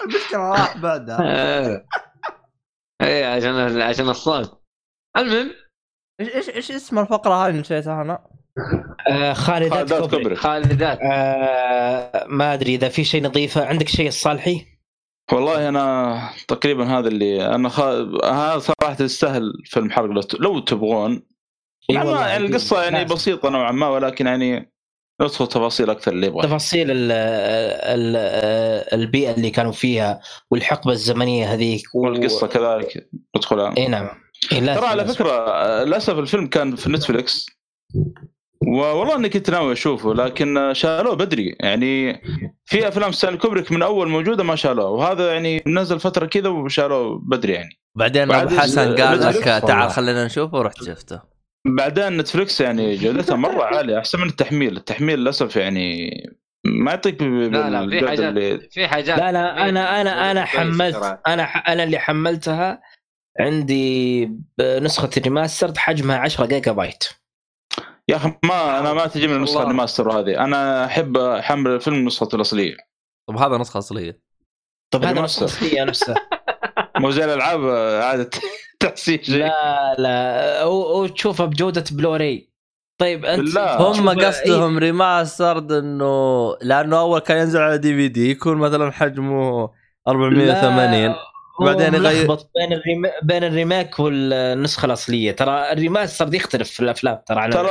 [0.05, 1.87] المشكلة راح بعدها
[3.03, 4.63] إيه عشان عشان الصوت.
[5.17, 5.51] المهم.
[6.21, 8.27] إيش إيش إيش اسم الفقرة هذه نسيتها أنا؟
[9.09, 10.19] آه خالدات خالدات كوبري.
[10.19, 10.37] كوبري.
[10.37, 10.99] خالدات.
[11.03, 13.67] آه ما أدري إذا في شيء نظيفة.
[13.67, 14.67] عندك شيء الصالحي؟
[15.33, 17.81] والله أنا تقريبا هذا اللي أنا خ...
[18.25, 20.37] هذا صراحة يستاهل فيلم حرق.
[20.41, 21.23] لو تبغون
[21.89, 23.05] يعني القصة يعني.
[23.05, 24.73] بسيطة نوعا ما ولكن يعني
[25.23, 26.43] ندخل تفاصيل أكثر اللي يبغى.
[26.47, 28.17] تفاصيل ال ال
[29.01, 30.21] البيئة اللي كانوا فيها
[30.51, 32.01] والحقبة الزمنية هذيك و...
[32.01, 33.09] والقصة كذلك.
[33.37, 34.09] ندخلها إي نعم.
[34.51, 35.05] ترى على.
[35.05, 37.47] فكرة للأسف الفيلم كان في نتفلكس
[38.67, 41.57] والله إني كنت ناوي أشوفه لكن شالوه بدري.
[41.61, 42.23] يعني
[42.65, 44.89] في أفلام ستانلي كوبريك من أول موجودة ما شالوه.
[44.91, 47.81] وهذا يعني نزل فترة كذا وشالوه بدري يعني.
[47.95, 49.91] بعدين بعد أبو حسن ال- قال لك تعال.
[49.91, 51.32] خلينا نشوفه ورحت شفته.
[51.67, 56.11] بعدين نتفلكس يعني جودتها مرة عالية أحسن من التحميل التحميل للأسف يعني
[56.67, 61.19] ما يعطيك لا لا في حاجات اللي في حاجات لا لا أنا أنا أنا حملت.
[61.27, 62.83] أنا ح- أنا اللي حملتها
[63.41, 64.25] عندي
[64.59, 67.05] بنسخة ال remaster حجمها 10 جيجا بايت
[68.09, 69.71] يا أخي ما أنا ما تجيني النسخة الله.
[69.71, 72.77] الماستر هذه أنا أحب أحمل الفيلم نسخته الأصلية
[73.29, 74.21] طب هذا نسخة أصلية
[74.93, 75.45] طب هذا ال remaster.
[75.45, 76.15] نسخه أصلية نفسها
[77.03, 77.65] مو زي الألعاب
[78.03, 78.31] عادة.
[78.81, 79.37] تحسين شيء.
[79.37, 80.65] لا لا.
[80.65, 82.51] وتشوفها بجودة بلوراي
[83.01, 83.49] طيب أنت.
[83.49, 89.71] تشوف- هم إيه، قصدهم remastered إنه لأنه أول كان ينزل على DVD يكون مثلا حجمه
[90.09, 91.17] 480 لا،
[91.61, 93.11] بعدين يغير- بين ال rema...
[93.23, 95.33] بين ال remake والنسخة الأصلية.
[95.33, 97.69] ترى ال remaster دي يختلف في الأفلام ترى عن ترى.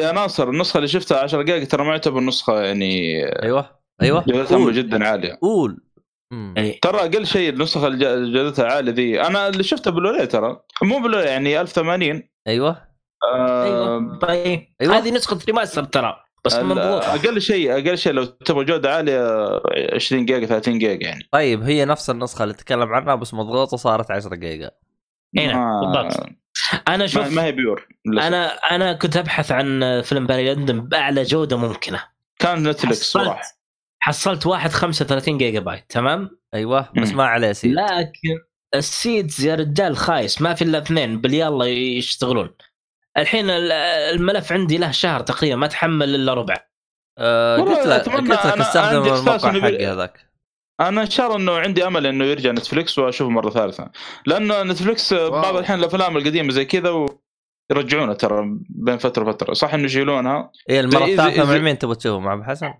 [0.00, 3.70] يا ناصر النسخة اللي شفتها 10 دقائق ترى ما يعتبر نسخة يعني أيوه
[4.02, 4.24] أيوه.
[4.28, 5.38] جودتها جدا عالية.
[5.42, 5.80] قول.
[6.32, 6.80] إيه.
[6.80, 9.20] ترى أقل شيء النسخة اللي جودتها عالية ذي.
[9.22, 10.60] أنا اللي شفتها بلوراي ترى.
[10.82, 12.88] مو بلوراي يعني 1080 أيوه.
[13.34, 14.18] آه أيوه.
[14.18, 14.68] طيب.
[14.80, 14.98] أيوة.
[14.98, 17.14] هذه نسخة remaster ترى بس مضغوطة.
[17.14, 19.50] أقل شيء أقل شيء لو تبغى جودة عالية
[19.94, 21.28] 20 جيجا 30 جيجا يعني.
[21.32, 24.70] طيب هي نفس النسخة اللي تكلم عنها بس مضغوطة صارت 10 جيجا.
[25.38, 26.26] إيه نعم، ما- بالضبط.
[26.88, 27.88] أنا شوف ما هي pure.
[28.06, 32.02] أنا أنا كنت أبحث عن فيلم باري ليندون بأعلى جودة ممكنة.
[32.38, 33.57] كان نتفلكس صراحة.
[34.00, 37.12] حصلت واحد 35 جيجا بايت تمام؟ أيوه بس.
[37.12, 38.38] ما عليه سيد لكن
[38.74, 42.50] السيدز يا رجال خايس ما في إلا اثنين باليلا يشتغلون.
[43.18, 43.72] الحين ال-
[44.16, 46.54] الملف عندي له شهر تقريبا ما تحمل إلا ربع.
[47.20, 50.28] والله قلت لك قلت لك استخدم الموقع حقي هذاك.
[50.80, 53.90] أنا ان شاء الله إنه عندي أمل إنه يرجع نتفلكس وأشوفه مرة ثالثة.
[54.26, 57.06] لأنه نتفلكس بعض الحين الأفلام القديمة زي كذا
[57.70, 59.52] ويرجعونها ترى بين فترة وفترة.
[59.54, 62.74] صح إنه يشيلونها؟ إيه المرة زي- الثالثة زي- مع مين تبغى تشوفه؟ مع أبو حسن؟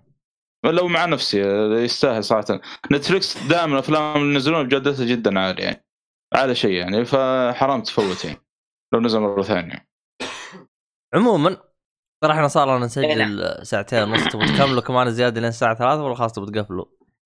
[0.64, 1.40] لو مع نفسي
[1.84, 2.60] يستاهل صراحة.
[2.92, 5.84] نتفلكس دائما الافلام اللي ينزلونها بجودتها جدا عالية يعني.
[6.34, 7.04] أعلى شيء يعني.
[7.04, 8.38] فحرام تفوت يعني.
[8.94, 9.88] لو نزل مرة ثانية.
[11.14, 11.56] عموما
[12.24, 14.28] ترى إحنا صار لنا إيه نسجل ساعتين ونص.
[14.28, 16.84] تبغى تكملوا كمان زيادة لين الساعة 3 ولا خلاص تبغى تقفلوا؟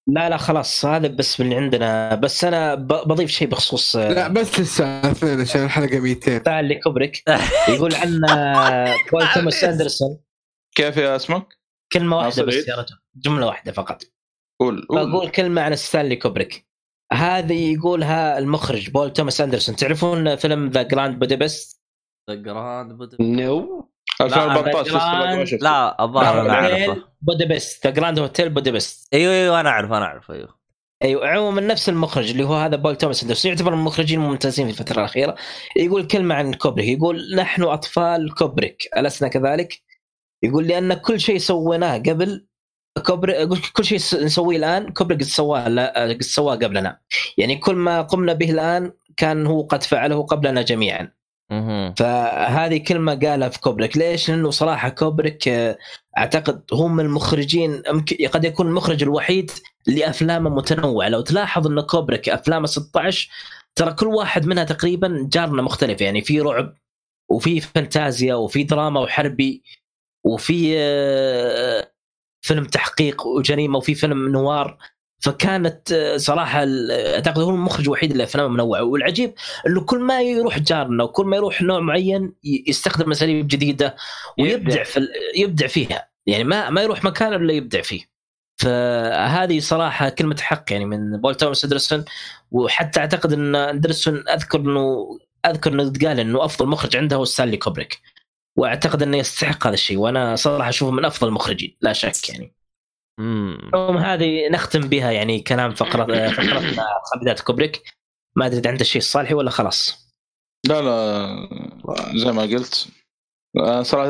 [0.08, 0.84] لا لا خلاص.
[0.84, 2.14] هذا بس من عندنا.
[2.14, 7.22] بس أنا بضيف شيء بخصوص لا بس للساعة 2 عشان الحلقة 200 ستانلي كوبريك
[7.68, 10.18] يقول عن آه، بول توماس اندرسون
[10.74, 11.46] كيف يا اسمك؟
[11.92, 13.01] كلمة واحدة بس؟ يا رجل.
[13.16, 14.02] جملة واحدة فقط.
[14.60, 15.10] قول قول.
[15.10, 16.66] بقول كلمه عن ستانلي كوبريك.
[17.12, 19.76] هذه يقولها المخرج بول توماس أندرسون.
[19.76, 21.82] تعرفون فيلم The Grand Budapest
[23.20, 23.88] no.
[24.20, 25.64] 2014 لا، لسه ما شفته.
[25.64, 27.04] لا الظاهر أنا أعرفه.
[27.20, 30.62] Budapest The Grand Hotel Budapest أيوه أيوه أنا اعرف أنا اعرف أيوه.
[31.02, 33.50] أيوه عموما نفس المخرج اللي هو هذا بول توماس أندرسون.
[33.50, 35.34] يعتبر من المخرجين الممتازين في الفترة الأخيرة.
[35.76, 36.88] يقول كلمه عن كوبريك.
[36.88, 38.88] يقول نحن أطفال كوبريك.
[38.96, 39.82] ألسنا كذلك؟
[40.42, 42.46] يقول لأن كل شيء سويناه قبل
[42.98, 46.98] كوبريك يقول كل شيء نسويه الآن كوبريك قد سواه لا- قد سواه قبلنا.
[47.38, 51.12] يعني كل ما قمنا به الآن كان هو قد فعله قبلنا جميعا.
[51.96, 55.48] فهذه كلمة قالها في كوبريك ليش؟ لأنه صراحة كوبريك
[56.18, 57.82] أعتقد هو من المخرجين
[58.32, 59.50] قد يكون المخرج الوحيد
[59.88, 61.08] اللي أفلامه متنوعة.
[61.08, 63.28] لو تلاحظ أن كوبريك أفلامه 16
[63.74, 66.00] ترى كل واحد منها تقريبا جارنا مختلف.
[66.00, 66.74] يعني في رعب
[67.30, 69.62] وفي فانتازيا وفي دراما وحربي
[70.24, 71.91] وفي آه،
[72.42, 74.78] فيلم تحقيق وجريمة وفي فيلم نوار.
[75.22, 76.64] فكانت آه، صراحة
[77.14, 79.34] أعتقد هو المخرج الوحيد اللي افلامه منوعه والعجيب
[79.66, 83.96] إنه كل ما يروح جارنا وكل ما يروح نوع معين يستخدم أساليب جديدة
[84.38, 84.84] ويبدع يبدع.
[84.84, 86.08] في يبدع فيها.
[86.26, 88.12] يعني ما ما يروح مكان إلا يبدع فيه.
[88.56, 92.04] فهذه صراحة كلمة حق يعني من بول توماس اندرسون
[92.50, 97.56] وحتى أعتقد إن أندرسون أذكر إنه أذكر إنه قال إنه أفضل مخرج عنده هو ستانلي
[97.56, 98.00] كوبريك.
[98.58, 102.54] واعتقد انه يستحق هذا الشيء وأنا صراحة أشوفه من أفضل المخرجين لا شك يعني.
[103.20, 103.58] مم.
[103.74, 107.82] المهم هذه نختم بها يعني كلام فقره فقرتنا خالدات كوبريك.
[108.36, 110.12] ما أدري إذا عنده شيء صالحي ولا خلاص.
[110.68, 111.48] لا لا
[112.14, 112.88] زي ما قلت.
[113.82, 114.08] صراحة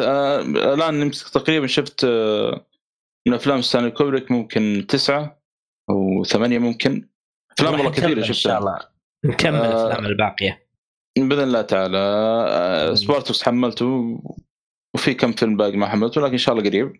[0.74, 2.66] الآن تقريبا شفت آه،
[3.28, 5.42] من أفلام ستانلي كوبريك ممكن تسعة
[5.90, 7.08] أو ثمانية ممكن.
[7.58, 8.78] أفلام والله كثيرة نكمل إن شاء شفتها الله.
[9.24, 10.66] نكمل آه، الأفلام الباقية.
[11.18, 12.94] بإذن الله تعالى آه، مم.
[12.94, 14.20] سبارتاكوس حملته
[14.94, 16.92] وفي كم فيلم باقي ما حملته لكن إن شاء الله قريب.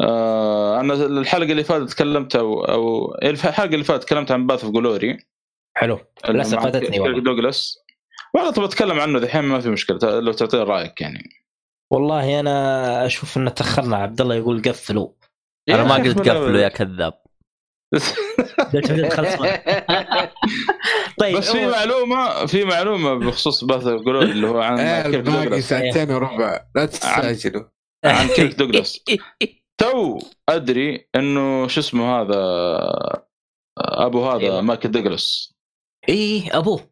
[0.00, 4.72] آه، أنا الحلقة اللي فاتت تكلمت أو أو الحلقة اللي فاتت تكلمت عن Path of
[4.72, 5.18] Glory.
[5.76, 6.00] حلو.
[6.28, 7.20] للاسف فاتتني والله.
[7.20, 7.78] دوغلاس.
[8.34, 11.28] والله تبغى اتكلم عنه دحين ما في مشكلة لو تعطيني رأيك يعني.
[11.90, 15.08] والله أنا أشوف ان تاخرنا عبد الله يقول قفلوا.
[15.68, 17.21] أنا ما قلت قفلوا يا كذاب.
[21.18, 25.14] طيب بس في معلومة في معلومة بخصوص Paths of Glory اللي هو عن آه، كيرك
[25.14, 25.68] الباقي دوغلاس.
[25.68, 26.64] ساعتين وربع.
[26.74, 27.64] لا تستعجلوا.
[28.04, 29.04] عن كيرك دوغلاس.
[29.80, 32.36] تو أدري إنه شو اسمه هذا
[33.78, 34.60] أبو هذا أيوة.
[34.60, 35.54] مايكل دوغلاس.
[36.08, 36.90] اي أبوه.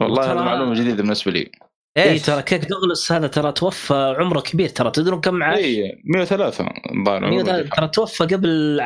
[0.00, 1.52] والله هذه معلومة جديدة بالنسبة لي.
[1.96, 6.02] اي إيش ترى كيرك دوغلاس هذا ترى توفى عمره كبير ترى تدرون كم عاش؟ اي
[6.04, 6.64] 103
[6.98, 7.64] الظاهر مية عمره.
[7.64, 8.80] وثلاثة- ترى توفى قبل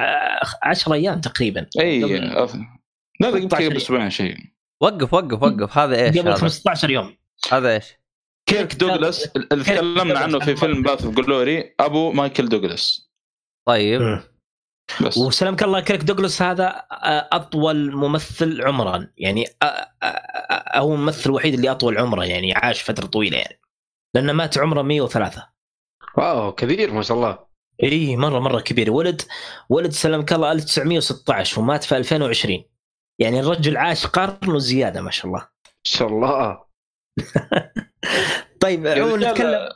[0.63, 1.67] 10 أيام تقريبا.
[1.81, 2.47] اي لا
[3.21, 4.37] لا قلت 15 قبل أسبوعين شيء.
[4.83, 5.79] وقف وقف وقف.
[5.79, 7.17] هذا إيش قبل هذا؟ 15 يوم.
[7.53, 7.85] هذا إيش؟
[8.49, 13.11] كيرك دوغلاس اللي تكلمنا عنه في فيلم Paths of Glory أبو مايكل دوغلاس
[13.69, 14.03] طيب.
[14.03, 14.23] مم.
[15.07, 15.19] بس.
[15.19, 19.07] وسلامك الله كيرك دوغلاس هذا آه، أطول ممثل عمرا.
[19.19, 19.67] يعني آه،
[20.03, 20.30] آه،
[20.75, 23.61] هو الممثل الوحيد اللي أطول عمره يعني عاش فترة طويلة يعني.
[24.15, 25.47] لأنه مات عمره 103
[26.17, 27.39] wow كبير ما شاء الله.
[27.83, 28.91] إي مرة مرة كبير.
[28.91, 29.23] ولد
[29.69, 32.65] ولد سلامك الله 1916 ومات في 2020
[33.19, 35.41] يعني الرجل عاش قرن وزيادة ما شاء الله.
[35.41, 36.65] ما شاء الله.
[38.62, 39.69] طيب يا عموما نتكلم.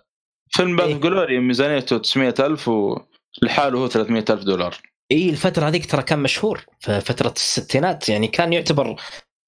[0.50, 0.94] فيلم إيه.
[0.94, 4.76] of Glory ميزانيته 900000 ولحاله هو 300000 دولار.
[5.12, 8.08] إي الفترة هذيك ترى كان مشهور في فترة الستينات.
[8.08, 8.96] يعني كان يعتبر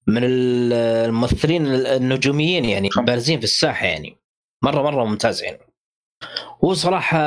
[0.09, 4.17] من ال- الممثلين النجوميين يعني بارزين في الساحة يعني.
[4.65, 5.59] مره مرة ممتاز يعني.
[6.65, 7.19] هو صراحة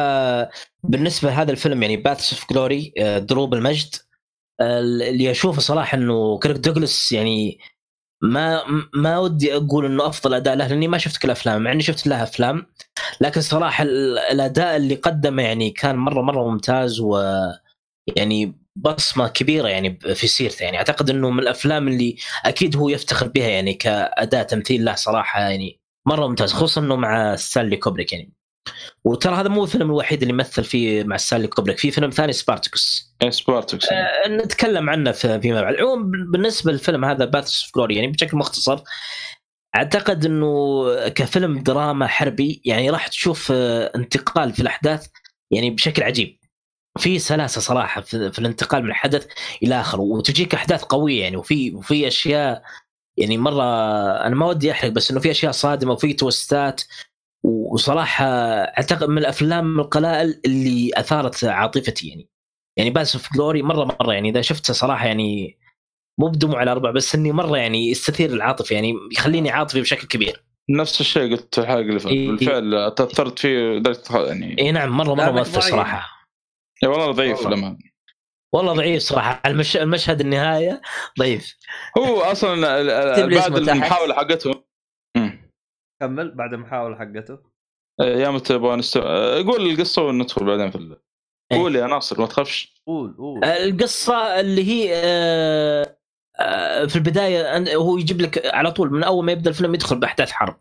[0.84, 3.96] بالنسبة لهذا الفيلم يعني Paths of Glory دروب المجد
[4.62, 7.60] اللي أشوفه صراحة إنه كيرك دوغلاس يعني
[8.24, 11.82] ما ما ودي أقول إنه أفضل أداء له لأني ما شفت كل أفلام مع إني
[11.84, 12.66] شفت له أفلام.
[13.22, 17.18] لكن صراحة ال- الأداء اللي قدمه يعني كان مره مرة ممتاز و
[18.16, 20.64] يعني بصمة كبيرة يعني في سيرته.
[20.64, 24.86] يعني أعتقد إنه من الأفلام اللي أكيد هو يفتخر بها يعني كاداء تمثيل.
[24.86, 28.34] له صراحة يعني مرة ممتاز خصوصا إنه مع ستانلي كوبريك يعني.
[29.04, 31.78] وترى هذا مو الفيلم الوحيد اللي مثل فيه مع ستانلي كوبريك.
[31.78, 35.74] في فيلم ثاني Spartacus إيه Spartacus آه، نتكلم عنه في- فيما بعد.
[35.74, 38.80] العموم بالنسبة للفيلم هذا Paths of Glory يعني بشكل مختصر
[39.76, 42.62] أعتقد إنه كفيلم دراما حربي.
[42.66, 45.08] يعني راح تشوف آه، انتقال في الأحداث
[45.52, 46.39] يعني بشكل عجيب.
[47.00, 49.28] في سلاسة صراحة في, في الانتقال من حدث
[49.64, 52.64] إلى آخر وتجيك أحداث قوية يعني وفي وفي أشياء
[53.18, 53.64] يعني مرة
[54.26, 56.82] أنا ما ودي أحرق بس إنه في أشياء صادمة وفي twist ات
[57.44, 62.30] وصراحة أعتقد من الأفلام القلائل اللي أثارت عاطفتي يعني
[62.78, 65.60] يعني Paths of Glory مرة مرة يعني إذا شفته صراحة يعني
[66.20, 70.44] مو بدموع على أربع بس إني مرة يعني يستثير العاطفة يعني يخليني عاطفي بشكل كبير
[70.70, 72.28] نفس الشيء قلت اللي فاتت إيه.
[72.28, 75.62] بالفعل تاثرت فيه لدرجه يعني اي نعم مرة مرة مؤثر.
[75.62, 76.19] صراحة
[76.84, 77.58] والله ضعيف والله.
[77.58, 77.78] لما
[78.54, 79.42] والله ضعيف صراحة.
[79.46, 79.78] المش...
[79.78, 80.82] المشهد النهاية
[81.20, 81.58] ضعيف.
[81.98, 82.62] هو أصلا
[83.26, 83.70] بعد.
[83.70, 84.64] المحاولة حقته.
[86.02, 87.40] كمل بعد المحاولة حقته.
[88.02, 88.98] يا متى تبغى نست...
[89.48, 90.98] قول القصة وندخل بعدين في ال...
[91.52, 92.82] قول يا ناصر ما تخافش.
[92.88, 93.46] قول قول.
[93.46, 95.98] القصة اللي هي آه،
[96.40, 100.32] آه، في البداية هو يجيب لك على طول من أول ما يبدأ الفيلم يدخل بأحداث
[100.32, 100.60] حرب.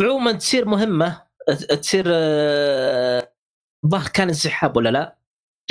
[0.00, 3.31] عموما تصير مهمة ت- تصير آه،
[3.84, 5.16] الظاهر كان انسحاب ولا لا؟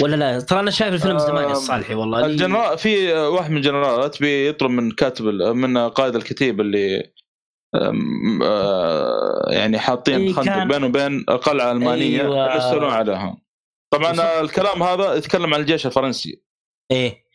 [0.01, 4.19] ولا لا؟ ترى أنا شايف الفيلم زمان يا صالحي والله الجنرال في واحد من الجنرالات
[4.19, 7.11] بيطلب من كاتب من قائد الكتيب اللي
[8.43, 12.56] آه، يعني حاطين إيه، خندق بينه وبين القلعة الألمانية أيوة.
[12.56, 13.38] يستولون عليها
[13.93, 14.41] طبعا.
[14.41, 16.41] الكلام هذا يتكلم عن الجيش الفرنسي
[16.91, 17.25] إيه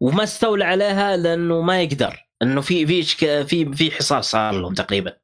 [0.00, 3.02] وما استولى عليها لأنه ما يقدر انه في في
[3.44, 5.16] في في حصار صار لهم تقريبا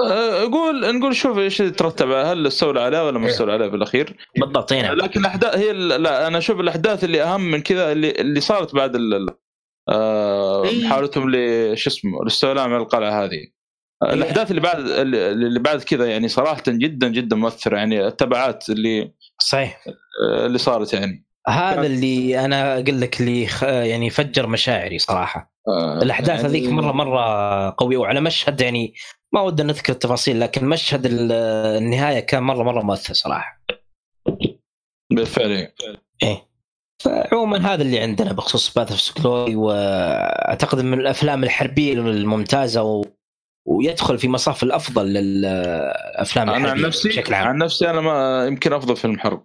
[0.00, 3.32] أه، قول نقول شوف إيش يترتب على- هل استولى عليه ولا ما إيه.
[3.32, 7.60] استولى عليه بالأخير بالضبط نعم لكن الأحداث هي لا أنا أشوف الأحداث اللي أهم من
[7.62, 9.36] كذا اللي اللي صارت بعد ال- ال-
[9.88, 10.84] آه، إيه.
[10.86, 13.52] محاولتهم لش اسمه الاستولاء على القلعة هذه إيه.
[14.02, 19.84] الأحداث اللي بعد اللي بعد كذا يعني صراحة جدا جدا مؤثرة يعني التبعات اللي صحيح
[20.28, 26.02] آه، اللي صارت يعني هذا اللي أنا أقول لك اللي يعني فجر مشاعري صراحة آه،
[26.02, 28.94] الأحداث يعني هذيك مرة مرة قوية وعلى مشهد يعني
[29.32, 31.32] ما ودنا نذكر التفاصيل لكن مشهد ال-
[31.82, 33.62] النهاية كان مرة مرة مؤثر صراحة.
[35.12, 35.72] بالفعل.
[36.22, 36.48] إيه.
[37.02, 43.04] فعموما هذا اللي عندنا بخصوص Paths of Glory وأعتقد من الأفلام الحربية الممتازة و...
[43.68, 47.48] ويدخل في مصاف الأفضل للأفلام أنا عن الحربية نفسي بشكل عام.
[47.48, 49.44] عن نفسي أنا ما يمكن أفضل فيلم حرب.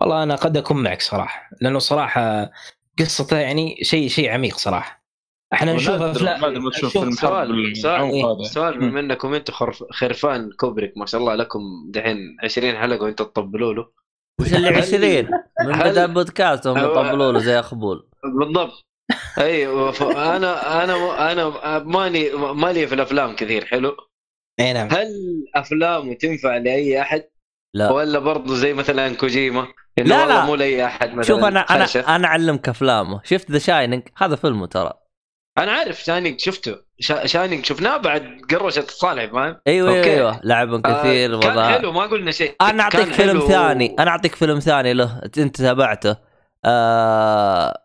[0.00, 2.50] والله أنا قد أكون معك صراحة لأنه صراحة
[2.98, 5.07] قصته يعني شيء شيء عميق صراحة.
[5.52, 8.42] إحنا نشوف افلام ما تشوف فيلم سؤال سؤال هذا.
[8.48, 8.78] سؤال.
[8.78, 11.60] بما إنكم أنتم خرف- خرفان كوبريك ما شاء الله لكم
[11.90, 13.88] دحين 20 حلقة وأنتم تطبلوا له.
[14.40, 15.28] وش اللي 20
[15.66, 18.08] من هل- بدأ البودكاست هم يطبلوا له زي أخبول.
[18.38, 18.84] بالضبط.
[19.38, 23.96] أيوه ف- أنا أنا أنا ماني مالي في الأفلام كثير حلو؟
[24.60, 24.88] أي نعم.
[24.92, 25.08] هل
[25.54, 27.24] افلامه تنفع لأي أحد؟
[27.74, 27.90] لا.
[27.92, 29.66] ولا برضه زي مثلا كوجيما؟
[29.98, 30.44] لا، لا.
[30.44, 31.86] مو لأي أحد مثلا شوف أنا أنا.
[32.16, 33.20] أنا أعلمك أفلامه.
[33.24, 34.92] شفت The Shining هذا فيلمه ترى.
[35.58, 36.76] أنا عارف Shining شفته.
[37.00, 40.14] شا- Shining شفناه بعد قروشه الصالح فاهم؟ أيوه أيوه أوكي.
[40.14, 40.40] أيوه.
[40.44, 42.54] لعب كثير آه كان وضع حلو ما قلنا شيء.
[42.60, 43.48] أنا أعطيك فيلم حلو.
[43.48, 43.96] ثاني.
[43.98, 46.16] أنا أعطيك فيلم ثاني له أنت تابعته.
[46.64, 47.82] آه...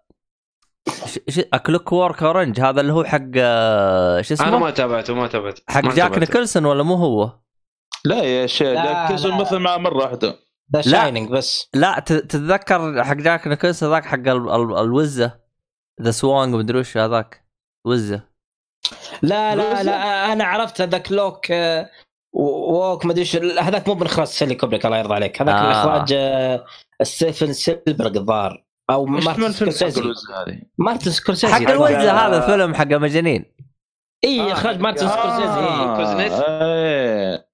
[1.05, 1.19] ش...
[1.29, 1.39] ش...
[1.65, 5.61] Clockwork Orange هذا اللي هو حق آه، شو أنا اسمه ما تابعته ما تابعته.
[5.69, 6.17] حق ما جاك.
[6.17, 7.39] نيكلسون ولا مو هو؟
[8.05, 9.35] لا يا شيخ لا، جاك لا.
[9.37, 10.35] مثل مع مرة واحدة.
[10.75, 11.69] ذا شاينينج بس.
[11.73, 12.13] لا ت...
[12.13, 14.49] تتذكر حق جاك نيكلسون ذاك حق ال...
[14.49, 14.77] ال...
[14.77, 15.39] الوزة؟
[16.01, 17.42] ذا سوانج مدري وش هذاك؟
[17.85, 18.21] وزة
[19.21, 21.89] لا لا لا أنا عرفت هذاك لوك آه،
[22.33, 25.63] ووك ما أدري إيش هذاك مو من إخراج سيلي كوبريك الله يرضى عليك هذاك آه.
[25.63, 26.65] من إخراج آه،
[27.03, 30.13] ستيفن سيلبرغ الظاهر أو إيش مارتن سكورسيزي؟
[30.77, 31.69] مارتن سكورسيزي حق.
[31.71, 32.11] الوزة.
[32.27, 33.45] هذا الفيلم حق مجانين
[34.23, 35.07] إي آه، إخراج مارتن.
[35.07, 36.35] سكورسيزي.
[36.43, 37.47] إيه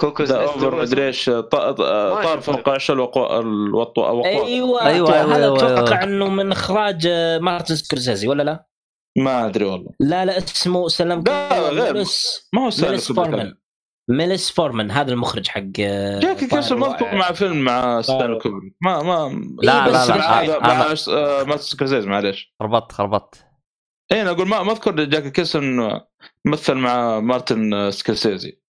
[0.00, 2.40] كوكوز أوفر هو مدري إيش ط- ط- طار.
[2.40, 6.02] فوق عشاء الوقوع الوطو أيوه أيوة، أيوة أيوة، هذا أيوة، أتوقع أيوة.
[6.04, 7.08] إنه من إخراج
[7.40, 8.66] مارتن سكورسيزي ولا لا؟
[9.16, 9.90] ما أدري والله.
[10.00, 11.94] لا لا اسمه سلام لا، غير.
[11.94, 13.12] ميلس ما هو ميلس.
[13.12, 13.54] فورمان.
[14.10, 17.14] ميلس فورمان هذا المخرج حق آه، جاكي كيسون مذكور.
[17.14, 18.38] مع فيلم مع ستانلي طائر.
[18.38, 22.54] كوبريك ما ما لا، إيه، لا، لا، مع- هذا مع آه، مارتن سكورسيزي معليش.
[22.60, 23.44] خربطت خربطت
[24.12, 26.00] اي أنا أقول ما ما أذكر جاك نيكلسون
[26.44, 28.60] مثل مع مارتن سكورسيزي.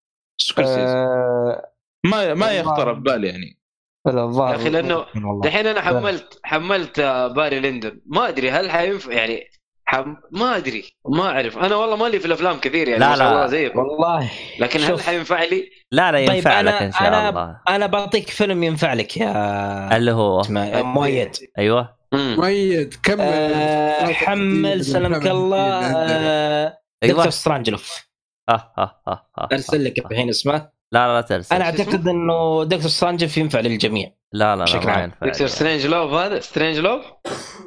[0.40, 0.80] سكورسيزي.
[0.80, 1.72] آه،
[2.06, 2.52] ما ما.
[2.52, 3.58] يخطر ببالي يعني.
[4.06, 4.60] لا الظاهر.
[4.60, 5.40] يا لأنه والله.
[5.44, 9.50] دحين أنا حملت حملت آه، باري ليندون ما أدري هل حينفع يعني
[9.88, 10.16] حم...
[10.30, 11.58] ما أدري ما أعرف.
[11.58, 13.32] أنا والله مالي في الأفلام كثير يعني لا، ما شاء لا.
[13.34, 15.00] الله زيكم والله لكن هل.
[15.00, 17.60] حينفع لي؟ لا لا طيب، ينفع لك أنا- إن شاء أنا- الله.
[17.68, 21.30] أنا بعطيك فيلم ينفع لك يا اللي هو؟ يا مؤيد.
[21.58, 21.96] أيوه.
[22.14, 23.20] مؤيد كمل.
[23.20, 25.58] آه، حمل سلامك الله.
[25.58, 27.30] آه، دكتور أيوه.
[27.30, 28.06] Strangelove.
[28.48, 28.72] ها
[29.08, 29.26] ها.
[29.52, 30.75] أرسل لك الحين اسمه.
[30.92, 31.54] لا لا لا ترسل.
[31.54, 34.12] أنا؟ أعتقد إنه دكتور Strangelove ينفع للجميع.
[34.32, 35.02] لا لا لا بشكل ما عام.
[35.02, 35.26] ينفع.
[35.26, 37.02] دكتور Strangelove هذا؟ Strangelove؟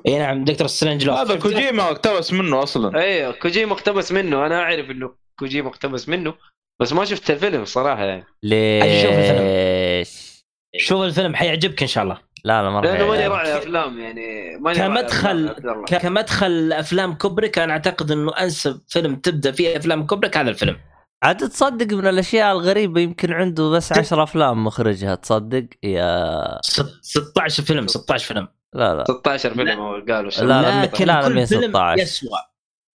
[0.07, 2.99] إي نعم دكتور Strangelove هذا كوجيما اقتبس منه أصلا.
[2.99, 4.45] أيوه كوجيما اقتبس منه.
[4.45, 6.33] أنا أعرف إنه كوجيما اقتبس منه
[6.81, 8.23] بس ما شفت الفيلم صراحة يعني.
[8.43, 10.29] أجي أشوف ليش؟
[10.77, 12.17] شوف الفيلم حيعجبك إن شاء الله.
[12.43, 13.27] لا لا ما راح لأنه ماني.
[13.27, 14.57] راعي أفلام يعني.
[14.59, 15.55] ماني كمدخل-
[15.89, 20.77] كمدخل أفلام كوبريك أنا أعتقد إنه أنسب فيلم تبدأ فيه أفلام كوبريك هذا الفيلم.
[21.23, 27.63] عاد تصدق من الأشياء الغريبة يمكن عنده بس 10 أفلام مخرجها تصدق يا ست- 16
[27.63, 30.31] فيلم 16 فيلم لا لا 16 فيلم هو قالوا.
[30.31, 32.01] لا، لا، لكن لا، لا، كل فيلم 16.
[32.01, 32.29] يسوى.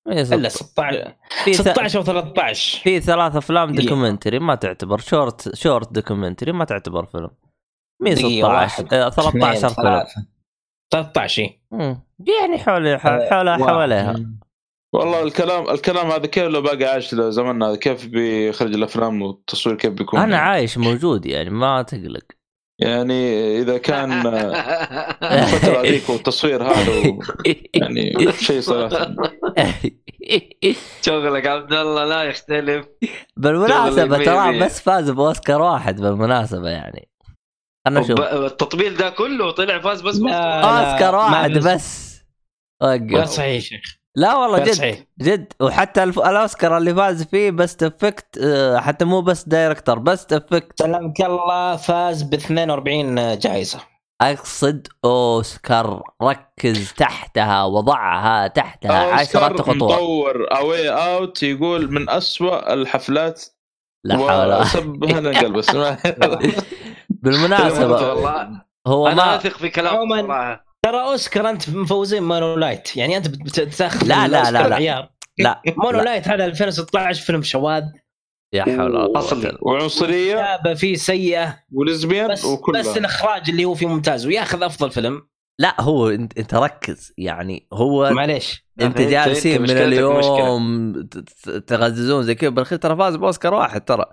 [0.08, 3.72] إلا 16 في ث- 16 أو 13 في ثلاث أفلام.
[3.72, 7.30] documentary ما تعتبر short short documentary ما تعتبر فيلم
[8.02, 10.26] مين دقيقة، 16 واحد، آه، 13 اثنين، فيلم ثلاثة.
[10.92, 11.60] 13 إيه.
[11.70, 12.00] مم.
[12.42, 13.66] يعني حول حولها.
[13.66, 14.14] حواليها
[14.94, 19.92] والله الكلام الكلام هذا كيف لو باقي عايش لزماننا هذا؟ كيف بيخرج الأفلام والتصوير كيف
[19.92, 22.22] بيكون؟ أنا يعني, عايش موجود يعني ما تقلق.
[22.80, 24.30] يعني إذا كان آه،
[25.42, 27.18] الفترة هذيك والتصوير هذا و...
[27.80, 29.14] يعني شيء صراحة.
[31.02, 32.86] شغلك عبد الله لا يختلف.
[33.36, 34.58] بالمناسبة شغل ترى.
[34.60, 37.08] بس فاز بأوسكار واحد بالمناسبة يعني.
[37.86, 38.10] خلنا نشوف.
[38.20, 42.22] وب- التطبيل ده كله طلع فاز بس لا، لا، أوسكار ما واحد بس-
[42.82, 43.24] وقف.
[43.28, 44.03] صحيح يا شيخ.
[44.16, 44.98] لا والله جد صحيح.
[45.20, 45.52] جد.
[45.60, 46.18] وحتى الف...
[46.18, 48.40] الأوسكار اللي فاز فيه best effect
[48.76, 53.78] حتى مو best director best effect سلمك الله فاز ب 42 جائزة.
[54.20, 56.02] أقصد أوسكار.
[56.22, 59.12] ركز تحتها وضعها تحتها.
[59.14, 63.44] عشرة خطوط مطور اواي اوت يقول من أسوأ الحفلات.
[64.04, 64.62] لا حول ولا
[65.18, 65.48] هنا
[66.18, 66.52] ما-
[67.08, 70.60] بالمناسبة والله هو أنا أثق في كلام عموماً.
[70.84, 72.96] ترى أوسكار أنت مفوزين مونو لايت.
[72.96, 74.74] يعني أنت بت- بتاخذ لا، لا، لا، لا.
[74.74, 75.62] عيار لا.
[75.76, 76.02] مونو لا.
[76.04, 77.82] لايت هذا 2016 فيلم شواذ.
[78.54, 79.50] يا حول ولا قوة أصلي.
[79.50, 80.34] إلا وعنصرية.
[80.34, 81.58] كتابة فيه سيئة.
[81.72, 82.80] ولزبيان بس وكلها.
[82.80, 84.26] بس الإخراج اللي هو فيه ممتاز.
[84.26, 85.22] وياخذ أفضل فيلم.
[85.58, 87.12] لا هو انت أنت ركز.
[87.18, 88.64] يعني هو معليش.
[88.80, 92.50] انت جالسين من اليوم ت- ت- تغززون زي كذا.
[92.50, 94.04] بالأخير ترى فاز بأوسكار واحد ترى.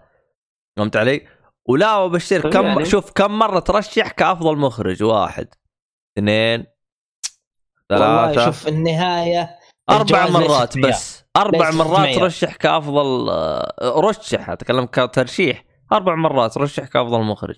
[0.77, 1.21] فهمت علي؟
[1.65, 2.85] ولا وبشير طيب كم يعني.
[2.85, 5.47] شوف كم مرة ترشح كأفضل مخرج واحد.
[6.17, 6.65] اثنين
[7.91, 8.45] والله ثلاثة.
[8.45, 9.49] شوف النهاية
[9.89, 10.77] أربع مرات.
[10.77, 12.17] بس أربع مرات.
[12.17, 15.63] رشح كأفضل آه، رشح أتكلم كترشيح.
[15.93, 17.55] أربع مرات رشح كأفضل مخرج.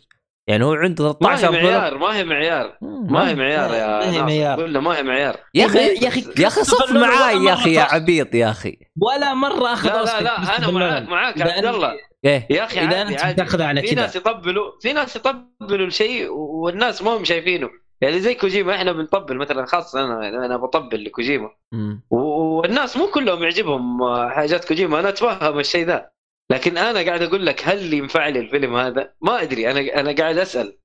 [0.47, 1.63] يعني هو عنده ما 13 هي فيلم.
[1.65, 2.77] معيار ما هي معيار.
[2.81, 4.23] ما هي معيار ما يا هي ناصر.
[4.23, 4.61] معيار.
[4.61, 5.37] قلنا ما هي معيار.
[5.53, 8.49] يا أخي يا أخي يا أخي صف معاي ولا يا أخي يا مرة عبيط يا
[8.51, 8.77] أخي.
[9.01, 11.07] ولا مرة أخذ لا لا لا أنا معاك.
[11.07, 11.93] معاك عبد الله.
[12.25, 12.47] إيه.
[12.49, 14.01] يا أخي إذا أنت تاخذها على في كذا.
[14.01, 17.69] ناس يطبلوا في ناس يطبلوا الشيء والناس ما هم شايفينه.
[18.03, 21.49] يعني زي كوجيما إحنا بنطبل مثلا خاصة أنا أنا بطبل لكوجيما.
[22.09, 24.99] والناس مو كلهم يعجبهم آه، حاجات كوجيما.
[24.99, 26.09] أنا أتفهم الشيء ذا.
[26.51, 29.71] لكن أنا قاعد أقول لك هل ينفع لي الفيلم هذا؟ ما أدري.
[29.71, 30.77] أنا أنا قاعد أسأل.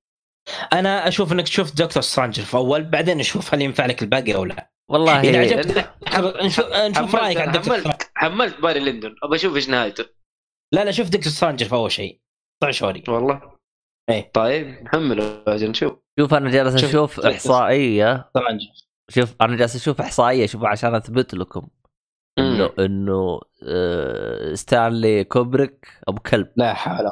[0.73, 2.03] أنا أشوف إنك تشوف Dr.
[2.03, 4.71] Strangelove أول بعدين نشوف هل ينفع لك الباقي أو لا.
[4.89, 5.55] والله إذا إيه.
[5.55, 9.15] عجبك نشوف نشوف رأيك عن دكتور حملت حملت باري ليندون.
[9.23, 10.05] ابى أشوف إيش نهايته.
[10.73, 11.31] لا لا شوف Dr.
[11.31, 12.19] Strangelove أول شيء.
[12.61, 13.58] طلع شوري والله.
[14.09, 14.31] إيه.
[14.33, 15.93] طيب نحمله أجل نشوف.
[16.19, 18.27] شوف أنا جالس شوف- أشوف إحصائية.
[18.29, 18.61] سترانج
[19.09, 21.67] شوف أنا جالس أشوف إحصائية شوف عشان أثبت لكم.
[22.39, 26.47] إنه إنه آه، ستانلي كوبريك أبو كلب.
[26.55, 27.11] لا حول.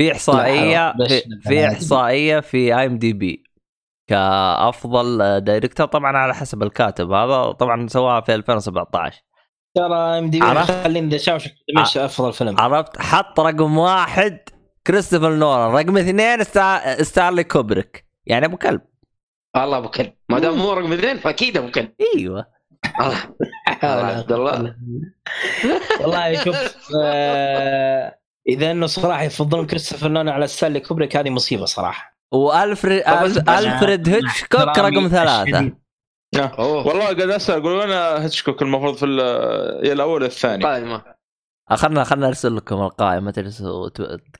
[0.00, 3.44] في إحصائية في, في إحصائية في IMDb
[4.10, 7.52] كأفضل director طبعا على حسب الكاتب هذا.
[7.52, 9.22] طبعا سواها في 2017
[9.76, 11.54] ترى IMDb؟ خلينا The Shawshank
[11.96, 12.60] أفضل فيلم.
[12.60, 14.38] عرفت؟ حط رقم واحد.
[14.86, 17.02] كريستوفر نولان رقم اثنين ستا...
[17.02, 18.06] ستانلي كوبريك.
[18.26, 18.80] يعني أبو كلب.
[19.56, 20.12] الله أبو كلب.
[20.28, 21.92] ما دام هو رقم اثنين فأكيد أبو كلب.
[22.16, 22.46] أيوه.
[23.00, 23.16] الله.
[23.84, 24.76] الله عبد الله.
[26.00, 32.16] والله شوف آه، إذا إنه صراحة يفضلون كريستوفر نولان على ستانلي كوبريك هذه مصيبة صراحة.
[32.32, 33.02] والفريد
[33.48, 35.72] ألفريد هيتشكوك رقم ثلاثة.
[36.58, 37.90] والله قاعد أسأل أقول وين
[38.22, 39.04] هيتشكوك المفروض في
[39.92, 41.02] الأول الثاني قائمه
[41.76, 43.88] خلنا خلنا ارسل لكم القائمة تجلسوا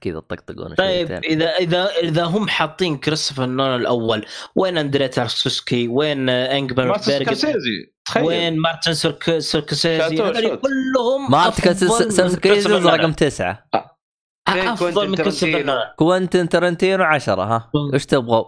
[0.00, 1.30] كذا تطقطقون طيب شويتين.
[1.30, 8.58] اذا اذا إذا هم حاطين كريستوفر نولان الأول وين اندريا تارسوسكي وين انجبر سكورسيزي وين
[8.58, 9.18] مارتن شات.
[10.62, 11.74] كلهم مارتن
[12.70, 13.00] نولان.
[13.00, 13.70] رقم تسعة
[14.48, 17.70] أفضل من كريستوفر ترنتينو؟ نولان كوينتن ترنتينو 10 ها.
[17.94, 18.44] إيش تبغوا؟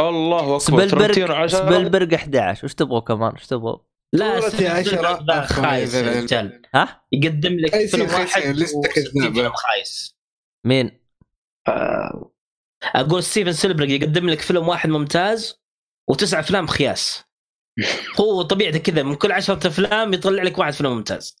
[0.00, 6.20] الله أكبر 10 سبيلبرج 11 إيش تبغوا كمان؟ إيش تبغوا؟ لا ستيفن عشرة خايس يا.
[6.20, 6.62] رجال.
[6.74, 8.42] ها؟ يقدم لك فيلم واحد.
[9.12, 10.16] فيلم خايس.
[10.66, 11.00] مين؟
[11.68, 12.32] آه،
[12.82, 15.60] أقول ستيفن سبيلبرج يقدم لك فيلم واحد ممتاز
[16.10, 17.24] وتسع أفلام خياس.
[18.20, 21.36] هو طبيعته كذا من كل عشرة أفلام يطلع لك واحد فيلم ممتاز.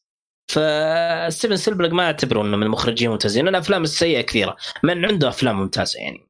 [0.50, 6.00] فستيفن سبيلبرج ما أعتبره إنه من المخرجين الممتازين الافلام السيئة كثيرة من عنده أفلام ممتازة
[6.00, 6.28] يعني.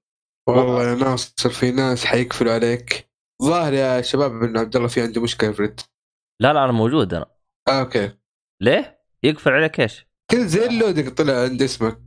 [0.49, 3.08] والله يا ناصر في ناس حيقفلوا عليك.
[3.42, 5.75] ظاهر يا شباب ان عبد الله في عنده مشكلة في
[6.41, 7.26] لا لا أنا موجود أنا
[7.68, 8.10] آه okay
[8.62, 11.99] ليه؟ يقفل عليك إيش؟ كذا زي ال loading طلع عند اسمك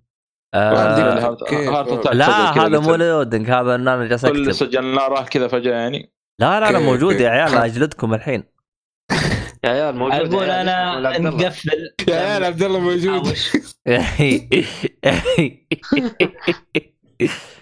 [0.53, 1.35] آه؟
[2.13, 6.59] لا هذا مو loading هذا ان أنا جالس كل سجلناه راح كذا فجأة يعني لا
[6.59, 7.19] لا أنا موجود.
[7.19, 8.43] يا عيال أجلدكم الحين
[9.63, 10.69] يا عيال موجود يا أقول عيال.
[11.05, 11.19] أنا.
[11.19, 11.69] نقفل
[12.09, 13.27] يا عيال عبد الله موجود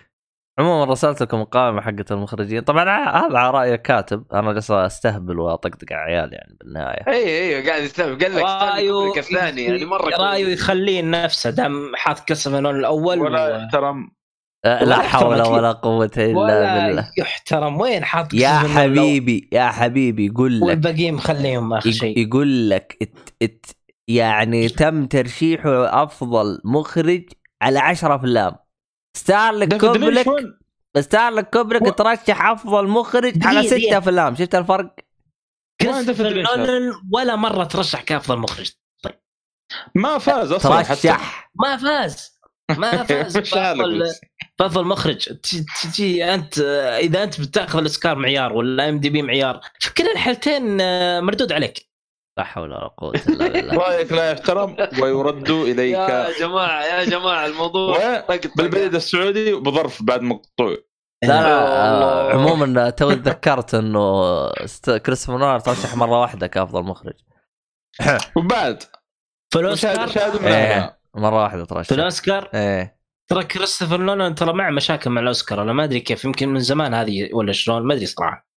[0.59, 2.61] عموما رسلت لكم القائمه حقت المخرجين.
[2.61, 4.23] طبعا هذا على رأي الكاتب.
[4.33, 7.07] أنا جالس أستهبل وأطقطق على عيال يعني بالنهاية.
[7.07, 8.43] اي اي قاعد يستوعب قال لك
[8.89, 10.47] كوبريك الثاني يعني مرة رأيه.
[10.53, 14.11] يخليه نفسه دام حاط كريستوفر الأول ولا و- احترم
[14.65, 17.09] آه، لا حول ولا قوة إلا ولا بالله.
[17.17, 17.81] يحترم.
[17.81, 20.67] وين حاط يا؟ حبيبي يا حبيبي يقول لك.
[20.67, 22.17] والباقيين مخليهم يق- شيء.
[22.19, 23.65] يقول لك ات ات
[24.07, 27.23] يعني تم ترشيحه أفضل مخرج
[27.61, 28.55] على 10 أفلام.
[29.17, 30.27] لينش كوبريك؟
[30.99, 33.97] ستارلك كوبريك و- ترشح أفضل مخرج على ستة دقيقة.
[33.97, 34.35] أفلام.
[34.35, 34.95] شفت الفرق؟
[35.81, 38.71] كريستوفر؟ نولان ولا مرة ترشح كأفضل مخرج.
[39.95, 40.95] ما فاز أصلا حتى.
[41.01, 41.51] ترشح.
[41.55, 42.39] ما فاز.
[42.77, 43.37] ما فاز.
[44.59, 45.29] بافضل مخرج.
[45.83, 46.59] تجي- أنت
[47.01, 51.88] إذا أنت بتأخذ الأوسكار معيار ولا IMDb معيار في كلا الحالتين آه، مردود عليك.
[52.39, 53.77] لا حول ولا قوة إلا بالله.
[53.77, 55.95] رأيك لا يحترم ويرد إليك.
[55.95, 58.23] يا جماعة يا جماعة الموضوع.
[58.55, 60.77] بالبريد السعودي بظرف بعد مقطوع.
[61.23, 62.33] لا لا.
[62.33, 67.13] عموما تو تذكرت إنه ست- كريستوفر نولان ترشح مرة واحدة كأفضل مخرج.
[68.37, 68.83] وبعد.
[69.53, 70.09] في الاوسكار
[70.47, 70.97] إيه هنا.
[71.15, 71.91] مرة واحدة في ترشح.
[71.91, 72.99] الاوسكار إيه.
[73.29, 76.93] ترى كريستوفر نولان ترى معه مشاكل مع الأوسكار أنا ما أدري كيف يمكن من زمان
[76.93, 78.47] هذه ولا شلون ما أدري صراحة.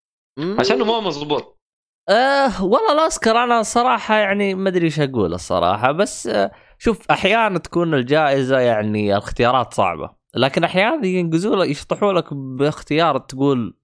[0.58, 1.61] عشانه مو مضبوط.
[2.08, 7.58] آه والله الأوسكار أنا صراحة يعني ما أدري إيش أقول الصراحه بس آه شوف أحيانا
[7.58, 13.76] تكون الجائزة يعني الاختيارات صعبة لكن أحيانا ينقزوا لك يشطحوا لك باختيار تقول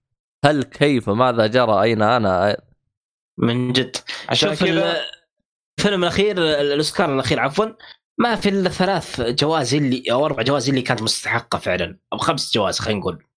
[0.45, 2.57] هل كيف ماذا جرى أين أنا؟
[3.39, 3.97] من جد.
[4.29, 7.67] عشان شوف الفيلم الأخير الأوسكار الأخير عفوا
[8.19, 12.55] ما في إلا ثلاث جوائز اللي أو أربع جوائز اللي كانت مستحقة فعلا أو خمس
[12.55, 13.28] جوائز خلينا نقول.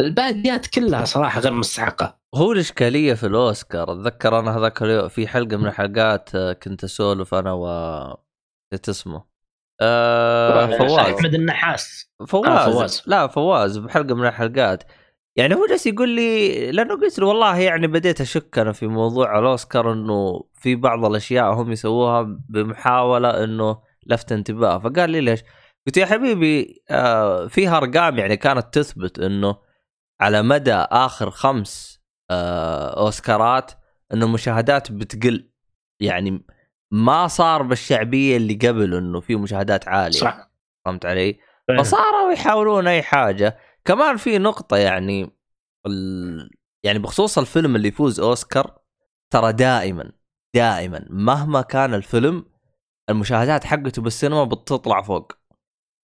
[0.00, 2.18] الباقيات كلها صراحة غير مستحقة.
[2.34, 7.34] هو الإشكالية في الأوسكار أتذكر أنا هذاك اليوم في حلقة من الحلقات آه، كنت أسولف
[7.34, 7.66] أنا و
[8.72, 9.24] نسيت اسمه.
[9.80, 10.98] آه فواز.
[10.98, 12.10] أحمد النحاس.
[12.28, 12.48] فواز.
[12.48, 13.02] آه، فواز.
[13.06, 14.84] لا فواز بحلقة من الحلقات.
[15.36, 19.38] يعني هو جالس يقول لي لأنه قلت له والله يعني بديت أشك أنا في موضوع
[19.38, 24.78] الأوسكار إنه في بعض الأشياء هم يسووها بمحاولة إنه لفت انتباه.
[24.78, 25.40] فقال لي ليش؟
[25.86, 29.56] قلت يا حبيبي آه فيها أرقام يعني كانت تثبت إنه
[30.20, 32.00] على مدى آخر خمس
[32.30, 33.72] آه أوسكارات
[34.12, 35.50] إنه المشاهدات بتقل.
[36.00, 36.44] يعني
[36.90, 40.18] ما صار بالشعبية اللي قبل إنه في مشاهدات عالية.
[40.18, 40.50] صح.
[40.84, 41.38] فهمت علي؟
[41.78, 43.58] فصاروا يحاولون أي حاجة.
[43.84, 45.36] كمان في نقطة يعني
[45.86, 46.50] ال...
[46.82, 48.78] يعني بخصوص الفيلم اللي يفوز أوسكار
[49.30, 50.12] ترى دائما
[50.54, 52.44] دائما مهما كان الفيلم
[53.10, 55.32] المشاهدات حقته بالسينما بتطلع فوق.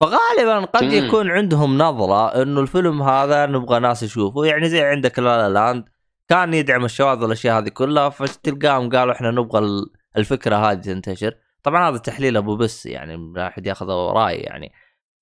[0.00, 0.82] فغالبا قد.
[0.82, 5.84] يكون عندهم نظرة إنه الفيلم هذا نبغى ناس يشوفه يعني زي عندك لا لا لاند
[6.28, 11.34] كان يدعم الشواذ والأشياء هذه كلها فتلقاهم قالوا إحنا نبغى ال- الفكرة هذه تنتشر.
[11.62, 14.72] طبعا هذا تحليل أبو بس يعني لا احد ياخذ راي يعني.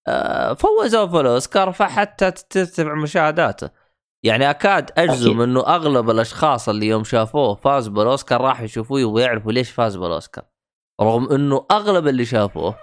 [0.08, 3.70] آه، فوزوا في الاوسكار فحتى ترتفع مشاهداته.
[4.22, 5.40] يعني أكاد أجزم أكيد.
[5.40, 10.44] إنه أغلب الأشخاص اللي يوم شافوه فاز بالأوسكار راح يشوفوه يبغوا يعرفوا ليش فاز بالأوسكار.
[11.00, 12.74] رغم إنه أغلب اللي شافوه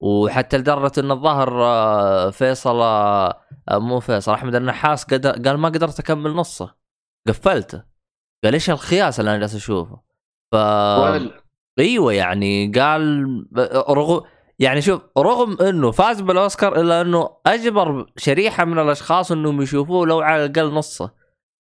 [0.00, 5.68] وحتى لدرجة انه الظاهر آه، فيصل آه، آه، مو فيصل أحمد النحاس قدر قال ما
[5.68, 6.74] قدرت أكمل نصه.
[7.28, 7.82] قفلته.
[8.44, 10.00] قال إيش الخياس اللي أنا جالس أشوفه؟
[10.52, 11.40] ف وال-
[11.78, 13.26] أيوه يعني قال
[13.90, 14.20] رغم
[14.58, 20.20] يعني شوف رغم إنه فاز بالأوسكار إلا إنه أجبر شريحة من الأشخاص إنهم يشوفوه لو
[20.20, 21.10] على الأقل نصه.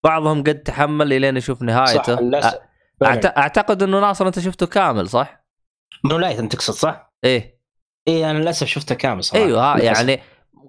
[0.05, 2.59] بعضهم قد تحمل إلين يشوف صح نهايته للاسف
[3.05, 3.25] أعت...
[3.39, 5.47] أعتقد إنه ناصر أنت شفته كامل صح؟
[6.05, 7.56] Moonlight أنت تقصد صح؟ إيه.
[8.09, 9.45] إي أنا للأسف شفته كامل صراحة.
[9.45, 10.01] أيوه ها، للأسف.
[10.01, 10.23] يعني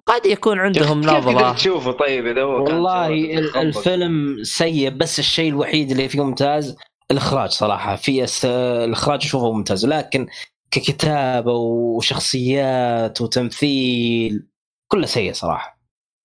[0.06, 3.08] قد يكون عندهم كيف نظره قدرت تشوفه طيب إذا هو والله؟
[3.38, 6.76] الفيلم سيء بس الشيء الوحيد اللي فيه ممتاز
[7.10, 7.96] الإخراج صراحة.
[7.96, 8.44] في أس...
[8.44, 10.26] الإخراج أشوفه ممتاز لكن
[10.70, 14.46] ككتابة وشخصيات وتمثيل
[14.92, 15.80] كله سيء صراحة.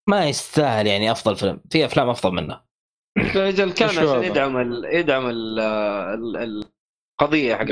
[0.09, 1.61] ما يستاهل يعني أفضل فيلم.
[1.69, 2.61] في أفلام أفضل منه.
[3.17, 4.85] أجل كان عشان؟ يدعم ال...
[4.91, 5.59] يدعم ال...
[5.59, 6.65] ال...
[7.21, 7.71] القضية حقت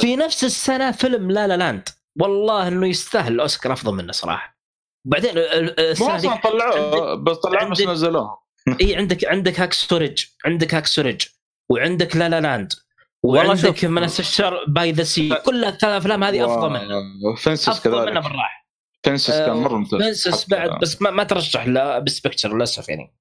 [0.00, 1.88] في نفس السنة فيلم La La Land.
[2.20, 4.58] والله إنه يستاهل الأوسكار أفضل منه صراحة.
[5.06, 5.40] وبعدين مو
[5.78, 8.38] السنة أصلا طلعوه بس طلعوه بس نزلوه.
[8.80, 11.26] إي عندك عندك Hacksaw Ridge عندك Hacksaw Ridge
[11.70, 12.72] وعندك La La Land
[13.22, 15.34] والله وعندك Manchester by the Sea.
[15.46, 17.34] كل الثلاث افلام هذه أفضل منه.
[17.36, 18.68] Fences أفضل منه كذلك بالراحة.
[19.02, 20.02] Fences كان مرة ممتاز.
[20.02, 23.14] Fences حتى- بعد بس ما, ما ترشح لا Best Picture للاسف يعني.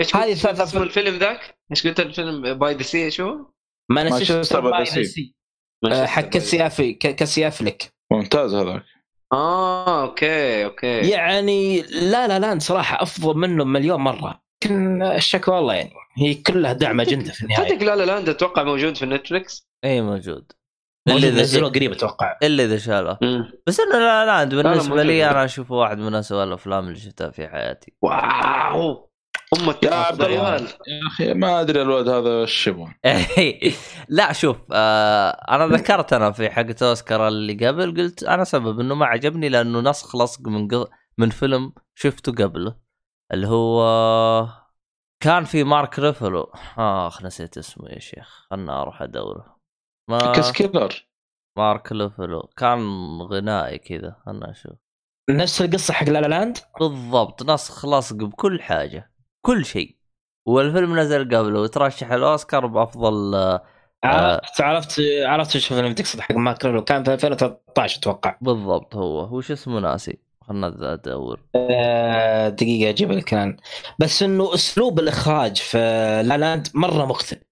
[0.00, 3.36] إيش هذه هذه ثلاث اسمه الفيلم ذاك؟ إيش قلت الفيلم؟ by the Sea شو؟
[3.90, 5.34] Manchester by the Sea.
[5.84, 8.84] آه، حق كيسي أف ك- كيسي أفليك ممتاز هذاك.
[9.32, 11.10] آه أوكي أوكي.
[11.10, 14.42] يعني La La Land صراحة أفضل منه مليون مرة.
[14.64, 15.90] لكن الشكوى والله يعني.
[16.18, 17.68] هي كلها دعم اجنده في النهاية.
[17.68, 20.52] صدق La La Land أتوقع موجود في Netflix اي موجود.
[21.08, 22.38] موجود إلا نزلوه اذا قريب أتوقع.
[22.42, 23.18] إلا إذا شاله.
[23.22, 23.52] مم.
[23.66, 25.06] بس إنه لا لا بالنسبة موجود.
[25.06, 27.92] لي أنا اشوفه واحد من اسوء الأفلام اللي شفتها في حياتي.
[28.02, 29.10] واو!
[29.60, 30.30] ام يا التعب عبد.
[30.30, 32.94] يا أخي ما أدري الولد هذا إيش يبغى.
[34.08, 38.94] لا شوف آه أنا ذكرت أنا في حقة اوسكار اللي قبل قلت أنا سبب إنه
[38.94, 40.86] ما عجبني لأنه نسخ لصق من قل...
[41.18, 42.76] من فيلم شفته قبله
[43.32, 43.84] اللي هو
[45.22, 46.52] كان في مارك رافالو.
[46.78, 48.46] آخ نسيت اسمه يا شيخ.
[48.50, 49.60] خلنا أروح أدوره.
[50.10, 51.06] ما كيس كيلر
[51.58, 52.42] مارك رافالو.
[52.56, 52.80] كان
[53.22, 54.16] غنائي كذا.
[54.26, 54.72] خلنا نشوف.
[55.30, 59.13] نفس القصة حق La La Land؟ بالضبط نسخ لصق بكل حاجة.
[59.44, 59.96] كل شيء.
[60.46, 63.62] والفيلم نزل قبله وترشح الأوسكار بأفضل آه،
[64.04, 68.36] عرفت عرفت عرفت إيش الفيلم تقصد حق مارك رافالو كان في 2013 أتوقع.
[68.40, 69.36] بالضبط هو.
[69.36, 70.18] وش اسمه ناسي.
[70.40, 71.40] خلنا أدور.
[71.54, 73.56] آه، دقيقة أجيب لك الآن.
[73.98, 75.78] بس إنه أسلوب الإخراج في
[76.26, 77.42] La Land مرة مختلف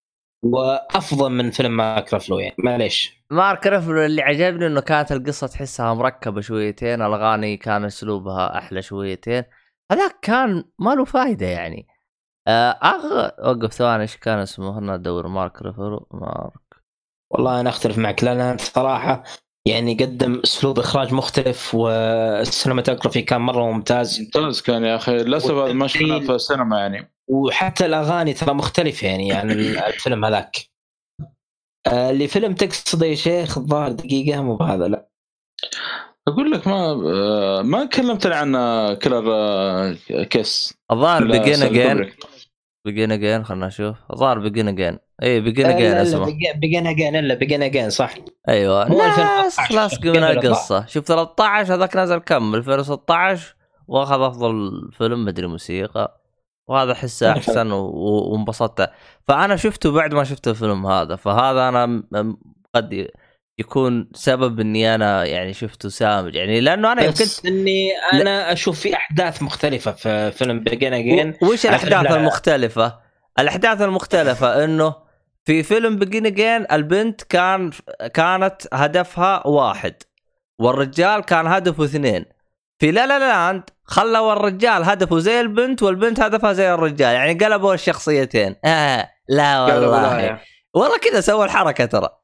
[0.43, 2.55] وأفضل من فيلم مارك رافالو يعني.
[2.59, 3.23] معليش.
[3.31, 9.45] مارك رافالو اللي عجبني إنه كانت القصة تحسها مركبة شويتين الأغاني كان أسلوبها أحلى شويتين.
[9.93, 11.87] هذاك كان ما له فايدة يعني.
[12.49, 15.29] آه، اغ وقف ثواني إيش كان اسمه؟ خلنا ندور.
[15.29, 16.83] مارك رافالو مارك.
[17.31, 19.23] والله أنا أختلف معك La Land صراحة
[19.67, 24.21] يعني قدم أسلوب إخراج مختلف وال cinematography كان مرة ممتاز.
[24.21, 25.17] ممتاز كان يا أخي.
[25.17, 26.19] للأسف هذا ما شفناه.
[26.19, 27.13] في السينما يعني.
[27.29, 30.57] وحتى الأغاني ترى مختلفة يعني عن الفيلم هذاك.
[31.87, 35.09] آه، اللي فيلم تقصده يا شيخ الظاهر دقيقة مو بهذا لا.
[36.29, 38.53] أقول لك ما ما كلمتني عن
[38.95, 39.97] كيلر آه،
[40.31, 40.75] كيس.
[40.91, 42.13] الظاهر Begin Again.
[42.85, 43.97] Begin Again خلنا نشوف.
[44.13, 48.15] الظاهر Begin Again اي Begin Again اسمه لا Begin Again إلا Begin Again صح.
[48.49, 48.89] أيوه.
[48.89, 49.19] ناس
[49.59, 50.87] 2013 لاصق من القصة.
[50.87, 53.55] شوف 13 هذاك نزل كم؟ 2016
[53.89, 56.21] وأخذ أفضل فيلم مدري موسيقى.
[56.69, 58.91] وهذا احسه أحسن وانبسطت.
[59.29, 61.17] فأنا شفته بعد ما شفت الفيلم هذا.
[61.17, 62.03] فهذا أنا
[62.75, 63.09] قد
[63.59, 66.35] يكون سبب إني أنا يعني شفته سامج.
[66.35, 71.67] يعني لأنه أنا يمكن إني أنا أشوف في أحداث مختلفة في فيلم بيجن اجين وش
[71.67, 72.17] الأحداث لا.
[72.17, 72.99] المختلفة؟
[73.39, 74.95] الأحداث المختلفة إنه
[75.45, 77.71] في فيلم بيجين اجين البنت كان
[78.15, 79.95] كانت هدفها واحد.
[80.59, 82.25] والرجال كان هدفه اثنين.
[82.79, 87.15] في لا لا لاند خلوا الرجال هدفه زي البنت والبنت هدفها زي الرجال.
[87.15, 88.57] يعني قلبوا الشخصيتين.
[88.65, 90.41] آه لا والله.
[90.75, 92.22] والله كذا سووا الحركة ترى.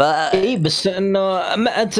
[0.00, 1.20] ف اي بس إنه
[1.56, 1.94] ما انت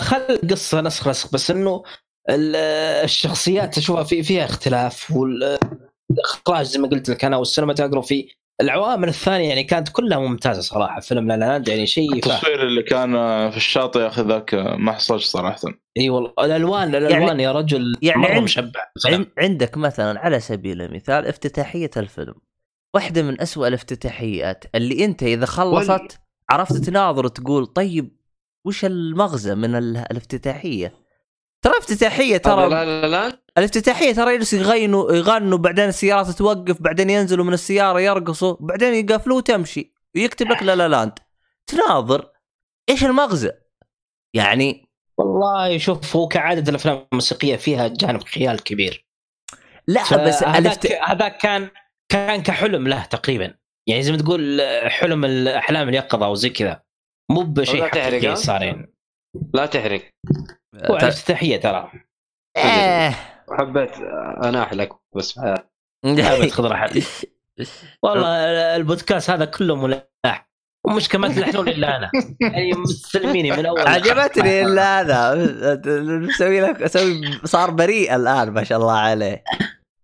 [0.00, 1.82] خل القصة نسخ نسخ بس إنه
[2.30, 2.56] ال-
[3.04, 8.28] الشخصيات أشوفها في فيها اختلاف والاخراج زي ما قلت لك أنا وال cinematography
[8.60, 13.10] العوامل الثانية يعني كانت كلها ممتازة صراحة فيلم La Land يعني شيء التصوير اللي كان
[13.50, 15.60] في الشاطئ يا أخي ذاك ما حصلش صراحة.
[15.98, 18.80] إي والله الالوان الألوان يا رجل يعني مرة عند- مشبع.
[19.06, 22.34] عن- عندك مثلا على سبيل المثال افتتاحية الفيلم.
[22.94, 26.20] واحدة من أسوأ الافتتاحيات اللي أنت إذا خلصت
[26.50, 28.16] عرفت تناظر تقول طيب
[28.64, 30.94] وش المغزى من ال- الافتتاحية؟
[31.62, 37.10] ترى افتتاحية ترى لا لا لا الافتتاحية ترى يجلسوا يغنوا يغنوا بعدين السيارات توقف بعدين
[37.10, 39.94] ينزلوا من السيارة يرقصوا بعدين يقفلوا وتمشي.
[40.16, 41.18] ويكتب لك لا لا لاند
[41.66, 42.30] تناظر
[42.88, 43.50] إيش المغزى؟
[44.34, 44.88] يعني
[45.18, 49.06] والله شوف هو كعادة الأفلام الموسيقية فيها جانب خيال كبير.
[49.86, 50.92] لا بس هذاك الافت...
[50.92, 51.70] هذاك كان
[52.08, 53.54] كان كحلم له تقريبا.
[53.88, 54.60] يعني زي ما تقول
[54.90, 56.82] حلم الاحلام اليقظه أو زي كذا.
[57.30, 58.94] مو بشيء حقيقي ها؟ صار يعني
[59.54, 60.02] لا تحرق.
[60.74, 61.92] هو على الافتتاحيه ترى.
[62.56, 63.14] آه.
[63.50, 63.96] حبيت
[64.44, 65.38] أنا احلك بس.
[66.04, 67.06] حابب خضر حبيبي
[68.02, 68.26] والله
[68.76, 70.50] البودكاست هذا كله ملاح.
[70.86, 72.10] ومش كمان تلحنون إلا أنا.
[72.40, 75.34] يعني مستلميني من أول عجبتني إلا هذا.
[76.18, 79.44] مسوي لك أسوي صار بريء الآن ما شاء الله عليه.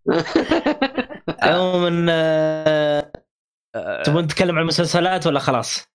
[1.42, 3.12] عموما آه،
[4.04, 5.88] تبون نتكلم عن المسلسلات ولا خلاص؟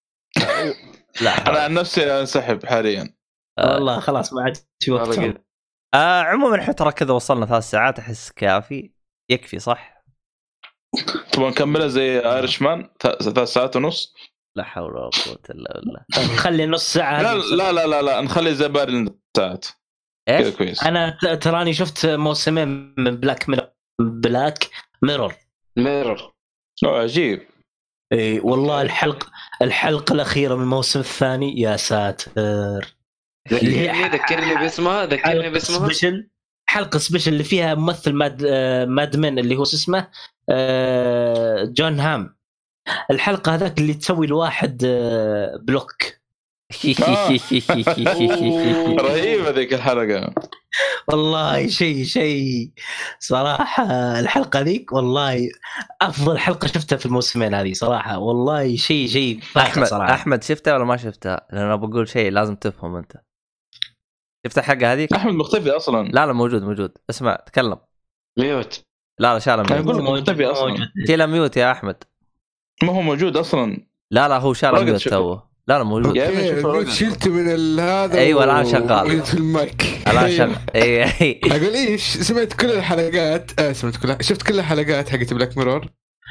[1.22, 1.50] لا.
[1.50, 3.16] أنا عن نفسي انسحب حاليا.
[3.60, 5.20] والله خلاص ما عاد في وقت.
[5.94, 8.92] آه عموما إحنا ترى كذا وصلنا ثلاث ساعات أحس كافي.
[9.32, 10.04] يكفي صح؟
[11.32, 14.14] تبغى نكملها زي ايرش مان ثلاث ساعات ونص؟
[14.58, 16.06] لا حول ولا قوة إلا بالله.
[16.44, 18.22] خلي نص ساعة لا لا لا لا, لا.
[18.22, 19.66] نخلي زي بارلين ساعات
[20.28, 20.84] كذا إيش؟ كويس.
[20.84, 23.68] أنا تراني شفت موسمين من Black Mirror
[24.00, 24.70] Black
[25.02, 25.36] Mirror
[25.78, 26.34] Mirror
[26.86, 27.51] أوه عجيب.
[28.14, 29.28] إي والله الحلقة
[29.62, 32.96] الحلقة الأخيرة من الموسم الثاني يا ساتر.
[33.52, 35.80] ذكرني ذكرني باسمها ذكرني باسمها.
[35.80, 36.30] special
[36.66, 40.08] حلقة special اللي فيها ممثل Mad آه، Mad Men اللي هو اسمه؟
[40.50, 42.36] آه، جون هام.
[43.12, 46.04] الحلقة هذاك اللي تسوي الواحد آه، بلوك.
[49.00, 50.34] رهيبة ذيك الحلقة.
[51.08, 52.72] والله شيء شيء.
[53.20, 55.50] صراحة الحلقة ذيك والله
[56.02, 58.18] أفضل حلقة شفتها في الموسمين هذه صراحة.
[58.18, 60.14] والله شيء شيء أحمد صراحة.
[60.14, 63.12] أحمد شفتها ولا ما شفتها؟ لأن أنا بقول شيء لازم تفهم أنت.
[64.48, 66.08] شفت الحلقة هذيك؟ أحمد مختفي أصلا.
[66.08, 66.98] لا لا موجود موجود.
[67.10, 67.78] اسمع تكلم.
[68.40, 68.86] Mute.
[69.20, 70.92] لا لا شال mute أقول لك مختفي أصلا.
[71.08, 72.04] شيل mute يا أحمد.
[72.84, 73.88] ما هو موجود أصلا.
[74.12, 75.08] لا لا هو شال mute.
[75.08, 75.51] توه.
[75.68, 76.90] لا لا موجود.
[76.90, 79.22] شلته من ال- هذا أيوة، و- الآن شغال.
[79.26, 79.84] في المايك.
[80.08, 80.38] الان أيوة.
[80.38, 85.34] شغل اي اي أقول إيش سمعت كل الحلقات؟ آه سمعت كل شفت كل الحلقات حقت
[85.34, 85.86] Black Mirror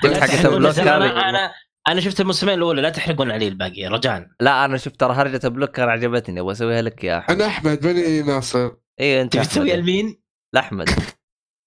[0.05, 1.53] حقت أنا أنا
[1.89, 5.71] أنا شفت الموسمين الأولى لا تحرقون علي الباقي رجاء لا أنا شفت ترى هرجة block
[5.71, 7.37] كان عجبتني أبغى أسويها لك يا أحمد.
[7.37, 8.71] أنا أحمد ماني ناصر.
[9.01, 9.51] اي أنت تبي أحمد.
[9.53, 10.21] تسوي المين؟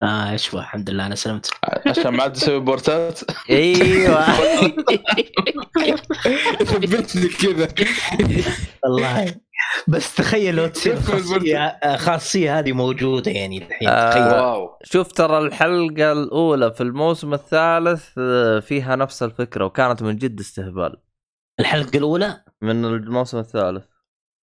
[0.03, 1.49] آه إيش الحمد لله أنا سلمت.
[1.87, 3.19] عشان ما عاد يسوي بورتات.
[3.49, 4.25] أيوه.
[6.63, 7.67] ثبتني كذا.
[8.83, 9.35] والله.
[9.87, 14.09] بس تخيل لو تصير خاصية آه، خاصية هذه موجودة يعني الحين آه.
[14.09, 14.23] تخيل.
[14.23, 14.69] واو.
[14.83, 20.95] شوف ترى الحلقة الأولى في الموسم الثالث آه، فيها نفس الفكرة وكانت من جد استهبال.
[21.59, 23.92] الحلقة الأولى؟ من الموسم الثالث.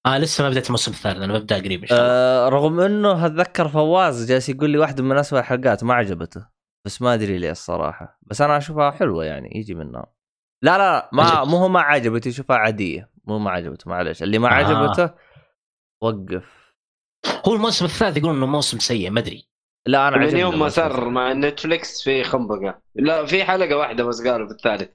[0.06, 2.10] آه لسه ما بدأت الموسم الثالث أنا ببدأ قريب إن شاء الله.
[2.10, 6.46] آه رغم إنه اتذكر فواز جالس يقول لي واحدة من اسوء الحلقات ما عجبته.
[6.86, 8.18] بس ما أدري ليه الصراحة.
[8.22, 10.06] بس أنا أشوفها حلوة يعني يجي منها.
[10.62, 11.44] لا لا ما.
[11.44, 13.10] مو هو ما عجبته يشوفها عادية.
[13.24, 14.52] مو ما عجبته معلش اللي ما آه.
[14.52, 15.14] عجبته
[16.02, 16.74] وقف.
[17.48, 19.48] هو الموسم الثالث يقولون إنه موسم سيء ما أدري.
[19.86, 22.82] لا أنا من عجبني يوم ما صار مع نتفليكس في خنبقة.
[22.94, 24.90] لا في حلقة واحدة بس قالوا في الثالث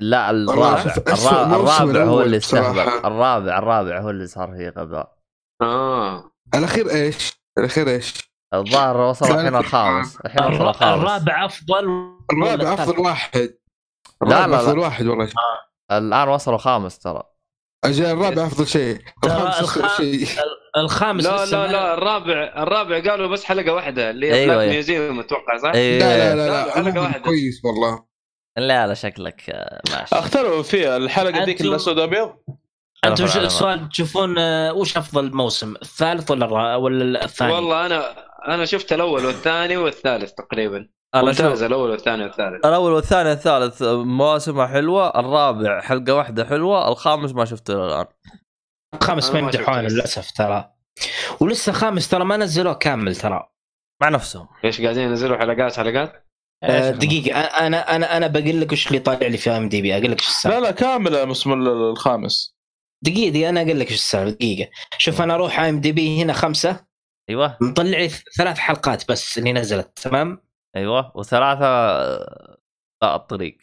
[0.00, 2.78] لا الرابع الرابع, الرابع هو اللي استهبل.
[2.80, 5.16] الرابع الرابع هو اللي صار فيه غباء
[5.62, 8.14] آه الأخير إيش؟ الأخير إيش؟
[8.54, 9.26] الظاهر وصل.
[9.26, 11.88] الحين الخامس الحين وصل الخامس الرابع أفضل
[12.32, 13.50] الرابع؟ أفضل واحد لا،
[14.22, 14.60] الرابع لا.
[14.62, 15.28] أفضل واحد والله
[15.92, 17.22] الآن وصلوا خامس ترى
[17.84, 20.26] أجل الرابع أفضل شيء الخامس الخ- شيء
[20.76, 24.72] الخامس لا لا لا الرابع الرابع قالوا بس حلقة واحدة اللي هي أيوة، Black أيوة.
[24.72, 25.98] Museum أتوقع صح؟ إيه.
[25.98, 27.24] لا لا لا, لا، لا حلقة عموماً واحدة.
[27.24, 28.04] كويس والله
[28.56, 30.16] لا لا شكلك آه، ماشي.
[30.16, 32.34] اختلفوا فيها الحلقة ذيك أنتم- الاسود أبيض؟
[33.04, 36.74] أنتم السؤال تشوفون آه، وش أفضل موسم الثالث ولا الرا...
[36.74, 40.88] ولا الثاني؟ والله أنا أنا شفت الأول والثاني والثالث تقريبا.
[41.14, 42.66] أنا ممتاز الأول والثاني والثالث.
[42.66, 48.06] الأول والثاني والثالث مواسمها حلوة الرابع حلقة واحدة حلوة الخامس ما شفته الآن.
[48.94, 49.80] الخامس ما يمدحونه.
[49.80, 50.70] للأسف ترى.
[51.40, 53.48] ولسه خامس ترى ما نزلوه كامل ترى.
[54.02, 54.48] مع نفسهم.
[54.64, 56.23] إيش قاعدين ينزلوا حلقات حلقات؟
[56.64, 59.82] آه، دقيقة أنا- أنا أنا أنا بقول لك وش اللي طالع لي في أم دي
[59.82, 60.58] بي أقول لك إيش السالفة.
[60.58, 62.54] لا لا كامل الموسم ال- الخامس.
[63.04, 64.70] دقيقة دقيقة أنا أقول لك إيش السالفة دقيقة.
[64.98, 66.86] شوف أنا أروح أم دي بي هنا خمسة.
[67.30, 67.56] أيوه.
[67.60, 70.42] مطلع لي ثلاث حلقات بس اللي نزلت تمام؟
[70.76, 71.66] أيوه وثلاثة
[73.02, 73.58] آه، الطريق.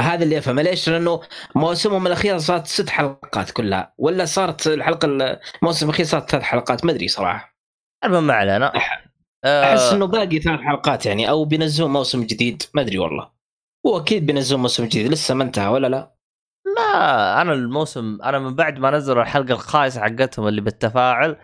[0.00, 0.62] هذا اللي أفهمه.
[0.62, 1.20] ليش؟ لأنه
[1.54, 3.94] مواسمهم الاخيره صارت ست حلقات كلها.
[3.98, 5.06] ولا صارت الحلقة
[5.62, 7.56] الموسم الأخير صارت ثلاث حلقات ما أدري صراحة.
[8.04, 8.72] المهم ما علينا.
[9.44, 13.30] أحس إنه باقي ثلاث حلقات يعني أو بينزلون موسم جديد ما أدري والله
[13.86, 16.14] هو أكيد بينزلون موسم جديد لسه ما انتهى ولا لا
[16.76, 21.36] لا أنا الموسم أنا من بعد ما نزلوا الحلقة الخايسة حقتهم اللي بالتفاعل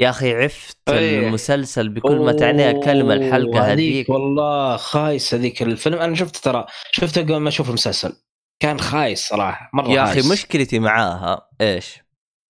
[0.00, 1.26] يا أخي عفت أيه.
[1.26, 7.20] المسلسل بكل ما تعنيها الكلمة الحلقة هذيك والله خايس هذيك الفيلم أنا شفته ترى شفته
[7.22, 8.12] قبل ما أشوف المسلسل
[8.60, 10.32] كان خايس صراحة مرة يا أخي.
[10.32, 11.98] مشكلتي معاها إيش؟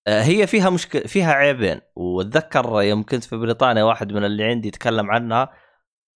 [0.07, 4.67] آه، هي فيها مشكله فيها عيبين وأتذكر يوم كنت في بريطانيا واحد من اللي عندي
[4.67, 5.49] يتكلم عنها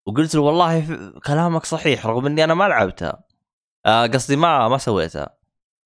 [0.05, 0.85] وقلت له والله
[1.25, 3.23] كلامك صحيح رغم إني أنا ما لعبتها.
[3.85, 5.37] آه، قصدي ما ما سويتها.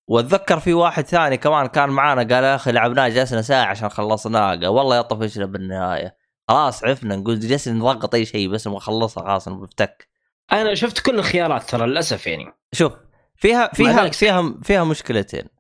[0.08, 4.50] وأتذكر في واحد ثاني كمان كان معانا قال يا أخي لعبناه جلسنا ساعة عشان خلصناه
[4.50, 6.16] قال والله يا طفشنا بالنهاية؟
[6.48, 10.08] خلاص عرفنا نقول جلسنا نضغط أي شيء بس نبغى نخلصها خلاص بفتك
[10.52, 12.54] أنا شفت كل الخيارات ترى للأسف يعني.
[12.74, 12.94] شوف
[13.36, 15.59] فيها فيها فيها فيها مشكلتين.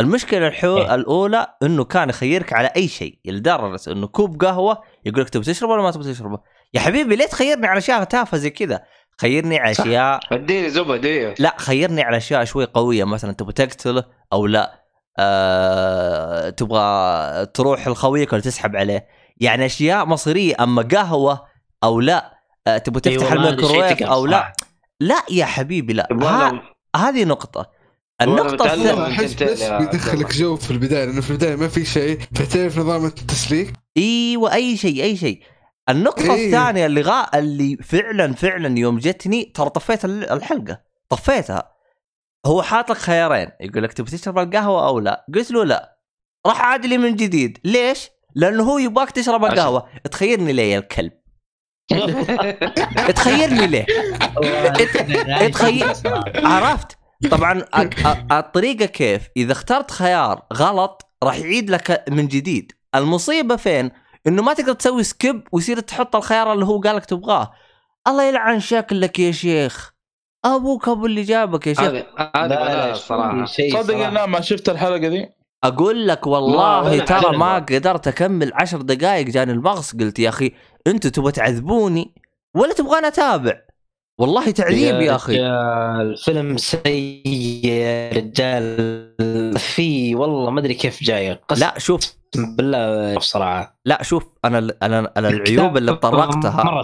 [0.00, 0.78] المشكلة الحو...
[0.78, 0.94] إيه.
[0.94, 3.18] الأولى إنه كان يخيرك على أي شيء.
[3.24, 6.38] لدرجه إنه كوب قهوة يقول لك تبي تشربه ولا ما تبي تشربه
[6.74, 8.82] يا حبيبي ليه تخيرني على أشياء تافهة زي كذا؟
[9.20, 9.70] خيرني على.
[9.70, 13.04] أشياء اديني زبد إيه لا خيرني على أشياء شوي قوية.
[13.04, 14.84] مثلا تبغى تقتله أو لا.
[15.18, 16.50] آه...
[16.50, 19.06] تبغى تروح لخويك ولا تسحب عليه.
[19.40, 20.54] يعني أشياء مصيرية.
[20.60, 21.46] أما قهوة
[21.84, 22.78] أو لا آه...
[22.78, 24.52] تبغى أي تفتح الميكروويف أو لا.
[25.00, 26.08] لا يا حبيبي لا.
[26.12, 26.62] ها...
[26.96, 27.75] هذه نقطة.
[28.20, 32.18] أحس تنتهي بس بيدخلك جو في البداية لأنه في البداية ما في شيء.
[32.34, 35.42] فتعرف نظام التسليك؟ إيوه أي شيء أي شيء.
[35.88, 36.46] النقطة إيه.
[36.46, 40.80] الثانية اللي غا اللي فعلا فعلا يوم جتني ترى طفيت ال- الحلقة.
[41.08, 41.72] طفيتها.
[42.46, 43.48] هو حاط لك خيارين.
[43.60, 45.98] يقول لك تبي تشرب القهوة أو لا؟ قلت له لا.
[46.46, 47.58] راح عاد لي من جديد.
[47.64, 49.88] ليش؟ لأنه هو يبغاك تشرب القهوة.
[50.10, 51.12] تخيرني ليه يا الكلب.
[53.16, 53.86] تخيرني ليه.
[55.52, 55.88] تخيل
[56.52, 56.98] عرفت؟
[57.30, 57.64] طبعا
[58.38, 62.72] الطريقة كيف؟ إذا اخترت خيار غلط راح يعيد لك من جديد.
[62.94, 63.90] المصيبة فين؟
[64.26, 67.52] إنه ما تقدر تسوي سكيب ويصير تحط الخيار اللي هو قالك تبغاه.
[68.08, 69.92] الله يلعن شكلك يا شيخ.
[70.44, 71.90] أبوك أبو اللي جابك يا شيخ.
[72.34, 75.28] بلاء الصراحه صدق أنا ما شفت الحلقة ذي
[75.64, 77.36] أقول لك والله ترى.
[77.36, 80.52] ما قدرت أكمل عشر دقائق جاني المغص قلت يا أخي
[80.86, 82.14] أنتوا تبغى تعذبوني
[82.54, 83.65] ولا تبغاني أتابع؟
[84.18, 85.32] والله تعذيب يا أخي.
[85.32, 87.22] رجال فيلم سيء
[87.64, 91.32] يا رجال في والله ما أدري كيف جاي.
[91.32, 92.16] قسم لا شوف.
[92.36, 93.80] بالله بصراحة.
[93.84, 96.82] لا شوف أنا أنا أنا العيوب اللي طرقتها.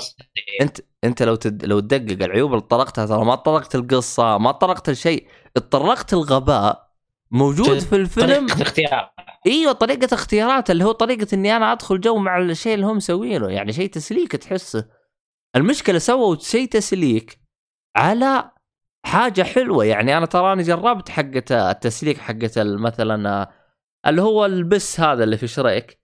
[0.60, 1.64] انت أنت لو تد...
[1.64, 5.26] لو تدقق العيوب اللي طرقتها ترى ما طرقت القصة ما طرقت الشيء.
[5.70, 6.88] طرقت الغباء
[7.30, 8.46] موجود في الفيلم.
[8.46, 9.10] طريقة اختيار.
[9.46, 13.48] إيوه طريقة اختيارات اللي هو طريقة إني أنا أدخل جو مع الشيء اللي هم مسوينه
[13.48, 15.01] يعني شيء تسليك تحسه.
[15.56, 17.40] المشكلة سووا شيء تسليك
[17.96, 18.50] على
[19.06, 19.84] حاجة حلوة.
[19.84, 23.48] يعني أنا تراني جربت حقة التسليك حقة مثلا
[24.06, 25.98] اللي هو البس هذا اللي في شريك.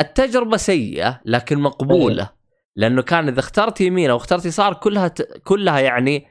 [0.00, 2.30] التجربة سيئة لكن مقبولة.
[2.76, 5.22] لأنه كان إذا اخترت يمين أو اخترت يسار كلها ت...
[5.22, 6.26] كلها يعني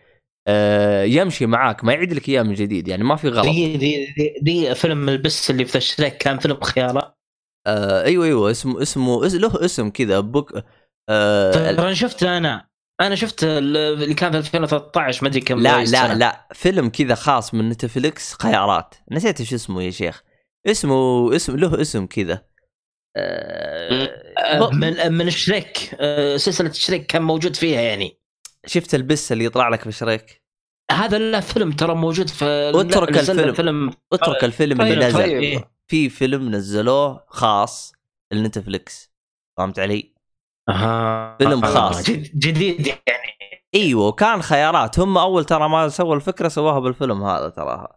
[0.48, 1.84] آه يمشي معاك.
[1.84, 2.88] ما يعيد لك إياه من جديد.
[2.88, 3.45] يعني ما في غلط.
[3.45, 7.16] دي دي دي, دي فيلم البس اللي في الشريك كان فيلم خيارة
[7.68, 8.52] آه أيوه أيوه.
[8.52, 10.19] اسمه اسمه اس- له اسم كذا.
[10.19, 10.53] Book
[11.09, 12.67] آه ترى أنا شفت أنا
[13.01, 16.14] أنا شفت ال- اللي كان في 2013 ما أدري كم لا لا.
[16.15, 20.23] لا فيلم كذا خاص من Netflix خيارات نسيت إيش اسمه يا شيخ
[20.67, 22.45] اسمه اسم له اسم كذا
[23.17, 24.03] آه
[24.38, 28.19] آه، من من الشريك آه، سلسلة الشريك كان موجود فيها يعني
[28.65, 30.43] شفت البس اللي يطلع لك في شريك
[30.91, 33.53] هذا لا فيلم ترى موجود في اترك الفيلم.
[33.53, 35.64] فيلم اترك الفيلم اللي طيب، نزل طيب.
[35.88, 37.93] في فيلم نزلوه خاص
[38.33, 39.11] لنتفليكس
[39.57, 40.12] فهمت علي؟
[40.69, 41.38] أها.
[41.38, 42.03] فيلم خاص.
[42.09, 43.33] جد- جديد يعني.
[43.75, 45.00] إيوه كان خيارات.
[45.00, 47.95] هم أول ترى ما سووا الفكرة سووها بالفيلم هذا تراها.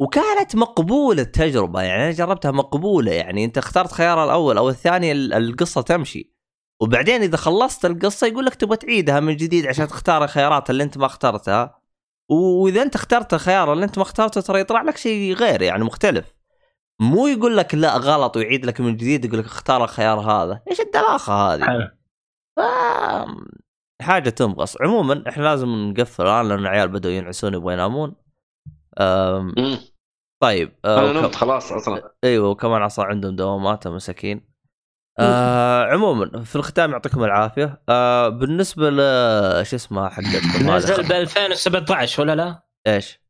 [0.00, 3.44] وكانت مقبولة التجربة يعني أنا جربتها مقبولة يعني.
[3.44, 6.32] أنت اخترت خيار الأول أو الثاني ال- القصة تمشي.
[6.80, 10.98] وبعدين إذا خلصت القصة يقول لك تبغى تعيدها من جديد عشان تختار الخيارات اللي أنت
[10.98, 11.78] ما اخترتها.
[12.30, 16.34] وإذا أنت اخترت الخيار اللي أنت ما اخترته ترى يطلع لك شيء غير يعني مختلف.
[17.00, 20.60] مو يقول لك لا غلط ويعيد لك من جديد يقول لك اختار الخيار هذا.
[20.70, 21.88] إيش الدلاخة هذه؟ حلو.
[22.58, 28.14] ف- حاجة تنبغص عموما إحنا لازم نقفل الآن لأن العيال بدأوا ينعسون يبغوا ينامون.
[28.98, 29.54] أم،.
[30.42, 32.10] طيب أه، أنا نمت خلاص أصلا.
[32.24, 34.48] إيوه وكمان أصلا عندهم دوامات مساكين
[35.18, 37.82] آه عموما في الختام يعطيكم العافية.
[37.88, 38.96] آه بالنسبة ل
[39.66, 43.20] شو اسمه حقتكم نزل ب هذا 2017 ولا لا؟ إيش؟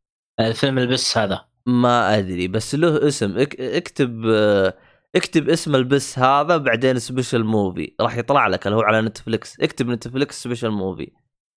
[0.40, 1.44] الفيلم البس هذا.
[1.66, 3.38] ما أدري بس له اسم.
[3.38, 4.74] اك- اكتب آه،
[5.16, 9.88] اكتب اسم البس هذا بعدين special movie راح يطلع لك اللي هو على Netflix اكتب
[9.88, 11.12] Netflix special movie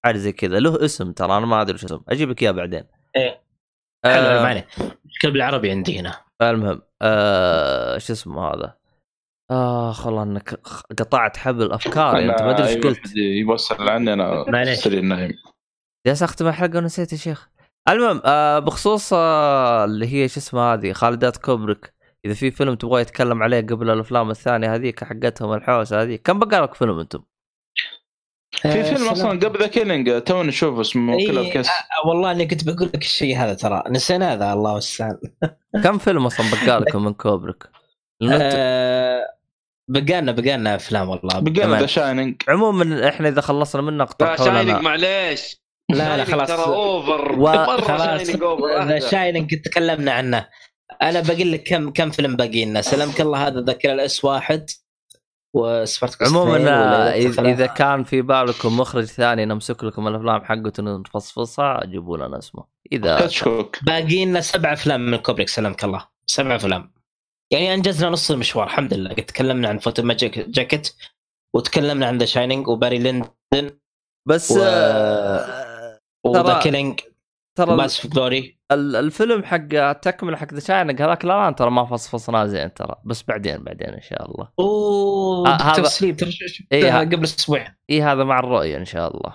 [0.06, 0.60] حاجة زي كذا.
[0.60, 2.04] له اسم ترى أنا ما أدري وش اسمه.
[2.10, 2.84] أجيب لك إياه بعدين.
[3.16, 3.42] إيه.
[4.06, 6.22] حلو آه ما عليه المشكلة بالعربي عندي هنا.
[6.42, 8.78] المهم آه شو اسمه هذا؟
[9.52, 10.60] اخ والله إنك
[11.00, 13.16] قطعت حبل افكاري أنت ما أدري إيش قلت.
[13.16, 14.88] يوصل عني أنا معليش.
[14.88, 15.32] نايم
[16.08, 17.50] جالس اختم الحلقة ونسيت يا شيخ.
[17.90, 21.94] المهم آه بخصوص آه اللي هي شو اسمها هذه خالدات كوبريك.
[22.26, 26.62] إذا في فيلم تبغى يتكلم عليه قبل الأفلام الثانية هذيك حقتهم الحوسه هذه كم بقى
[26.62, 27.24] لك فيلم أنتم؟
[28.62, 32.46] في فيلم أصلا قبل ذا Killing تو نشوف اسمه إيه، Killer's Kiss آه، والله اني
[32.46, 35.20] كنت بقول لك الشيء هذا ترى نسينا هذا الله والسلام
[35.84, 37.64] كم فيلم أصلا بقى لكم من كوبريك؟
[38.32, 39.26] آه،
[39.88, 41.80] بقالنا بقالنا أفلام والله بقينا تمام.
[41.80, 42.42] The Shining.
[42.48, 45.62] عموما إحنا إذا خلصنا منه لا اقترحوا Shining لنا معليش.
[45.92, 46.48] لا لا Shining خلاص.
[46.48, 47.48] ترى over و-
[47.82, 47.98] خلاص.
[48.22, 50.48] Shining over The Shining تكلمنا عنه.
[51.02, 52.82] أنا بقول لك كم كم فيلم باقي لنا.
[52.82, 54.70] سلامك الله هذا ذكر الأس واحد
[55.54, 57.16] و Spartacus عموما.
[57.52, 62.64] إذا كان في بالكم مخرج ثاني نمسك لكم الأفلام حقته نفصفصها جيبوا لنا اسمه.
[62.92, 63.30] اذا
[63.82, 66.08] باقي لنا سبع أفلام من كوبريك سلامك الله.
[66.26, 66.94] سبع أفلام.
[67.52, 69.10] يعني أنجزنا نص المشوار الحمد لله.
[69.10, 70.96] قد تكلمنا عن Full Metal Jacket
[71.56, 73.78] وتكلمنا عن The Shining و Barry Lyndon
[74.28, 77.00] بس و- آه، و The Killing.
[77.58, 81.86] ترى في Glory ال- الفيلم حق التكملة حق The Shining هذاك لا لا ترى ما
[81.86, 84.48] فصفصناه زين ترى بس بعدين بعدين إن شاء الله.
[84.60, 86.30] أوه آه، دكتور هذا- Sleep ترى
[86.72, 87.68] إيه، قبل أسبوع.
[87.90, 89.34] اي هذا مع الرؤية إن شاء الله.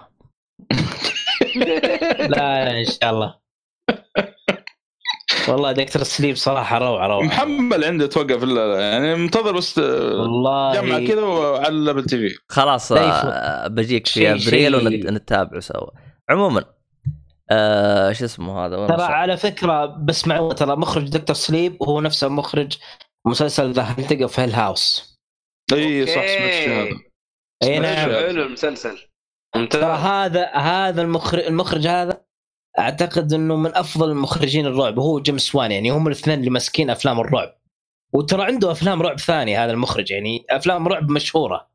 [2.28, 2.28] لا
[2.64, 3.34] لا إن شاء الله.
[5.48, 10.74] والله Doctor Sleep صراحة روعة روعة محمل عنده توقف الا يعني منتظر بس والله.
[10.80, 14.74] جمع كذا وعلى الليفل تي في خلاص لا آه بجيك في أبريل
[15.06, 15.90] ونتابعه سوا.
[16.30, 16.64] عموما
[17.50, 22.28] آه شو اسمه هذا؟ ترى؟ على فكرة بس معلومة ترى مخرج Doctor Sleep وهو نفسه
[22.28, 22.76] مخرج
[23.26, 25.16] مسلسل The Haunting of Hill House
[25.72, 26.98] إي صح سمعت الشيء هذا.
[27.62, 27.96] إي نعم.
[27.96, 28.98] حلو المسلسل.
[29.70, 32.20] ترى هذا هذا المخرج المخرج هذا
[32.78, 34.98] أعتقد إنه من أفضل المخرجين الرعب.
[34.98, 37.58] وهو جيمس وان يعني هم الاثنين اللي ماسكين أفلام الرعب.
[38.12, 41.68] وترى عنده أفلام رعب ثانية هذا المخرج يعني أفلام رعب مشهورة.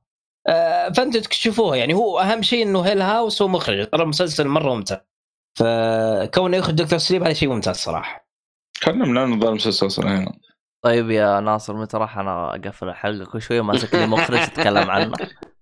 [0.47, 3.89] آه، فانتوا تكشفوها يعني هو أهم شيء إنه Hill House هو مخرج.
[3.89, 4.97] ترى المسلسل مرة ممتاز.
[5.55, 8.27] فكونه يخرج دكتور سليب هذا شيء ممتاز صراحة.
[8.81, 10.31] تكلمنا عن ذا المسلسل أصلا هنا
[10.83, 15.11] طيب يا ناصر متى راح أنا أقفل الحلقة؟ كل شوية ماسك لي مخرج تتكلم عنه.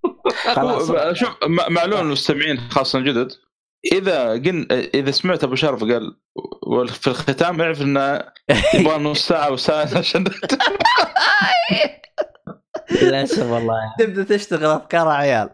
[0.55, 0.91] خلاص.
[1.13, 3.31] شوف م- معلوم المستمعين خاصة الجدد
[3.93, 8.21] إذا قل إذا سمعت أبو شرف قال في الختام اعرف إنه
[8.73, 10.25] يبغى نص ساعة وساعه عشان
[13.01, 13.93] للاسف والله.
[13.99, 15.49] تبدأ تشتغل أفكار عيال.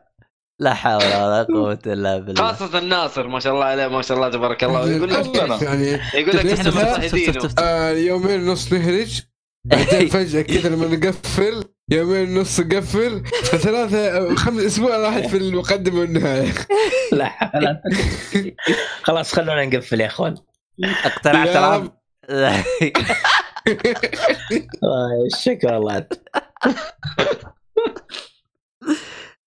[0.59, 2.51] لا حول ولا قوة إلا بالله.
[2.51, 4.91] خاصة الناصر ما شاء الله عليه ما شاء الله تبارك الله.
[4.91, 5.61] يقول لك.
[5.61, 9.21] يعني يقول لك إحنا مضطهدينه آه يومين ونص نهرج
[9.65, 16.51] بعدين فجأة كذا لما نقفل يومين ونص نقفل فثلاثة خمس أسبوع راحت في المقدمة والنهاية.
[17.11, 17.77] لا حول.
[19.03, 20.35] خلاص خلونا نقفل يا أخوان.
[20.83, 21.91] اقتنعت العب
[25.39, 26.05] شكرا الله.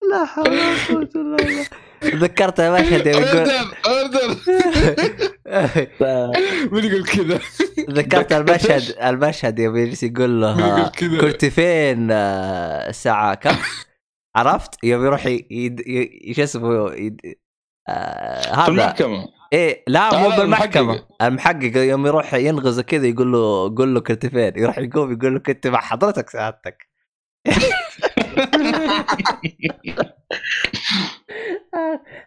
[0.09, 1.65] لا حول ولا قوة إلا بالله
[2.01, 3.49] تذكرت مشهد يوم يقول
[3.85, 4.29] اوردر
[6.71, 7.39] من يقول كذا
[7.87, 10.87] تذكرت المشهد المشهد يوم يجلس يقول له.
[10.99, 13.55] كنت فين آه، الساعة كم؟
[14.35, 15.23] عرفت؟ يوم يروح
[16.31, 16.87] شو اسمه
[17.89, 21.77] آه، في هذا المحكمة إيه لا مو لا، بالمحكمة المحقق.
[21.77, 25.67] يوم يروح ينغزه كذا يقول له قول له كنت فين؟ يروح يقوم يقول له كنت
[25.67, 26.89] مع حضرتك سعادتك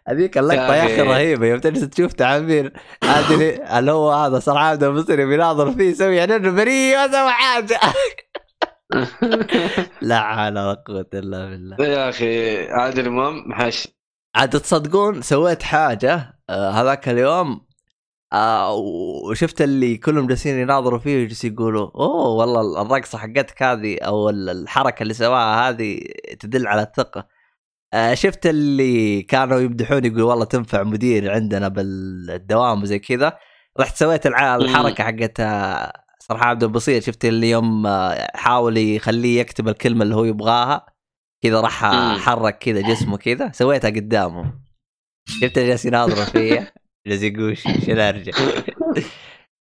[0.07, 1.01] هذيك اللقطة يا أخي أخي.
[1.01, 1.47] رهيبة.
[1.47, 6.35] يوم تجلس تشوف تعابير عادل اللي هو هذا صار عبد المصري بيناظر فيه يسوي يعني
[6.35, 7.79] إنه بريء ما سوى حاجة
[10.01, 11.85] لا حول ولا قوة إلا بالله.
[11.85, 13.87] يا أخي عادل إمام محش
[14.35, 17.65] عاد تصدقون سويت حاجة آه، هذاك اليوم
[18.33, 18.73] آه
[19.29, 25.03] وشفت اللي كلهم جالسين يناظروا فيه ويجلسوا يقولوا أوه والله الرقصه حقتك هذه أو الحركة
[25.03, 25.99] اللي سواها هذه
[26.39, 27.27] تدل على الثقة.
[27.93, 33.37] آه شفت اللي كانوا يمدحون يقولوا والله تنفع مدير عندنا بالدوام وزي كذا.
[33.79, 35.41] رحت سويت الحركة حقت
[36.19, 40.85] صراحة عبد البصير شفت اللي يوم آه، حاول يخليه يكتب الكلمة اللي هو يبغاها
[41.43, 41.85] كذا راح.
[42.19, 44.53] حرك كذا جسمه كذا سويتها قدامه.
[45.27, 46.73] شفت جالس يناظروا فيا
[47.07, 48.31] شو الهرجه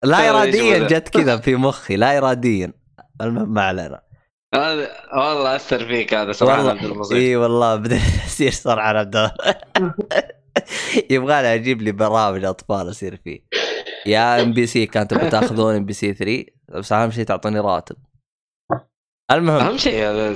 [0.04, 2.74] لا اراديا هذا؟ جت كذا في مخي لا اراديا
[3.22, 4.02] المهم ما علينا.
[4.56, 7.96] هذا والله أثر فيك هذا صراحة عبد البصير إي والله بدا
[8.26, 9.16] يصير صار على عبد.
[11.12, 13.40] يبغى لي أجيب لي برامج أطفال أصير فيه.
[14.06, 17.96] يا إم بي سي كانت بتاخذون إم بي سي 3 بس أهم شيء تعطوني راتب.
[19.32, 19.62] المهم.
[19.62, 20.36] أهم شيء.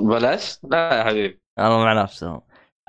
[0.00, 1.40] بلاش؟ لا يا حبيبي.
[1.58, 2.40] أنا مع نفسهم.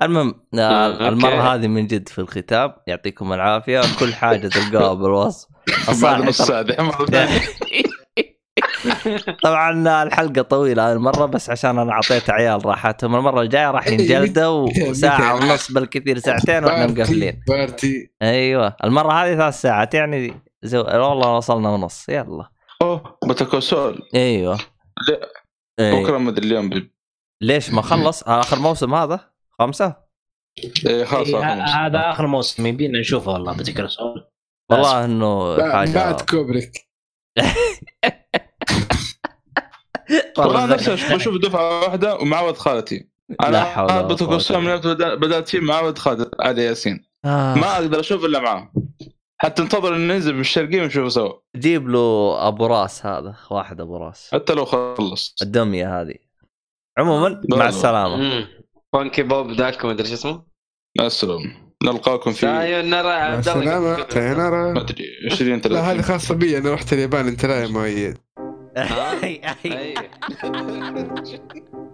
[0.04, 1.08] المهم آه، okay.
[1.08, 3.80] المرة هذه من جد في الختام يعطيكم العافية.
[4.00, 5.48] كل حاجة تلقاها بالوصف
[6.32, 6.66] ساعة.
[9.42, 14.68] طبعا الحلقة طويلة هذه المرة بس عشان أنا أعطيت عيال راحتهم المرة الجاية راح ينجلدوا
[14.88, 17.42] وساعه ونص بالكثير ساعتين وإحنا مقفلين.
[17.48, 18.10] بارتي.
[18.22, 18.76] أيوه.
[18.84, 20.78] المرة هذه ثلاث ساعات يعني زو...
[20.82, 22.08] والله وصلنا ونص.
[22.08, 22.48] يلا.
[22.82, 24.58] أوه بتكوسول أيوه.
[25.08, 25.28] لا.
[25.80, 26.02] أيوة.
[26.02, 26.90] بكرة مدري اليوم ب-
[27.40, 29.96] ليش ما خلص؟ آخر موسم هذا؟ خمسة؟
[30.86, 31.78] إيه خلاص إيه، آخر موسم.
[31.78, 32.66] هذا آخر موسم.
[32.66, 34.24] يبينا نشوفه والله بتكر سول
[34.70, 36.72] والله إنه حاجة بعد كوبريك.
[40.38, 43.08] والله نفسي بشوف دفعة واحدة ومعوض خالتي.
[43.40, 43.62] لا أنا
[44.50, 47.04] يوم بدأ- بدأت فيه معوض خالد علي ياسين.
[47.24, 47.54] آه.
[47.54, 48.72] ما أقدر أشوف إلا معاه
[49.40, 51.32] حتى انتظر إنه ينزل بالشرقية ونشوفه سوا.
[51.56, 54.30] جيب له أبو راس هذا واحد أبو راس.
[54.34, 55.34] حتى لو خلص.
[55.42, 56.14] الدمية هذه.
[56.98, 57.68] عموما مع.
[57.68, 58.46] السلامة.
[58.92, 60.42] فانكي بوب ذاك ما أدري شو اسمه.
[61.00, 66.02] السلامه نلقاكم في سايون نرى مع عبد الله سايونارا ما أدري 20 لا هذه 30
[66.02, 68.18] خاصة بي أنا رحت اليابان أنت لا يا مؤيد.